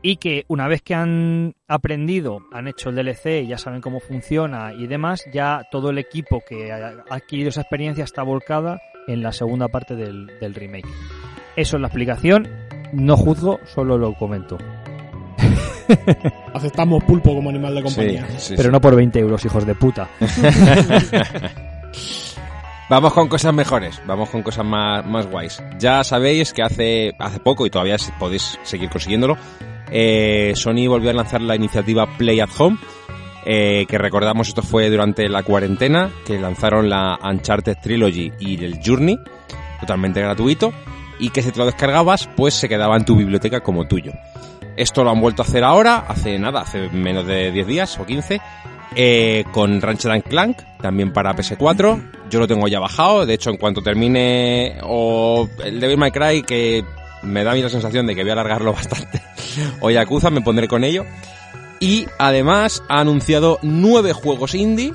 Y 0.02 0.16
que 0.16 0.46
una 0.48 0.68
vez 0.68 0.82
que 0.82 0.96
han 0.96 1.54
aprendido, 1.68 2.40
han 2.52 2.68
hecho 2.68 2.90
el 2.90 2.96
DLC, 2.96 3.46
ya 3.46 3.60
saben 3.60 3.82
cómo 3.82 4.00
funciona 4.00 4.74
y 4.74 4.88
demás, 4.88 5.26
ya 5.32 5.62
todo 5.72 5.92
el 5.92 6.00
equipo 6.00 6.42
que 6.48 6.72
ha 6.72 7.04
adquirido 7.12 7.50
esa 7.50 7.62
experiencia 7.62 8.04
está 8.04 8.24
volcada 8.24 8.82
en 9.08 9.22
la 9.22 9.32
segunda 9.32 9.68
parte 9.68 9.96
del, 9.96 10.26
del 10.42 10.56
remake. 10.56 10.88
Eso 11.56 11.78
es 11.78 11.82
la 11.82 11.88
explicación. 11.90 12.48
No 12.92 13.16
juzgo, 13.16 13.60
solo 13.68 13.96
lo 14.00 14.16
comento. 14.16 14.58
Aceptamos 16.56 17.04
pulpo 17.04 17.36
como 17.36 17.52
animal 17.52 17.76
de 17.76 17.82
Sí, 17.82 17.86
compañía. 17.96 18.28
sí, 18.40 18.54
Pero 18.58 18.70
sí. 18.70 18.72
no 18.72 18.82
por 18.82 18.96
20 18.96 19.20
euros, 19.20 19.46
hijos 19.46 19.68
de 19.68 19.76
puta. 19.76 20.10
Vamos 22.90 23.14
con 23.14 23.28
cosas 23.28 23.54
mejores, 23.54 24.02
vamos 24.08 24.32
con 24.32 24.42
cosas 24.42 24.66
más, 24.66 25.06
más 25.06 25.28
guays. 25.28 25.62
Ya 25.78 26.04
sabéis 26.04 26.54
que 26.54 26.64
hace, 26.64 27.14
hace 27.20 27.40
poco, 27.40 27.68
y 27.68 27.70
todavía 27.70 27.98
podéis 28.18 28.58
seguir 28.64 28.90
consiguiéndolo, 28.90 29.38
eh, 29.92 30.54
Sony 30.56 30.88
volvió 30.88 31.12
a 31.12 31.14
lanzar 31.14 31.42
la 31.42 31.56
iniciativa 31.56 32.08
Play 32.18 32.40
at 32.40 32.50
Home, 32.58 32.80
eh, 33.46 33.86
que 33.88 34.00
recordamos 34.00 34.48
esto 34.48 34.64
fue 34.64 34.90
durante 34.90 35.30
la 35.30 35.44
cuarentena, 35.44 36.10
que 36.26 36.40
lanzaron 36.40 36.90
la 36.90 37.20
Uncharted 37.22 37.78
Trilogy 37.80 38.34
y 38.40 38.64
el 38.64 38.80
Journey, 38.84 39.20
totalmente 39.80 40.22
gratuito, 40.22 40.74
y 41.20 41.30
que 41.30 41.44
si 41.44 41.52
te 41.52 41.60
lo 41.60 41.68
descargabas, 41.68 42.28
pues 42.36 42.56
se 42.56 42.68
quedaba 42.68 42.98
en 42.98 43.06
tu 43.06 43.16
biblioteca 43.16 43.60
como 43.60 43.88
tuyo. 43.88 44.14
Esto 44.76 45.04
lo 45.04 45.12
han 45.12 45.22
vuelto 45.22 45.44
a 45.44 45.46
hacer 45.46 45.64
ahora, 45.64 46.06
hace 46.08 46.40
nada, 46.40 46.62
hace 46.62 46.90
menos 46.90 47.28
de 47.28 47.52
10 47.52 47.68
días 47.68 48.00
o 48.00 48.06
15, 48.08 48.42
eh, 48.96 49.44
con 49.52 49.82
Ratchet 49.82 50.28
Clank, 50.28 50.58
también 50.82 51.14
para 51.14 51.36
PS4. 51.36 52.12
Yo 52.30 52.40
lo 52.40 52.48
tengo 52.48 52.68
ya 52.68 52.80
bajado, 52.80 53.26
de 53.26 53.34
hecho 53.34 53.50
en 53.50 53.58
cuanto 53.58 53.82
termine 53.82 54.78
o 54.84 55.48
el 55.64 55.80
Devil 55.80 55.98
May 55.98 56.12
Cry, 56.12 56.44
que 56.44 56.84
me 57.24 57.44
da 57.44 57.52
a 57.52 57.56
mí 57.56 57.62
la 57.62 57.70
sensación 57.70 58.08
de 58.08 58.16
que 58.16 58.22
voy 58.22 58.30
a 58.30 58.34
alargarlo 58.34 58.74
bastante, 58.74 59.22
o 59.82 59.90
Yakuza, 59.90 60.30
me 60.30 60.42
pondré 60.42 60.68
con 60.68 60.84
ello. 60.84 61.06
Y 61.80 62.08
además 62.18 62.84
ha 62.90 63.00
anunciado 63.00 63.58
nueve 63.62 64.12
juegos 64.12 64.54
indie 64.54 64.94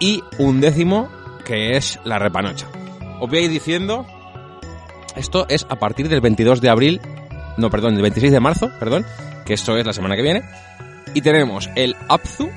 y 0.00 0.22
un 0.38 0.60
décimo 0.60 1.10
que 1.44 1.76
es 1.76 1.98
la 2.04 2.18
repanocha. 2.18 2.68
Os 3.20 3.28
voy 3.28 3.38
a 3.38 3.42
ir 3.42 3.50
diciendo, 3.50 4.06
esto 5.14 5.46
es 5.48 5.66
a 5.68 5.78
partir 5.78 6.08
del 6.08 6.22
22 6.22 6.60
de 6.62 6.70
abril, 6.70 7.00
no, 7.58 7.68
perdón, 7.70 7.94
del 7.94 8.02
26 8.02 8.32
de 8.32 8.40
marzo, 8.40 8.70
perdón, 8.78 9.04
que 9.44 9.52
esto 9.52 9.76
es 9.76 9.84
la 9.84 9.92
semana 9.92 10.16
que 10.16 10.22
viene. 10.22 10.42
Y 11.12 11.20
tenemos 11.20 11.68
el 11.74 11.96
Abzu, 12.08 12.48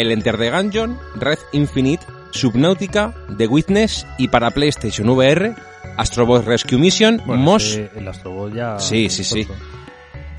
el 0.00 0.12
Enter 0.12 0.36
the 0.38 0.50
Gungeon, 0.50 0.98
Red 1.16 1.38
Infinite, 1.52 2.04
Subnautica, 2.30 3.14
The 3.36 3.46
Witness 3.46 4.06
y 4.18 4.28
para 4.28 4.50
PlayStation 4.50 5.08
VR, 5.08 5.54
Astro 5.96 6.24
Boy 6.26 6.42
Rescue 6.42 6.78
Mission, 6.78 7.20
Moss, 7.26 7.72
ese- 7.72 7.90
el 7.96 8.06
Astro 8.08 8.30
Ball 8.32 8.54
ya... 8.54 8.78
Sí, 8.78 9.08
sí, 9.10 9.24
sí. 9.24 9.46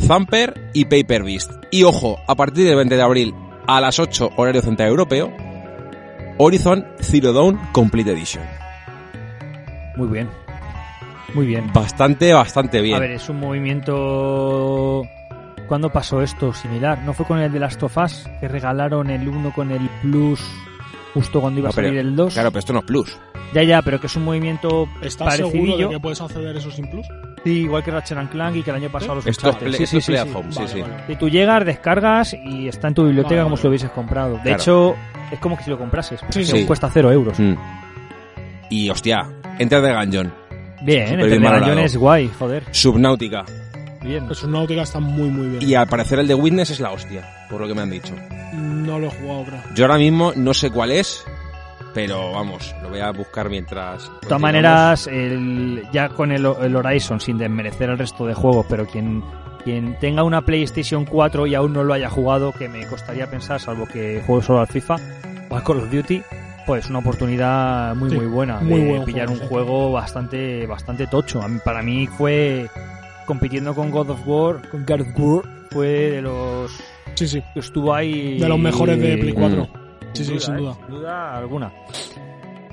Thumper 0.08 0.70
y 0.74 0.86
Paper 0.86 1.24
Beast. 1.24 1.52
Y 1.72 1.84
ojo, 1.84 2.20
a 2.28 2.36
partir 2.36 2.66
del 2.66 2.76
20 2.78 2.96
de 2.96 3.02
abril 3.02 3.34
a 3.68 3.82
las 3.82 4.00
8 4.00 4.32
horario 4.38 4.62
central 4.62 4.90
europeo, 4.90 5.32
Horizon 6.38 6.88
Zero 7.02 7.34
Dawn 7.34 7.60
Complete 7.74 8.12
Edition. 8.12 8.44
Muy 9.98 10.08
bien. 10.08 10.30
Muy 11.34 11.46
bien. 11.46 11.72
Bastante, 11.74 12.32
bastante 12.34 12.80
bien. 12.82 12.96
A 12.96 13.00
ver, 13.00 13.12
es 13.12 13.28
un 13.30 13.40
movimiento... 13.40 15.04
¿Cuándo 15.70 15.90
pasó 15.92 16.22
esto 16.22 16.52
similar? 16.52 17.00
¿No 17.06 17.14
fue 17.14 17.26
con 17.26 17.40
el 17.40 17.52
de 17.52 17.60
Last 17.60 17.82
of 17.84 17.96
Us? 17.98 18.28
Que 18.42 18.48
regalaron 18.50 19.10
el 19.10 19.28
1 19.30 19.54
con 19.54 19.72
el 19.72 19.88
Plus 20.02 20.42
justo 21.14 21.40
cuando 21.40 21.60
iba 21.60 21.68
No, 21.68 21.70
a 21.70 21.74
salir 21.74 21.92
pero- 21.92 22.02
el 22.02 22.16
2. 22.16 22.34
Claro, 22.34 22.50
pero 22.52 22.60
esto 22.60 22.74
no 22.74 22.80
es 22.80 22.86
Plus. 22.86 23.18
Ya, 23.54 23.64
ya, 23.64 23.82
pero 23.82 24.00
que 24.00 24.06
es 24.08 24.16
un 24.16 24.26
movimiento 24.26 24.88
¿Estás 25.02 25.38
seguro 25.38 25.78
de 25.78 25.90
que 25.90 26.00
puedes 26.00 26.22
acceder 26.22 26.56
eso 26.56 26.70
sin 26.70 26.88
plus? 26.90 27.08
Sí, 27.44 27.62
igual 27.62 27.84
que 27.84 27.90
Ratchet 27.90 28.18
and 28.18 28.30
Clank 28.30 28.56
y 28.58 28.62
que 28.64 28.70
el 28.70 28.76
año 28.76 28.90
pasado 28.92 29.16
los 29.16 29.26
Esto 29.26 29.52
play, 29.58 29.74
Sí, 29.74 29.84
esto 29.84 29.92
sí, 29.92 29.98
es 29.98 30.06
sí, 30.06 30.12
play 30.12 30.24
sí. 30.28 30.32
home, 30.36 30.52
sí, 30.52 30.58
Vale, 30.60 30.70
sí. 30.72 30.82
vale. 30.82 30.94
Y 31.08 31.16
tú 31.16 31.30
llegas, 31.30 31.66
descargas 31.66 32.34
y 32.36 32.68
está 32.68 32.90
en 32.90 32.94
tu 32.94 33.06
biblioteca 33.06 33.36
Vale, 33.38 33.44
como 33.44 33.50
vale. 33.56 33.58
si 33.62 33.64
lo 33.64 33.70
hubieses 33.70 33.90
comprado. 33.92 34.34
De 34.36 34.42
Claro. 34.42 34.58
hecho, 34.58 34.96
es 35.32 35.40
como 35.40 35.58
que 35.58 35.64
si 35.64 35.70
lo 35.72 35.78
comprases. 35.80 36.20
Sí, 36.30 36.46
sí. 36.46 36.66
Cuesta 36.66 36.90
cero 36.94 37.12
euros. 37.12 37.40
Mm. 37.40 37.54
Y 38.70 38.90
hostia, 38.92 39.28
Enter 39.58 39.82
the 39.82 39.94
Gungeon, 39.96 40.32
Bien, 40.84 41.08
Súper 41.08 41.20
el 41.22 41.30
bien 41.32 41.42
valorado. 41.44 41.66
Dungeon 41.66 41.86
es 41.86 41.98
guay, 41.98 42.32
joder. 42.38 42.64
Subnautica. 42.72 43.46
Bien. 44.02 44.26
Pues 44.28 44.44
Náutica 44.46 44.84
está 44.84 45.00
muy, 45.00 45.30
muy 45.30 45.48
bien. 45.50 45.62
Y 45.70 45.76
al 45.76 45.88
parecer 45.88 46.20
el 46.20 46.28
de 46.28 46.34
Witness 46.36 46.70
es 46.72 46.80
la 46.80 46.92
hostia, 46.92 47.28
por 47.50 47.60
lo 47.62 47.68
que 47.68 47.74
me 47.76 47.82
han 47.82 47.90
dicho. 47.90 48.14
No 48.54 48.98
lo 49.00 49.08
he 49.08 49.12
jugado, 49.12 49.44
creo. 49.46 49.62
Yo 49.76 49.86
ahora 49.86 49.98
mismo 49.98 50.32
no 50.36 50.54
sé 50.54 50.72
cuál 50.72 50.92
es, 50.92 51.24
pero 51.94 52.32
vamos, 52.32 52.74
lo 52.82 52.90
voy 52.90 53.00
a 53.00 53.12
buscar 53.12 53.50
mientras. 53.50 54.04
De 54.22 54.28
todas 54.28 54.42
maneras, 54.42 55.08
el, 55.08 55.84
ya 55.92 56.10
con 56.10 56.32
el, 56.32 56.46
el 56.62 56.76
Horizon, 56.76 57.20
sin 57.20 57.38
desmerecer 57.38 57.90
el 57.90 57.98
resto 57.98 58.26
de 58.26 58.34
juegos, 58.34 58.66
pero 58.70 58.86
quien, 58.88 59.24
quien 59.64 59.98
tenga 60.00 60.24
una 60.24 60.42
PlayStation 60.44 61.06
4 61.06 61.48
y 61.48 61.56
aún 61.56 61.74
no 61.74 61.84
lo 61.84 61.94
haya 61.94 62.10
jugado, 62.10 62.52
que 62.54 62.70
me 62.70 62.86
costaría 62.88 63.30
pensar, 63.30 63.60
salvo 63.60 63.86
que 63.86 64.24
juegue 64.26 64.46
solo 64.46 64.60
al 64.62 64.68
FIFA 64.68 64.96
o 65.50 65.56
al 65.58 65.64
Call 65.64 65.80
of 65.80 65.92
Duty, 65.92 66.22
pues 66.66 66.90
una 66.90 67.00
oportunidad 67.00 67.96
muy 67.96 68.10
Sí, 68.12 68.16
muy 68.18 68.28
buena 68.28 68.60
muy 68.60 68.82
de 68.82 69.02
pillar 69.02 69.28
juego, 69.28 69.34
un 69.34 69.40
sí. 69.40 69.48
juego 69.50 69.92
bastante 69.92 70.68
bastante 70.68 71.08
tocho. 71.08 71.42
Para 71.66 71.82
mí 71.82 72.06
fue 72.08 72.70
compitiendo 73.30 73.76
con 73.76 73.92
God 73.92 74.10
of 74.10 74.28
War, 74.28 74.68
con 74.72 74.84
God 74.88 75.02
of 75.02 75.08
War, 75.20 75.44
fue 75.70 75.88
de 75.88 76.22
los 76.24 76.72
Sí, 77.14 77.28
sí. 77.28 77.44
que 77.54 77.60
estuvo 77.60 77.94
ahí 77.94 78.40
De 78.40 78.50
los 78.50 78.58
mejores 78.58 79.00
de 79.00 79.18
Play 79.20 79.34
Mm. 79.34 79.40
4. 79.40 79.68
Sí, 80.14 80.26
sí, 80.26 80.40
sin 80.40 80.56
¿eh? 80.56 80.58
duda. 80.58 80.74
Sin 80.88 80.96
duda 80.96 81.38
alguna. 81.38 81.72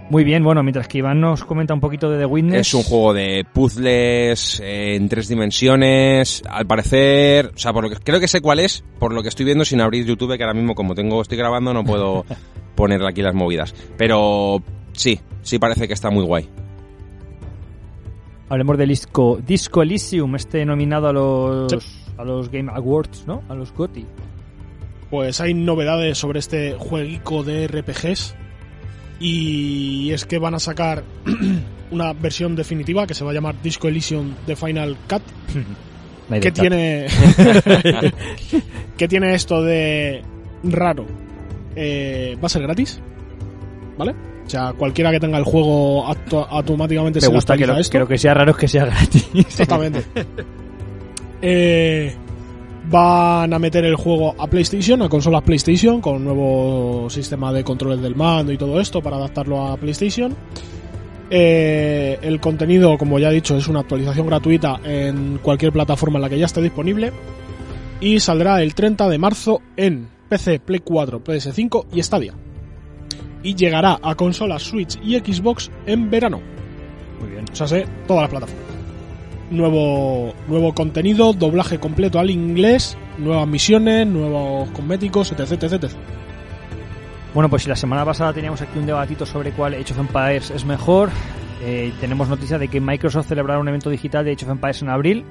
Muy 0.09 0.25
bien, 0.25 0.43
bueno, 0.43 0.63
mientras 0.63 0.89
que 0.89 0.99
Iván 0.99 1.21
nos 1.21 1.45
comenta 1.45 1.75
un 1.75 1.81
poquito 1.81 2.09
de 2.11 2.19
The 2.19 2.25
Witness. 2.25 2.61
Es 2.69 2.73
un 2.75 2.85
juego 2.85 3.13
de 3.13 3.45
puzzles 3.53 4.61
eh, 4.61 4.95
en 4.97 5.11
tres 5.11 5.29
dimensiones. 5.29 6.43
Al 6.49 6.67
parecer, 6.67 7.51
o 7.55 7.59
sea, 7.59 7.75
por 7.75 7.85
lo 7.85 7.91
que 7.91 7.97
creo 7.97 8.19
que 8.19 8.29
sé 8.29 8.41
cuál 8.41 8.61
es, 8.61 8.83
por 8.99 9.13
lo 9.13 9.23
que 9.23 9.29
estoy 9.29 9.45
viendo 9.45 9.67
sin 9.67 9.83
abrir 9.83 10.07
YouTube, 10.07 10.37
que 10.39 10.43
ahora 10.43 10.55
mismo 10.55 10.75
como 10.75 10.95
tengo 10.95 11.21
estoy 11.21 11.37
grabando 11.37 11.75
no 11.75 11.85
puedo 11.85 12.25
ponerle 12.77 13.09
aquí 13.09 13.21
las 13.21 13.35
movidas. 13.35 13.75
Pero 13.99 14.63
sí, 14.93 15.21
sí 15.43 15.59
parece 15.59 15.87
que 15.87 15.93
está 15.95 16.09
muy 16.09 16.25
guay. 16.25 16.49
Hablemos 18.49 18.79
del 18.79 18.89
disco, 18.91 19.41
disco 19.45 19.83
Elysium, 19.83 20.37
este 20.37 20.65
nominado 20.65 21.09
a 21.09 21.13
los, 21.13 21.73
Sí. 21.73 21.79
a 22.17 22.25
los 22.25 22.51
Game 22.51 22.71
Awards, 22.73 23.25
¿no? 23.27 23.43
A 23.49 23.55
los 23.55 23.73
GOTY. 23.73 24.07
Pues 25.11 25.41
hay 25.41 25.55
novedades 25.55 26.19
sobre 26.19 26.39
este 26.39 26.75
jueguico 26.79 27.43
de 27.43 27.67
RPGs. 27.67 28.35
Y 29.19 30.11
es 30.13 30.25
que 30.27 30.39
van 30.39 30.55
a 30.55 30.59
sacar 30.59 31.03
una 31.91 32.13
versión 32.13 32.55
definitiva 32.55 33.07
que 33.07 33.15
se 33.15 33.25
va 33.25 33.31
a 33.31 33.35
llamar 33.35 33.61
Disco 33.63 33.89
Elysium 33.89 34.35
The 34.47 34.57
Final 34.57 34.97
Cut. 35.09 35.23
¿Qué 36.41 36.51
tiene, 36.53 37.07
¿Qué 38.97 39.09
tiene 39.09 39.35
esto 39.35 39.63
de 39.63 40.23
raro? 40.65 41.07
Eh, 41.77 42.37
va 42.43 42.47
a 42.47 42.49
ser 42.49 42.63
gratis, 42.63 43.01
¿vale? 43.97 44.15
O 44.47 44.49
sea, 44.49 44.73
cualquiera 44.75 45.11
que 45.11 45.19
tenga 45.19 45.39
el 45.39 45.45
juego 45.45 46.07
automáticamente 46.07 47.17
Me 47.19 47.27
se 47.27 47.33
gusta 47.33 47.57
que 47.57 47.67
lo, 47.67 47.77
esto. 47.77 47.91
que 47.91 47.99
lo 47.99 48.07
que 48.07 48.17
sea 48.17 48.33
raro 48.33 48.53
es 48.53 48.57
que 48.57 48.69
sea 48.69 48.85
gratis. 48.85 49.29
Exactamente. 49.35 50.05
Eh, 51.43 52.15
van 52.91 53.53
a 53.53 53.59
meter 53.59 53.85
el 53.85 53.95
juego 53.95 54.35
a 54.39 54.47
PlayStation, 54.47 55.03
a 55.03 55.09
consolas 55.09 55.43
PlayStation, 55.43 56.01
con 56.01 56.17
un 56.17 56.25
nuevo 56.25 57.11
sistema 57.11 57.53
de 57.53 57.63
controles 57.63 58.01
del 58.01 58.17
mando 58.17 58.53
y 58.53 58.57
todo 58.57 58.81
esto 58.81 59.03
para 59.03 59.17
adaptarlo 59.17 59.67
a 59.67 59.77
PlayStation. 59.77 60.35
Eh, 61.29 62.19
el 62.23 62.41
contenido, 62.41 62.97
como 62.97 63.19
ya 63.19 63.31
he 63.31 63.35
dicho, 63.35 63.55
es 63.57 63.69
una 63.69 63.81
actualización 63.81 64.27
gratuita 64.27 64.81
en 64.83 65.39
cualquier 65.43 65.73
plataforma 65.73 66.17
en 66.17 66.23
la 66.23 66.29
que 66.31 66.39
ya 66.39 66.47
esté 66.47 66.63
disponible. 66.63 67.13
Y 68.01 68.19
saldrá 68.19 68.63
el 68.63 68.75
30 68.75 69.09
de 69.09 69.19
marzo 69.19 69.61
en 69.77 70.09
PC, 70.29 70.59
Play 70.61 70.81
4, 70.81 71.23
PS5 71.23 71.87
y 71.93 72.03
Stadia. 72.03 72.35
Y 73.47 73.55
llegará 73.55 74.01
a 74.03 74.17
consolas 74.17 74.65
Switch 74.65 74.99
y 75.05 75.17
Xbox 75.17 75.71
en 75.87 76.11
verano. 76.11 76.41
Muy 77.21 77.31
bien. 77.31 77.45
O 77.53 77.55
sea, 77.55 77.69
sé, 77.69 77.87
todas 78.09 78.23
las 78.23 78.31
plataformas. 78.31 78.67
Nuevo, 79.53 80.35
nuevo 80.49 80.75
contenido, 80.75 81.33
doblaje 81.33 81.79
completo 81.79 82.19
al 82.19 82.31
inglés, 82.31 82.99
nuevas 83.19 83.47
misiones, 83.47 84.05
nuevos 84.09 84.69
cosméticos, 84.71 85.31
etc, 85.31 85.53
etc, 85.53 85.73
etc. 85.75 85.93
Bueno, 87.35 87.49
pues 87.49 87.63
si 87.63 87.69
la 87.69 87.77
semana 87.77 88.05
pasada 88.05 88.33
teníamos 88.33 88.61
aquí 88.63 88.81
un 88.81 88.87
debatito 88.87 89.25
sobre 89.25 89.53
cuál 89.53 89.75
Age 89.75 89.93
of 89.93 90.01
Empires 90.01 90.51
es 90.51 90.65
mejor, 90.65 91.11
eh, 91.63 91.93
tenemos 92.01 92.29
noticia 92.29 92.59
de 92.59 92.67
que 92.67 92.81
Microsoft 92.81 93.29
celebrará 93.29 93.61
un 93.61 93.69
evento 93.69 93.91
digital 93.91 94.25
de 94.25 94.33
Age 94.33 94.45
of 94.45 94.51
Empires 94.51 94.83
en 94.83 94.89
abril 94.89 95.25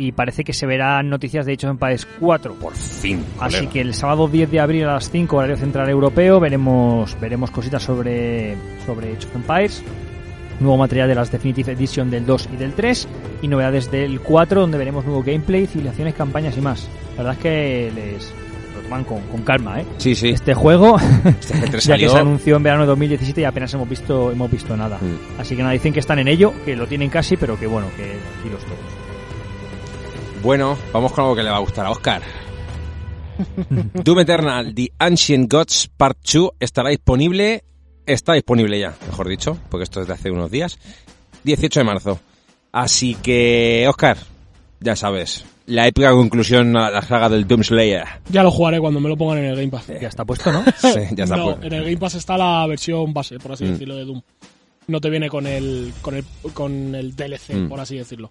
y 0.00 0.12
parece 0.12 0.44
que 0.44 0.54
se 0.54 0.64
verán 0.64 1.10
noticias 1.10 1.44
de 1.44 1.52
Age 1.52 1.66
of 1.66 1.72
Empires 1.72 2.08
4. 2.18 2.54
Por 2.54 2.74
fin. 2.74 3.22
Así 3.38 3.56
colega. 3.56 3.72
que 3.72 3.80
el 3.82 3.92
sábado 3.92 4.28
10 4.28 4.50
de 4.50 4.58
abril 4.58 4.84
a 4.84 4.94
las 4.94 5.10
5, 5.10 5.36
horario 5.36 5.58
central 5.58 5.90
europeo, 5.90 6.40
veremos, 6.40 7.20
veremos 7.20 7.50
cositas 7.50 7.82
sobre, 7.82 8.56
sobre 8.86 9.12
Age 9.12 9.26
of 9.26 9.36
Empires. 9.36 9.84
Nuevo 10.58 10.78
material 10.78 11.06
de 11.06 11.14
las 11.14 11.30
Definitive 11.30 11.72
Edition 11.72 12.10
del 12.10 12.24
2 12.24 12.48
y 12.54 12.56
del 12.56 12.72
3. 12.72 13.08
Y 13.42 13.48
novedades 13.48 13.90
del 13.90 14.20
4, 14.20 14.62
donde 14.62 14.78
veremos 14.78 15.04
nuevo 15.04 15.22
gameplay, 15.22 15.66
civilizaciones, 15.66 16.14
campañas 16.14 16.56
y 16.56 16.62
más. 16.62 16.88
La 17.18 17.24
verdad 17.24 17.34
es 17.34 17.42
que 17.42 17.92
les 17.94 18.32
lo 18.74 18.80
toman 18.80 19.04
con, 19.04 19.20
con 19.24 19.42
calma, 19.42 19.82
¿eh? 19.82 19.84
Sí, 19.98 20.14
sí. 20.14 20.30
Este 20.30 20.54
juego, 20.54 20.96
Este 21.26 21.54
G3 21.56 21.80
ya 21.80 21.98
que 21.98 22.08
se 22.08 22.18
anunció 22.18 22.56
en 22.56 22.62
verano 22.62 22.84
de 22.84 22.88
2017 22.88 23.42
y 23.42 23.44
apenas 23.44 23.74
hemos 23.74 23.88
visto, 23.88 24.30
hemos 24.30 24.50
visto 24.50 24.74
nada. 24.78 24.96
Mm. 24.96 25.40
Así 25.40 25.56
que 25.56 25.62
nada, 25.62 25.74
dicen 25.74 25.92
que 25.92 26.00
están 26.00 26.18
en 26.20 26.28
ello, 26.28 26.54
que 26.64 26.74
lo 26.74 26.86
tienen 26.86 27.10
casi, 27.10 27.36
pero 27.36 27.58
que 27.60 27.66
bueno, 27.66 27.88
que 27.98 28.16
tranquilos 28.32 28.62
todos. 28.64 28.99
Bueno, 30.42 30.76
vamos 30.92 31.12
con 31.12 31.24
algo 31.24 31.36
que 31.36 31.42
le 31.42 31.50
va 31.50 31.56
a 31.56 31.60
gustar 31.60 31.86
a 31.86 31.90
Oscar. 31.90 32.22
Doom 34.04 34.20
Eternal, 34.20 34.74
The 34.74 34.92
Ancient 34.98 35.50
Gods 35.52 35.90
Part 35.96 36.18
2 36.32 36.50
estará 36.60 36.90
disponible, 36.90 37.64
está 38.06 38.34
disponible 38.34 38.78
ya, 38.78 38.94
mejor 39.06 39.28
dicho, 39.28 39.58
porque 39.70 39.84
esto 39.84 40.00
es 40.00 40.06
de 40.06 40.14
hace 40.14 40.30
unos 40.30 40.50
días, 40.50 40.78
18 41.44 41.80
de 41.80 41.84
marzo. 41.84 42.20
Así 42.72 43.14
que, 43.16 43.86
Oscar, 43.88 44.16
ya 44.80 44.96
sabes, 44.96 45.44
la 45.66 45.86
épica 45.86 46.10
conclusión 46.12 46.76
a 46.76 46.90
la 46.90 47.02
saga 47.02 47.28
del 47.28 47.46
Doom 47.46 47.62
Slayer. 47.64 48.04
Ya 48.30 48.42
lo 48.42 48.50
jugaré 48.50 48.78
cuando 48.80 49.00
me 49.00 49.08
lo 49.08 49.16
pongan 49.16 49.38
en 49.38 49.44
el 49.46 49.56
Game 49.56 49.68
Pass. 49.70 49.88
Ya 50.00 50.08
está 50.08 50.24
puesto, 50.24 50.52
¿no? 50.52 50.64
Sí, 50.78 51.00
ya 51.12 51.24
está. 51.24 51.36
no, 51.36 51.56
pues. 51.56 51.66
en 51.66 51.72
el 51.74 51.84
Game 51.84 51.96
Pass 51.98 52.14
está 52.14 52.38
la 52.38 52.66
versión 52.66 53.12
base, 53.12 53.38
por 53.38 53.52
así 53.52 53.64
Mm. 53.64 53.72
decirlo, 53.72 53.96
de 53.96 54.04
Doom. 54.04 54.22
No 54.86 55.00
te 55.00 55.10
viene 55.10 55.28
con 55.28 55.46
el, 55.46 55.92
con 56.00 56.14
el, 56.14 56.24
con 56.54 56.94
el 56.94 57.14
DLC, 57.14 57.54
Mm. 57.54 57.68
por 57.68 57.80
así 57.80 57.96
decirlo. 57.96 58.30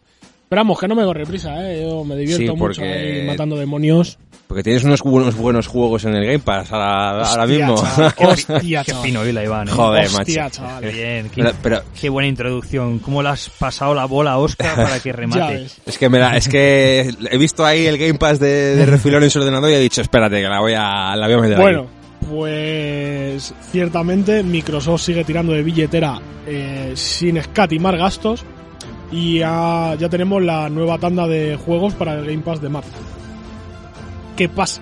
Pero 0.49 0.61
vamos, 0.61 0.79
que 0.79 0.87
no 0.87 0.95
me 0.95 1.03
corre 1.03 1.25
prisa, 1.27 1.71
¿eh? 1.71 1.83
Yo 1.87 2.03
me 2.03 2.15
divierto 2.15 2.53
Sí, 2.53 2.57
mucho 2.57 2.81
ahí 2.81 3.23
matando 3.27 3.55
demonios. 3.55 4.17
Porque 4.47 4.63
tienes 4.63 4.83
unos 4.83 5.01
buenos, 5.03 5.35
buenos 5.35 5.67
juegos 5.67 6.05
en 6.05 6.15
el 6.15 6.25
Game 6.25 6.39
Pass 6.39 6.71
ahora, 6.71 7.09
ahora 7.23 7.43
Hostia, 7.43 7.45
mismo. 7.45 7.75
chaval, 7.75 8.13
hostia, 8.17 8.83
Qué 8.83 9.09
hila, 9.09 9.43
Iván. 9.43 9.67
¿eh? 9.67 9.71
Joder, 9.71 10.05
Hostia, 10.07 10.43
macho. 10.45 10.55
chaval. 10.57 10.81
Qué 10.81 10.89
bien, 10.89 11.29
qué, 11.29 11.43
Pero, 11.43 11.53
pero 11.61 11.81
qué 12.01 12.09
buena 12.09 12.27
introducción. 12.29 12.97
¿Cómo 12.97 13.21
le 13.21 13.29
has 13.29 13.47
pasado 13.49 13.93
la 13.93 14.05
bola 14.05 14.31
a 14.31 14.37
Oscar 14.39 14.75
para 14.75 14.99
que 14.99 15.13
remate? 15.13 15.67
es 15.85 15.97
que 15.99 16.09
me 16.09 16.17
da, 16.17 16.35
es 16.35 16.47
que 16.49 17.13
he 17.29 17.37
visto 17.37 17.63
ahí 17.63 17.85
el 17.85 17.99
Game 17.99 18.15
Pass 18.15 18.39
de, 18.39 18.75
de 18.75 18.85
refilón 18.87 19.21
en 19.23 19.29
su 19.29 19.37
ordenador 19.37 19.69
y 19.69 19.73
he 19.75 19.79
dicho, 19.79 20.01
espérate, 20.01 20.37
que 20.41 20.47
la 20.49 20.59
voy 20.61 20.73
a, 20.75 21.15
la 21.15 21.27
voy 21.27 21.35
a 21.35 21.39
meter 21.41 21.57
ahí". 21.57 21.61
Bueno, 21.61 21.85
pues 22.27 23.53
ciertamente 23.71 24.41
Microsoft 24.41 25.01
sigue 25.03 25.23
tirando 25.23 25.53
de 25.53 25.61
billetera 25.61 26.19
eh, 26.47 26.93
sin 26.95 27.37
escatimar 27.37 27.97
gastos 27.97 28.43
y 29.11 29.39
ya, 29.39 29.95
ya 29.97 30.09
tenemos 30.09 30.41
la 30.41 30.69
nueva 30.69 30.97
tanda 30.97 31.27
de 31.27 31.55
juegos 31.57 31.93
para 31.93 32.13
el 32.13 32.25
Game 32.25 32.39
Pass 32.43 32.61
de 32.61 32.69
marzo. 32.69 32.91
¿Qué 34.35 34.47
pasa? 34.49 34.81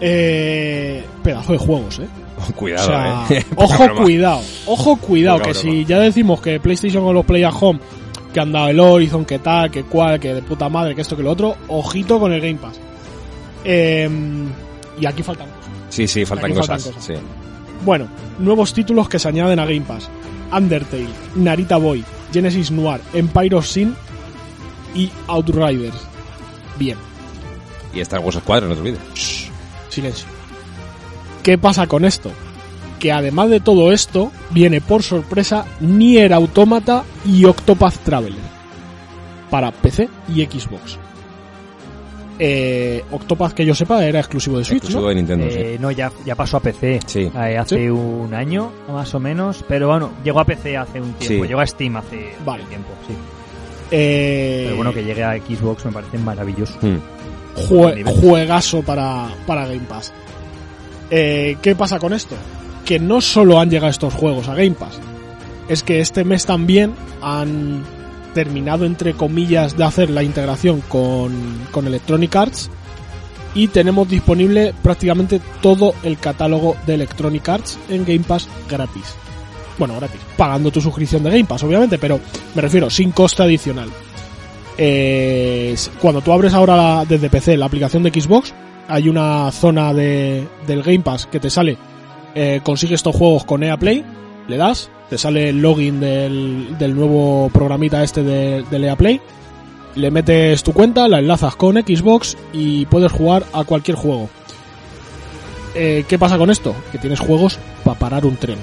Eh, 0.00 1.04
pedazo 1.22 1.52
de 1.52 1.58
juegos, 1.58 1.98
¿eh? 1.98 2.08
Cuidado, 2.56 2.84
o 2.84 3.26
sea, 3.26 3.36
eh. 3.36 3.44
Ojo, 3.56 4.02
cuidado, 4.02 4.40
ojo, 4.66 4.96
cuidado, 4.96 5.38
Poca 5.38 5.52
que 5.52 5.58
broma. 5.58 5.74
si 5.74 5.84
ya 5.84 5.98
decimos 5.98 6.40
que 6.40 6.60
PlayStation 6.60 7.04
con 7.04 7.14
los 7.14 7.24
Play 7.24 7.42
at 7.42 7.52
Home, 7.60 7.80
que 8.32 8.38
han 8.38 8.52
dado 8.52 8.68
el 8.68 8.78
Horizon, 8.78 9.24
que 9.24 9.40
tal, 9.40 9.70
que 9.72 9.82
cual, 9.82 10.20
que 10.20 10.34
de 10.34 10.42
puta 10.42 10.68
madre, 10.68 10.94
que 10.94 11.00
esto, 11.00 11.16
que 11.16 11.24
lo 11.24 11.32
otro, 11.32 11.56
ojito 11.66 12.20
con 12.20 12.32
el 12.32 12.40
Game 12.40 12.56
Pass. 12.56 12.78
Eh, 13.64 14.08
y 15.00 15.06
aquí 15.06 15.22
faltan 15.24 15.48
cosas. 15.48 15.70
Sí, 15.90 16.06
sí, 16.06 16.24
faltan 16.24 16.54
cosas. 16.54 16.84
cosas. 16.84 17.04
Sí. 17.04 17.14
Bueno, 17.84 18.06
nuevos 18.38 18.72
títulos 18.72 19.08
que 19.08 19.18
se 19.18 19.28
añaden 19.28 19.58
a 19.58 19.64
Game 19.64 19.82
Pass. 19.82 20.08
Undertale, 20.52 21.08
Narita 21.34 21.76
Boy, 21.76 22.04
Genesis 22.32 22.70
Noir, 22.70 23.00
Empire 23.12 23.56
of 23.56 23.66
Sin 23.66 23.94
y 24.94 25.10
Outriders. 25.26 25.96
Bien, 26.78 26.96
Y 27.94 28.00
Star 28.00 28.20
Wars 28.20 28.36
Squadron, 28.38 28.70
no 28.70 28.74
te 28.76 28.80
olvides. 28.82 29.50
silencio. 29.88 30.26
¿Qué 31.42 31.56
pasa 31.58 31.86
con 31.86 32.04
esto? 32.04 32.30
Que 33.00 33.12
además 33.12 33.48
de 33.48 33.60
todo 33.60 33.92
esto, 33.92 34.30
viene 34.50 34.80
por 34.80 35.02
sorpresa 35.02 35.64
Nier 35.80 36.32
Automata 36.34 37.04
y 37.24 37.44
Octopath 37.44 37.96
Traveler 38.04 38.40
para 39.50 39.70
PC 39.72 40.08
y 40.28 40.44
Xbox. 40.44 40.98
Eh, 42.38 43.04
Octopath, 43.10 43.52
que 43.52 43.64
yo 43.66 43.74
sepa, 43.74 44.04
era 44.04 44.20
exclusivo 44.20 44.58
de 44.58 44.64
Switch, 44.64 44.76
Exclusivo 44.78 45.02
¿no? 45.02 45.08
de 45.08 45.14
Nintendo, 45.16 45.50
sí. 45.50 45.56
Eh, 45.58 45.76
no, 45.80 45.90
ya, 45.90 46.12
ya 46.24 46.34
pasó 46.36 46.58
a 46.58 46.60
PC. 46.60 47.00
Sí. 47.06 47.30
Eh, 47.34 47.56
hace 47.58 47.76
Sí. 47.76 47.88
un 47.88 48.32
año, 48.32 48.70
más 48.88 49.12
o 49.14 49.18
menos. 49.20 49.64
Pero 49.66 49.88
bueno, 49.88 50.12
llegó 50.22 50.38
a 50.40 50.44
PC 50.44 50.76
hace 50.76 51.00
un 51.00 51.14
tiempo. 51.14 51.42
Sí. 51.44 51.48
Llegó 51.48 51.60
a 51.60 51.66
Steam 51.66 51.96
hace 51.96 52.34
Vale. 52.44 52.62
un 52.62 52.68
tiempo, 52.68 52.88
sí. 53.08 53.14
Eh, 53.90 54.62
Pero 54.66 54.76
bueno, 54.76 54.92
que 54.92 55.02
llegue 55.02 55.24
a 55.24 55.36
Xbox 55.36 55.84
me 55.86 55.92
parece 55.92 56.18
maravilloso. 56.18 56.74
Mm. 56.82 56.96
jue- 57.68 58.04
juegazo 58.20 58.82
para, 58.82 59.26
para 59.46 59.66
Game 59.66 59.80
Pass. 59.88 60.12
Eh, 61.10 61.56
¿Qué 61.60 61.74
pasa 61.74 61.98
con 61.98 62.12
esto? 62.12 62.36
Que 62.84 63.00
no 63.00 63.20
solo 63.20 63.58
han 63.58 63.68
llegado 63.70 63.90
estos 63.90 64.14
juegos 64.14 64.46
a 64.48 64.54
Game 64.54 64.72
Pass, 64.78 65.00
es 65.68 65.82
que 65.82 66.00
este 66.00 66.22
mes 66.24 66.46
también 66.46 66.92
han 67.20 67.82
terminado, 68.34 68.84
entre 68.84 69.14
comillas, 69.14 69.76
de 69.76 69.84
hacer 69.84 70.10
la 70.10 70.22
integración 70.22 70.82
con, 70.88 71.32
con 71.70 71.86
Electronic 71.86 72.34
Arts 72.36 72.70
y 73.54 73.68
tenemos 73.68 74.08
disponible 74.08 74.74
prácticamente 74.82 75.40
todo 75.60 75.94
el 76.02 76.18
catálogo 76.18 76.76
de 76.86 76.94
Electronic 76.94 77.48
Arts 77.48 77.78
en 77.88 78.04
Game 78.04 78.20
Pass 78.20 78.48
gratis. 78.68 79.14
Bueno, 79.78 79.96
gratis, 79.96 80.20
pagando 80.36 80.70
tu 80.70 80.80
suscripción 80.80 81.22
de 81.22 81.30
Game 81.30 81.44
Pass, 81.44 81.62
obviamente, 81.62 81.98
pero 81.98 82.20
me 82.54 82.62
refiero 82.62 82.90
sin 82.90 83.12
coste 83.12 83.42
adicional. 83.42 83.88
Cuando 86.00 86.20
tú 86.20 86.32
abres 86.32 86.54
ahora 86.54 87.04
desde 87.08 87.30
PC 87.30 87.56
la 87.56 87.66
aplicación 87.66 88.02
de 88.02 88.10
Xbox, 88.10 88.54
hay 88.86 89.08
una 89.08 89.50
zona 89.50 89.92
de, 89.92 90.46
del 90.66 90.82
Game 90.82 91.00
Pass 91.00 91.26
que 91.26 91.40
te 91.40 91.50
sale, 91.50 91.76
eh, 92.34 92.60
consigue 92.62 92.94
estos 92.94 93.14
juegos 93.14 93.44
con 93.44 93.62
EA 93.62 93.76
Play, 93.76 94.04
le 94.48 94.56
das, 94.56 94.90
te 95.08 95.18
sale 95.18 95.50
el 95.50 95.62
login 95.62 96.00
del, 96.00 96.76
del 96.78 96.96
nuevo 96.96 97.50
programita 97.52 98.02
este 98.02 98.22
de, 98.22 98.64
del 98.70 98.84
EA 98.84 98.96
Play, 98.96 99.20
le 99.94 100.10
metes 100.10 100.62
tu 100.62 100.72
cuenta, 100.72 101.06
la 101.08 101.18
enlazas 101.20 101.54
con 101.56 101.76
Xbox 101.76 102.36
y 102.52 102.86
puedes 102.86 103.12
jugar 103.12 103.44
a 103.52 103.64
cualquier 103.64 103.96
juego. 103.96 104.28
Eh, 105.74 106.04
¿Qué 106.08 106.18
pasa 106.18 106.38
con 106.38 106.50
esto? 106.50 106.74
Que 106.92 106.98
tienes 106.98 107.20
juegos 107.20 107.58
para 107.84 107.98
parar 107.98 108.26
un 108.26 108.36
tren. 108.36 108.58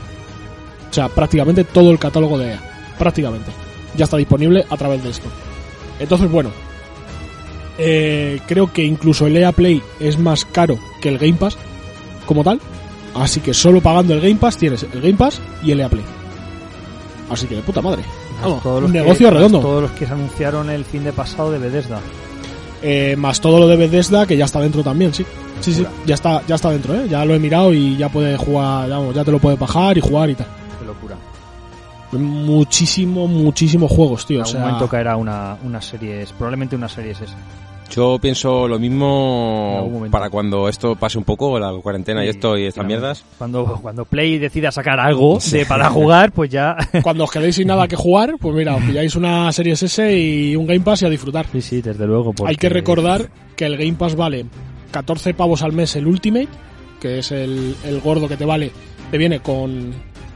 O 0.89 0.93
sea, 0.93 1.07
prácticamente 1.09 1.63
todo 1.63 1.91
el 1.91 1.99
catálogo 1.99 2.37
de 2.37 2.51
EA. 2.51 2.59
Prácticamente. 2.97 3.51
Ya 3.95 4.05
está 4.05 4.17
disponible 4.17 4.65
a 4.69 4.77
través 4.77 5.03
de 5.03 5.09
esto. 5.11 5.27
Entonces, 5.99 6.29
bueno. 6.31 6.51
eh, 7.77 8.39
creo 8.47 8.71
que 8.71 8.83
incluso 8.83 9.27
el 9.27 9.37
EA 9.37 9.51
Play 9.51 9.81
es 9.99 10.17
más 10.17 10.45
caro 10.45 10.77
que 11.01 11.09
el 11.09 11.17
Game 11.17 11.33
Pass 11.33 11.57
como 12.25 12.43
tal. 12.43 12.59
Así 13.15 13.39
que 13.39 13.53
solo 13.53 13.81
pagando 13.81 14.13
el 14.13 14.21
Game 14.21 14.35
Pass 14.35 14.57
tienes 14.57 14.83
el 14.83 15.01
Game 15.01 15.15
Pass 15.15 15.39
y 15.63 15.71
el 15.71 15.79
EA 15.79 15.89
Play. 15.89 16.03
Así 17.29 17.47
que 17.47 17.55
de 17.55 17.61
puta 17.61 17.81
madre. 17.81 18.03
Vamos, 18.41 18.61
Todos 18.61 18.81
los 18.81 18.89
un 18.89 18.93
negocio 18.93 19.31
redondo. 19.31 19.59
Todos 19.61 19.81
los 19.83 19.91
que 19.91 20.05
se 20.05 20.13
anunciaron 20.13 20.69
el 20.69 20.83
fin 20.85 21.03
de 21.03 21.13
pasado 21.13 21.51
de 21.51 21.57
Bethesda. 21.59 21.99
Eh, 22.81 23.15
más 23.17 23.39
todo 23.39 23.59
lo 23.59 23.67
de 23.67 23.77
Bethesda 23.77 24.27
que 24.27 24.37
ya 24.37 24.45
está 24.45 24.59
dentro 24.59 24.83
también, 24.83 25.13
sí. 25.13 25.25
Sí, 25.61 25.73
sí, 25.73 25.85
ya 26.05 26.15
está, 26.15 26.43
ya 26.45 26.55
está 26.55 26.69
dentro, 26.69 26.93
¿eh? 26.93 27.07
Ya 27.09 27.23
lo 27.25 27.33
he 27.33 27.39
mirado 27.39 27.73
y 27.73 27.95
ya 27.97 28.09
puedes 28.09 28.37
jugar, 28.37 28.89
vamos, 28.89 29.15
ya 29.15 29.23
te 29.23 29.31
lo 29.31 29.39
puedes 29.39 29.57
bajar 29.57 29.97
y 29.97 30.01
jugar 30.01 30.29
y 30.29 30.35
tal. 30.35 30.47
Qué 30.79 30.85
locura. 30.85 31.15
Muchísimo, 32.11 33.27
muchísimos 33.27 33.91
juegos, 33.91 34.25
tío. 34.25 34.37
En 34.37 34.41
O 34.43 34.45
algún 34.45 34.51
sea, 34.59 34.65
momento 34.67 34.87
caerá 34.89 35.15
una, 35.15 35.57
una 35.63 35.81
serie, 35.81 36.25
probablemente 36.37 36.75
una 36.75 36.89
serie 36.89 37.11
es 37.11 37.21
esa. 37.21 37.35
Yo 37.95 38.19
pienso 38.19 38.67
lo 38.67 38.77
mismo 38.77 40.07
para 40.11 40.29
cuando 40.29 40.67
esto 40.67 40.95
pase 40.95 41.17
un 41.17 41.23
poco, 41.23 41.57
la 41.59 41.71
cuarentena 41.81 42.25
y 42.25 42.29
esto 42.29 42.57
y 42.57 42.65
estas 42.65 42.85
mierdas. 42.85 43.23
Cuando, 43.37 43.79
cuando 43.81 44.03
Play 44.05 44.37
decida 44.37 44.71
sacar 44.71 44.99
algo 44.99 45.39
de, 45.39 45.65
para 45.65 45.89
jugar, 45.89 46.31
pues 46.31 46.49
ya. 46.49 46.75
cuando 47.03 47.23
os 47.23 47.31
quedéis 47.31 47.55
sin 47.55 47.67
nada 47.67 47.87
que 47.87 47.95
jugar, 47.95 48.35
pues 48.39 48.53
mira, 48.53 48.75
os 48.75 48.83
pilláis 48.83 49.15
una 49.15 49.51
Series 49.53 49.81
S 49.83 50.17
y 50.19 50.55
un 50.55 50.67
Game 50.67 50.81
Pass 50.81 51.03
y 51.03 51.05
a 51.05 51.09
disfrutar. 51.09 51.45
sí, 51.51 51.61
sí, 51.61 51.81
desde 51.81 52.05
luego. 52.05 52.33
porque- 52.33 52.49
Hay 52.51 52.55
que 52.57 52.69
recordar 52.69 53.29
que 53.55 53.65
el 53.65 53.77
Game 53.77 53.93
Pass 53.93 54.15
vale 54.15 54.45
14 54.91 55.33
pavos 55.33 55.61
al 55.61 55.71
mes 55.71 55.95
el 55.95 56.05
Ultimate, 56.07 56.49
que 56.99 57.19
es 57.19 57.31
el, 57.31 57.75
el 57.85 58.01
gordo 58.01 58.27
que 58.27 58.35
te 58.37 58.45
vale, 58.45 58.71
te 59.09 59.17
viene 59.17 59.39
con, 59.39 59.93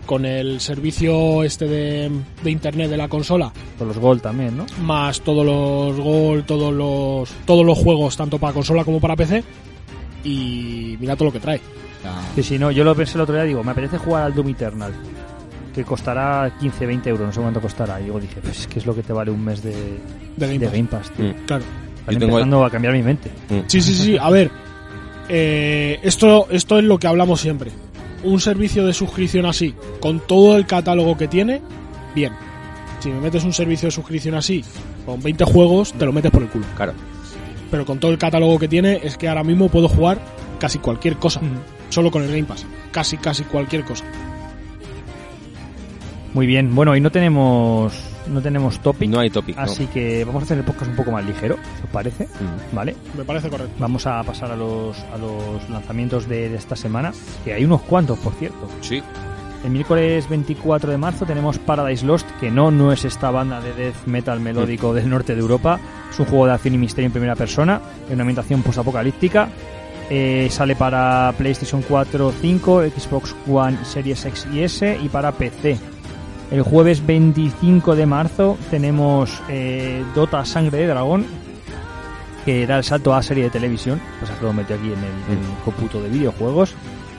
con 0.09 0.25
el 0.25 0.59
servicio 0.59 1.43
este 1.43 1.67
de, 1.67 2.09
de 2.43 2.49
internet 2.49 2.89
de 2.89 2.97
la 2.97 3.07
consola, 3.07 3.53
Con 3.77 3.89
los 3.89 3.99
Gold 3.99 4.23
también, 4.23 4.57
¿no? 4.57 4.65
más 4.81 5.21
todos 5.21 5.45
los 5.45 5.99
Gold, 6.03 6.47
todos 6.47 6.73
los, 6.73 7.29
todos 7.45 7.63
los 7.63 7.77
juegos, 7.77 8.17
tanto 8.17 8.39
para 8.39 8.51
consola 8.51 8.83
como 8.83 8.99
para 8.99 9.15
PC, 9.15 9.43
y 10.23 10.97
mira 10.99 11.15
todo 11.15 11.25
lo 11.25 11.31
que 11.31 11.39
trae. 11.39 11.61
Sea, 12.01 12.13
Sí, 12.33 12.41
sí, 12.41 12.57
no, 12.57 12.71
yo 12.71 12.83
lo 12.83 12.95
pensé 12.95 13.17
el 13.17 13.21
otro 13.21 13.35
día, 13.35 13.43
digo, 13.43 13.63
me 13.63 13.69
apetece 13.71 13.99
jugar 13.99 14.23
al 14.23 14.33
Doom 14.33 14.49
Eternal, 14.49 14.93
que 15.75 15.83
costará 15.83 16.55
15, 16.59 16.87
20 16.87 17.09
euros, 17.11 17.27
no 17.27 17.31
sé 17.33 17.41
cuánto 17.41 17.61
costará. 17.61 18.01
Y 18.01 18.05
digo, 18.05 18.19
dije, 18.19 18.37
pues 18.41 18.61
es 18.61 18.67
que 18.67 18.79
es 18.79 18.87
lo 18.87 18.95
que 18.95 19.03
te 19.03 19.13
vale 19.13 19.29
un 19.29 19.45
mes 19.45 19.61
de, 19.61 19.73
de 20.37 20.47
Game 20.47 20.57
de 20.57 20.65
Pass. 20.65 20.73
Game 20.75 20.87
Pass, 20.89 21.11
tío. 21.11 21.25
Mm. 21.25 21.45
Claro. 21.45 21.63
Están 21.99 22.13
Yo 22.15 22.19
tengo- 22.19 22.31
empezando 22.39 22.65
a 22.65 22.69
cambiar 22.71 22.93
mi 22.95 23.03
mente. 23.03 23.29
Sí, 23.67 23.79
sí, 23.79 23.93
sí. 23.93 24.17
A 24.19 24.31
ver, 24.31 24.49
eh, 25.29 25.99
esto, 26.01 26.47
esto 26.49 26.79
es 26.79 26.83
lo 26.83 26.97
que 26.97 27.05
hablamos 27.05 27.39
siempre. 27.39 27.71
Un 28.23 28.39
servicio 28.39 28.85
de 28.85 28.93
suscripción 28.93 29.45
así, 29.45 29.73
con 29.99 30.19
todo 30.19 30.57
el 30.57 30.65
catálogo 30.65 31.17
que 31.17 31.27
tiene, 31.27 31.61
bien. 32.13 32.33
Si 32.99 33.09
me 33.09 33.21
metes 33.21 33.43
un 33.43 33.53
servicio 33.53 33.87
de 33.87 33.91
suscripción 33.91 34.35
así, 34.35 34.63
con 35.05 35.21
20 35.21 35.45
juegos, 35.45 35.93
te 35.93 36.05
lo 36.05 36.11
metes 36.11 36.31
por 36.31 36.43
el 36.43 36.49
culo. 36.49 36.65
Claro. 36.75 36.93
Pero 37.71 37.85
con 37.85 37.99
todo 37.99 38.11
el 38.11 38.17
catálogo 38.17 38.59
que 38.59 38.67
tiene, 38.67 38.99
es 39.03 39.17
que 39.17 39.29
ahora 39.29 39.43
mismo 39.43 39.69
puedo 39.69 39.87
jugar 39.87 40.19
casi 40.59 40.79
cualquier 40.79 41.15
cosa. 41.15 41.39
Solo 41.89 42.11
con 42.11 42.23
el 42.23 42.29
Game 42.29 42.43
Pass. 42.43 42.65
Casi, 42.91 43.17
casi 43.17 43.43
cualquier 43.43 43.83
cosa. 43.83 44.03
Muy 46.33 46.45
bien, 46.45 46.75
bueno, 46.75 46.95
y 46.95 47.01
no 47.01 47.11
tenemos 47.11 48.08
no 48.29 48.41
tenemos 48.41 48.79
topic, 48.79 49.09
No 49.09 49.19
hay 49.19 49.29
topic. 49.29 49.55
¿no? 49.57 49.61
así 49.63 49.87
que 49.87 50.23
vamos 50.25 50.43
a 50.43 50.45
hacer 50.45 50.57
el 50.59 50.63
podcast 50.63 50.89
un 50.91 50.95
poco 50.97 51.11
más 51.11 51.25
ligero, 51.25 51.55
si 51.77 51.83
os 51.83 51.89
parece, 51.91 52.25
Mm. 52.25 52.75
¿vale? 52.75 52.95
Me 53.17 53.23
parece 53.23 53.49
correcto. 53.49 53.73
Vamos 53.79 54.05
a 54.07 54.23
pasar 54.23 54.51
a 54.51 54.55
los, 54.55 54.97
a 55.13 55.17
los 55.17 55.69
lanzamientos 55.69 56.27
de, 56.27 56.49
de 56.49 56.55
esta 56.55 56.75
semana, 56.75 57.11
que 57.43 57.53
hay 57.53 57.65
unos 57.65 57.81
cuantos, 57.81 58.17
por 58.19 58.33
cierto. 58.33 58.69
Sí. 58.81 59.01
El 59.65 59.71
miércoles 59.71 60.29
24 60.29 60.89
de 60.89 60.97
marzo 60.97 61.25
tenemos 61.25 61.59
Paradise 61.59 62.05
Lost, 62.05 62.25
que 62.39 62.49
no, 62.49 62.71
no 62.71 62.93
es 62.93 63.03
esta 63.03 63.29
banda 63.29 63.59
de 63.59 63.73
death 63.73 64.05
metal 64.05 64.39
melódico 64.39 64.93
del 64.93 65.09
norte 65.09 65.35
de 65.35 65.41
Europa. 65.41 65.77
Es 66.09 66.17
un 66.17 66.27
juego 66.27 66.45
de 66.45 66.53
acción 66.53 66.75
y 66.75 66.77
misterio 66.77 67.07
en 67.07 67.11
primera 67.11 67.35
persona, 67.35 67.81
en 68.07 68.13
una 68.13 68.23
ambientación 68.23 68.63
posapocalíptica. 68.63 69.49
Eh, 70.09 70.47
sale 70.49 70.75
para 70.77 71.33
PlayStation 71.37 71.83
4, 71.87 72.33
5, 72.41 72.83
Xbox 72.97 73.35
One, 73.47 73.77
Series 73.83 74.25
X 74.25 74.47
y 74.53 74.61
S 74.61 74.97
y 75.03 75.09
para 75.09 75.33
PC. 75.33 75.77
El 76.51 76.63
jueves 76.63 77.05
25 77.05 77.95
de 77.95 78.05
marzo 78.05 78.57
tenemos 78.71 79.41
eh, 79.49 80.03
Dota 80.15 80.43
Sangre 80.45 80.79
de 80.79 80.87
Dragón, 80.87 81.25
que 82.43 82.65
da 82.65 82.77
el 82.77 82.83
salto 82.83 83.13
a 83.13 83.21
serie 83.21 83.43
de 83.45 83.49
televisión, 83.51 84.01
pues 84.19 84.31
que 84.31 84.45
lo 84.45 84.53
metió 84.53 84.75
aquí 84.75 84.87
en 84.87 84.93
el, 84.93 85.37
en 85.37 85.37
el 85.37 85.63
cómputo 85.63 86.01
de 86.01 86.09
videojuegos. 86.09 86.73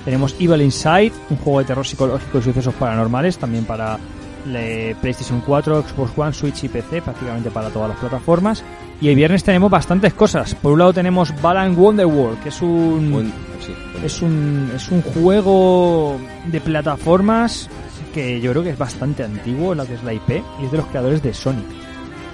Tenemos 0.05 0.35
Evil 0.41 0.62
Inside, 0.62 1.12
un 1.28 1.37
juego 1.37 1.61
de 1.61 1.66
terror 1.66 1.87
psicológico 1.87 2.39
y 2.39 2.43
sucesos 2.43 2.74
paranormales, 2.74 3.39
también 3.39 3.64
para 3.66 3.99
le- 4.47 4.97
PlayStation 5.01 5.41
4, 5.47 5.85
Xbox 5.87 6.12
One, 6.16 6.33
Switch 6.33 6.64
y 6.64 6.68
PC, 6.68 7.03
prácticamente 7.03 7.51
para 7.53 7.68
todas 7.68 7.91
las 7.91 7.99
plataformas. 7.99 8.64
Y 9.01 9.09
el 9.11 9.14
viernes 9.14 9.45
tenemos 9.45 9.70
bastantes 9.70 10.12
cosas. 10.14 10.55
Por 10.57 10.72
un 10.72 10.81
lado 10.81 10.93
tenemos 10.93 11.33
Balan 11.41 11.78
Wonderworld, 11.78 12.43
que 12.43 12.49
es 12.49 12.61
un, 12.62 13.12
Buen- 13.12 13.33
sí, 13.64 13.72
buen- 13.93 14.05
es 14.05 14.22
un 14.22 14.72
es 14.74 14.91
un 14.91 15.03
juego 15.03 16.16
de 16.47 16.61
plataformas 16.61 17.68
que 18.11 18.41
yo 18.41 18.51
creo 18.53 18.63
que 18.63 18.71
es 18.71 18.79
bastante 18.79 19.25
antiguo, 19.25 19.75
la 19.75 19.87
que 19.87 19.95
es 19.95 20.05
la 20.05 20.13
IP, 20.13 20.43
y 20.61 20.65
es 20.65 20.71
de 20.71 20.77
los 20.77 20.87
creadores 20.87 21.23
de 21.23 21.33
Sonic. 21.35 21.67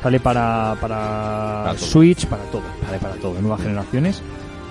Sale 0.02 0.20
para, 0.20 0.76
para, 0.80 1.62
Para 1.64 1.74
todo. 1.74 1.86
Switch, 1.86 2.26
para 2.26 2.42
todo, 2.44 2.62
vale 2.84 2.98
para 2.98 3.14
todo, 3.16 3.40
nuevas 3.40 3.60
generaciones. 3.60 4.22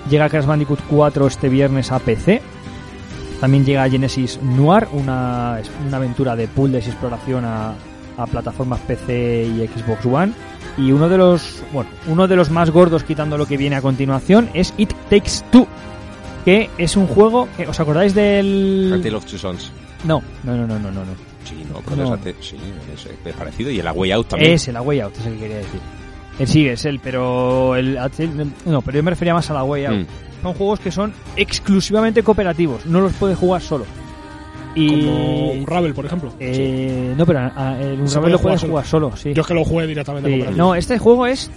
Llega 0.08 0.30
Crash 0.30 0.46
Bandicoot 0.46 0.80
4 0.88 1.26
este 1.26 1.48
viernes 1.48 1.92
a 1.92 1.98
PC. 1.98 2.40
También 3.40 3.66
llega 3.66 3.88
Genesis 3.90 4.40
Noir, 4.42 4.88
una, 4.92 5.60
una 5.86 5.96
aventura 5.98 6.36
de 6.36 6.48
puzzles 6.48 6.86
y 6.86 6.90
exploración 6.90 7.44
a, 7.44 7.74
a 8.16 8.26
plataformas 8.26 8.80
PC 8.80 9.44
y 9.44 9.66
Xbox 9.66 10.06
One. 10.06 10.32
Y 10.78 10.92
uno 10.92 11.08
de 11.08 11.18
los, 11.18 11.62
bueno, 11.72 11.90
uno 12.06 12.28
de 12.28 12.36
los 12.36 12.50
más 12.50 12.70
gordos 12.70 13.04
quitando 13.04 13.36
lo 13.36 13.46
que 13.46 13.56
viene 13.56 13.76
a 13.76 13.82
continuación 13.82 14.48
es 14.54 14.72
It 14.78 14.92
Takes 15.10 15.44
Two, 15.50 15.66
que 16.44 16.70
es 16.78 16.96
un 16.96 17.06
juego 17.06 17.48
que, 17.56 17.66
¿os 17.66 17.78
acordáis 17.78 18.12
A 18.12 18.20
del...? 18.20 19.00
Tale 19.02 19.16
of 19.16 19.26
Two 19.26 19.38
Sons. 19.38 19.70
No, 20.06 20.22
no, 20.44 20.56
no, 20.56 20.66
no, 20.66 20.78
no, 20.78 20.90
no. 20.90 21.00
no. 21.04 21.12
Sí, 21.44 21.64
no, 21.70 21.80
pero 21.84 21.96
No. 21.96 22.14
es 22.14 22.20
ate- 22.20 22.34
sí, 22.40 22.56
es, 22.94 23.06
es 23.06 23.34
parecido. 23.36 23.70
Y 23.70 23.78
el 23.80 23.86
A 23.86 23.92
Way 23.92 24.12
Out 24.12 24.28
también. 24.28 24.52
Es 24.52 24.66
el 24.68 24.76
A 24.76 24.82
Way 24.82 25.00
Out, 25.00 25.16
es 25.18 25.26
el 25.26 25.34
que 25.34 25.38
quería 25.40 25.56
decir. 25.58 25.80
Él 26.38 26.46
sí, 26.48 26.68
es 26.68 26.84
él, 26.84 27.00
pero 27.02 27.76
el, 27.76 27.98
no, 28.66 28.82
pero 28.82 28.96
yo 28.98 29.02
me 29.02 29.10
refería 29.10 29.32
más 29.34 29.48
a 29.50 29.54
la 29.54 29.64
Way 29.64 29.84
Out. 29.86 29.96
Mm. 29.96 30.06
Son 30.42 30.54
juegos 30.54 30.80
que 30.80 30.90
son 30.90 31.12
exclusivamente 31.36 32.22
cooperativos, 32.22 32.84
no 32.86 33.00
los 33.00 33.12
puedes 33.14 33.38
jugar 33.38 33.62
solo. 33.62 33.84
Y 34.74 34.88
Como 35.06 35.50
un 35.52 35.66
Ravel, 35.66 35.94
por 35.94 36.04
ejemplo. 36.04 36.34
eh, 36.38 37.14
no, 37.16 37.24
pero 37.24 37.38
a- 37.54 37.78
el 37.80 37.96
Se 38.08 38.18
Unravel 38.18 38.20
puede 38.20 38.32
lo 38.32 38.38
jugar 38.38 38.40
puedes 38.42 38.60
solo. 38.60 38.70
jugar 38.72 38.86
solo, 38.86 39.16
sí. 39.16 39.32
Yo 39.32 39.40
es 39.40 39.46
que 39.48 39.54
lo 39.54 39.64
jugué 39.64 39.86
directamente 39.86 40.28
Sí, 40.28 40.34
cooperativo. 40.36 40.64
No, 40.66 40.74
este 40.74 40.98
juego 40.98 41.26
es 41.26 41.50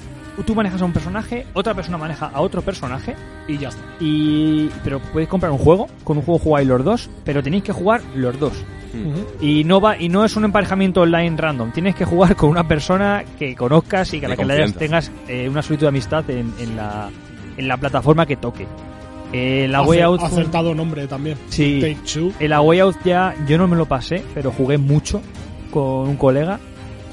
tú 0.44 0.56
manejas 0.56 0.82
a 0.82 0.86
un 0.86 0.94
personaje, 0.94 1.46
otra 1.54 1.74
persona 1.74 1.98
maneja 1.98 2.28
a 2.34 2.42
otro 2.42 2.62
personaje 2.62 3.16
Y 3.48 3.58
ya 3.58 3.70
está. 3.70 3.82
y 4.00 4.70
pero 4.84 5.00
puedes 5.00 5.28
comprar 5.30 5.52
un 5.52 5.58
juego, 5.58 5.88
con 6.04 6.18
un 6.18 6.24
juego 6.24 6.40
jugáis 6.40 6.68
los 6.68 6.84
dos, 6.84 7.10
pero 7.24 7.42
tenéis 7.44 7.64
que 7.64 7.72
jugar 7.74 8.02
los 8.16 8.40
dos. 8.40 8.54
Ujú. 8.92 9.26
Y 9.46 9.64
no 9.66 9.80
va 9.80 9.98
y 9.98 10.10
no 10.10 10.26
es 10.26 10.36
un 10.36 10.46
emparejamiento 10.46 11.02
online 11.02 11.36
random. 11.38 11.72
Tienes 11.72 11.94
que 11.96 12.06
jugar 12.06 12.36
con 12.36 12.50
una 12.50 12.68
persona 12.68 13.24
que 13.38 13.56
conozcas 13.56 14.12
y 14.16 14.20
que 14.20 14.26
a 14.26 14.30
la 14.30 14.36
que 14.36 14.46
le 14.46 14.72
tengas 14.72 15.12
eh, 15.28 15.48
una 15.48 15.62
solicitud 15.62 15.86
de 15.86 15.90
amistad 15.90 16.28
en, 16.30 16.52
en 16.60 16.76
la, 16.76 17.10
en 17.58 17.68
la 17.68 17.78
plataforma 17.78 18.26
que 18.26 18.36
toque. 18.38 18.66
Eh, 19.32 19.68
la 19.70 19.84
Way 19.84 20.00
Acer- 20.00 20.04
Out 20.06 20.22
Acertado 20.24 20.74
nombre 20.74 21.06
también. 21.06 21.38
Sí. 21.50 21.96
El 22.40 22.52
A 22.52 22.62
Way 22.62 22.80
Out 22.80 22.96
ya 23.06 23.36
yo 23.48 23.60
no 23.60 23.68
me 23.68 23.76
lo 23.76 23.86
pasé, 23.86 24.24
pero 24.34 24.52
jugué 24.52 24.80
mucho 24.80 25.22
con 25.70 26.08
un 26.10 26.18
colega 26.18 26.60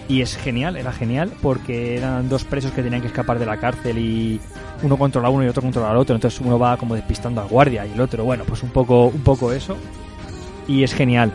y 0.09 0.21
es 0.23 0.37
genial, 0.37 0.77
era 0.77 0.93
genial 0.93 1.33
porque 1.43 1.97
eran 1.97 2.29
dos 2.29 2.45
presos 2.45 2.71
que 2.73 2.83
tenían 2.83 3.01
que 3.01 3.09
escapar 3.09 3.39
de 3.39 3.47
la 3.47 3.57
cárcel 3.59 3.99
y 3.99 4.41
uno 4.83 4.97
controla 4.97 5.29
a 5.29 5.31
uno 5.31 5.45
y 5.45 5.49
otro 5.49 5.63
controla 5.63 5.91
al 5.91 5.97
otro, 5.97 6.15
entonces 6.15 6.41
uno 6.41 6.59
va 6.59 6.77
como 6.77 6.95
despistando 6.95 7.41
al 7.41 7.49
guardia 7.49 7.85
y 7.87 7.93
el 7.93 8.01
otro, 8.01 8.25
bueno, 8.25 8.45
pues 8.47 8.63
un 8.63 8.71
poco, 8.71 9.07
un 9.07 9.23
poco 9.23 9.53
eso 9.53 9.77
y 10.69 10.83
es 10.85 10.95
genial. 10.95 11.33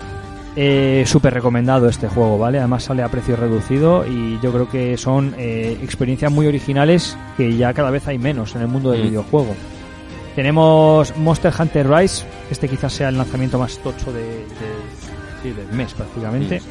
Eh, 0.55 1.03
Súper 1.07 1.33
recomendado 1.33 1.87
este 1.87 2.09
juego, 2.09 2.37
¿vale? 2.37 2.59
Además 2.59 2.83
sale 2.83 3.03
a 3.03 3.07
precio 3.09 3.37
reducido 3.37 4.05
y 4.05 4.37
yo 4.41 4.51
creo 4.51 4.69
que 4.69 4.97
son 4.97 5.33
eh, 5.37 5.77
experiencias 5.81 6.29
muy 6.31 6.45
originales 6.45 7.17
que 7.37 7.55
ya 7.55 7.73
cada 7.73 7.89
vez 7.89 8.05
hay 8.09 8.17
menos 8.17 8.53
en 8.55 8.61
el 8.63 8.67
mundo 8.67 8.91
del 8.91 9.01
Mm. 9.03 9.07
videojuego. 9.07 9.55
Tenemos 10.35 11.15
Monster 11.17 11.53
Hunter 11.57 11.89
Rise, 11.89 12.25
este 12.49 12.67
quizás 12.69 12.93
sea 12.93 13.09
el 13.09 13.17
lanzamiento 13.17 13.59
más 13.59 13.77
tocho 13.79 14.11
de, 14.13 14.21
de- 14.23 14.45
sí, 15.43 15.49
del 15.51 15.67
mes 15.73 15.93
prácticamente, 15.93 16.61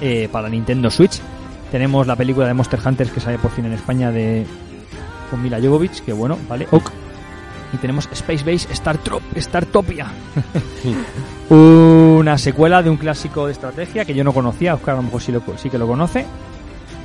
eh, 0.00 0.28
para 0.30 0.48
Nintendo 0.48 0.90
Switch. 0.90 1.20
Tenemos 1.70 2.06
la 2.06 2.16
película 2.16 2.46
de 2.46 2.54
Monster 2.54 2.80
Hunters 2.84 3.10
que 3.12 3.20
sale 3.20 3.38
por 3.38 3.50
fin 3.50 3.64
en 3.66 3.72
España 3.74 4.10
de 4.10 4.44
con 5.30 5.40
Mila 5.42 5.58
Jovovich, 5.60 6.02
que 6.04 6.12
bueno, 6.12 6.36
vale, 6.48 6.66
ok. 6.70 6.90
Y 7.72 7.76
tenemos 7.76 8.08
Space 8.12 8.42
Base 8.44 8.66
Star 8.72 8.98
Trop, 8.98 9.22
Startopia. 9.36 10.08
Una 11.50 12.36
secuela 12.38 12.82
de 12.82 12.90
un 12.90 12.96
clásico 12.96 13.46
de 13.46 13.52
estrategia 13.52 14.04
que 14.04 14.14
yo 14.14 14.24
no 14.24 14.32
conocía, 14.32 14.74
Oscar 14.74 14.94
a 14.94 14.96
lo 14.98 15.02
mejor 15.04 15.20
sí, 15.22 15.30
lo- 15.32 15.42
sí 15.56 15.70
que 15.70 15.78
lo 15.78 15.86
conoce. 15.86 16.24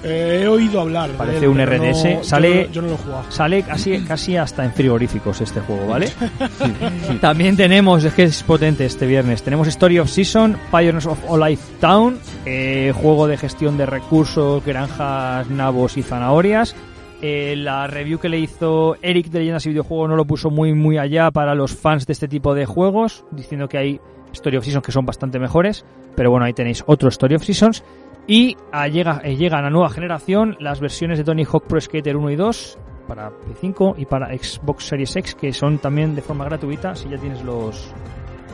Eh, 0.07 0.41
he 0.43 0.47
oído 0.47 0.81
hablar. 0.81 1.09
de 1.11 1.17
Parece 1.17 1.37
él, 1.39 1.47
un 1.47 1.59
RDS, 1.59 2.15
no- 2.17 2.23
sale- 2.23 2.65
no- 2.67 2.71
Yo 2.71 2.81
no, 2.81 2.87
lo 2.89 2.93
he 2.93 2.97
jugado. 2.97 3.23
Sale 3.31 3.63
casi, 3.63 3.99
casi 4.03 4.37
hasta 4.37 4.63
en 4.63 4.71
frigoríficos 4.71 5.41
este 5.41 5.61
juego, 5.61 5.87
¿vale? 5.87 6.09
También 7.21 7.55
tenemos, 7.57 8.03
es 8.03 8.13
que 8.13 8.23
es 8.23 8.43
potente 8.43 8.85
este 8.85 9.05
viernes, 9.07 9.43
tenemos 9.43 9.67
Story 9.67 9.99
of 9.99 10.09
Season, 10.09 10.57
Pioneers 10.71 11.05
of 11.07 11.19
Olive 11.27 11.61
Town, 11.79 12.19
eh, 12.45 12.93
juego 12.95 13.27
de 13.27 13.37
gestión 13.37 13.77
de 13.77 13.85
recursos, 13.85 14.63
granjas, 14.63 15.49
nabos 15.49 15.97
y 15.97 16.03
zanahorias. 16.03 16.75
Eh, 17.21 17.55
la 17.57 17.87
review 17.87 18.19
que 18.19 18.29
le 18.29 18.37
hizo 18.39 18.97
Eric 19.01 19.27
de 19.29 19.39
Leyendas 19.39 19.65
y 19.65 19.69
Videojuegos 19.69 20.09
no 20.09 20.15
lo 20.15 20.25
puso 20.25 20.51
muy 20.51 20.73
muy 20.73 20.97
allá 20.97 21.31
para 21.31 21.55
los 21.55 21.73
fans 21.73 22.05
de 22.05 22.13
este 22.13 22.27
tipo 22.27 22.53
de 22.53 22.65
juegos, 22.65 23.23
diciendo 23.31 23.67
que 23.67 23.77
hay 23.77 23.99
Story 24.33 24.57
of 24.57 24.65
Seasons 24.65 24.85
que 24.85 24.91
son 24.91 25.05
bastante 25.05 25.39
mejores, 25.39 25.85
pero 26.15 26.29
bueno, 26.29 26.45
ahí 26.45 26.53
tenéis 26.53 26.83
otro 26.85 27.07
Story 27.09 27.35
of 27.35 27.43
Seasons. 27.43 27.83
Y 28.27 28.57
llega, 28.91 29.21
llegan 29.21 29.65
a 29.65 29.69
nueva 29.69 29.89
generación 29.89 30.57
las 30.59 30.79
versiones 30.79 31.17
de 31.19 31.23
Tony 31.23 31.43
Hawk 31.45 31.65
Pro 31.67 31.79
Skater 31.79 32.17
1 32.17 32.31
y 32.31 32.35
2 32.35 32.77
para 33.07 33.29
P5 33.29 33.95
y 33.99 34.05
para 34.05 34.35
Xbox 34.35 34.85
Series 34.85 35.15
X 35.15 35.35
que 35.35 35.53
son 35.53 35.77
también 35.77 36.15
de 36.15 36.23
forma 36.23 36.43
gratuita 36.45 36.95
si 36.95 37.07
ya 37.07 37.17
tienes 37.19 37.43
los 37.43 37.91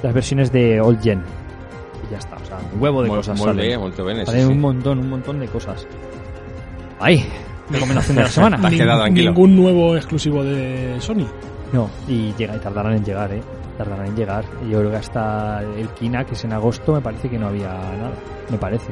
las 0.04 0.14
versiones 0.14 0.52
de 0.52 0.82
Old 0.82 1.02
Gen. 1.02 1.24
Y 2.08 2.12
ya 2.12 2.18
está, 2.18 2.36
o 2.36 2.46
sea, 2.46 2.58
un 2.74 2.82
huevo 2.82 3.02
de 3.04 3.10
Mol- 3.10 3.18
cosas. 3.18 3.40
molde, 3.40 3.62
salen. 3.64 3.80
molto 3.80 4.04
bene, 4.04 4.20
sí, 4.22 4.26
Salen 4.32 4.48
sí. 4.48 4.52
un 4.54 4.60
montón, 4.60 5.00
un 5.00 5.10
montón 5.10 5.40
de 5.40 5.48
cosas. 5.48 5.88
¡Ay! 7.00 7.26
Recomendación 7.70 8.18
de 8.18 8.24
la 8.24 8.30
semana. 8.30 8.60
Te 8.60 8.68
has 8.68 8.74
quedado. 8.74 9.08
Ningún 9.08 9.56
nuevo 9.56 9.96
exclusivo 9.96 10.44
de 10.44 10.96
Sony. 11.00 11.26
No, 11.72 11.90
y 12.08 12.34
llega 12.34 12.56
y 12.56 12.60
tardarán 12.60 12.94
en 12.96 13.06
llegar, 13.06 13.32
¿eh? 13.32 13.42
Tardarán 13.78 14.08
en 14.08 14.16
llegar. 14.18 14.44
Y 14.68 14.72
yo 14.72 14.80
creo 14.80 14.92
que 14.92 14.98
hasta 14.98 15.62
el 15.64 15.88
Kina, 15.90 16.26
que 16.26 16.34
es 16.34 16.44
en 16.44 16.52
agosto, 16.54 16.94
me 16.94 17.02
parece 17.02 17.30
que 17.30 17.38
no 17.40 17.48
había 17.48 17.70
nada. 17.70 18.12
Me 18.50 18.58
parece. 18.58 18.92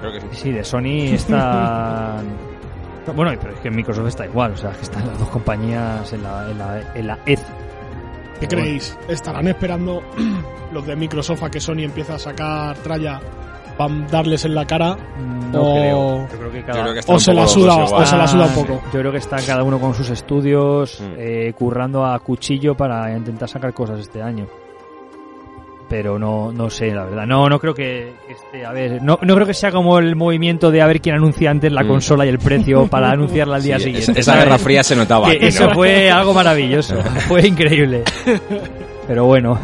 Creo 0.00 0.12
que 0.12 0.20
sí. 0.20 0.26
Sí, 0.32 0.52
de 0.52 0.64
Sony 0.64 1.14
está... 1.14 2.16
Bueno, 3.16 3.32
pero 3.40 3.54
es 3.54 3.60
que 3.60 3.70
Microsoft 3.70 4.08
está 4.08 4.26
igual, 4.26 4.52
o 4.52 4.56
sea, 4.58 4.70
que 4.72 4.82
están 4.82 5.06
las 5.06 5.18
dos 5.18 5.30
compañías 5.30 6.12
en 6.12 6.22
la, 6.22 6.50
en 6.50 6.58
la, 6.58 6.80
en 6.94 7.06
la 7.06 7.18
ED. 7.24 7.38
¿Qué 8.38 8.46
creéis? 8.46 8.98
¿Estarán 9.08 9.48
esperando 9.48 10.02
los 10.72 10.86
de 10.86 10.94
Microsoft 10.94 11.42
a 11.42 11.50
que 11.50 11.58
Sony 11.58 11.84
empiece 11.84 12.12
a 12.12 12.18
sacar 12.18 12.76
tralla 12.78 13.18
para 13.78 13.94
darles 14.10 14.44
en 14.44 14.54
la 14.54 14.66
cara? 14.66 14.94
No 15.50 15.62
O- 15.62 15.74
creo. 15.76 16.28
Yo 16.30 16.38
creo 16.38 16.52
que 16.52 16.62
cada... 16.64 16.76
Yo 16.76 16.82
creo 16.82 16.92
que 16.92 17.00
están 17.00 17.16
O 17.16 17.18
se 17.18 17.32
la 17.32 17.46
suda, 17.46 17.76
o 17.76 17.86
igual. 17.86 18.06
se 18.06 18.16
la 18.18 18.28
suda 18.28 18.44
un 18.44 18.50
Ah, 18.50 18.54
poco. 18.54 18.82
Yo 18.92 19.00
creo 19.00 19.12
que 19.12 19.18
está 19.18 19.36
cada 19.46 19.62
uno 19.62 19.80
con 19.80 19.94
sus 19.94 20.10
estudios, 20.10 21.00
Mm. 21.00 21.14
eh, 21.16 21.52
currando 21.56 22.04
a 22.04 22.18
cuchillo 22.18 22.76
para 22.76 23.10
intentar 23.16 23.48
sacar 23.48 23.72
cosas 23.72 24.00
este 24.00 24.20
año. 24.22 24.46
Pero 25.88 26.18
no, 26.18 26.52
no 26.52 26.68
sé, 26.68 26.90
la 26.94 27.04
verdad. 27.06 27.26
No, 27.26 27.48
no 27.48 27.58
creo 27.58 27.72
que 27.72 28.12
que 28.26 28.32
esté, 28.34 28.66
a 28.66 28.72
ver, 28.72 29.02
no, 29.02 29.18
no 29.22 29.34
creo 29.34 29.46
que 29.46 29.54
sea 29.54 29.72
como 29.72 29.98
el 29.98 30.16
movimiento 30.16 30.70
de 30.70 30.82
a 30.82 30.86
ver 30.86 31.00
quién 31.00 31.14
anuncia 31.14 31.50
antes 31.50 31.72
la 31.72 31.82
Mm. 31.82 31.88
consola 31.88 32.26
y 32.26 32.28
el 32.28 32.38
precio 32.38 32.86
para 32.90 33.10
anunciarla 33.10 33.56
al 33.56 33.62
día 33.62 33.78
Sí, 33.78 33.84
siguiente. 33.94 34.20
esa, 34.20 34.36
guerra 34.36 34.58
fría 34.58 34.82
se 34.82 34.94
notaba. 34.94 35.28
¿no? 35.28 35.32
eso 35.32 35.70
fue 35.70 36.10
algo 36.10 36.34
maravilloso, 36.34 36.94
fue 37.28 37.46
increíble. 37.48 38.04
Pero 39.06 39.24
bueno, 39.24 39.58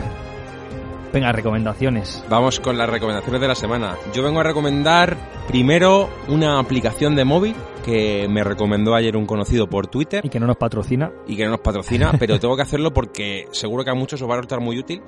venga, 1.13 1.31
recomendaciones. 1.33 2.25
Vamos 2.31 2.59
con 2.59 2.79
las 2.79 2.89
recomendaciones 2.89 3.41
de 3.43 3.49
la 3.49 3.55
semana. 3.55 3.95
Yo 4.15 4.23
vengo 4.23 4.41
a 4.41 4.45
recomendar 4.45 5.17
primero 5.47 6.09
una 6.29 6.59
aplicación 6.59 7.15
de 7.17 7.25
móvil 7.25 7.55
que 7.85 8.27
me 8.31 8.43
recomendó 8.43 8.95
ayer 8.95 9.15
un 9.15 9.27
conocido 9.27 9.67
por 9.69 9.89
Twitter 9.89 10.25
Y 10.25 10.31
que 10.31 10.41
no 10.41 10.47
nos 10.47 10.57
patrocina. 10.57 11.13
y 11.29 11.37
que 11.37 11.45
no 11.45 11.51
nos 11.51 11.61
patrocina, 11.61 12.13
pero 12.19 12.41
tengo 12.41 12.57
que 12.57 12.63
hacerlo 12.63 12.95
porque 12.95 13.47
seguro 13.53 13.85
que 13.85 13.91
a 13.91 13.95
muchos 13.95 14.23
os 14.23 14.29
va 14.31 14.33
a 14.33 14.37
resultar 14.39 14.61
muy 14.61 14.79
útil. 14.79 15.03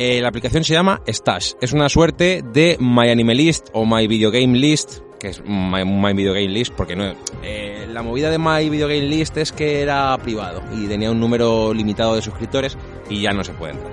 Eh, 0.00 0.20
la 0.22 0.28
aplicación 0.28 0.62
se 0.62 0.74
llama 0.74 1.02
Stash. 1.08 1.54
Es 1.60 1.72
una 1.72 1.88
suerte 1.88 2.44
de 2.52 2.76
My 2.78 3.10
Anime 3.10 3.34
List 3.34 3.70
o 3.72 3.84
My 3.84 4.06
Video 4.06 4.30
Game 4.30 4.56
List, 4.56 5.00
que 5.18 5.26
es 5.26 5.42
My, 5.44 5.84
My 5.84 6.12
Video 6.12 6.32
Game 6.32 6.46
List, 6.46 6.72
porque 6.72 6.94
no. 6.94 7.16
eh, 7.42 7.84
la 7.90 8.04
movida 8.04 8.30
de 8.30 8.38
My 8.38 8.70
Video 8.70 8.86
Game 8.86 9.08
List 9.08 9.36
es 9.38 9.50
que 9.50 9.80
era 9.80 10.16
privado 10.18 10.62
y 10.72 10.86
tenía 10.86 11.10
un 11.10 11.18
número 11.18 11.74
limitado 11.74 12.14
de 12.14 12.22
suscriptores 12.22 12.78
y 13.10 13.22
ya 13.22 13.32
no 13.32 13.42
se 13.42 13.54
puede 13.54 13.72
entrar. 13.72 13.92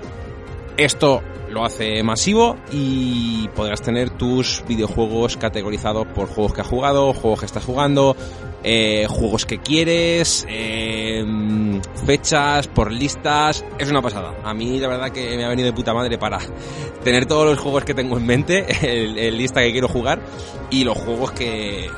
Esto 0.76 1.22
lo 1.50 1.64
hace 1.64 2.04
masivo 2.04 2.54
y 2.70 3.48
podrás 3.56 3.82
tener 3.82 4.10
tus 4.10 4.62
videojuegos 4.68 5.36
categorizados 5.36 6.06
por 6.06 6.28
juegos 6.28 6.52
que 6.52 6.60
has 6.60 6.68
jugado, 6.68 7.14
juegos 7.14 7.40
que 7.40 7.46
estás 7.46 7.64
jugando, 7.64 8.14
eh, 8.68 9.06
juegos 9.08 9.46
que 9.46 9.58
quieres, 9.58 10.44
eh, 10.48 11.24
fechas, 12.04 12.66
por 12.66 12.90
listas. 12.90 13.64
Es 13.78 13.88
una 13.88 14.02
pasada. 14.02 14.34
A 14.42 14.52
mí 14.54 14.80
la 14.80 14.88
verdad 14.88 15.12
que 15.12 15.36
me 15.36 15.44
ha 15.44 15.48
venido 15.48 15.66
de 15.66 15.72
puta 15.72 15.94
madre 15.94 16.18
para 16.18 16.40
tener 17.04 17.26
todos 17.26 17.46
los 17.46 17.60
juegos 17.60 17.84
que 17.84 17.94
tengo 17.94 18.16
en 18.16 18.26
mente, 18.26 18.66
el, 19.28 19.38
lista 19.38 19.62
que 19.62 19.70
quiero 19.70 19.86
jugar 19.86 20.18
y 20.68 20.82
los 20.82 20.98
juegos 20.98 21.30
que 21.30 21.88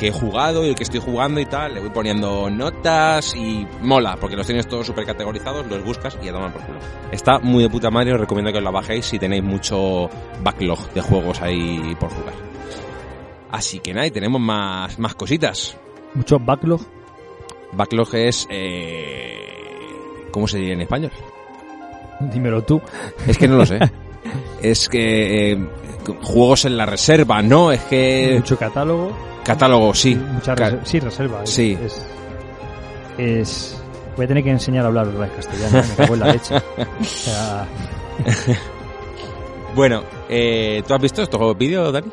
he 0.00 0.10
jugado 0.10 0.66
y 0.66 0.70
el 0.70 0.74
que 0.74 0.82
estoy 0.82 0.98
jugando 0.98 1.38
y 1.38 1.46
tal. 1.46 1.74
Le 1.74 1.80
voy 1.80 1.90
poniendo 1.90 2.50
notas 2.50 3.36
y 3.36 3.64
mola, 3.80 4.16
porque 4.16 4.34
los 4.34 4.46
tienes 4.46 4.66
todos 4.66 4.88
súper 4.88 5.06
categorizados, 5.06 5.64
los 5.68 5.84
buscas 5.84 6.18
y 6.20 6.28
a 6.28 6.32
tomar 6.32 6.52
por 6.52 6.62
culo. 6.62 6.80
Está 7.12 7.38
muy 7.38 7.62
de 7.62 7.70
puta 7.70 7.88
madre, 7.88 8.14
os 8.14 8.20
recomiendo 8.20 8.50
que 8.50 8.58
os 8.58 8.64
la 8.64 8.72
bajéis 8.72 9.06
si 9.06 9.20
tenéis 9.20 9.44
mucho 9.44 10.10
backlog 10.42 10.92
de 10.92 11.02
juegos 11.02 11.40
ahí 11.40 11.96
por 12.00 12.10
jugar. 12.10 12.34
Así 13.52 13.78
que 13.78 13.94
nada, 13.94 14.08
y 14.08 14.10
tenemos 14.10 14.40
más, 14.40 14.98
más 14.98 15.14
cositas. 15.14 15.76
Mucho 16.14 16.38
backlog. 16.38 16.80
Backlog 17.72 18.14
es... 18.14 18.46
Eh, 18.50 19.46
¿Cómo 20.30 20.46
se 20.48 20.58
diría 20.58 20.74
en 20.74 20.80
español? 20.82 21.10
Dímelo 22.20 22.62
tú. 22.62 22.80
Es 23.26 23.38
que 23.38 23.48
no 23.48 23.56
lo 23.56 23.66
sé. 23.66 23.78
es 24.62 24.88
que... 24.88 25.52
eh, 25.52 25.58
juegos 26.22 26.64
en 26.64 26.76
la 26.76 26.86
reserva, 26.86 27.42
¿no? 27.42 27.70
Es 27.72 27.80
que... 27.84 28.34
Mucho 28.38 28.56
catálogo. 28.58 29.12
Catálogo, 29.44 29.94
sí. 29.94 30.14
Mucha 30.14 30.54
Ca- 30.54 30.70
reserva. 30.70 30.84
Sí, 30.86 31.00
reserva. 31.00 31.42
es- 31.44 31.50
Sí. 31.50 31.78
Es, 31.84 32.06
es- 33.18 33.76
Voy 34.16 34.24
a 34.24 34.28
tener 34.28 34.42
que 34.44 34.50
enseñar 34.50 34.84
a 34.84 34.88
hablar 34.88 35.06
otra 35.06 35.20
vez 35.20 35.30
castellano. 35.32 35.82
Me 35.88 35.94
cago 35.94 36.14
en 36.14 36.20
la 36.20 36.32
leche. 36.32 36.54
O 36.56 37.04
sea, 37.04 37.66
Bueno, 39.74 40.02
eh, 40.28 40.82
¿tú 40.86 40.94
has 40.94 41.00
visto 41.00 41.22
estos 41.22 41.56
vídeos, 41.56 41.92
Dani? 41.92 42.08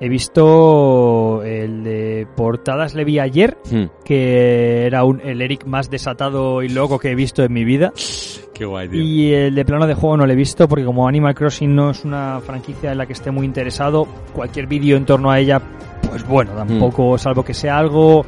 He 0.00 0.08
visto 0.08 1.42
el 1.42 1.82
de 1.84 2.26
portadas, 2.36 2.94
le 2.94 3.04
vi 3.04 3.18
ayer, 3.18 3.56
Hmm. 3.70 3.84
que 4.04 4.86
era 4.86 5.04
un, 5.04 5.20
el 5.24 5.40
Eric 5.42 5.64
más 5.66 5.90
desatado 5.90 6.62
y 6.62 6.68
loco 6.68 6.98
que 6.98 7.10
he 7.10 7.14
visto 7.14 7.42
en 7.42 7.52
mi 7.52 7.64
vida. 7.64 7.92
Qué 8.54 8.64
guay, 8.64 8.88
Y 8.92 9.32
el 9.32 9.54
de 9.54 9.64
plano 9.64 9.86
de 9.86 9.94
juego 9.94 10.16
no 10.16 10.26
lo 10.26 10.32
he 10.32 10.36
visto 10.36 10.66
porque 10.68 10.84
como 10.84 11.06
Animal 11.08 11.34
Crossing 11.34 11.74
no 11.74 11.90
es 11.90 12.04
una 12.04 12.40
franquicia 12.40 12.92
en 12.92 12.98
la 12.98 13.06
que 13.06 13.12
esté 13.12 13.30
muy 13.30 13.44
interesado, 13.46 14.06
cualquier 14.32 14.66
vídeo 14.66 14.96
en 14.96 15.04
torno 15.04 15.30
a 15.30 15.38
ella, 15.38 15.60
pues 16.08 16.26
bueno, 16.26 16.52
tampoco, 16.52 17.18
salvo 17.18 17.42
que 17.44 17.52
sea 17.54 17.76
algo 17.78 18.24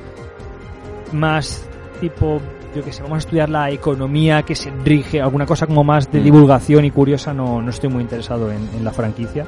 más 1.13 1.67
tipo, 2.01 2.41
yo 2.75 2.85
que 2.85 2.93
sé, 2.93 3.03
vamos 3.03 3.17
a 3.17 3.19
estudiar 3.21 3.49
la 3.49 3.71
economía 3.71 4.43
que 4.43 4.55
se 4.55 4.71
rige, 4.85 5.21
alguna 5.21 5.47
cosa 5.47 5.67
como 5.67 5.83
más 5.85 6.11
de 6.13 6.21
Mm. 6.21 6.25
divulgación 6.25 6.85
y 6.85 6.91
curiosa, 6.91 7.33
no, 7.33 7.63
no 7.63 7.71
estoy 7.71 7.89
muy 7.89 8.03
interesado 8.03 8.51
en, 8.53 8.69
en 8.77 8.85
la 8.85 8.93
franquicia, 8.93 9.47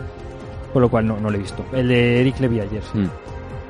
por 0.73 0.83
lo 0.83 0.89
cual 0.89 1.07
no, 1.07 1.19
no 1.19 1.31
lo 1.31 1.37
he 1.37 1.41
visto. 1.41 1.65
El 1.73 1.89
de 1.89 2.21
Eric 2.21 2.41
le 2.41 2.49
vi 2.49 2.61
ayer, 2.61 2.83
sí. 2.83 2.99
Mm. 2.99 3.11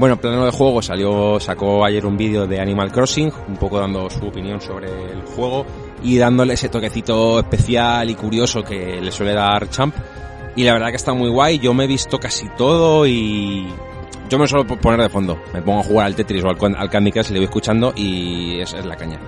Bueno, 0.01 0.17
plano 0.17 0.47
de 0.47 0.51
juego 0.51 0.81
salió, 0.81 1.39
sacó 1.41 1.85
ayer 1.85 2.07
un 2.07 2.17
vídeo 2.17 2.47
de 2.47 2.59
Animal 2.59 2.91
Crossing, 2.91 3.31
un 3.49 3.57
poco 3.59 3.79
dando 3.79 4.09
su 4.09 4.27
opinión 4.27 4.59
sobre 4.59 4.89
el 4.89 5.21
juego 5.23 5.67
y 6.03 6.17
dándole 6.17 6.55
ese 6.55 6.71
toquecito 6.71 7.39
especial 7.39 8.09
y 8.09 8.15
curioso 8.15 8.63
que 8.63 8.99
le 8.99 9.13
suele 9.13 9.35
dar 9.35 9.69
Champ. 9.69 9.95
Y 10.57 10.65
la 10.65 10.73
verdad 10.73 10.89
que 10.89 10.97
está 10.97 11.13
muy 11.13 11.29
guay, 11.29 11.59
yo 11.59 11.75
me 11.75 11.85
he 11.85 11.87
visto 11.87 12.19
casi 12.19 12.49
todo 12.57 13.07
y 13.07 13.69
yo 14.31 14.39
me 14.39 14.47
suelo 14.47 14.67
poner 14.67 15.03
de 15.03 15.11
fondo. 15.11 15.39
Me 15.53 15.61
pongo 15.61 15.81
a 15.81 15.85
jugar 15.85 16.07
al 16.07 16.15
Tetris 16.15 16.45
o 16.45 16.49
al, 16.49 16.77
al 16.77 16.89
Candy 16.89 17.13
Crush 17.13 17.29
y 17.29 17.33
le 17.35 17.41
voy 17.41 17.45
escuchando 17.45 17.93
y 17.95 18.59
es, 18.59 18.73
es 18.73 18.87
la 18.87 18.97
caña. 18.97 19.21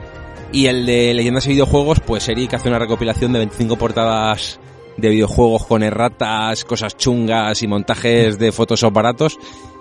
Y 0.53 0.69
el 0.69 0.87
de 0.87 1.13
leyendas 1.13 1.45
y 1.47 1.51
videojuegos, 1.51 2.01
pues 2.01 2.27
Eric 2.31 2.55
hace 2.55 2.69
una 2.69 2.79
recopilación 2.79 3.33
de 3.35 3.41
25 3.41 3.77
portadas 3.77 4.59
de 4.97 5.09
videojuegos 5.09 5.67
con 5.67 5.83
erratas, 5.83 6.65
cosas 6.65 6.97
chungas 6.97 7.63
y 7.63 7.67
montajes 7.67 8.39
de 8.39 8.53
Photoshop 8.53 8.93
baratos. 8.93 9.39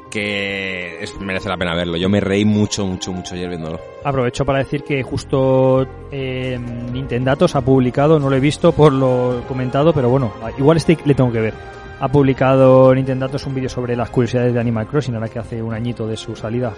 que 0.09 1.05
merece 1.21 1.49
la 1.49 1.57
pena 1.57 1.73
verlo. 1.73 1.97
Yo 1.97 2.09
me 2.09 2.19
reí 2.19 2.43
mucho, 2.43 2.85
mucho, 2.85 3.13
mucho 3.13 3.33
ayer 3.33 3.49
viéndolo. 3.49 3.79
Aprovecho 4.03 4.45
para 4.45 4.59
decir 4.59 4.83
que 4.83 5.01
justo 5.03 5.87
eh, 6.11 6.59
Nintendatos 6.91 7.55
ha 7.55 7.61
publicado, 7.61 8.19
no 8.19 8.29
lo 8.29 8.35
he 8.35 8.39
visto 8.41 8.73
por 8.73 8.91
lo 8.91 9.43
comentado, 9.47 9.93
pero 9.93 10.09
bueno, 10.09 10.33
igual 10.57 10.77
este 10.77 10.97
le 11.05 11.15
tengo 11.15 11.31
que 11.31 11.39
ver. 11.39 11.53
Ha 11.99 12.09
publicado 12.09 12.93
Nintendatos 12.93 13.45
un 13.47 13.55
vídeo 13.55 13.69
sobre 13.69 13.95
las 13.95 14.09
curiosidades 14.09 14.53
de 14.53 14.59
Animal 14.59 14.87
Crossing, 14.87 15.15
ahora 15.15 15.29
que 15.29 15.39
hace 15.39 15.61
un 15.61 15.73
añito 15.73 16.05
de 16.07 16.17
su 16.17 16.35
salida. 16.35 16.73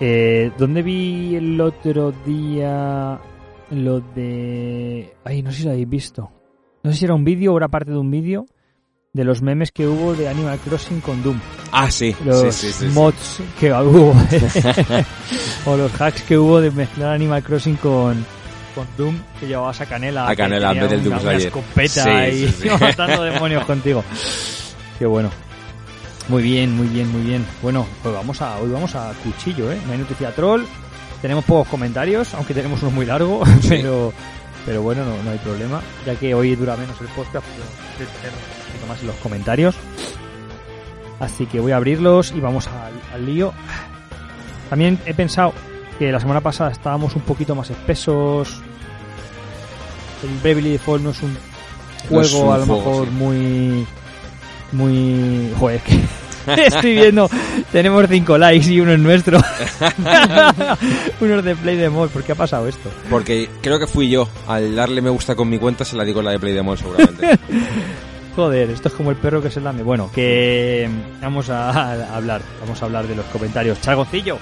Eh, 0.00 0.50
¿Dónde 0.58 0.82
vi 0.82 1.36
el 1.36 1.60
otro 1.60 2.12
día 2.26 3.18
lo 3.70 4.00
de... 4.00 5.14
Ay, 5.24 5.42
no 5.42 5.52
sé 5.52 5.58
si 5.58 5.64
lo 5.64 5.70
habéis 5.70 5.88
visto. 5.88 6.30
No 6.84 6.92
sé 6.92 6.98
si 6.98 7.04
era 7.06 7.14
un 7.14 7.24
vídeo 7.24 7.54
o 7.54 7.56
era 7.56 7.68
parte 7.68 7.90
de 7.90 7.96
un 7.96 8.10
vídeo 8.10 8.46
de 9.14 9.24
los 9.24 9.40
memes 9.40 9.72
que 9.72 9.86
hubo 9.86 10.12
de 10.14 10.28
Animal 10.28 10.58
Crossing 10.58 11.00
con 11.00 11.22
Doom. 11.22 11.40
Ah, 11.72 11.90
sí, 11.90 12.14
los 12.24 12.54
sí, 12.54 12.68
sí, 12.68 12.72
sí, 12.72 12.88
sí. 12.88 12.94
mods 12.94 13.40
que 13.58 13.72
hubo. 13.72 14.14
O 15.64 15.76
los 15.78 16.00
hacks 16.00 16.22
que 16.24 16.36
hubo 16.36 16.60
de 16.60 16.70
mezclar 16.70 17.14
Animal 17.14 17.42
Crossing 17.42 17.76
con 17.76 18.24
con 18.74 18.86
Doom 18.98 19.16
que 19.40 19.46
llevabas 19.46 19.80
a 19.80 19.86
Canela 19.86 20.28
A 20.28 20.36
Canela, 20.36 20.72
en 20.72 20.80
vez 20.80 20.90
del 20.90 21.04
Doom 21.04 21.20
Slayer. 21.20 21.46
escopeta 21.46 22.28
y 22.28 22.52
matando 22.80 23.22
demonios 23.22 23.64
contigo. 23.64 24.04
Qué 24.98 25.06
bueno. 25.06 25.30
Muy 26.28 26.42
bien 26.42 26.76
muy 26.76 26.88
bien 26.88 27.10
muy 27.10 27.22
bien. 27.22 27.46
Bueno 27.62 27.86
pues 28.02 28.14
vamos 28.14 28.42
a 28.42 28.58
hoy 28.58 28.70
vamos 28.70 28.94
a 28.94 29.10
cuchillo 29.22 29.72
eh 29.72 29.78
no 29.86 29.92
hay 29.92 29.98
noticia 30.00 30.34
troll. 30.34 30.64
Tenemos 31.22 31.46
pocos 31.46 31.68
comentarios 31.68 32.34
aunque 32.34 32.52
tenemos 32.52 32.82
uno 32.82 32.90
muy 32.90 33.06
largo 33.06 33.42
pero 33.70 34.12
pero 34.64 34.82
bueno 34.82 35.04
no, 35.04 35.22
no 35.22 35.30
hay 35.30 35.38
problema 35.38 35.80
ya 36.06 36.14
que 36.16 36.34
hoy 36.34 36.54
dura 36.56 36.76
menos 36.76 37.00
el 37.00 37.08
podcast 37.08 37.46
pero 37.98 38.10
tener 38.10 38.32
un 38.32 38.66
poquito 38.66 38.86
más 38.86 39.00
en 39.00 39.06
los 39.06 39.16
comentarios 39.16 39.76
Así 41.20 41.46
que 41.46 41.60
voy 41.60 41.72
a 41.72 41.76
abrirlos 41.76 42.32
y 42.32 42.40
vamos 42.40 42.66
al, 42.68 42.92
al 43.12 43.26
lío. 43.26 43.52
También 44.68 44.98
he 45.06 45.14
pensado 45.14 45.52
que 45.98 46.10
la 46.10 46.20
semana 46.20 46.40
pasada 46.40 46.70
estábamos 46.70 47.14
un 47.14 47.22
poquito 47.22 47.54
más 47.54 47.70
espesos. 47.70 48.60
El 50.22 50.38
Bravely 50.38 50.72
Default 50.72 51.02
no 51.02 51.10
es 51.10 51.22
un 51.22 51.36
No 52.10 52.20
es 52.20 52.30
juego 52.30 52.48
un 52.48 52.54
a 52.54 52.58
lo 52.58 52.66
juego, 52.66 52.84
mejor 52.84 53.06
sí. 53.06 53.12
muy... 53.12 53.86
Muy... 54.72 55.52
Joder, 55.58 55.80
que 55.80 56.00
estoy 56.56 56.94
viendo... 56.94 57.28
Tenemos 57.72 58.06
cinco 58.08 58.36
likes 58.38 58.70
y 58.72 58.80
uno 58.80 58.92
es 58.92 58.98
nuestro. 59.00 59.38
uno 61.20 61.38
es 61.38 61.44
de 61.44 61.56
Play 61.56 61.76
Demo. 61.76 62.06
¿Por 62.08 62.22
qué 62.22 62.32
ha 62.32 62.36
pasado 62.36 62.68
esto? 62.68 62.90
Porque 63.10 63.48
creo 63.60 63.78
que 63.78 63.86
fui 63.86 64.08
yo. 64.08 64.28
Al 64.46 64.74
darle 64.76 65.00
me 65.00 65.10
gusta 65.10 65.34
con 65.34 65.48
mi 65.48 65.58
cuenta 65.58 65.84
se 65.84 65.96
la 65.96 66.04
digo 66.04 66.22
la 66.22 66.30
de 66.32 66.38
Play 66.38 66.52
Demon 66.54 66.76
seguramente. 66.76 67.38
Joder, 68.36 68.70
esto 68.70 68.88
es 68.88 68.94
como 68.94 69.10
el 69.10 69.16
perro 69.16 69.40
que 69.40 69.50
se 69.50 69.60
lame. 69.60 69.82
Bueno, 69.82 70.10
que 70.12 70.88
mm, 70.90 71.20
vamos 71.22 71.50
a, 71.50 72.14
hablar, 72.16 72.42
vamos 72.60 72.82
a 72.82 72.86
hablar 72.86 73.06
de 73.06 73.14
los 73.14 73.26
comentarios. 73.26 73.80
Chargoncillo, 73.80 74.38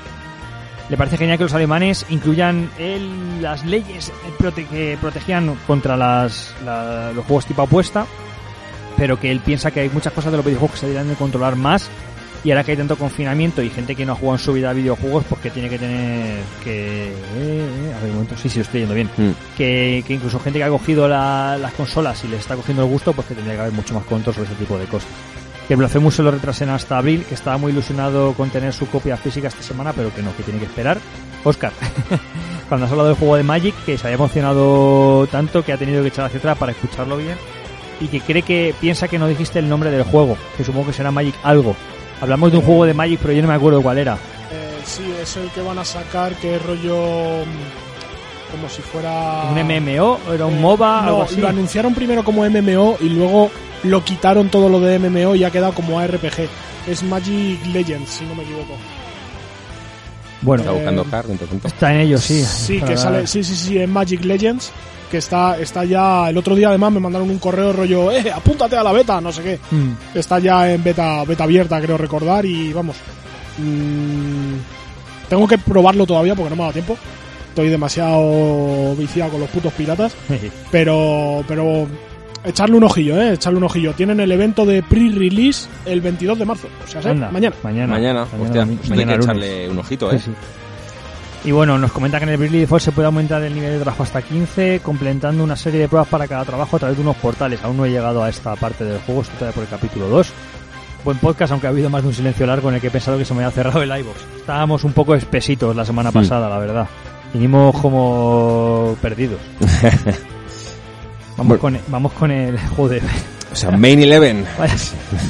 le 0.88 0.96
parece 0.96 1.18
genial 1.18 1.36
que 1.36 1.44
los 1.44 1.52
alemanes 1.54 2.06
incluyan 2.08 2.70
el- 2.78 3.42
las 3.42 3.64
leyes 3.66 4.08
eh, 4.08 4.12
prote- 4.38 4.66
que 4.66 4.96
protegían 5.00 5.54
contra 5.66 5.96
las, 5.96 6.54
la- 6.64 7.12
los 7.14 7.24
juegos 7.26 7.44
tipo 7.44 7.60
apuesta, 7.62 8.06
pero 9.02 9.18
que 9.18 9.32
él 9.32 9.40
piensa 9.40 9.72
que 9.72 9.80
hay 9.80 9.88
muchas 9.90 10.12
cosas 10.12 10.30
de 10.30 10.36
los 10.36 10.46
videojuegos 10.46 10.74
que 10.74 10.78
se 10.78 10.86
deberían 10.86 11.08
de 11.08 11.16
controlar 11.16 11.56
más. 11.56 11.88
Y 12.44 12.52
ahora 12.52 12.62
que 12.62 12.70
hay 12.70 12.76
tanto 12.76 12.94
confinamiento 12.96 13.60
y 13.60 13.68
gente 13.68 13.96
que 13.96 14.06
no 14.06 14.12
ha 14.12 14.14
jugado 14.14 14.36
en 14.38 14.44
su 14.44 14.52
vida 14.52 14.70
a 14.70 14.72
videojuegos, 14.72 15.24
pues 15.28 15.40
que 15.40 15.50
tiene 15.50 15.68
que 15.68 15.76
tener 15.80 16.38
que... 16.62 17.08
eh, 17.08 17.14
eh, 17.36 17.94
a 17.96 18.00
ver, 18.00 18.10
un 18.10 18.14
momento, 18.14 18.36
sí, 18.36 18.48
sí, 18.48 18.58
lo 18.58 18.62
estoy 18.62 18.80
yendo 18.82 18.94
bien 18.94 19.10
Mm. 19.16 19.30
que, 19.56 20.04
que 20.06 20.14
incluso 20.14 20.38
gente 20.38 20.60
que 20.60 20.64
ha 20.64 20.68
cogido 20.68 21.08
la- 21.08 21.56
las 21.60 21.72
consolas 21.72 22.22
y 22.22 22.28
les 22.28 22.38
está 22.40 22.54
cogiendo 22.54 22.84
el 22.84 22.88
gusto, 22.90 23.12
pues 23.12 23.26
que 23.26 23.34
tendría 23.34 23.54
que 23.56 23.60
haber 23.62 23.72
mucho 23.72 23.92
más 23.94 24.04
control 24.04 24.36
sobre 24.36 24.48
ese 24.50 24.56
tipo 24.58 24.78
de 24.78 24.84
cosas. 24.86 25.08
Que 25.66 25.74
Blasphemous 25.74 26.14
se 26.14 26.22
lo 26.22 26.30
retrasen 26.30 26.68
hasta 26.70 26.98
abril, 26.98 27.24
que 27.28 27.34
estaba 27.34 27.56
muy 27.58 27.72
ilusionado 27.72 28.34
con 28.34 28.50
tener 28.50 28.72
su 28.72 28.86
copia 28.86 29.16
física 29.16 29.48
esta 29.48 29.62
semana, 29.62 29.92
pero 29.92 30.14
que 30.14 30.22
no, 30.22 30.36
que 30.36 30.44
tiene 30.44 30.60
que 30.60 30.66
esperar. 30.66 30.98
Oscar, 31.42 31.72
cuando 32.68 32.86
has 32.86 32.92
hablado 32.92 33.08
del 33.08 33.18
juego 33.18 33.34
de 33.36 33.42
Magic, 33.42 33.74
que 33.84 33.98
se 33.98 34.06
había 34.06 34.14
emocionado 34.16 35.26
tanto 35.28 35.64
que 35.64 35.72
ha 35.72 35.76
tenido 35.76 36.02
que 36.02 36.08
echar 36.08 36.24
hacia 36.26 36.38
atrás 36.38 36.56
para 36.58 36.70
escucharlo 36.72 37.16
bien, 37.16 37.36
y 38.02 38.08
que 38.08 38.20
cree 38.20 38.42
que 38.42 38.74
piensa 38.80 39.08
que 39.08 39.18
no 39.18 39.28
dijiste 39.28 39.58
el 39.58 39.68
nombre 39.68 39.90
del 39.90 40.02
juego, 40.02 40.36
que 40.56 40.64
supongo 40.64 40.86
que 40.88 40.92
será 40.92 41.10
Magic 41.10 41.34
algo. 41.42 41.76
Hablamos 42.20 42.52
de 42.52 42.58
un 42.58 42.64
juego 42.64 42.84
de 42.84 42.94
Magic, 42.94 43.18
pero 43.20 43.32
yo 43.32 43.42
no 43.42 43.48
me 43.48 43.54
acuerdo 43.54 43.80
cuál 43.82 43.98
era. 43.98 44.14
Eh, 44.14 44.78
sí, 44.84 45.02
es 45.20 45.36
el 45.36 45.48
que 45.50 45.60
van 45.62 45.78
a 45.78 45.84
sacar, 45.84 46.34
que 46.36 46.56
es 46.56 46.62
rollo. 46.62 47.44
mm, 47.46 48.52
Como 48.52 48.68
si 48.68 48.82
fuera. 48.82 49.44
¿Un 49.50 49.58
MMO? 49.58 50.18
¿Era 50.34 50.44
un 50.44 50.54
Eh, 50.58 50.60
MOBA? 50.60 51.00
no, 51.02 51.08
algo 51.08 51.22
así. 51.22 51.40
Lo 51.40 51.48
anunciaron 51.48 51.94
primero 51.94 52.22
como 52.22 52.44
MMO 52.44 52.98
y 53.00 53.08
luego 53.08 53.50
lo 53.84 54.04
quitaron 54.04 54.50
todo 54.50 54.68
lo 54.68 54.78
de 54.78 54.98
MMO 54.98 55.34
y 55.36 55.44
ha 55.44 55.50
quedado 55.50 55.72
como 55.72 55.98
ARPG. 55.98 56.48
Es 56.86 57.02
Magic 57.02 57.64
Legends, 57.72 58.10
si 58.10 58.24
no 58.26 58.34
me 58.34 58.42
equivoco. 58.42 58.74
Bueno, 60.42 60.62
Está 60.64 60.72
buscando 60.74 61.02
Eh, 61.02 61.06
tanto. 61.48 61.68
está 61.68 61.94
en 61.94 62.00
ello, 62.00 62.18
sí. 62.18 62.44
Sí, 62.44 62.80
que 62.80 62.96
sale, 62.96 63.26
sí, 63.26 63.42
sí, 63.44 63.54
sí, 63.54 63.78
en 63.78 63.90
Magic 63.92 64.24
Legends, 64.24 64.70
que 65.12 65.18
está, 65.18 65.56
está 65.60 65.84
ya, 65.84 66.28
el 66.30 66.36
otro 66.38 66.54
día 66.56 66.70
además 66.70 66.90
me 66.90 66.98
mandaron 66.98 67.28
un 67.30 67.38
correo 67.38 67.70
rollo, 67.72 68.10
eh, 68.10 68.32
apúntate 68.34 68.76
a 68.76 68.82
la 68.82 68.90
beta, 68.92 69.20
no 69.20 69.30
sé 69.30 69.42
qué. 69.42 69.58
Mm. 69.70 70.18
Está 70.18 70.38
ya 70.40 70.72
en 70.72 70.82
beta, 70.82 71.22
beta 71.24 71.44
abierta, 71.44 71.78
creo 71.80 71.96
recordar, 71.98 72.44
y 72.46 72.72
vamos. 72.72 72.96
mm, 73.58 75.28
tengo 75.28 75.46
que 75.46 75.58
probarlo 75.58 76.06
todavía 76.06 76.34
porque 76.34 76.50
no 76.50 76.56
me 76.56 76.62
ha 76.62 76.64
dado 76.66 76.72
tiempo. 76.72 76.96
Estoy 77.50 77.68
demasiado 77.68 78.94
viciado 78.96 79.32
con 79.32 79.40
los 79.40 79.50
putos 79.50 79.72
piratas, 79.74 80.14
pero, 80.70 81.44
pero 81.46 81.86
echarle 82.44 82.76
un 82.76 82.84
ojillo, 82.84 83.20
eh, 83.20 83.34
echarle 83.34 83.58
un 83.58 83.64
ojillo. 83.64 83.92
Tienen 83.92 84.18
el 84.20 84.32
evento 84.32 84.64
de 84.64 84.82
pre-release 84.82 85.68
el 85.84 86.00
22 86.00 86.38
de 86.38 86.44
marzo, 86.46 86.68
o 86.82 86.88
sea, 86.90 87.02
¿sí? 87.02 87.08
Anda, 87.08 87.30
mañana. 87.30 87.54
Mañana. 87.62 87.92
Mañana, 87.92 88.26
hostia, 88.40 88.64
mi- 88.64 88.78
hay 88.82 88.88
que 88.90 89.04
lunes. 89.04 89.18
echarle 89.24 89.68
un 89.68 89.78
ojito, 89.78 90.10
¿eh? 90.10 90.18
Sí, 90.18 90.24
sí. 90.26 90.32
Y 91.44 91.50
bueno, 91.50 91.76
nos 91.76 91.90
comenta 91.90 92.18
que 92.18 92.24
en 92.24 92.30
el 92.30 92.36
Bravely 92.36 92.60
Default 92.60 92.82
se 92.84 92.92
puede 92.92 93.06
aumentar 93.06 93.42
el 93.42 93.52
nivel 93.52 93.72
de 93.72 93.78
trabajo 93.80 94.04
hasta 94.04 94.22
15, 94.22 94.80
completando 94.80 95.42
una 95.42 95.56
serie 95.56 95.80
de 95.80 95.88
pruebas 95.88 96.08
para 96.08 96.28
cada 96.28 96.44
trabajo 96.44 96.76
a 96.76 96.78
través 96.78 96.96
de 96.96 97.02
unos 97.02 97.16
portales. 97.16 97.60
Aún 97.64 97.76
no 97.76 97.84
he 97.84 97.90
llegado 97.90 98.22
a 98.22 98.28
esta 98.28 98.54
parte 98.54 98.84
del 98.84 99.00
juego, 99.00 99.22
estoy 99.22 99.36
todavía 99.38 99.54
por 99.54 99.64
el 99.64 99.68
capítulo 99.70 100.08
2. 100.08 100.32
Buen 101.04 101.18
podcast, 101.18 101.50
aunque 101.50 101.66
ha 101.66 101.70
habido 101.70 101.90
más 101.90 102.02
de 102.02 102.08
un 102.08 102.14
silencio 102.14 102.46
largo 102.46 102.68
en 102.68 102.76
el 102.76 102.80
que 102.80 102.86
he 102.86 102.90
pensado 102.92 103.18
que 103.18 103.24
se 103.24 103.34
me 103.34 103.42
había 103.42 103.50
cerrado 103.50 103.82
el 103.82 103.88
iVoox. 103.90 104.16
Estábamos 104.36 104.84
un 104.84 104.92
poco 104.92 105.16
espesitos 105.16 105.74
la 105.74 105.84
semana 105.84 106.10
Hmm. 106.10 106.14
pasada, 106.14 106.48
la 106.48 106.58
verdad. 106.58 106.86
Vinimos 107.34 107.74
como 107.80 108.96
perdidos. 109.02 109.40
Vamos, 111.36 111.48
Bueno. 111.48 111.58
con, 111.60 111.74
el- 111.76 111.82
vamos 111.88 112.12
con 112.12 112.30
el... 112.30 112.58
Joder. 112.76 113.02
O 113.52 113.56
sea, 113.56 113.70
Main 113.70 114.00
Eleven. 114.00 114.44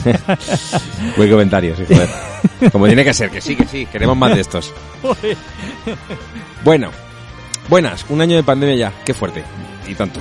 Buen 1.16 1.30
comentario, 1.30 1.76
sí, 1.76 1.84
joder. 1.86 2.08
Como 2.70 2.86
tiene 2.86 3.04
que 3.04 3.12
ser, 3.12 3.30
que 3.30 3.40
sí, 3.40 3.56
que 3.56 3.66
sí, 3.66 3.86
queremos 3.86 4.16
más 4.16 4.34
de 4.34 4.40
estos. 4.40 4.72
Bueno, 6.64 6.90
buenas, 7.68 8.04
un 8.08 8.20
año 8.20 8.36
de 8.36 8.42
pandemia 8.42 8.76
ya, 8.76 8.92
qué 9.04 9.14
fuerte, 9.14 9.42
y 9.88 9.94
tanto. 9.94 10.20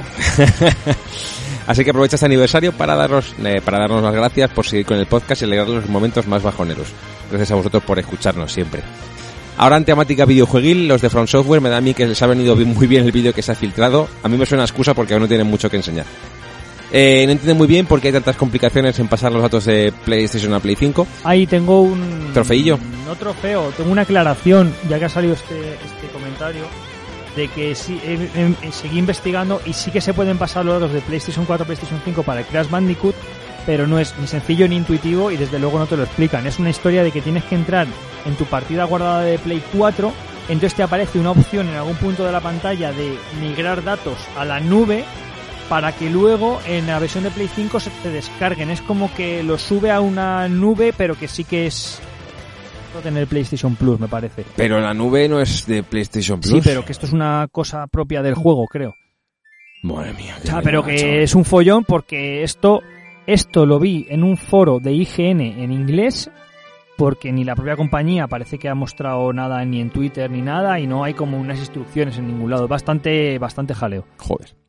Así 1.67 1.83
que 1.83 1.91
aprovecha 1.91 2.15
este 2.15 2.25
aniversario 2.25 2.73
para 2.73 2.95
darnos, 2.95 3.35
eh, 3.43 3.61
para 3.63 3.79
darnos 3.79 4.01
las 4.01 4.13
gracias 4.13 4.49
por 4.49 4.65
seguir 4.65 4.85
con 4.85 4.97
el 4.97 5.05
podcast 5.05 5.41
y 5.41 5.45
alegrar 5.45 5.69
los 5.69 5.87
momentos 5.87 6.27
más 6.27 6.41
bajoneros. 6.41 6.87
Gracias 7.29 7.51
a 7.51 7.55
vosotros 7.55 7.83
por 7.83 7.99
escucharnos 7.99 8.51
siempre. 8.51 8.81
Ahora 9.57 9.77
en 9.77 9.85
temática 9.85 10.25
videojueguil, 10.25 10.87
los 10.87 11.01
de 11.01 11.09
From 11.09 11.27
Software 11.27 11.61
me 11.61 11.69
da 11.69 11.77
a 11.77 11.81
mí 11.81 11.93
que 11.93 12.07
les 12.07 12.21
ha 12.21 12.27
venido 12.27 12.55
muy 12.55 12.87
bien 12.87 13.05
el 13.05 13.11
vídeo 13.11 13.33
que 13.33 13.43
se 13.43 13.51
ha 13.51 13.55
filtrado. 13.55 14.07
A 14.23 14.27
mí 14.27 14.37
me 14.37 14.45
suena 14.47 14.63
excusa 14.63 14.95
porque 14.95 15.13
aún 15.13 15.21
no 15.21 15.27
tienen 15.27 15.45
mucho 15.45 15.69
que 15.69 15.77
enseñar. 15.77 16.05
Eh, 16.93 17.23
no 17.25 17.31
entiendo 17.31 17.55
muy 17.55 17.67
bien 17.67 17.85
por 17.85 18.01
qué 18.01 18.07
hay 18.07 18.13
tantas 18.13 18.35
complicaciones 18.35 18.99
en 18.99 19.07
pasar 19.07 19.31
los 19.31 19.41
datos 19.41 19.65
de 19.65 19.93
PlayStation 20.05 20.53
a 20.53 20.59
Play 20.59 20.75
5. 20.75 21.07
Ahí 21.23 21.47
tengo 21.47 21.81
un... 21.81 22.31
Trofeillo. 22.33 22.77
No 23.05 23.15
trofeo, 23.15 23.71
tengo 23.77 23.91
una 23.91 24.01
aclaración, 24.03 24.73
ya 24.89 24.99
que 24.99 25.05
ha 25.05 25.09
salido 25.09 25.33
este, 25.33 25.73
este 25.73 26.07
comentario, 26.13 26.63
de 27.35 27.47
que 27.47 27.75
sí, 27.75 27.99
eh, 28.03 28.29
eh, 28.35 28.53
eh, 28.61 28.71
seguí 28.71 28.99
investigando 28.99 29.61
y 29.65 29.73
sí 29.73 29.91
que 29.91 30.01
se 30.01 30.13
pueden 30.13 30.37
pasar 30.37 30.65
los 30.65 30.75
datos 30.75 30.93
de 30.93 31.01
PlayStation 31.01 31.45
4 31.45 31.63
a 31.63 31.65
PlayStation 31.65 32.01
5 32.03 32.23
para 32.23 32.41
el 32.41 32.45
Crash 32.45 32.69
Bandicoot, 32.69 33.15
pero 33.65 33.87
no 33.87 33.99
es 33.99 34.13
ni 34.19 34.27
sencillo 34.27 34.67
ni 34.67 34.75
intuitivo 34.75 35.31
y 35.31 35.37
desde 35.37 35.59
luego 35.59 35.79
no 35.79 35.87
te 35.87 35.97
lo 35.97 36.03
explican. 36.03 36.45
Es 36.45 36.59
una 36.59 36.69
historia 36.69 37.03
de 37.03 37.11
que 37.11 37.21
tienes 37.21 37.43
que 37.45 37.55
entrar 37.55 37.87
en 38.25 38.35
tu 38.35 38.45
partida 38.45 38.83
guardada 38.85 39.21
de 39.21 39.39
Play 39.39 39.63
4, 39.73 40.11
entonces 40.49 40.75
te 40.75 40.83
aparece 40.83 41.19
una 41.19 41.31
opción 41.31 41.69
en 41.69 41.75
algún 41.75 41.95
punto 41.95 42.25
de 42.25 42.31
la 42.31 42.41
pantalla 42.41 42.91
de 42.91 43.17
migrar 43.39 43.83
datos 43.83 44.17
a 44.37 44.43
la 44.43 44.59
nube 44.59 45.05
para 45.71 45.93
que 45.93 46.09
luego 46.09 46.59
en 46.67 46.85
la 46.85 46.99
versión 46.99 47.23
de 47.23 47.31
Play 47.31 47.47
5 47.47 47.79
se 47.79 47.91
te 48.03 48.09
descarguen. 48.09 48.69
Es 48.71 48.81
como 48.81 49.09
que 49.13 49.41
lo 49.41 49.57
sube 49.57 49.89
a 49.89 50.01
una 50.01 50.49
nube, 50.49 50.91
pero 50.91 51.15
que 51.15 51.29
sí 51.29 51.45
que 51.45 51.65
es 51.65 52.01
tener 53.01 53.25
PlayStation 53.25 53.77
Plus, 53.77 53.97
me 53.97 54.09
parece. 54.09 54.43
Pero 54.57 54.81
la 54.81 54.93
nube 54.93 55.29
no 55.29 55.39
es 55.39 55.65
de 55.65 55.81
PlayStation 55.81 56.41
Plus. 56.41 56.51
Sí, 56.51 56.59
pero 56.61 56.83
que 56.83 56.91
esto 56.91 57.05
es 57.05 57.13
una 57.13 57.47
cosa 57.49 57.87
propia 57.87 58.21
del 58.21 58.35
juego, 58.35 58.67
creo. 58.67 58.93
Madre 59.81 60.11
mía. 60.11 60.35
O 60.43 60.45
sea, 60.45 60.61
pero 60.61 60.83
que 60.83 61.23
es 61.23 61.33
un 61.35 61.45
follón 61.45 61.85
porque 61.85 62.43
esto 62.43 62.81
esto 63.25 63.65
lo 63.65 63.79
vi 63.79 64.07
en 64.09 64.25
un 64.25 64.35
foro 64.35 64.79
de 64.81 64.91
IGN 64.91 65.39
en 65.39 65.71
inglés 65.71 66.29
porque 66.97 67.31
ni 67.31 67.45
la 67.45 67.55
propia 67.55 67.77
compañía 67.77 68.27
parece 68.27 68.59
que 68.59 68.67
ha 68.67 68.75
mostrado 68.75 69.31
nada 69.31 69.63
ni 69.63 69.79
en 69.79 69.89
Twitter 69.89 70.29
ni 70.29 70.41
nada 70.41 70.81
y 70.81 70.85
no 70.85 71.05
hay 71.05 71.13
como 71.13 71.39
unas 71.39 71.59
instrucciones 71.59 72.17
en 72.17 72.27
ningún 72.27 72.51
lado. 72.51 72.67
Bastante 72.67 73.39
bastante 73.39 73.73
jaleo. 73.73 74.05
Joder. 74.17 74.60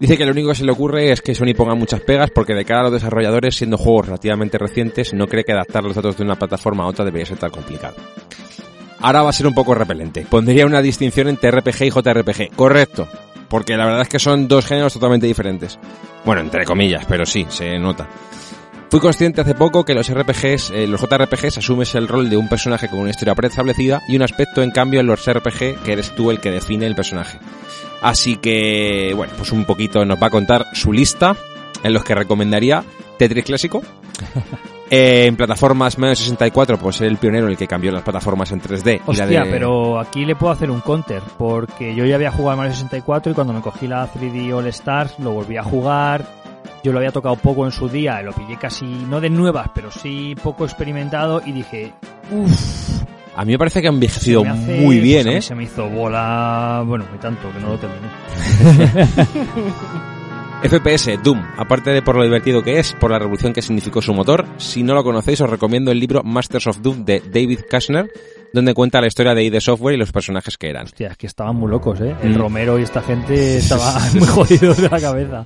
Dice 0.00 0.16
que 0.16 0.26
lo 0.26 0.32
único 0.32 0.48
que 0.48 0.54
se 0.56 0.64
le 0.64 0.72
ocurre 0.72 1.12
es 1.12 1.20
que 1.20 1.34
Sony 1.34 1.54
ponga 1.56 1.74
muchas 1.74 2.00
pegas 2.00 2.30
porque 2.30 2.54
de 2.54 2.64
cara 2.64 2.80
a 2.80 2.84
los 2.84 2.92
desarrolladores, 2.92 3.56
siendo 3.56 3.78
juegos 3.78 4.06
relativamente 4.06 4.58
recientes, 4.58 5.14
no 5.14 5.26
cree 5.26 5.44
que 5.44 5.52
adaptar 5.52 5.84
los 5.84 5.94
datos 5.94 6.16
de 6.16 6.24
una 6.24 6.36
plataforma 6.36 6.84
a 6.84 6.88
otra 6.88 7.04
debería 7.04 7.26
ser 7.26 7.38
tan 7.38 7.50
complicado. 7.50 7.94
Ahora 9.00 9.22
va 9.22 9.30
a 9.30 9.34
ser 9.34 9.46
un 9.46 9.54
poco 9.54 9.74
repelente. 9.74 10.26
Pondría 10.28 10.66
una 10.66 10.80
distinción 10.80 11.28
entre 11.28 11.50
RPG 11.50 11.82
y 11.82 11.90
JRPG. 11.90 12.56
Correcto. 12.56 13.06
Porque 13.48 13.76
la 13.76 13.84
verdad 13.84 14.02
es 14.02 14.08
que 14.08 14.18
son 14.18 14.48
dos 14.48 14.66
géneros 14.66 14.94
totalmente 14.94 15.26
diferentes. 15.26 15.78
Bueno, 16.24 16.40
entre 16.40 16.64
comillas, 16.64 17.04
pero 17.06 17.26
sí, 17.26 17.46
se 17.50 17.78
nota. 17.78 18.08
Fui 18.90 19.00
consciente 19.00 19.40
hace 19.40 19.54
poco 19.54 19.84
que 19.84 19.92
los 19.92 20.08
RPGs, 20.08 20.70
eh, 20.70 20.86
los 20.86 21.00
JRPGs 21.00 21.58
asumes 21.58 21.94
el 21.96 22.08
rol 22.08 22.30
de 22.30 22.36
un 22.36 22.48
personaje 22.48 22.88
con 22.88 23.00
una 23.00 23.10
historia 23.10 23.34
preestablecida 23.34 24.00
y 24.08 24.16
un 24.16 24.22
aspecto 24.22 24.62
en 24.62 24.70
cambio 24.70 25.00
en 25.00 25.06
los 25.06 25.30
RPG 25.30 25.82
que 25.84 25.92
eres 25.92 26.14
tú 26.14 26.30
el 26.30 26.40
que 26.40 26.50
define 26.50 26.86
el 26.86 26.94
personaje. 26.94 27.38
Así 28.04 28.36
que, 28.36 29.12
bueno, 29.16 29.32
pues 29.36 29.50
un 29.50 29.64
poquito 29.64 30.04
nos 30.04 30.22
va 30.22 30.26
a 30.26 30.30
contar 30.30 30.66
su 30.74 30.92
lista 30.92 31.34
en 31.82 31.92
los 31.92 32.04
que 32.04 32.14
recomendaría 32.14 32.84
Tetris 33.18 33.44
clásico. 33.44 33.82
Eh, 34.90 35.24
en 35.26 35.34
plataformas 35.34 35.96
menos 35.98 36.18
64, 36.18 36.76
pues 36.78 37.00
el 37.00 37.16
pionero 37.16 37.48
el 37.48 37.56
que 37.56 37.66
cambió 37.66 37.90
las 37.90 38.02
plataformas 38.02 38.52
en 38.52 38.60
3D. 38.60 38.96
y 38.96 38.98
la 38.98 39.02
Hostia, 39.24 39.26
de- 39.44 39.50
pero 39.50 39.98
aquí 39.98 40.26
le 40.26 40.36
puedo 40.36 40.52
hacer 40.52 40.70
un 40.70 40.80
counter, 40.82 41.22
porque 41.38 41.94
yo 41.94 42.04
ya 42.04 42.16
había 42.16 42.30
jugado 42.30 42.58
Mario 42.58 42.74
64 42.74 43.32
y 43.32 43.34
cuando 43.34 43.54
me 43.54 43.62
cogí 43.62 43.88
la 43.88 44.06
3D 44.12 44.52
All 44.52 44.66
Stars 44.68 45.18
lo 45.18 45.32
volví 45.32 45.56
a 45.56 45.64
jugar. 45.64 46.26
Yo 46.84 46.92
lo 46.92 46.98
había 46.98 47.10
tocado 47.12 47.34
poco 47.36 47.64
en 47.64 47.72
su 47.72 47.88
día, 47.88 48.20
lo 48.20 48.32
pillé 48.34 48.56
casi, 48.58 48.84
no 48.84 49.22
de 49.22 49.30
nuevas, 49.30 49.70
pero 49.74 49.90
sí 49.90 50.36
poco 50.40 50.64
experimentado 50.66 51.40
y 51.44 51.52
dije, 51.52 51.92
uff, 52.30 53.02
A 53.36 53.44
mí 53.44 53.52
me 53.52 53.58
parece 53.58 53.80
que 53.80 53.88
ha 53.88 53.90
envejecido 53.90 54.42
hace- 54.48 54.80
muy 54.80 55.00
bien, 55.00 55.24
pues 55.24 55.36
¿eh? 55.36 55.42
Se 55.42 55.54
me 55.54 55.64
hizo 55.64 55.88
bola, 55.88 56.82
bueno, 56.86 57.04
ni 57.12 57.18
tanto, 57.18 57.50
que 57.52 57.58
no 57.60 57.68
lo 57.70 57.78
terminé. 57.78 58.08
FPS, 60.62 61.18
Doom, 61.22 61.42
aparte 61.58 61.90
de 61.90 62.00
por 62.00 62.16
lo 62.16 62.22
divertido 62.24 62.62
que 62.62 62.78
es, 62.78 62.94
por 62.94 63.10
la 63.10 63.18
revolución 63.18 63.52
que 63.52 63.60
significó 63.60 64.00
su 64.00 64.14
motor, 64.14 64.46
si 64.56 64.82
no 64.82 64.94
lo 64.94 65.04
conocéis 65.04 65.40
os 65.42 65.50
recomiendo 65.50 65.90
el 65.90 65.98
libro 66.00 66.22
Masters 66.22 66.68
of 66.68 66.80
Doom 66.80 67.04
de 67.04 67.20
David 67.20 67.60
Kushner, 67.70 68.10
donde 68.52 68.72
cuenta 68.72 69.00
la 69.00 69.08
historia 69.08 69.34
de 69.34 69.44
ID 69.44 69.60
Software 69.60 69.94
y 69.96 69.98
los 69.98 70.10
personajes 70.12 70.56
que 70.56 70.70
eran. 70.70 70.84
Hostia, 70.84 71.08
es 71.08 71.16
que 71.18 71.26
estaban 71.26 71.56
muy 71.56 71.68
locos, 71.70 72.00
¿eh? 72.00 72.14
El 72.22 72.30
Mm. 72.36 72.38
Romero 72.38 72.78
y 72.78 72.82
esta 72.84 73.02
gente 73.02 73.58
estaba 73.58 73.98
muy 74.14 74.26
jodidos 74.26 74.78
de 74.80 74.88
la 74.88 75.00
cabeza. 75.00 75.44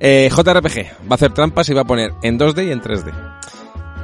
Eh, 0.00 0.28
JRPG, 0.30 0.76
va 1.04 1.12
a 1.12 1.14
hacer 1.14 1.32
trampas 1.32 1.66
y 1.70 1.72
va 1.72 1.80
a 1.82 1.84
poner 1.86 2.10
en 2.22 2.38
2D 2.38 2.66
y 2.66 2.72
en 2.72 2.82
3D. 2.82 3.12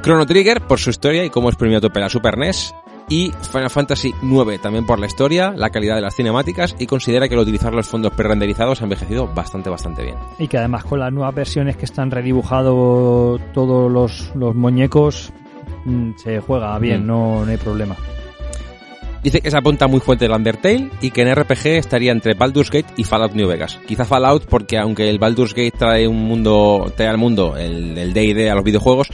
Chrono 0.03 0.25
Trigger, 0.25 0.59
por 0.67 0.79
su 0.79 0.89
historia 0.89 1.23
y 1.23 1.29
cómo 1.29 1.47
exprimió 1.47 1.77
a 1.77 1.81
tope 1.81 2.01
la 2.01 2.09
Super 2.09 2.37
NES. 2.37 2.75
Y 3.09 3.31
Final 3.51 3.69
Fantasy 3.69 4.13
IX, 4.21 4.61
también 4.61 4.85
por 4.85 4.99
la 4.99 5.05
historia, 5.07 5.53
la 5.55 5.69
calidad 5.69 5.95
de 5.95 6.01
las 6.01 6.15
cinemáticas 6.15 6.75
y 6.77 6.87
considera 6.87 7.27
que 7.29 7.35
el 7.35 7.41
utilizar 7.41 7.73
los 7.73 7.87
fondos 7.87 8.11
pre-renderizados 8.13 8.81
ha 8.81 8.83
envejecido 8.85 9.27
bastante, 9.33 9.69
bastante 9.69 10.03
bien. 10.03 10.15
Y 10.39 10.47
que 10.47 10.57
además 10.57 10.83
con 10.85 10.99
las 10.99 11.11
nuevas 11.11 11.33
versiones 11.35 11.77
que 11.77 11.85
están 11.85 12.11
redibujados 12.11 13.39
todos 13.53 13.91
los, 13.91 14.31
los 14.35 14.55
muñecos, 14.55 15.31
mm, 15.85 16.11
se 16.17 16.39
juega 16.41 16.77
bien, 16.79 17.03
Mm. 17.03 17.07
no, 17.07 17.45
no 17.45 17.51
hay 17.51 17.57
problema. 17.57 17.95
Dice 19.23 19.39
que 19.39 19.49
se 19.49 19.57
apunta 19.57 19.87
muy 19.87 20.01
fuerte 20.01 20.25
el 20.25 20.31
Undertale 20.31 20.89
y 21.01 21.11
que 21.11 21.21
en 21.21 21.33
RPG 21.33 21.67
estaría 21.77 22.11
entre 22.11 22.33
Baldur's 22.33 22.69
Gate 22.69 22.93
y 22.97 23.03
Fallout 23.05 23.33
New 23.33 23.47
Vegas. 23.47 23.79
Quizá 23.87 24.03
Fallout 24.03 24.45
porque 24.47 24.77
aunque 24.77 25.09
el 25.09 25.17
Baldur's 25.17 25.53
Gate 25.53 25.71
trae 25.77 26.07
un 26.07 26.17
mundo, 26.23 26.91
trae 26.97 27.07
al 27.07 27.17
mundo 27.17 27.55
el 27.57 28.13
D&D 28.13 28.49
a 28.49 28.55
los 28.55 28.63
videojuegos, 28.65 29.07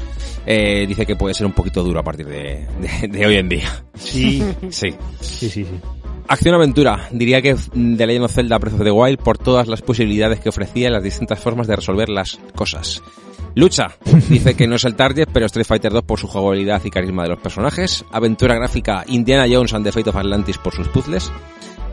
eh, 0.48 0.86
dice 0.88 1.06
que 1.06 1.16
puede 1.16 1.36
ser 1.36 1.46
un 1.46 1.54
poquito 1.54 1.84
duro 1.84 2.00
a 2.00 2.04
partir 2.04 2.26
de, 2.26 2.66
de- 3.02 3.08
de 3.08 3.26
hoy 3.26 3.36
en 3.36 3.50
día. 3.50 3.84
Sí, 3.94 4.44
Sí. 4.70 4.90
sí, 5.20 5.50
sí, 5.50 5.64
sí. 5.64 5.68
Acción-aventura. 6.28 7.08
Diría 7.12 7.42
que 7.42 7.56
The 7.56 8.06
Legend 8.08 8.26
of 8.26 8.34
Zelda 8.34 8.58
Breath 8.60 8.76
of 8.76 8.84
the 8.84 8.92
Wild 8.92 9.20
por 9.20 9.38
todas 9.38 9.68
las 9.68 9.82
posibilidades 9.82 10.40
que 10.40 10.50
ofrecía 10.50 10.88
y 10.88 10.92
las 10.92 11.04
distintas 11.04 11.40
formas 11.40 11.68
de 11.68 11.76
resolver 11.76 12.10
las 12.10 12.40
cosas. 12.56 13.02
Lucha. 13.56 13.88
Dice 14.30 14.56
que 14.56 14.68
no 14.68 14.76
es 14.76 14.86
el 14.86 14.96
target, 14.96 15.28
pero 15.34 15.46
Street 15.48 15.66
Fighter 15.66 15.92
2 15.92 16.04
por 16.04 16.20
su 16.20 16.28
jugabilidad 16.28 16.82
y 16.86 16.90
carisma 16.90 17.24
de 17.24 17.30
los 17.30 17.40
personajes. 17.40 18.06
Aventura 18.12 18.56
gráfica 18.56 19.04
Indiana 19.08 19.46
Jones 19.52 19.74
and 19.74 19.86
the 19.86 19.92
Fate 19.92 20.10
of 20.10 20.16
Atlantis 20.16 20.58
por 20.58 20.74
sus 20.74 20.88
puzzles. 20.88 21.32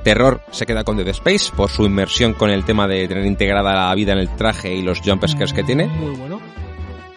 Terror 0.04 0.40
se 0.52 0.66
queda 0.66 0.84
con 0.84 0.96
Dead 0.96 1.08
Space 1.08 1.50
por 1.56 1.68
su 1.68 1.84
inmersión 1.84 2.34
con 2.34 2.50
el 2.50 2.64
tema 2.64 2.86
de 2.86 3.08
tener 3.08 3.26
integrada 3.26 3.74
la 3.88 3.94
vida 3.94 4.12
en 4.12 4.18
el 4.18 4.28
traje 4.36 4.72
y 4.74 4.82
los 4.82 5.00
jump 5.00 5.26
scares 5.26 5.52
que 5.52 5.64
tiene. 5.64 5.86
Muy 5.88 6.14
bueno. 6.14 6.38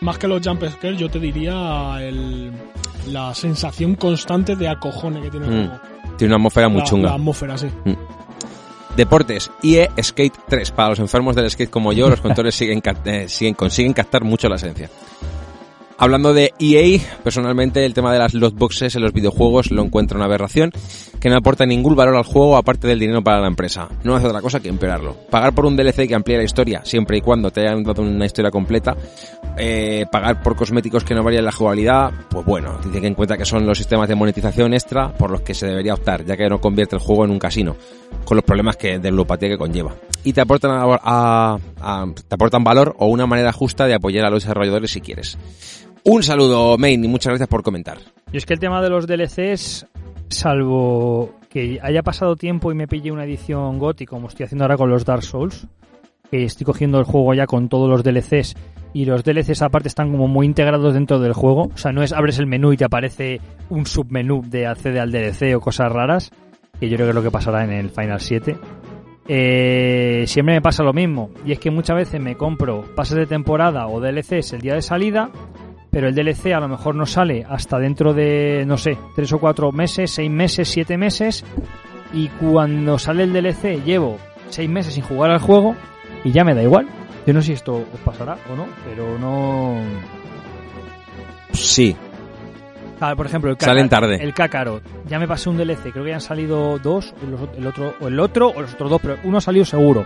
Más 0.01 0.17
que 0.17 0.27
los 0.27 0.41
jump 0.45 0.63
scares, 0.67 0.97
yo 0.97 1.09
te 1.09 1.19
diría 1.19 1.97
el, 1.99 2.51
la 3.09 3.35
sensación 3.35 3.93
constante 3.95 4.55
de 4.55 4.67
acojone 4.69 5.21
que 5.21 5.29
tiene 5.29 5.45
el 5.47 5.51
Mm, 5.51 5.67
juego. 5.67 5.79
Tiene 6.17 6.33
una 6.33 6.37
atmósfera 6.37 6.69
muy 6.69 6.79
la, 6.79 6.85
chunga. 6.85 7.09
la 7.09 7.15
atmósfera, 7.15 7.57
sí. 7.57 7.67
Deportes, 8.95 9.51
EA 9.63 9.89
Skate 10.01 10.37
3. 10.47 10.71
Para 10.71 10.89
los 10.89 10.99
enfermos 10.99 11.35
del 11.35 11.49
skate 11.49 11.69
como 11.69 11.93
yo, 11.93 12.09
los 12.09 12.21
controles 12.21 12.55
siguen, 12.57 12.81
eh, 13.05 13.25
siguen, 13.27 13.53
consiguen 13.53 13.93
captar 13.93 14.23
mucho 14.23 14.49
la 14.49 14.55
esencia. 14.55 14.89
Hablando 16.01 16.33
de 16.33 16.53
EA, 16.59 16.97
personalmente 17.25 17.83
el 17.85 17.93
tema 17.93 18.13
de 18.13 18.19
las 18.19 18.33
loot 18.33 18.55
boxes 18.57 18.95
en 18.95 19.01
los 19.01 19.11
videojuegos 19.11 19.69
lo 19.69 19.83
encuentro 19.83 20.15
una 20.17 20.27
aberración 20.27 20.71
que 21.19 21.27
no 21.29 21.35
aporta 21.35 21.65
ningún 21.65 21.93
valor 21.93 22.15
al 22.15 22.23
juego 22.23 22.55
aparte 22.55 22.87
del 22.87 22.99
dinero 22.99 23.21
para 23.21 23.41
la 23.41 23.47
empresa. 23.47 23.89
No 24.05 24.15
hace 24.15 24.27
otra 24.27 24.39
cosa 24.41 24.61
que 24.61 24.69
empeorarlo. 24.69 25.17
Pagar 25.29 25.53
por 25.53 25.65
un 25.65 25.75
DLC 25.75 26.07
que 26.07 26.15
amplíe 26.15 26.37
la 26.37 26.43
historia, 26.45 26.85
siempre 26.85 27.17
y 27.17 27.21
cuando 27.21 27.51
te 27.51 27.59
hayan 27.67 27.83
dado 27.83 28.01
una 28.01 28.25
historia 28.25 28.49
completa, 28.49 28.95
eh, 29.57 30.05
pagar 30.09 30.41
por 30.41 30.55
cosméticos 30.55 31.03
que 31.03 31.13
no 31.13 31.21
varían 31.21 31.43
la 31.43 31.51
jugabilidad, 31.51 32.11
pues 32.29 32.45
bueno, 32.45 32.77
tiene 32.81 33.01
que 33.01 33.07
en 33.07 33.15
cuenta 33.15 33.35
que 33.37 33.43
son 33.43 33.67
los 33.67 33.77
sistemas 33.77 34.07
de 34.07 34.15
monetización 34.15 34.73
extra 34.73 35.11
por 35.11 35.29
los 35.31 35.41
que 35.41 35.53
se 35.53 35.67
debería 35.67 35.95
optar, 35.95 36.23
ya 36.23 36.37
que 36.37 36.47
no 36.47 36.61
convierte 36.61 36.95
el 36.95 37.01
juego 37.01 37.25
en 37.25 37.31
un 37.31 37.39
casino, 37.39 37.75
con 38.23 38.37
los 38.37 38.45
problemas 38.45 38.77
que 38.77 38.99
de 38.99 39.11
ludopatía 39.11 39.49
que 39.49 39.57
conlleva. 39.57 39.93
Y 40.23 40.31
te 40.31 40.39
aportan, 40.39 40.71
a- 40.71 40.97
a- 41.03 41.57
a- 41.81 42.05
te 42.25 42.35
aportan 42.35 42.63
valor 42.63 42.95
o 42.99 43.07
una 43.07 43.25
manera 43.25 43.51
justa 43.51 43.85
de 43.85 43.95
apoyar 43.95 44.23
a 44.23 44.29
los 44.29 44.43
desarrolladores 44.43 44.91
si 44.91 45.01
quieres. 45.01 45.37
Un 46.03 46.23
saludo, 46.23 46.77
Main, 46.77 47.03
y 47.03 47.07
muchas 47.07 47.31
gracias 47.31 47.49
por 47.49 47.63
comentar. 47.63 47.97
Y 48.31 48.37
es 48.37 48.45
que 48.45 48.53
el 48.53 48.59
tema 48.59 48.81
de 48.81 48.89
los 48.89 49.07
DLCs, 49.07 49.85
salvo 50.29 51.35
que 51.49 51.79
haya 51.81 52.03
pasado 52.03 52.35
tiempo 52.35 52.71
y 52.71 52.75
me 52.75 52.87
pille 52.87 53.11
una 53.11 53.25
edición 53.25 53.79
GOTY, 53.79 54.05
como 54.05 54.27
estoy 54.27 54.45
haciendo 54.45 54.63
ahora 54.63 54.77
con 54.77 54.89
los 54.89 55.03
Dark 55.03 55.23
Souls, 55.23 55.67
que 56.29 56.43
estoy 56.43 56.65
cogiendo 56.65 56.99
el 56.99 57.05
juego 57.05 57.33
ya 57.33 57.47
con 57.47 57.69
todos 57.69 57.89
los 57.89 58.03
DLCs, 58.03 58.55
y 58.93 59.05
los 59.05 59.23
DLCs 59.23 59.61
aparte 59.61 59.87
están 59.87 60.11
como 60.11 60.27
muy 60.27 60.45
integrados 60.45 60.93
dentro 60.93 61.19
del 61.19 61.33
juego, 61.33 61.69
o 61.73 61.77
sea, 61.77 61.91
no 61.91 62.03
es 62.03 62.13
abres 62.13 62.39
el 62.39 62.47
menú 62.47 62.73
y 62.73 62.77
te 62.77 62.85
aparece 62.85 63.41
un 63.69 63.85
submenú 63.85 64.43
de 64.45 64.67
accede 64.67 64.99
al 64.99 65.11
DLC 65.11 65.55
o 65.55 65.59
cosas 65.59 65.91
raras, 65.91 66.31
que 66.79 66.87
yo 66.87 66.95
creo 66.95 67.07
que 67.07 67.11
es 67.11 67.15
lo 67.15 67.23
que 67.23 67.31
pasará 67.31 67.63
en 67.63 67.71
el 67.71 67.89
Final 67.89 68.19
7. 68.19 68.57
Eh, 69.27 70.23
siempre 70.27 70.55
me 70.55 70.61
pasa 70.61 70.83
lo 70.83 70.93
mismo, 70.93 71.31
y 71.45 71.51
es 71.51 71.59
que 71.59 71.71
muchas 71.71 71.95
veces 71.95 72.21
me 72.21 72.35
compro 72.35 72.83
pases 72.95 73.17
de 73.17 73.25
temporada 73.25 73.87
o 73.87 73.99
DLCs 73.99 74.53
el 74.53 74.61
día 74.61 74.75
de 74.75 74.81
salida, 74.81 75.29
pero 75.91 76.07
el 76.07 76.15
DLC 76.15 76.53
a 76.53 76.59
lo 76.59 76.67
mejor 76.67 76.95
no 76.95 77.05
sale 77.05 77.45
hasta 77.49 77.77
dentro 77.79 78.13
de, 78.13 78.63
no 78.67 78.77
sé, 78.77 78.97
tres 79.15 79.31
o 79.33 79.39
cuatro 79.39 79.71
meses, 79.71 80.11
seis 80.11 80.29
meses, 80.29 80.67
siete 80.69 80.97
meses, 80.97 81.43
y 82.13 82.27
cuando 82.27 82.97
sale 82.99 83.23
el 83.23 83.33
DLC 83.33 83.83
llevo 83.83 84.17
seis 84.49 84.69
meses 84.69 84.93
sin 84.93 85.03
jugar 85.03 85.31
al 85.31 85.39
juego 85.39 85.75
y 86.23 86.31
ya 86.31 86.43
me 86.43 86.53
da 86.55 86.63
igual. 86.63 86.87
Yo 87.27 87.33
no 87.33 87.41
sé 87.41 87.47
si 87.47 87.53
esto 87.53 87.75
os 87.75 87.99
pasará 88.03 88.37
o 88.51 88.55
no, 88.55 88.65
pero 88.87 89.17
no... 89.19 89.75
Sí, 91.53 91.95
Ah, 93.01 93.15
por 93.15 93.27
ejemplo, 93.27 93.49
el 93.49 93.57
Salen 93.57 93.85
Kakarot- 93.85 93.89
tarde. 93.89 94.15
El 94.21 94.33
Kakarot. 94.33 94.83
Ya 95.07 95.19
me 95.19 95.27
pasé 95.27 95.49
un 95.49 95.55
DLC, 95.55 95.91
creo 95.93 96.03
que 96.03 96.09
ya 96.09 96.15
han 96.15 96.21
salido 96.21 96.77
dos, 96.79 97.13
el 97.57 97.65
otro, 97.65 97.95
o 98.01 98.07
el 98.09 98.19
otro, 98.19 98.49
o 98.53 98.61
los 98.61 98.73
otros 98.73 98.89
dos, 98.89 99.01
pero 99.01 99.17
uno 99.23 99.37
ha 99.37 99.41
salido 99.41 99.63
seguro. 99.63 100.05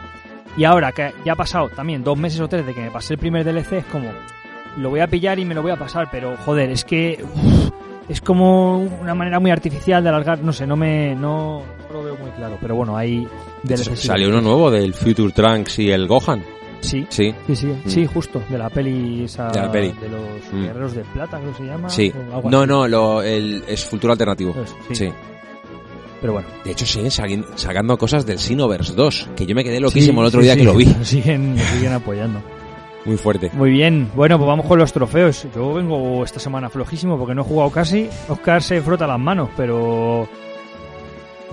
Y 0.56 0.64
ahora 0.64 0.92
que 0.92 1.12
ya 1.26 1.34
ha 1.34 1.36
pasado 1.36 1.70
también 1.70 2.04
dos 2.04 2.16
meses 2.20 2.40
o 2.40 2.48
tres 2.48 2.64
de 2.68 2.76
que 2.76 2.82
me 2.82 2.92
pasé 2.92 3.16
el 3.16 3.20
primer 3.20 3.44
DLC, 3.44 3.74
es 3.80 3.86
como, 3.86 4.10
lo 4.78 4.90
voy 4.90 5.00
a 5.02 5.08
pillar 5.08 5.40
y 5.40 5.46
me 5.46 5.54
lo 5.56 5.62
voy 5.62 5.72
a 5.72 5.76
pasar, 5.78 6.08
pero 6.12 6.36
joder, 6.46 6.70
es 6.72 6.84
que 6.84 7.24
es 8.10 8.22
como 8.22 8.78
una 8.80 9.14
manera 9.16 9.40
muy 9.40 9.52
artificial 9.52 10.04
de 10.04 10.10
alargar, 10.10 10.40
no 10.40 10.52
sé, 10.54 10.68
no 10.68 10.76
me, 10.76 11.16
no, 11.16 11.62
no 11.90 11.94
lo 11.94 12.04
veo 12.04 12.16
muy 12.18 12.32
claro, 12.32 12.58
pero 12.60 12.76
bueno, 12.76 12.98
DLC. 13.64 13.96
salió 13.96 14.30
uno 14.30 14.42
nuevo 14.42 14.70
del 14.72 14.94
Future 14.94 15.32
Trunks 15.32 15.80
y 15.80 15.92
el 15.92 16.08
Gohan. 16.08 16.44
Sí, 16.82 17.06
Sí, 17.10 17.34
sí, 17.48 17.56
sí, 17.56 17.74
sí, 17.86 18.06
justo, 18.06 18.44
de 18.50 18.58
la 18.58 18.70
peli 18.70 19.24
esa, 19.24 19.48
De 19.48 19.62
la 19.62 19.72
peli. 19.72 19.94
de 20.02 20.10
los 20.10 20.22
Mm. 20.52 20.64
guerreros 20.66 20.94
de 20.94 21.04
plata, 21.06 21.40
creo 21.40 21.52
que 21.54 21.58
se 21.60 21.64
llama. 21.64 21.90
sí. 21.90 22.12
No, 22.50 22.66
no, 22.66 22.88
lo, 22.90 23.22
el, 23.22 23.64
es 23.70 23.86
futuro 23.86 24.12
alternativo. 24.12 24.52
Pues, 24.52 24.76
sí. 24.90 24.96
Sí. 25.08 25.14
Pero 26.20 26.34
bueno. 26.34 26.48
De 26.66 26.72
hecho, 26.72 26.86
siguen 26.86 27.10
saliendo- 27.12 27.48
sacando 27.58 27.98
cosas 27.98 28.26
del 28.26 28.38
Xenoverse 28.38 28.94
2, 28.96 29.30
que 29.36 29.46
yo 29.46 29.56
me 29.56 29.64
quedé 29.64 29.80
loquísimo 29.80 30.22
el 30.24 30.28
Sí, 30.28 30.30
otro 30.30 30.42
sí, 30.42 30.46
día 30.46 30.56
que 30.58 30.64
lo 30.64 30.74
vi. 30.74 30.86
Siguen, 31.04 31.58
siguen 31.58 31.94
apoyando. 31.94 32.42
Muy 33.06 33.18
fuerte. 33.18 33.52
Muy 33.54 33.70
bien, 33.70 34.10
bueno, 34.16 34.38
pues 34.38 34.48
vamos 34.48 34.66
con 34.66 34.80
los 34.80 34.94
trofeos. 34.94 35.46
Yo 35.54 35.74
vengo 35.74 36.24
esta 36.24 36.40
semana 36.40 36.70
flojísimo 36.70 37.18
porque 37.18 37.36
no 37.36 37.42
he 37.42 37.46
jugado 37.46 37.70
casi. 37.70 38.10
Oscar 38.30 38.62
se 38.64 38.82
frota 38.82 39.06
las 39.06 39.20
manos, 39.20 39.50
pero 39.58 40.28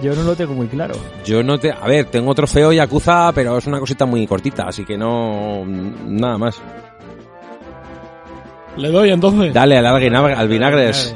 yo 0.01 0.15
no 0.15 0.23
lo 0.23 0.37
tengo 0.37 0.55
muy 0.55 0.69
claro. 0.69 0.95
Yo 1.25 1.43
no 1.43 1.59
te... 1.59 1.73
A 1.73 1.87
ver, 1.89 2.05
tengo 2.07 2.33
trofeo 2.35 2.73
Yakuza, 2.73 3.33
pero 3.35 3.59
es 3.59 3.67
una 3.67 3.81
cosita 3.81 4.07
muy 4.07 4.27
cortita, 4.29 4.69
así 4.69 4.85
que 4.85 4.97
no... 4.97 5.65
Nada 5.67 6.39
más. 6.39 6.61
Le 8.77 8.89
doy 8.89 9.11
entonces. 9.11 9.53
Dale 9.53 9.77
al, 9.79 9.87
alvinagre- 9.87 10.35
al 10.37 10.49
vinagres. 10.49 11.15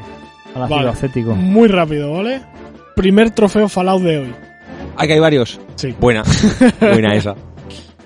Al 0.55 0.63
ácido 0.65 0.77
Vale. 0.79 0.91
acético. 0.91 1.35
Muy 1.35 1.69
rápido, 1.69 2.13
¿vale? 2.13 2.43
Primer 2.97 3.31
trofeo 3.31 3.69
Fallout 3.69 4.03
de 4.03 4.19
hoy. 4.19 4.35
Ah, 4.97 5.07
que 5.07 5.15
hay 5.15 5.21
varios. 5.21 5.61
Sí. 5.77 5.95
Buena. 6.01 6.23
Buena 6.81 7.15
esa. 7.15 7.35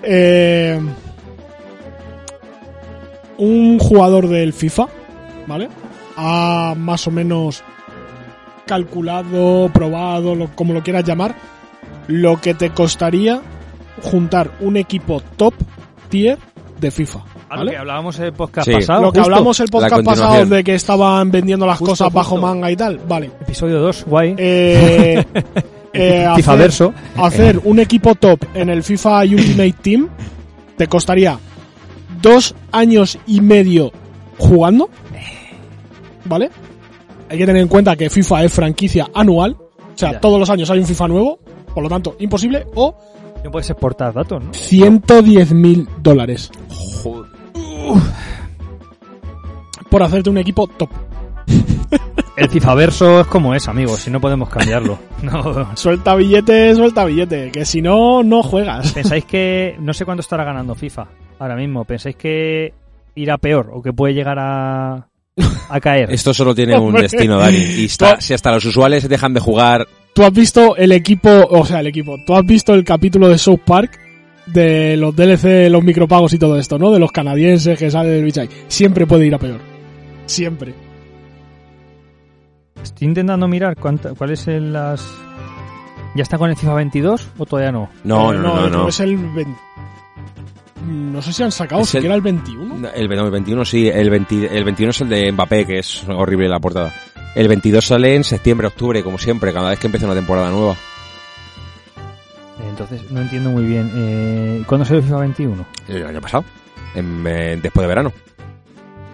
Eh, 0.03 0.79
un 3.39 3.79
jugador 3.79 4.27
del 4.27 4.53
FIFA, 4.53 4.87
¿vale? 5.47 5.67
Ha 6.15 6.75
más 6.77 7.07
o 7.07 7.11
menos 7.11 7.63
calculado, 8.65 9.69
probado, 9.73 10.35
lo- 10.35 10.49
como 10.55 10.73
lo 10.73 10.83
quieras 10.83 11.03
llamar, 11.03 11.35
lo 12.07 12.39
que 12.39 12.53
te 12.53 12.69
costaría 12.71 13.41
juntar 14.03 14.51
un 14.59 14.77
equipo 14.77 15.21
top 15.37 15.53
tier 16.09 16.37
de 16.79 16.91
FIFA. 16.91 17.19
A 17.49 17.63
lo 17.63 17.71
que 17.71 17.77
hablábamos 17.77 18.19
en 18.19 18.25
el 18.25 18.33
podcast 18.33 18.67
Sí. 18.67 18.73
pasado. 18.75 19.01
Lo 19.01 19.11
que 19.11 19.19
justo. 19.19 19.33
hablamos 19.33 19.59
el 19.59 19.69
podcast 19.69 20.03
pasado 20.05 20.45
de 20.45 20.63
que 20.63 20.75
estaban 20.75 21.31
vendiendo 21.31 21.65
las 21.65 21.79
Justo, 21.79 21.93
cosas 21.93 22.13
bajo 22.13 22.37
manga 22.37 22.69
y 22.69 22.75
tal. 22.75 22.99
Vale. 22.99 23.31
Episodio 23.41 23.79
2, 23.79 24.05
guay. 24.05 24.35
Eh, 24.37 25.25
eh, 25.93 26.27
FIFA 26.35 26.51
hacer- 26.53 26.57
verso. 26.59 26.93
hacer 27.17 27.59
un 27.63 27.79
equipo 27.79 28.13
top 28.13 28.39
en 28.53 28.69
el 28.69 28.83
FIFA 28.83 29.21
Ultimate 29.21 29.73
Team 29.81 30.09
te 30.77 30.85
costaría 30.87 31.39
dos 32.21 32.55
años 32.71 33.17
y 33.27 33.41
medio 33.41 33.91
jugando. 34.37 34.89
¿Vale? 36.25 36.49
Hay 37.29 37.37
que 37.37 37.45
tener 37.45 37.61
en 37.61 37.67
cuenta 37.67 37.95
que 37.95 38.09
FIFA 38.09 38.43
es 38.45 38.53
franquicia 38.53 39.07
anual. 39.13 39.53
O 39.59 39.97
sea, 39.97 40.13
Ya. 40.13 40.19
todos 40.19 40.39
los 40.39 40.49
años 40.49 40.69
hay 40.69 40.79
un 40.79 40.85
FIFA 40.85 41.07
nuevo. 41.07 41.39
Por 41.73 41.83
lo 41.83 41.89
tanto, 41.89 42.15
imposible. 42.19 42.65
O 42.75 42.95
No 43.43 43.51
puedes 43.51 43.69
exportar 43.69 44.13
datos, 44.13 44.43
¿no? 44.43 44.53
110 44.53 45.53
mil 45.53 45.87
dólares. 46.01 46.51
Por 49.89 50.03
hacerte 50.03 50.29
un 50.29 50.37
equipo 50.37 50.67
top. 50.67 50.89
El 52.35 52.47
FIFA 52.49 52.75
verso 52.75 53.19
es 53.21 53.27
como 53.27 53.53
es, 53.53 53.67
amigos, 53.67 53.99
si 53.99 54.11
no 54.11 54.21
podemos 54.21 54.49
cambiarlo. 54.49 54.97
No. 55.21 55.75
Suelta 55.75 56.15
billete, 56.15 56.73
suelta 56.75 57.03
billete. 57.05 57.51
Que 57.51 57.65
si 57.65 57.81
no, 57.81 58.23
no 58.23 58.41
juegas. 58.43 58.93
¿Pensáis 58.93 59.25
que 59.25 59.75
no 59.79 59.93
sé 59.93 60.05
cuánto 60.05 60.21
estará 60.21 60.43
ganando 60.45 60.73
FIFA 60.75 61.07
ahora 61.39 61.55
mismo? 61.55 61.85
¿Pensáis 61.85 62.15
que 62.15 62.73
irá 63.15 63.37
peor 63.37 63.71
o 63.73 63.81
que 63.81 63.91
puede 63.93 64.13
llegar 64.13 64.37
a, 64.39 65.07
a 65.69 65.79
caer? 65.81 66.11
Esto 66.13 66.33
solo 66.33 66.53
tiene 66.53 66.77
un 66.77 66.93
destino, 66.93 67.37
Dani. 67.39 67.57
Y 67.57 67.85
está- 67.85 68.21
si 68.21 68.33
hasta 68.33 68.51
los 68.51 68.65
usuales 68.65 69.07
dejan 69.09 69.33
de 69.33 69.39
jugar 69.39 69.87
Tú 70.13 70.23
has 70.23 70.33
visto 70.33 70.75
el 70.75 70.91
equipo, 70.91 71.29
o 71.49 71.65
sea, 71.65 71.79
el 71.79 71.87
equipo, 71.87 72.17
tú 72.25 72.35
has 72.35 72.45
visto 72.45 72.73
el 72.73 72.83
capítulo 72.83 73.29
de 73.29 73.37
South 73.37 73.61
Park 73.65 73.97
de 74.47 74.97
los 74.97 75.15
DLC, 75.15 75.69
los 75.69 75.83
micropagos 75.83 76.33
y 76.33 76.39
todo 76.39 76.57
esto, 76.57 76.77
¿no? 76.79 76.91
De 76.91 76.99
los 76.99 77.11
canadienses 77.11 77.77
que 77.77 77.89
sale 77.91 78.09
del 78.09 78.25
bicho 78.25 78.41
ahí. 78.41 78.49
Siempre 78.67 79.05
puede 79.05 79.27
ir 79.27 79.35
a 79.35 79.37
peor. 79.37 79.59
Siempre. 80.25 80.73
Estoy 82.81 83.07
intentando 83.07 83.47
mirar 83.47 83.75
cuánta, 83.77 84.13
cuáles 84.13 84.39
son 84.39 84.73
las... 84.73 85.05
¿Ya 86.15 86.23
está 86.23 86.37
con 86.39 86.49
el 86.49 86.55
FIFA 86.57 86.73
22 86.73 87.29
o 87.37 87.45
todavía 87.45 87.71
no? 87.71 87.89
No, 88.03 88.33
Eh, 88.33 88.37
no, 88.37 88.41
no, 88.41 88.55
no. 88.61 88.69
no. 88.69 88.83
que 88.85 88.89
Es 88.89 88.99
el 89.01 89.15
20 89.15 89.51
No 90.89 91.21
sé 91.21 91.33
si 91.33 91.43
han 91.43 91.51
sacado 91.51 91.81
el- 91.81 91.87
siquiera 91.87 92.15
el 92.15 92.21
21. 92.21 92.87
El, 92.93 93.07
no, 93.09 93.25
el 93.25 93.31
21 93.31 93.65
sí, 93.65 93.87
el, 93.87 94.09
20 94.09 94.57
el 94.57 94.63
21 94.63 94.89
es 94.91 95.01
el 95.01 95.09
de 95.09 95.31
Mbappé, 95.31 95.65
que 95.65 95.79
es 95.79 96.03
horrible 96.07 96.47
la 96.49 96.59
portada. 96.59 96.93
El 97.35 97.47
22 97.47 97.85
sale 97.85 98.15
en 98.15 98.23
septiembre, 98.23 98.67
octubre, 98.67 99.03
como 99.03 99.17
siempre, 99.17 99.53
cada 99.53 99.69
vez 99.69 99.79
que 99.79 99.87
empieza 99.87 100.05
una 100.07 100.15
temporada 100.15 100.49
nueva. 100.49 100.75
Entonces 102.69 103.09
no 103.11 103.21
entiendo 103.21 103.49
muy 103.51 103.63
bien. 103.65 103.91
Eh, 103.95 104.63
¿Cuándo 104.65 104.85
salió 104.85 104.99
el 104.99 105.05
FIFA 105.05 105.19
21? 105.19 105.65
El 105.87 106.05
año 106.07 106.21
pasado, 106.21 106.43
en, 106.95 107.23
eh, 107.27 107.59
después 107.61 107.83
de 107.83 107.87
verano. 107.87 108.11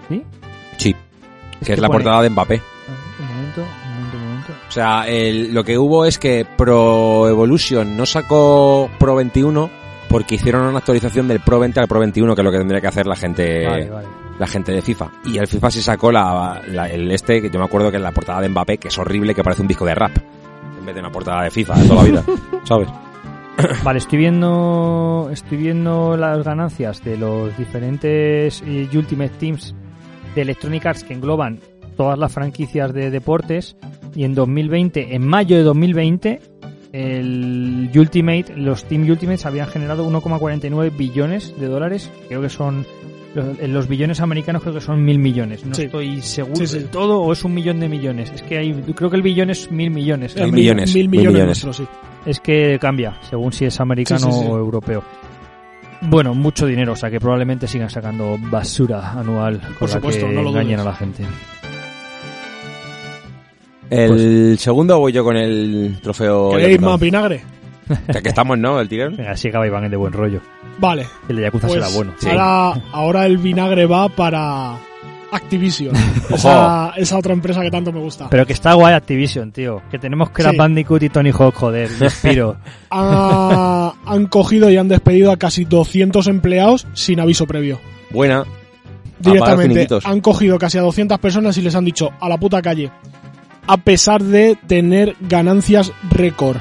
¿Sí? 0.10 0.24
Sí, 0.78 0.96
que 1.64 1.74
es 1.74 1.80
la 1.80 1.88
pone- 1.88 2.04
portada 2.04 2.22
de 2.24 2.30
Mbappé. 2.30 2.62
Un 3.20 3.28
momento, 3.28 3.62
un 3.62 3.68
momento, 3.96 4.18
un 4.18 4.24
momento. 4.24 4.54
O 4.68 4.72
sea, 4.72 5.08
el- 5.08 5.54
lo 5.54 5.64
que 5.64 5.78
hubo 5.78 6.06
es 6.06 6.18
que 6.18 6.46
Pro 6.58 7.28
Evolution 7.30 7.96
no 7.98 8.06
sacó 8.06 8.90
Pro 9.00 9.16
21 9.16 9.70
porque 10.10 10.36
hicieron 10.36 10.64
una 10.64 10.80
actualización 10.80 11.28
del 11.28 11.40
Pro 11.40 11.60
20 11.60 11.80
al 11.80 11.88
Pro 11.88 12.00
21, 12.00 12.36
que 12.36 12.42
es 12.42 12.46
lo 12.46 12.52
que 12.52 12.58
tendría 12.58 12.82
que 12.82 12.88
hacer 12.88 13.06
la 13.08 13.16
gente 13.16 13.66
Vale, 13.66 13.90
vale. 13.90 14.08
la 14.40 14.48
gente 14.48 14.72
de 14.72 14.82
FIFA. 14.82 15.12
Y 15.26 15.38
el 15.38 15.48
FIFA 15.48 15.72
sí 15.72 15.82
sacó 15.82 16.12
la, 16.12 16.62
la- 16.68 16.88
el 16.90 17.12
este, 17.12 17.42
que 17.42 17.50
yo 17.50 17.60
me 17.60 17.66
acuerdo 17.66 17.92
que 17.92 17.98
es 17.98 18.04
la 18.04 18.12
portada 18.12 18.42
de 18.42 18.50
Mbappé, 18.50 18.78
que 18.78 18.88
es 18.90 18.98
horrible, 18.98 19.34
que 19.36 19.44
parece 19.44 19.62
un 19.62 19.68
disco 19.68 19.86
de 19.86 19.96
rap. 19.96 20.12
En 20.80 20.86
vez 20.86 20.96
de 20.96 21.02
una 21.02 21.12
portada 21.12 21.44
de 21.44 21.52
FIFA 21.52 21.76
de 21.80 21.88
toda 21.88 22.04
la 22.04 22.10
vida, 22.10 22.24
¿sabes? 22.64 22.88
Vale, 23.84 24.00
estoy 24.00 24.20
viendo 24.20 25.30
estoy 25.32 25.58
viendo 25.58 26.18
las 26.18 26.44
ganancias 26.44 27.02
de 27.06 27.18
los 27.18 27.58
diferentes 27.58 28.62
eh, 28.68 28.90
Ultimate 28.94 29.32
Teams 29.40 29.74
de 30.36 30.42
Electronic 30.42 30.86
Arts 30.86 31.04
que 31.06 31.14
engloban 31.14 31.60
todas 31.96 32.20
las 32.20 32.34
franquicias 32.34 32.94
de 32.94 33.10
deportes 33.10 33.78
y 34.14 34.26
en 34.26 34.36
2020, 34.36 35.16
en 35.16 35.26
mayo 35.26 35.56
de 35.56 35.64
2020, 35.64 36.42
el 36.96 37.90
Ultimate, 37.96 38.46
los 38.56 38.86
Team 38.86 39.10
Ultimates 39.10 39.46
habían 39.46 39.68
generado 39.68 40.10
1,49 40.10 40.96
billones 40.96 41.54
de 41.60 41.68
dólares, 41.68 42.12
creo 42.28 42.42
que 42.42 42.50
son 42.50 42.86
los, 43.34 43.60
en 43.60 43.74
los 43.74 43.88
billones 43.90 44.22
americanos 44.22 44.62
creo 44.62 44.74
que 44.76 44.82
son 44.82 45.04
mil 45.04 45.20
millones, 45.20 45.66
no 45.66 45.76
Sí. 45.76 45.84
estoy 45.84 46.22
seguro 46.22 46.56
Sí, 46.56 46.68
sí. 46.68 46.78
del 46.80 46.88
todo 46.88 47.20
o 47.22 47.34
es 47.34 47.44
un 47.44 47.54
millón 47.54 47.80
de 47.82 47.90
millones, 47.90 48.32
es 48.34 48.42
que 48.44 48.58
hay, 48.58 48.74
creo 48.96 49.10
que 49.10 49.18
el 49.18 49.22
billón 49.24 49.50
es 49.50 49.70
mil 49.72 49.92
millones. 49.92 50.36
Mil 50.36 50.46
Eh, 50.46 50.52
millones, 50.52 50.96
Mil 50.96 51.10
mil 51.10 51.28
millones. 51.28 51.66
Es 52.26 52.40
que 52.40 52.78
cambia, 52.80 53.18
según 53.30 53.52
si 53.52 53.66
es 53.66 53.80
americano 53.80 54.20
Sí, 54.28 54.32
sí, 54.32 54.40
sí. 54.40 54.46
o 54.50 54.58
europeo. 54.58 55.04
Bueno, 56.02 56.34
mucho 56.34 56.66
dinero, 56.66 56.94
o 56.94 56.96
sea 56.96 57.10
que 57.10 57.20
probablemente 57.20 57.68
sigan 57.68 57.90
sacando 57.90 58.38
basura 58.40 59.12
anual 59.14 59.60
con 59.60 59.74
Por 59.80 59.90
la 59.90 59.96
supuesto, 59.96 60.28
que 60.28 60.34
no 60.34 60.42
lo 60.44 60.50
engañen 60.50 60.78
dudes. 60.78 60.82
a 60.88 60.90
la 60.92 60.96
gente. 60.96 61.24
El 63.90 64.58
segundo 64.60 65.00
voy 65.00 65.12
yo 65.12 65.24
con 65.24 65.38
el 65.38 65.98
trofeo. 66.02 66.52
¿Queréis 66.52 66.82
más 66.82 67.00
vinagre? 67.00 67.42
Ya 68.12 68.22
que 68.22 68.30
estamos, 68.30 68.58
¿no? 68.58 68.80
El 68.80 68.90
tirón. 68.90 69.20
Así 69.22 69.50
acaba 69.50 69.68
Iván 69.68 69.86
es 69.86 69.92
de 69.92 69.98
buen 69.98 70.12
rollo. 70.12 70.42
Vale. 70.80 71.06
El 71.30 71.36
de 71.38 71.42
Yakuza 71.44 71.68
Pues 71.68 71.84
será 71.84 71.96
bueno. 71.96 72.14
Sí. 72.18 72.30
ahora, 72.30 72.82
ahora 72.92 73.26
el 73.28 73.38
vinagre 73.38 73.86
va 73.86 74.10
para 74.10 74.78
Activision. 75.32 75.94
esa, 76.34 76.94
esa 76.98 77.18
otra 77.18 77.34
empresa 77.34 77.62
que 77.62 77.70
tanto 77.70 77.92
me 77.92 78.00
gusta. 78.00 78.28
Pero 78.30 78.46
que 78.48 78.54
está 78.54 78.74
guay 78.74 78.94
Activision, 78.96 79.52
tío. 79.52 79.84
Que 79.92 80.00
tenemos 80.00 80.32
que 80.32 80.42
Sí. 80.42 80.50
la 80.50 80.58
Bandicoot 80.58 81.04
y 81.04 81.10
Tony 81.10 81.30
Hawk, 81.32 81.54
joder. 81.54 81.90
Respiro. 82.00 82.58
Ha- 82.90 83.94
han 84.06 84.26
cogido 84.28 84.70
y 84.72 84.78
han 84.78 84.88
despedido 84.88 85.32
a 85.32 85.38
casi 85.38 85.66
200 85.66 86.26
empleados 86.28 86.88
sin 86.94 87.20
aviso 87.20 87.46
previo. 87.46 87.80
Buena. 88.10 88.44
Directamente 89.20 89.88
han 90.04 90.22
cogido 90.22 90.58
casi 90.58 90.78
a 90.78 90.82
200 90.82 91.20
personas 91.20 91.58
y 91.58 91.62
les 91.62 91.74
han 91.76 91.86
dicho 91.86 92.10
a 92.20 92.28
la 92.28 92.38
puta 92.38 92.62
calle. 92.62 92.92
A 93.68 93.78
pesar 93.78 94.24
de 94.24 94.58
tener 94.68 95.16
ganancias 95.22 95.92
récord 96.10 96.58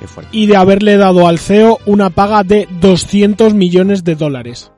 Qué 0.00 0.06
fuerte. 0.06 0.36
y 0.36 0.46
de 0.46 0.56
haberle 0.56 0.96
dado 0.96 1.26
al 1.26 1.38
CEO 1.38 1.78
una 1.86 2.10
paga 2.10 2.44
de 2.44 2.68
200 2.80 3.54
millones 3.54 4.04
de 4.04 4.14
dólares. 4.14 4.72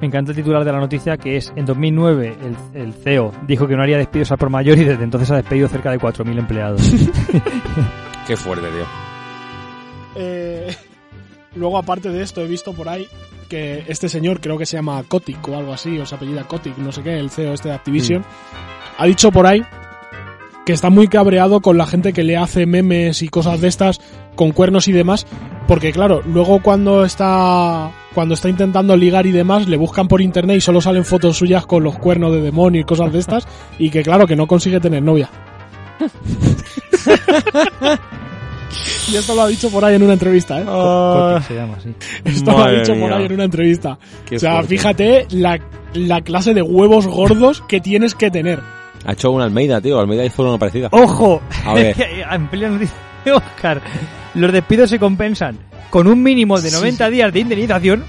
Me 0.00 0.08
encanta 0.08 0.32
el 0.32 0.36
titular 0.36 0.64
de 0.64 0.72
la 0.72 0.80
noticia 0.80 1.16
que 1.16 1.36
es 1.36 1.52
en 1.56 1.64
2009 1.64 2.36
el, 2.74 2.80
el 2.80 2.92
CEO 2.92 3.32
dijo 3.46 3.66
que 3.66 3.76
no 3.76 3.82
haría 3.82 3.96
despidos 3.96 4.30
al 4.32 4.38
por 4.38 4.50
mayor 4.50 4.76
y 4.78 4.84
desde 4.84 5.04
entonces 5.04 5.30
ha 5.30 5.36
despedido 5.36 5.68
cerca 5.68 5.90
de 5.90 5.98
4.000 5.98 6.38
empleados. 6.38 6.82
Qué 8.26 8.36
fuerte, 8.36 8.66
tío. 8.68 8.84
Eh, 10.16 10.76
luego, 11.56 11.78
aparte 11.78 12.10
de 12.10 12.22
esto, 12.22 12.40
he 12.42 12.46
visto 12.46 12.72
por 12.72 12.88
ahí 12.88 13.06
que 13.44 13.84
este 13.88 14.08
señor, 14.08 14.40
creo 14.40 14.58
que 14.58 14.66
se 14.66 14.76
llama 14.76 15.02
Kotick 15.06 15.46
o 15.48 15.56
algo 15.56 15.72
así, 15.72 15.98
o 15.98 16.06
se 16.06 16.14
apellida 16.14 16.44
Kotick, 16.44 16.76
no 16.78 16.92
sé 16.92 17.02
qué, 17.02 17.18
el 17.18 17.30
CEO 17.30 17.54
este 17.54 17.68
de 17.68 17.74
Activision, 17.74 18.24
ha 18.98 19.06
dicho 19.06 19.30
por 19.30 19.46
ahí 19.46 19.62
que 20.64 20.72
está 20.72 20.90
muy 20.90 21.08
cabreado 21.08 21.60
con 21.60 21.76
la 21.76 21.86
gente 21.86 22.12
que 22.12 22.24
le 22.24 22.36
hace 22.36 22.66
memes 22.66 23.22
y 23.22 23.28
cosas 23.28 23.60
de 23.60 23.68
estas 23.68 24.00
con 24.34 24.52
cuernos 24.52 24.88
y 24.88 24.92
demás, 24.92 25.26
porque 25.68 25.92
claro, 25.92 26.22
luego 26.26 26.60
cuando 26.62 27.04
está 27.04 27.92
cuando 28.14 28.34
está 28.34 28.48
intentando 28.48 28.96
ligar 28.96 29.26
y 29.26 29.32
demás, 29.32 29.68
le 29.68 29.76
buscan 29.76 30.08
por 30.08 30.20
internet 30.20 30.58
y 30.58 30.60
solo 30.60 30.80
salen 30.80 31.04
fotos 31.04 31.36
suyas 31.36 31.66
con 31.66 31.82
los 31.82 31.98
cuernos 31.98 32.32
de 32.32 32.40
demonio 32.40 32.80
y 32.80 32.84
cosas 32.84 33.12
de 33.12 33.18
estas, 33.18 33.46
y 33.78 33.90
que 33.90 34.02
claro, 34.02 34.26
que 34.26 34.36
no 34.36 34.46
consigue 34.46 34.80
tener 34.80 35.02
novia. 35.02 35.28
y 39.12 39.16
esto 39.16 39.34
lo 39.34 39.42
ha 39.42 39.48
dicho 39.48 39.70
por 39.70 39.84
ahí 39.84 39.94
en 39.94 40.02
una 40.02 40.12
entrevista, 40.14 40.60
¿eh? 40.60 40.64
Kotick 40.64 41.48
se 41.48 41.54
llama 41.54 41.74
así. 41.78 41.94
Esto 42.24 42.52
lo 42.52 42.64
ha 42.64 42.70
dicho 42.72 42.94
por 42.94 43.12
ahí 43.12 43.26
en 43.26 43.32
una 43.32 43.44
entrevista. 43.44 43.98
Qué 44.26 44.36
o 44.36 44.38
sea, 44.38 44.52
fuerte. 44.54 44.68
fíjate 44.68 45.26
la, 45.30 45.58
la 45.94 46.20
clase 46.22 46.54
de 46.54 46.62
huevos 46.62 47.06
gordos 47.06 47.62
que 47.68 47.80
tienes 47.80 48.14
que 48.14 48.30
tener. 48.30 48.60
Ha 49.06 49.12
hecho 49.12 49.30
una 49.30 49.44
Almeida, 49.44 49.80
tío. 49.80 49.98
Almeida 50.00 50.24
hizo 50.24 50.42
una 50.42 50.58
parecida. 50.58 50.88
¡Ojo! 50.92 51.42
A 51.64 51.74
ver. 51.74 51.94
en 52.30 52.48
plena 52.48 52.70
noticia 52.70 52.96
de 53.24 53.32
Oscar, 53.32 53.80
los 54.34 54.52
despidos 54.52 54.90
se 54.90 54.98
compensan 54.98 55.58
con 55.90 56.06
un 56.06 56.22
mínimo 56.22 56.60
de 56.60 56.70
Sí. 56.70 56.76
90 56.76 57.10
días 57.10 57.32
de 57.32 57.40
indemnización, 57.40 58.04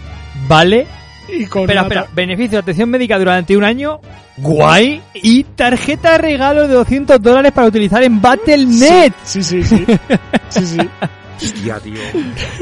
¿vale? 0.47 0.87
Y 1.27 1.45
con 1.47 1.63
Espera, 1.63 1.81
espera, 1.81 2.07
beneficio 2.13 2.51
de 2.51 2.57
atención 2.59 2.89
médica 2.89 3.17
durante 3.17 3.57
un 3.57 3.63
año, 3.63 3.99
guay, 4.37 5.01
y 5.15 5.43
tarjeta 5.43 6.13
de 6.13 6.17
regalo 6.19 6.67
de 6.67 6.73
200 6.75 7.21
dólares 7.21 7.51
para 7.51 7.67
utilizar 7.67 8.03
en 8.03 8.21
Battle.net. 8.21 9.13
Sí, 9.23 9.43
sí, 9.43 9.63
sí. 9.63 9.85
Sí, 10.49 10.65
sí. 10.65 10.77
Hostia, 11.35 11.79
tío. 11.79 11.99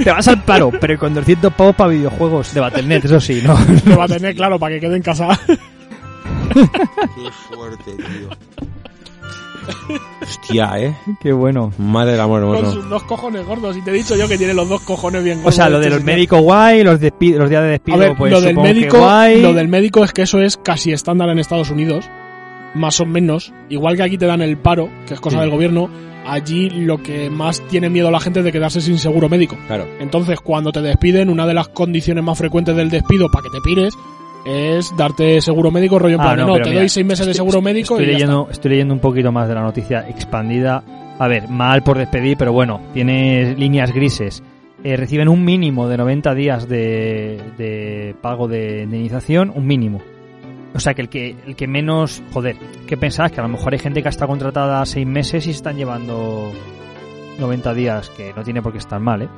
Te 0.03 0.11
vas 0.11 0.27
al 0.27 0.43
paro, 0.43 0.71
pero 0.81 0.97
con 0.97 1.13
200 1.13 1.53
pavos 1.53 1.75
para 1.75 1.91
videojuegos 1.91 2.53
de 2.53 2.59
Battle.net, 2.59 3.05
eso 3.05 3.19
sí, 3.19 3.43
¿no? 3.43 4.01
A 4.01 4.07
tener 4.07 4.35
claro 4.35 4.57
para 4.57 4.75
que 4.75 4.81
quede 4.81 4.95
en 4.95 5.03
casa. 5.03 5.39
Qué 6.53 7.31
fuerte, 7.49 7.91
tío. 7.97 8.29
Hostia, 10.21 10.71
¿eh? 10.77 10.95
Qué 11.21 11.33
bueno. 11.33 11.71
Madre 11.77 12.13
del 12.13 12.21
amor 12.21 12.41
Con 12.55 12.71
sus 12.71 12.89
dos 12.89 13.03
cojones 13.03 13.45
gordos. 13.45 13.75
Y 13.77 13.81
te 13.81 13.91
he 13.91 13.93
dicho 13.93 14.15
yo 14.15 14.27
que 14.27 14.37
tiene 14.37 14.53
los 14.53 14.67
dos 14.69 14.81
cojones 14.81 15.23
bien 15.23 15.39
O 15.39 15.43
gordos. 15.43 15.55
sea, 15.55 15.69
lo 15.69 15.79
de 15.79 15.85
este 15.85 15.89
los 15.95 15.99
señor. 16.03 16.15
médicos 16.15 16.41
guay, 16.41 16.83
los, 16.83 16.99
despi- 16.99 17.35
los 17.37 17.49
días 17.49 17.63
de 17.63 17.69
despido, 17.69 17.95
A 17.97 17.99
ver, 17.99 18.15
pues 18.17 18.31
lo 18.31 18.41
del 18.41 18.55
médico, 18.57 18.97
guay. 18.99 19.41
lo 19.41 19.53
del 19.53 19.67
médico 19.67 20.03
es 20.03 20.11
que 20.13 20.23
eso 20.23 20.39
es 20.41 20.57
casi 20.57 20.91
estándar 20.91 21.29
en 21.29 21.39
Estados 21.39 21.69
Unidos, 21.69 22.09
más 22.73 22.99
o 22.99 23.05
menos. 23.05 23.53
Igual 23.69 23.95
que 23.97 24.03
aquí 24.03 24.17
te 24.17 24.25
dan 24.25 24.41
el 24.41 24.57
paro, 24.57 24.89
que 25.07 25.13
es 25.13 25.19
cosa 25.19 25.37
Sí. 25.37 25.41
del 25.41 25.49
gobierno, 25.51 25.89
allí 26.25 26.69
lo 26.69 27.01
que 27.03 27.29
más 27.29 27.61
tiene 27.67 27.89
miedo 27.89 28.09
la 28.09 28.19
gente 28.19 28.39
es 28.39 28.45
de 28.45 28.51
quedarse 28.51 28.79
sin 28.81 28.97
seguro 28.97 29.27
médico. 29.29 29.57
Claro. 29.67 29.85
Entonces, 29.99 30.39
cuando 30.39 30.71
te 30.71 30.81
despiden, 30.81 31.29
una 31.29 31.45
de 31.45 31.53
las 31.53 31.67
condiciones 31.67 32.23
más 32.23 32.37
frecuentes 32.37 32.75
del 32.75 32.89
despido 32.89 33.29
para 33.29 33.43
que 33.43 33.49
te 33.49 33.61
pires 33.61 33.93
es 34.45 34.95
darte 34.97 35.39
seguro 35.41 35.71
médico, 35.71 35.99
rollo 35.99 36.15
en 36.15 36.21
Ah, 36.21 36.33
plan, 36.33 36.47
no, 36.47 36.55
te 36.55 36.69
mira, 36.69 36.79
doy 36.81 36.89
seis 36.89 37.05
meses 37.05 37.25
de 37.27 37.33
seguro 37.33 37.61
médico 37.61 37.95
Estoy 37.95 38.05
y 38.05 38.07
ya 38.07 38.13
leyendo, 38.13 38.47
estoy 38.51 38.71
leyendo 38.71 38.93
un 38.93 38.99
poquito 38.99 39.31
más 39.31 39.47
de 39.47 39.55
la 39.55 39.61
noticia 39.61 40.07
expandida. 40.09 40.83
A 41.19 41.27
ver, 41.27 41.47
mal 41.47 41.83
por 41.83 41.97
despedir, 41.97 42.37
pero 42.37 42.51
bueno, 42.53 42.81
tiene 42.93 43.55
líneas 43.55 43.93
grises. 43.93 44.43
Eh, 44.83 44.97
reciben 44.97 45.29
un 45.29 45.45
mínimo 45.45 45.87
de 45.87 45.97
90 45.97 46.33
días 46.35 46.67
de, 46.67 47.39
de 47.57 48.15
pago 48.21 48.47
de 48.47 48.83
indemnización, 48.83 49.51
un 49.55 49.65
mínimo. 49.65 50.01
O 50.75 50.79
sea 50.79 50.93
que 50.93 51.03
el 51.03 51.09
que 51.09 51.35
el 51.45 51.55
que 51.55 51.67
menos, 51.67 52.21
joder, 52.33 52.55
¿qué 52.87 52.97
pensás? 52.97 53.31
Que 53.31 53.39
a 53.39 53.43
lo 53.43 53.49
mejor 53.49 53.73
hay 53.73 53.79
gente 53.79 54.01
que 54.03 54.09
está 54.09 54.25
contratada 54.27 54.83
seis 54.85 55.05
meses 55.07 55.45
y 55.45 55.51
se 55.51 55.57
están 55.57 55.77
llevando 55.77 56.51
90 57.39 57.73
días, 57.75 58.09
que 58.09 58.33
no 58.33 58.43
tiene 58.43 58.61
por 58.61 58.71
qué 58.71 58.79
estar 58.79 58.99
mal, 58.99 59.21
¿eh? 59.21 59.29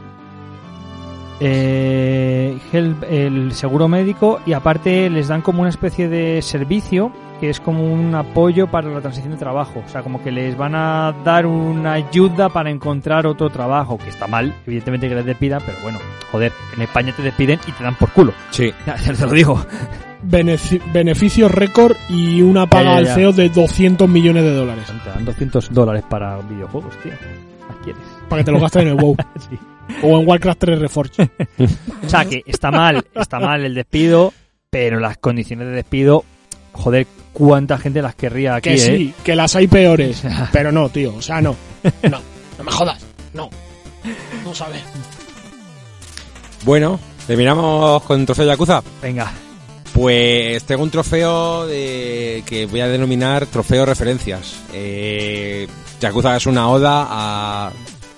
Eh, 1.39 2.57
el, 2.73 2.95
el 3.09 3.51
seguro 3.51 3.87
médico 3.87 4.39
y 4.45 4.53
aparte 4.53 5.09
les 5.09 5.27
dan 5.27 5.41
como 5.41 5.61
una 5.61 5.69
especie 5.69 6.07
de 6.07 6.41
servicio 6.41 7.11
que 7.41 7.49
es 7.49 7.59
como 7.59 7.83
un 7.91 8.15
apoyo 8.15 8.67
para 8.67 8.89
la 8.89 9.01
transición 9.01 9.33
de 9.33 9.37
trabajo. 9.37 9.83
O 9.85 9.89
sea, 9.89 10.01
como 10.01 10.23
que 10.23 10.31
les 10.31 10.55
van 10.57 10.73
a 10.75 11.13
dar 11.25 11.45
una 11.45 11.91
ayuda 11.93 12.47
para 12.47 12.69
encontrar 12.69 13.27
otro 13.27 13.49
trabajo, 13.49 13.97
que 13.97 14.09
está 14.09 14.25
mal, 14.27 14.53
evidentemente 14.65 15.09
que 15.09 15.15
les 15.15 15.25
despidan, 15.25 15.61
pero 15.65 15.77
bueno, 15.83 15.99
joder, 16.31 16.53
en 16.75 16.81
España 16.83 17.13
te 17.13 17.21
despiden 17.23 17.59
y 17.67 17.71
te 17.73 17.83
dan 17.83 17.95
por 17.95 18.11
culo. 18.11 18.31
Sí. 18.51 18.71
Ya, 18.87 18.95
ya 18.95 19.13
te 19.13 19.25
lo 19.25 19.31
digo. 19.33 19.59
Beneci- 20.25 20.81
beneficios 20.93 21.51
récord 21.51 21.97
y 22.09 22.41
una 22.41 22.65
paga 22.67 23.01
Ya, 23.01 23.01
ya, 23.01 23.09
al. 23.11 23.15
CEO 23.19 23.31
de 23.33 23.49
200 23.49 24.07
millones 24.07 24.43
de 24.43 24.53
dólares. 24.55 24.85
Te 25.03 25.09
dan 25.09 25.25
200 25.25 25.73
dólares 25.73 26.03
para 26.09 26.37
videojuegos, 26.37 26.95
tío. 27.03 27.11
¿Más 27.67 27.77
quieres? 27.83 28.01
Para 28.29 28.41
que 28.41 28.45
te 28.45 28.51
lo 28.51 28.59
gastes 28.59 28.81
en 28.83 28.87
el 28.89 28.95
WoW. 28.95 29.15
Sí. 29.49 29.57
o 30.01 30.19
en 30.19 30.27
Warcraft 30.27 30.59
3 30.59 30.79
Reforged. 30.79 31.29
O 32.03 32.09
sea, 32.09 32.25
que 32.25 32.41
está 32.47 32.71
mal, 32.71 33.05
está 33.13 33.39
mal 33.39 33.63
el 33.63 33.75
despido, 33.75 34.33
pero 34.71 34.99
las 34.99 35.17
condiciones 35.17 35.67
de 35.67 35.73
despido, 35.73 36.25
joder, 36.71 37.05
cuánta 37.33 37.77
gente 37.77 38.01
las 38.01 38.15
querría 38.15 38.55
aquí, 38.55 38.69
que 38.69 38.75
¿eh? 38.75 38.79
sí, 38.79 39.13
que 39.23 39.35
las 39.35 39.55
hay 39.55 39.67
peores. 39.67 40.23
Pero 40.51 40.71
no, 40.71 40.89
tío, 40.89 41.13
o 41.15 41.21
sea, 41.21 41.41
no. 41.41 41.55
No, 42.03 42.19
no 42.57 42.63
me 42.63 42.71
jodas. 42.71 43.05
No. 43.33 43.49
No 44.43 44.55
sabes. 44.55 44.81
Bueno, 46.63 46.99
terminamos 47.27 48.01
con 48.03 48.19
el 48.21 48.25
trofeo 48.25 48.45
Yakuza. 48.47 48.81
Venga, 49.01 49.31
Pues 49.93 50.63
tengo 50.63 50.83
un 50.83 50.89
trofeo 50.89 51.67
de, 51.67 52.43
que 52.45 52.65
voy 52.65 52.79
a 52.79 52.87
denominar 52.87 53.45
trofeo 53.45 53.85
referencias. 53.85 54.55
Eh, 54.73 55.67
Yakuza 55.99 56.35
es 56.37 56.45
una 56.47 56.69
oda 56.69 57.05
a 57.09 57.71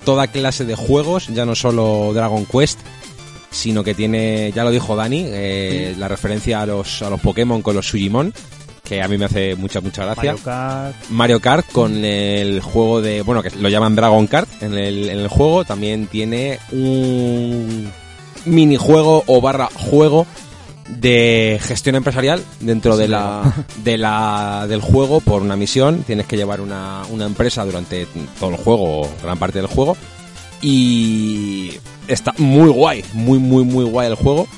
toda 0.08 0.26
clase 0.28 0.64
de 0.64 0.74
juegos, 0.74 1.26
ya 1.26 1.44
no 1.44 1.54
solo 1.54 2.12
Dragon 2.14 2.46
Quest, 2.46 2.80
sino 3.50 3.84
que 3.84 3.92
tiene, 3.92 4.50
ya 4.54 4.64
lo 4.64 4.70
dijo 4.70 4.96
Dani, 4.96 5.22
eh, 5.26 5.94
la 5.98 6.08
referencia 6.08 6.62
a 6.62 6.66
los, 6.66 7.02
a 7.02 7.10
los 7.10 7.20
Pokémon 7.20 7.60
con 7.60 7.76
los 7.76 7.88
Sugimon, 7.88 8.32
que 8.82 9.02
a 9.02 9.08
mí 9.08 9.18
me 9.18 9.26
hace 9.26 9.54
mucha, 9.54 9.82
mucha 9.82 10.06
gracia. 10.06 10.32
Mario 10.32 10.42
Kart, 10.42 11.10
Mario 11.10 11.40
Kart 11.40 11.72
con 11.72 12.02
el 12.02 12.62
juego 12.62 13.02
de, 13.02 13.20
bueno, 13.20 13.42
que 13.42 13.50
lo 13.50 13.68
llaman 13.68 13.96
Dragon 13.96 14.26
Kart 14.26 14.48
en 14.62 14.72
el, 14.72 15.10
en 15.10 15.18
el 15.18 15.28
juego, 15.28 15.66
también 15.66 16.06
tiene 16.06 16.58
un 16.72 17.92
minijuego 18.46 19.24
o 19.26 19.42
barra 19.42 19.68
juego 19.74 20.26
de 20.88 21.58
gestión 21.62 21.96
empresarial 21.96 22.42
dentro 22.60 22.96
de 22.96 23.08
la, 23.08 23.42
de 23.84 23.98
la 23.98 24.66
del 24.68 24.80
juego 24.80 25.20
por 25.20 25.42
una 25.42 25.56
misión. 25.56 26.02
Tienes 26.06 26.26
que 26.26 26.36
llevar 26.36 26.60
una, 26.60 27.02
una 27.10 27.26
empresa 27.26 27.64
durante 27.64 28.06
todo 28.38 28.50
el 28.50 28.56
juego 28.56 29.02
o 29.02 29.10
gran 29.22 29.38
parte 29.38 29.58
del 29.58 29.68
juego. 29.68 29.96
Y 30.60 31.72
está 32.08 32.34
muy 32.38 32.68
guay 32.68 33.04
muy 33.12 33.38
muy 33.38 33.64
muy 33.64 33.84
guay 33.84 34.08
el 34.08 34.16
juego 34.16 34.48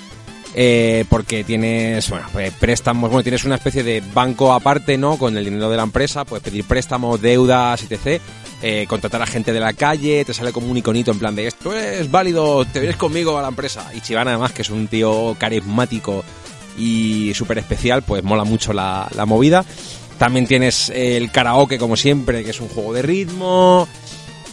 eh, 0.54 1.04
porque 1.08 1.44
tienes 1.44 2.08
bueno 2.10 2.26
pues, 2.32 2.52
préstamos 2.54 3.10
bueno 3.10 3.22
tienes 3.22 3.44
una 3.44 3.56
especie 3.56 3.82
de 3.82 4.02
banco 4.12 4.52
aparte 4.52 4.98
no 4.98 5.16
con 5.16 5.36
el 5.36 5.44
dinero 5.44 5.70
de 5.70 5.76
la 5.76 5.84
empresa 5.84 6.24
puedes 6.24 6.42
pedir 6.42 6.64
préstamos 6.64 7.20
deudas 7.20 7.82
etc. 7.82 8.20
Eh, 8.62 8.86
contratar 8.88 9.22
a 9.22 9.26
gente 9.26 9.52
de 9.52 9.60
la 9.60 9.72
calle 9.72 10.24
te 10.24 10.34
sale 10.34 10.52
como 10.52 10.70
un 10.70 10.76
iconito 10.76 11.10
en 11.12 11.18
plan 11.18 11.34
de 11.34 11.46
esto 11.46 11.74
es 11.74 12.10
válido 12.10 12.64
te 12.64 12.80
vienes 12.80 12.96
conmigo 12.96 13.38
a 13.38 13.42
la 13.42 13.48
empresa 13.48 13.90
y 13.94 14.00
Chiván 14.00 14.28
además 14.28 14.52
que 14.52 14.62
es 14.62 14.70
un 14.70 14.88
tío 14.88 15.34
carismático 15.38 16.24
y 16.80 17.32
súper 17.34 17.58
especial 17.58 18.02
pues 18.02 18.22
mola 18.24 18.44
mucho 18.44 18.72
la, 18.72 19.08
la 19.14 19.26
movida. 19.26 19.64
También 20.18 20.46
tienes 20.46 20.90
el 20.90 21.30
karaoke 21.30 21.78
como 21.78 21.96
siempre 21.96 22.44
que 22.44 22.50
es 22.50 22.60
un 22.60 22.68
juego 22.68 22.92
de 22.92 23.02
ritmo. 23.02 23.88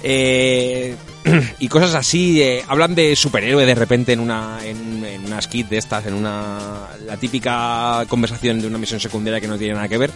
Eh, 0.03 0.95
y 1.59 1.67
cosas 1.67 1.95
así. 1.95 2.41
eh, 2.41 2.63
hablan 2.67 2.95
de 2.95 3.15
superhéroe 3.15 3.65
de 3.65 3.75
repente 3.75 4.13
en 4.13 4.19
una 4.19 4.59
en, 4.63 5.03
en 5.05 5.25
una 5.25 5.41
skit 5.41 5.67
de 5.69 5.77
estas, 5.77 6.05
en 6.05 6.13
una 6.13 6.87
la 7.05 7.17
típica 7.17 8.05
conversación 8.07 8.61
de 8.61 8.67
una 8.67 8.77
misión 8.77 8.99
secundaria 8.99 9.41
que 9.41 9.47
no 9.47 9.57
tiene 9.57 9.73
nada 9.75 9.87
que 9.87 9.97
ver. 9.97 10.11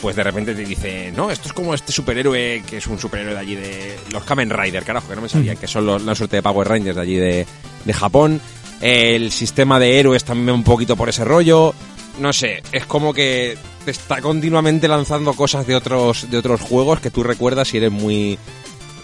Pues 0.00 0.14
de 0.14 0.22
repente 0.22 0.54
te 0.54 0.64
dice, 0.64 1.10
no, 1.16 1.30
esto 1.30 1.48
es 1.48 1.54
como 1.54 1.72
este 1.72 1.90
superhéroe 1.90 2.62
que 2.66 2.76
es 2.76 2.86
un 2.86 2.98
superhéroe 2.98 3.32
de 3.32 3.40
allí 3.40 3.54
de 3.54 3.96
los 4.12 4.24
Kamen 4.24 4.50
Rider, 4.50 4.84
carajo, 4.84 5.08
que 5.08 5.16
no 5.16 5.22
me 5.22 5.28
sabía, 5.28 5.56
que 5.56 5.66
son 5.66 5.86
los, 5.86 6.02
la 6.02 6.14
suerte 6.14 6.36
de 6.36 6.42
Power 6.42 6.68
Rangers 6.68 6.96
de 6.96 7.02
allí 7.02 7.16
de, 7.16 7.46
de 7.84 7.92
Japón. 7.94 8.40
El 8.82 9.32
sistema 9.32 9.80
de 9.80 9.98
héroes 9.98 10.22
también 10.22 10.54
un 10.54 10.64
poquito 10.64 10.96
por 10.96 11.08
ese 11.08 11.24
rollo. 11.24 11.74
No 12.20 12.32
sé, 12.34 12.62
es 12.72 12.84
como 12.84 13.14
que 13.14 13.56
te 13.86 13.90
está 13.90 14.20
continuamente 14.20 14.86
lanzando 14.86 15.32
cosas 15.32 15.66
de 15.66 15.74
otros 15.74 16.30
de 16.30 16.36
otros 16.38 16.60
juegos 16.60 17.00
que 17.00 17.10
tú 17.10 17.22
recuerdas 17.22 17.68
si 17.68 17.78
eres 17.78 17.90
muy 17.90 18.38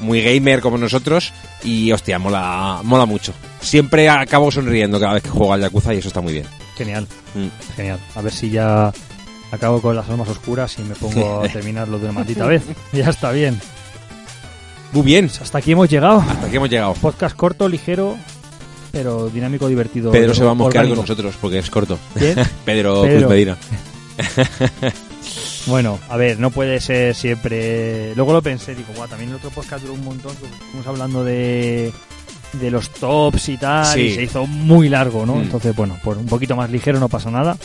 muy 0.03 0.21
gamer 0.23 0.61
como 0.61 0.77
nosotros 0.79 1.33
y 1.65 1.91
hostia, 1.93 2.19
mola, 2.19 2.81
mola 2.83 3.07
mucho. 3.07 3.33
Siempre 3.61 4.09
acabo 4.09 4.51
sonriendo 4.51 5.01
cada 5.01 5.15
vez 5.15 5.23
que 5.23 5.31
juego 5.31 5.53
al 5.53 5.61
Yakuza 5.63 5.95
y 5.95 5.99
eso 5.99 6.09
está 6.09 6.21
muy 6.21 6.33
bien. 6.35 6.47
genial, 6.77 7.07
Mm. 7.35 7.47
genial. 7.77 7.99
A 8.15 8.21
ver 8.21 8.33
si 8.33 8.51
ya 8.51 8.93
acabo 9.51 9.81
con 9.81 9.95
las 9.97 10.09
almas 10.09 10.29
oscuras 10.29 10.77
y 10.79 10.83
me 10.83 10.95
pongo 10.95 11.43
a 11.43 11.49
terminarlo 11.53 11.99
de 11.99 12.05
una 12.05 12.13
maldita 12.13 12.47
vez. 12.47 12.63
Ya 12.93 13.09
está 13.09 13.31
bien. 13.33 13.59
Muy 14.93 15.03
bien, 15.03 15.29
Pues 15.29 15.41
hasta 15.41 15.59
aquí 15.59 15.73
hemos 15.73 15.89
llegado. 15.89 16.19
hasta 16.21 16.47
aquí 16.47 16.57
hemos 16.57 16.69
llegado. 16.69 16.93
Podcast 16.95 17.35
corto, 17.37 17.67
ligero, 17.69 18.17
pero 18.91 19.29
dinámico, 19.31 19.67
divertido. 19.69 20.11
Pedro 20.13 20.35
se 20.35 20.45
va 20.45 20.51
a 20.51 20.55
mosquear 20.55 20.87
con 20.89 20.99
nosotros 20.99 21.35
porque 21.41 21.59
es 21.59 21.71
corto. 21.71 21.99
Pedro, 22.15 22.45
Pedro. 22.65 23.03
Cruz 23.03 23.27
Medina. 23.31 23.57
Bueno, 25.67 25.99
a 26.09 26.17
ver, 26.17 26.39
no 26.41 26.51
puede 26.51 26.81
ser 26.81 27.15
siempre. 27.15 28.15
Luego 28.17 28.33
lo 28.33 28.43
pensé, 28.43 28.75
digo, 28.75 28.89
guau, 28.97 29.09
también 29.09 29.31
el 29.31 29.37
otro 29.37 29.51
podcast 29.51 29.83
duró 29.83 29.95
un 29.95 30.05
montón. 30.05 30.33
Estuvimos 30.33 30.87
hablando 30.87 31.23
de, 31.25 31.93
de 32.55 32.71
los 32.71 32.91
tops 32.91 33.49
y 33.49 33.57
tal, 33.59 33.87
Sí. 33.87 34.01
y 34.01 34.15
se 34.15 34.23
hizo 34.25 34.47
muy 34.47 34.89
largo, 34.89 35.25
¿no? 35.25 35.37
Mm. 35.37 35.43
Entonces, 35.43 35.75
bueno, 35.77 35.97
por 36.03 36.19
un 36.19 36.27
poquito 36.27 36.57
más 36.57 36.69
ligero 36.71 36.99
no 36.99 37.09
pasa 37.09 37.31
nada. 37.31 37.57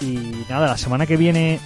Y 0.00 0.44
nada, 0.48 0.68
la 0.68 0.76
semana 0.78 1.06
que 1.06 1.16
viene 1.16 1.58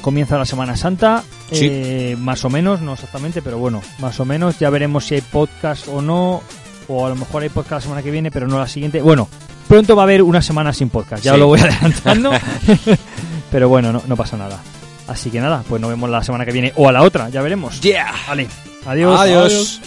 comienza 0.00 0.38
la 0.38 0.46
Semana 0.46 0.76
Santa, 0.76 1.22
Sí. 1.52 1.68
eh, 1.70 2.16
más 2.18 2.44
o 2.44 2.50
menos, 2.50 2.80
no 2.80 2.94
exactamente, 2.94 3.42
pero 3.42 3.58
bueno, 3.58 3.82
más 3.98 4.18
o 4.18 4.24
menos. 4.24 4.58
Ya 4.58 4.70
veremos 4.70 5.04
si 5.04 5.14
hay 5.16 5.20
podcast 5.20 5.86
o 5.88 6.00
no, 6.02 6.42
o 6.88 7.06
a 7.06 7.08
lo 7.10 7.16
mejor 7.16 7.42
hay 7.42 7.50
podcast 7.50 7.72
la 7.72 7.80
semana 7.82 8.02
que 8.02 8.10
viene, 8.10 8.30
pero 8.30 8.48
no 8.48 8.58
la 8.58 8.66
siguiente. 8.66 9.02
Bueno, 9.02 9.28
pronto 9.68 9.94
va 9.94 10.02
a 10.02 10.04
haber 10.04 10.22
una 10.22 10.40
semana 10.42 10.72
sin 10.72 10.88
podcast, 10.88 11.22
ya 11.22 11.34
Sí. 11.34 11.38
lo 11.38 11.48
voy 11.48 11.60
adelantando. 11.60 12.30
pero 13.50 13.68
bueno, 13.68 13.92
no, 13.92 14.02
no 14.06 14.16
pasa 14.16 14.36
nada. 14.36 14.60
Así 15.08 15.30
que 15.30 15.40
nada, 15.40 15.64
pues 15.68 15.80
nos 15.80 15.90
vemos 15.90 16.08
la 16.08 16.22
semana 16.22 16.44
que 16.44 16.52
viene 16.52 16.72
o 16.76 16.88
a 16.88 16.92
la 16.92 17.02
otra, 17.02 17.28
ya 17.30 17.42
veremos. 17.42 17.80
Yeah. 17.80 18.14
Vale, 18.28 18.48
adiós. 18.86 19.20
Adiós. 19.20 19.80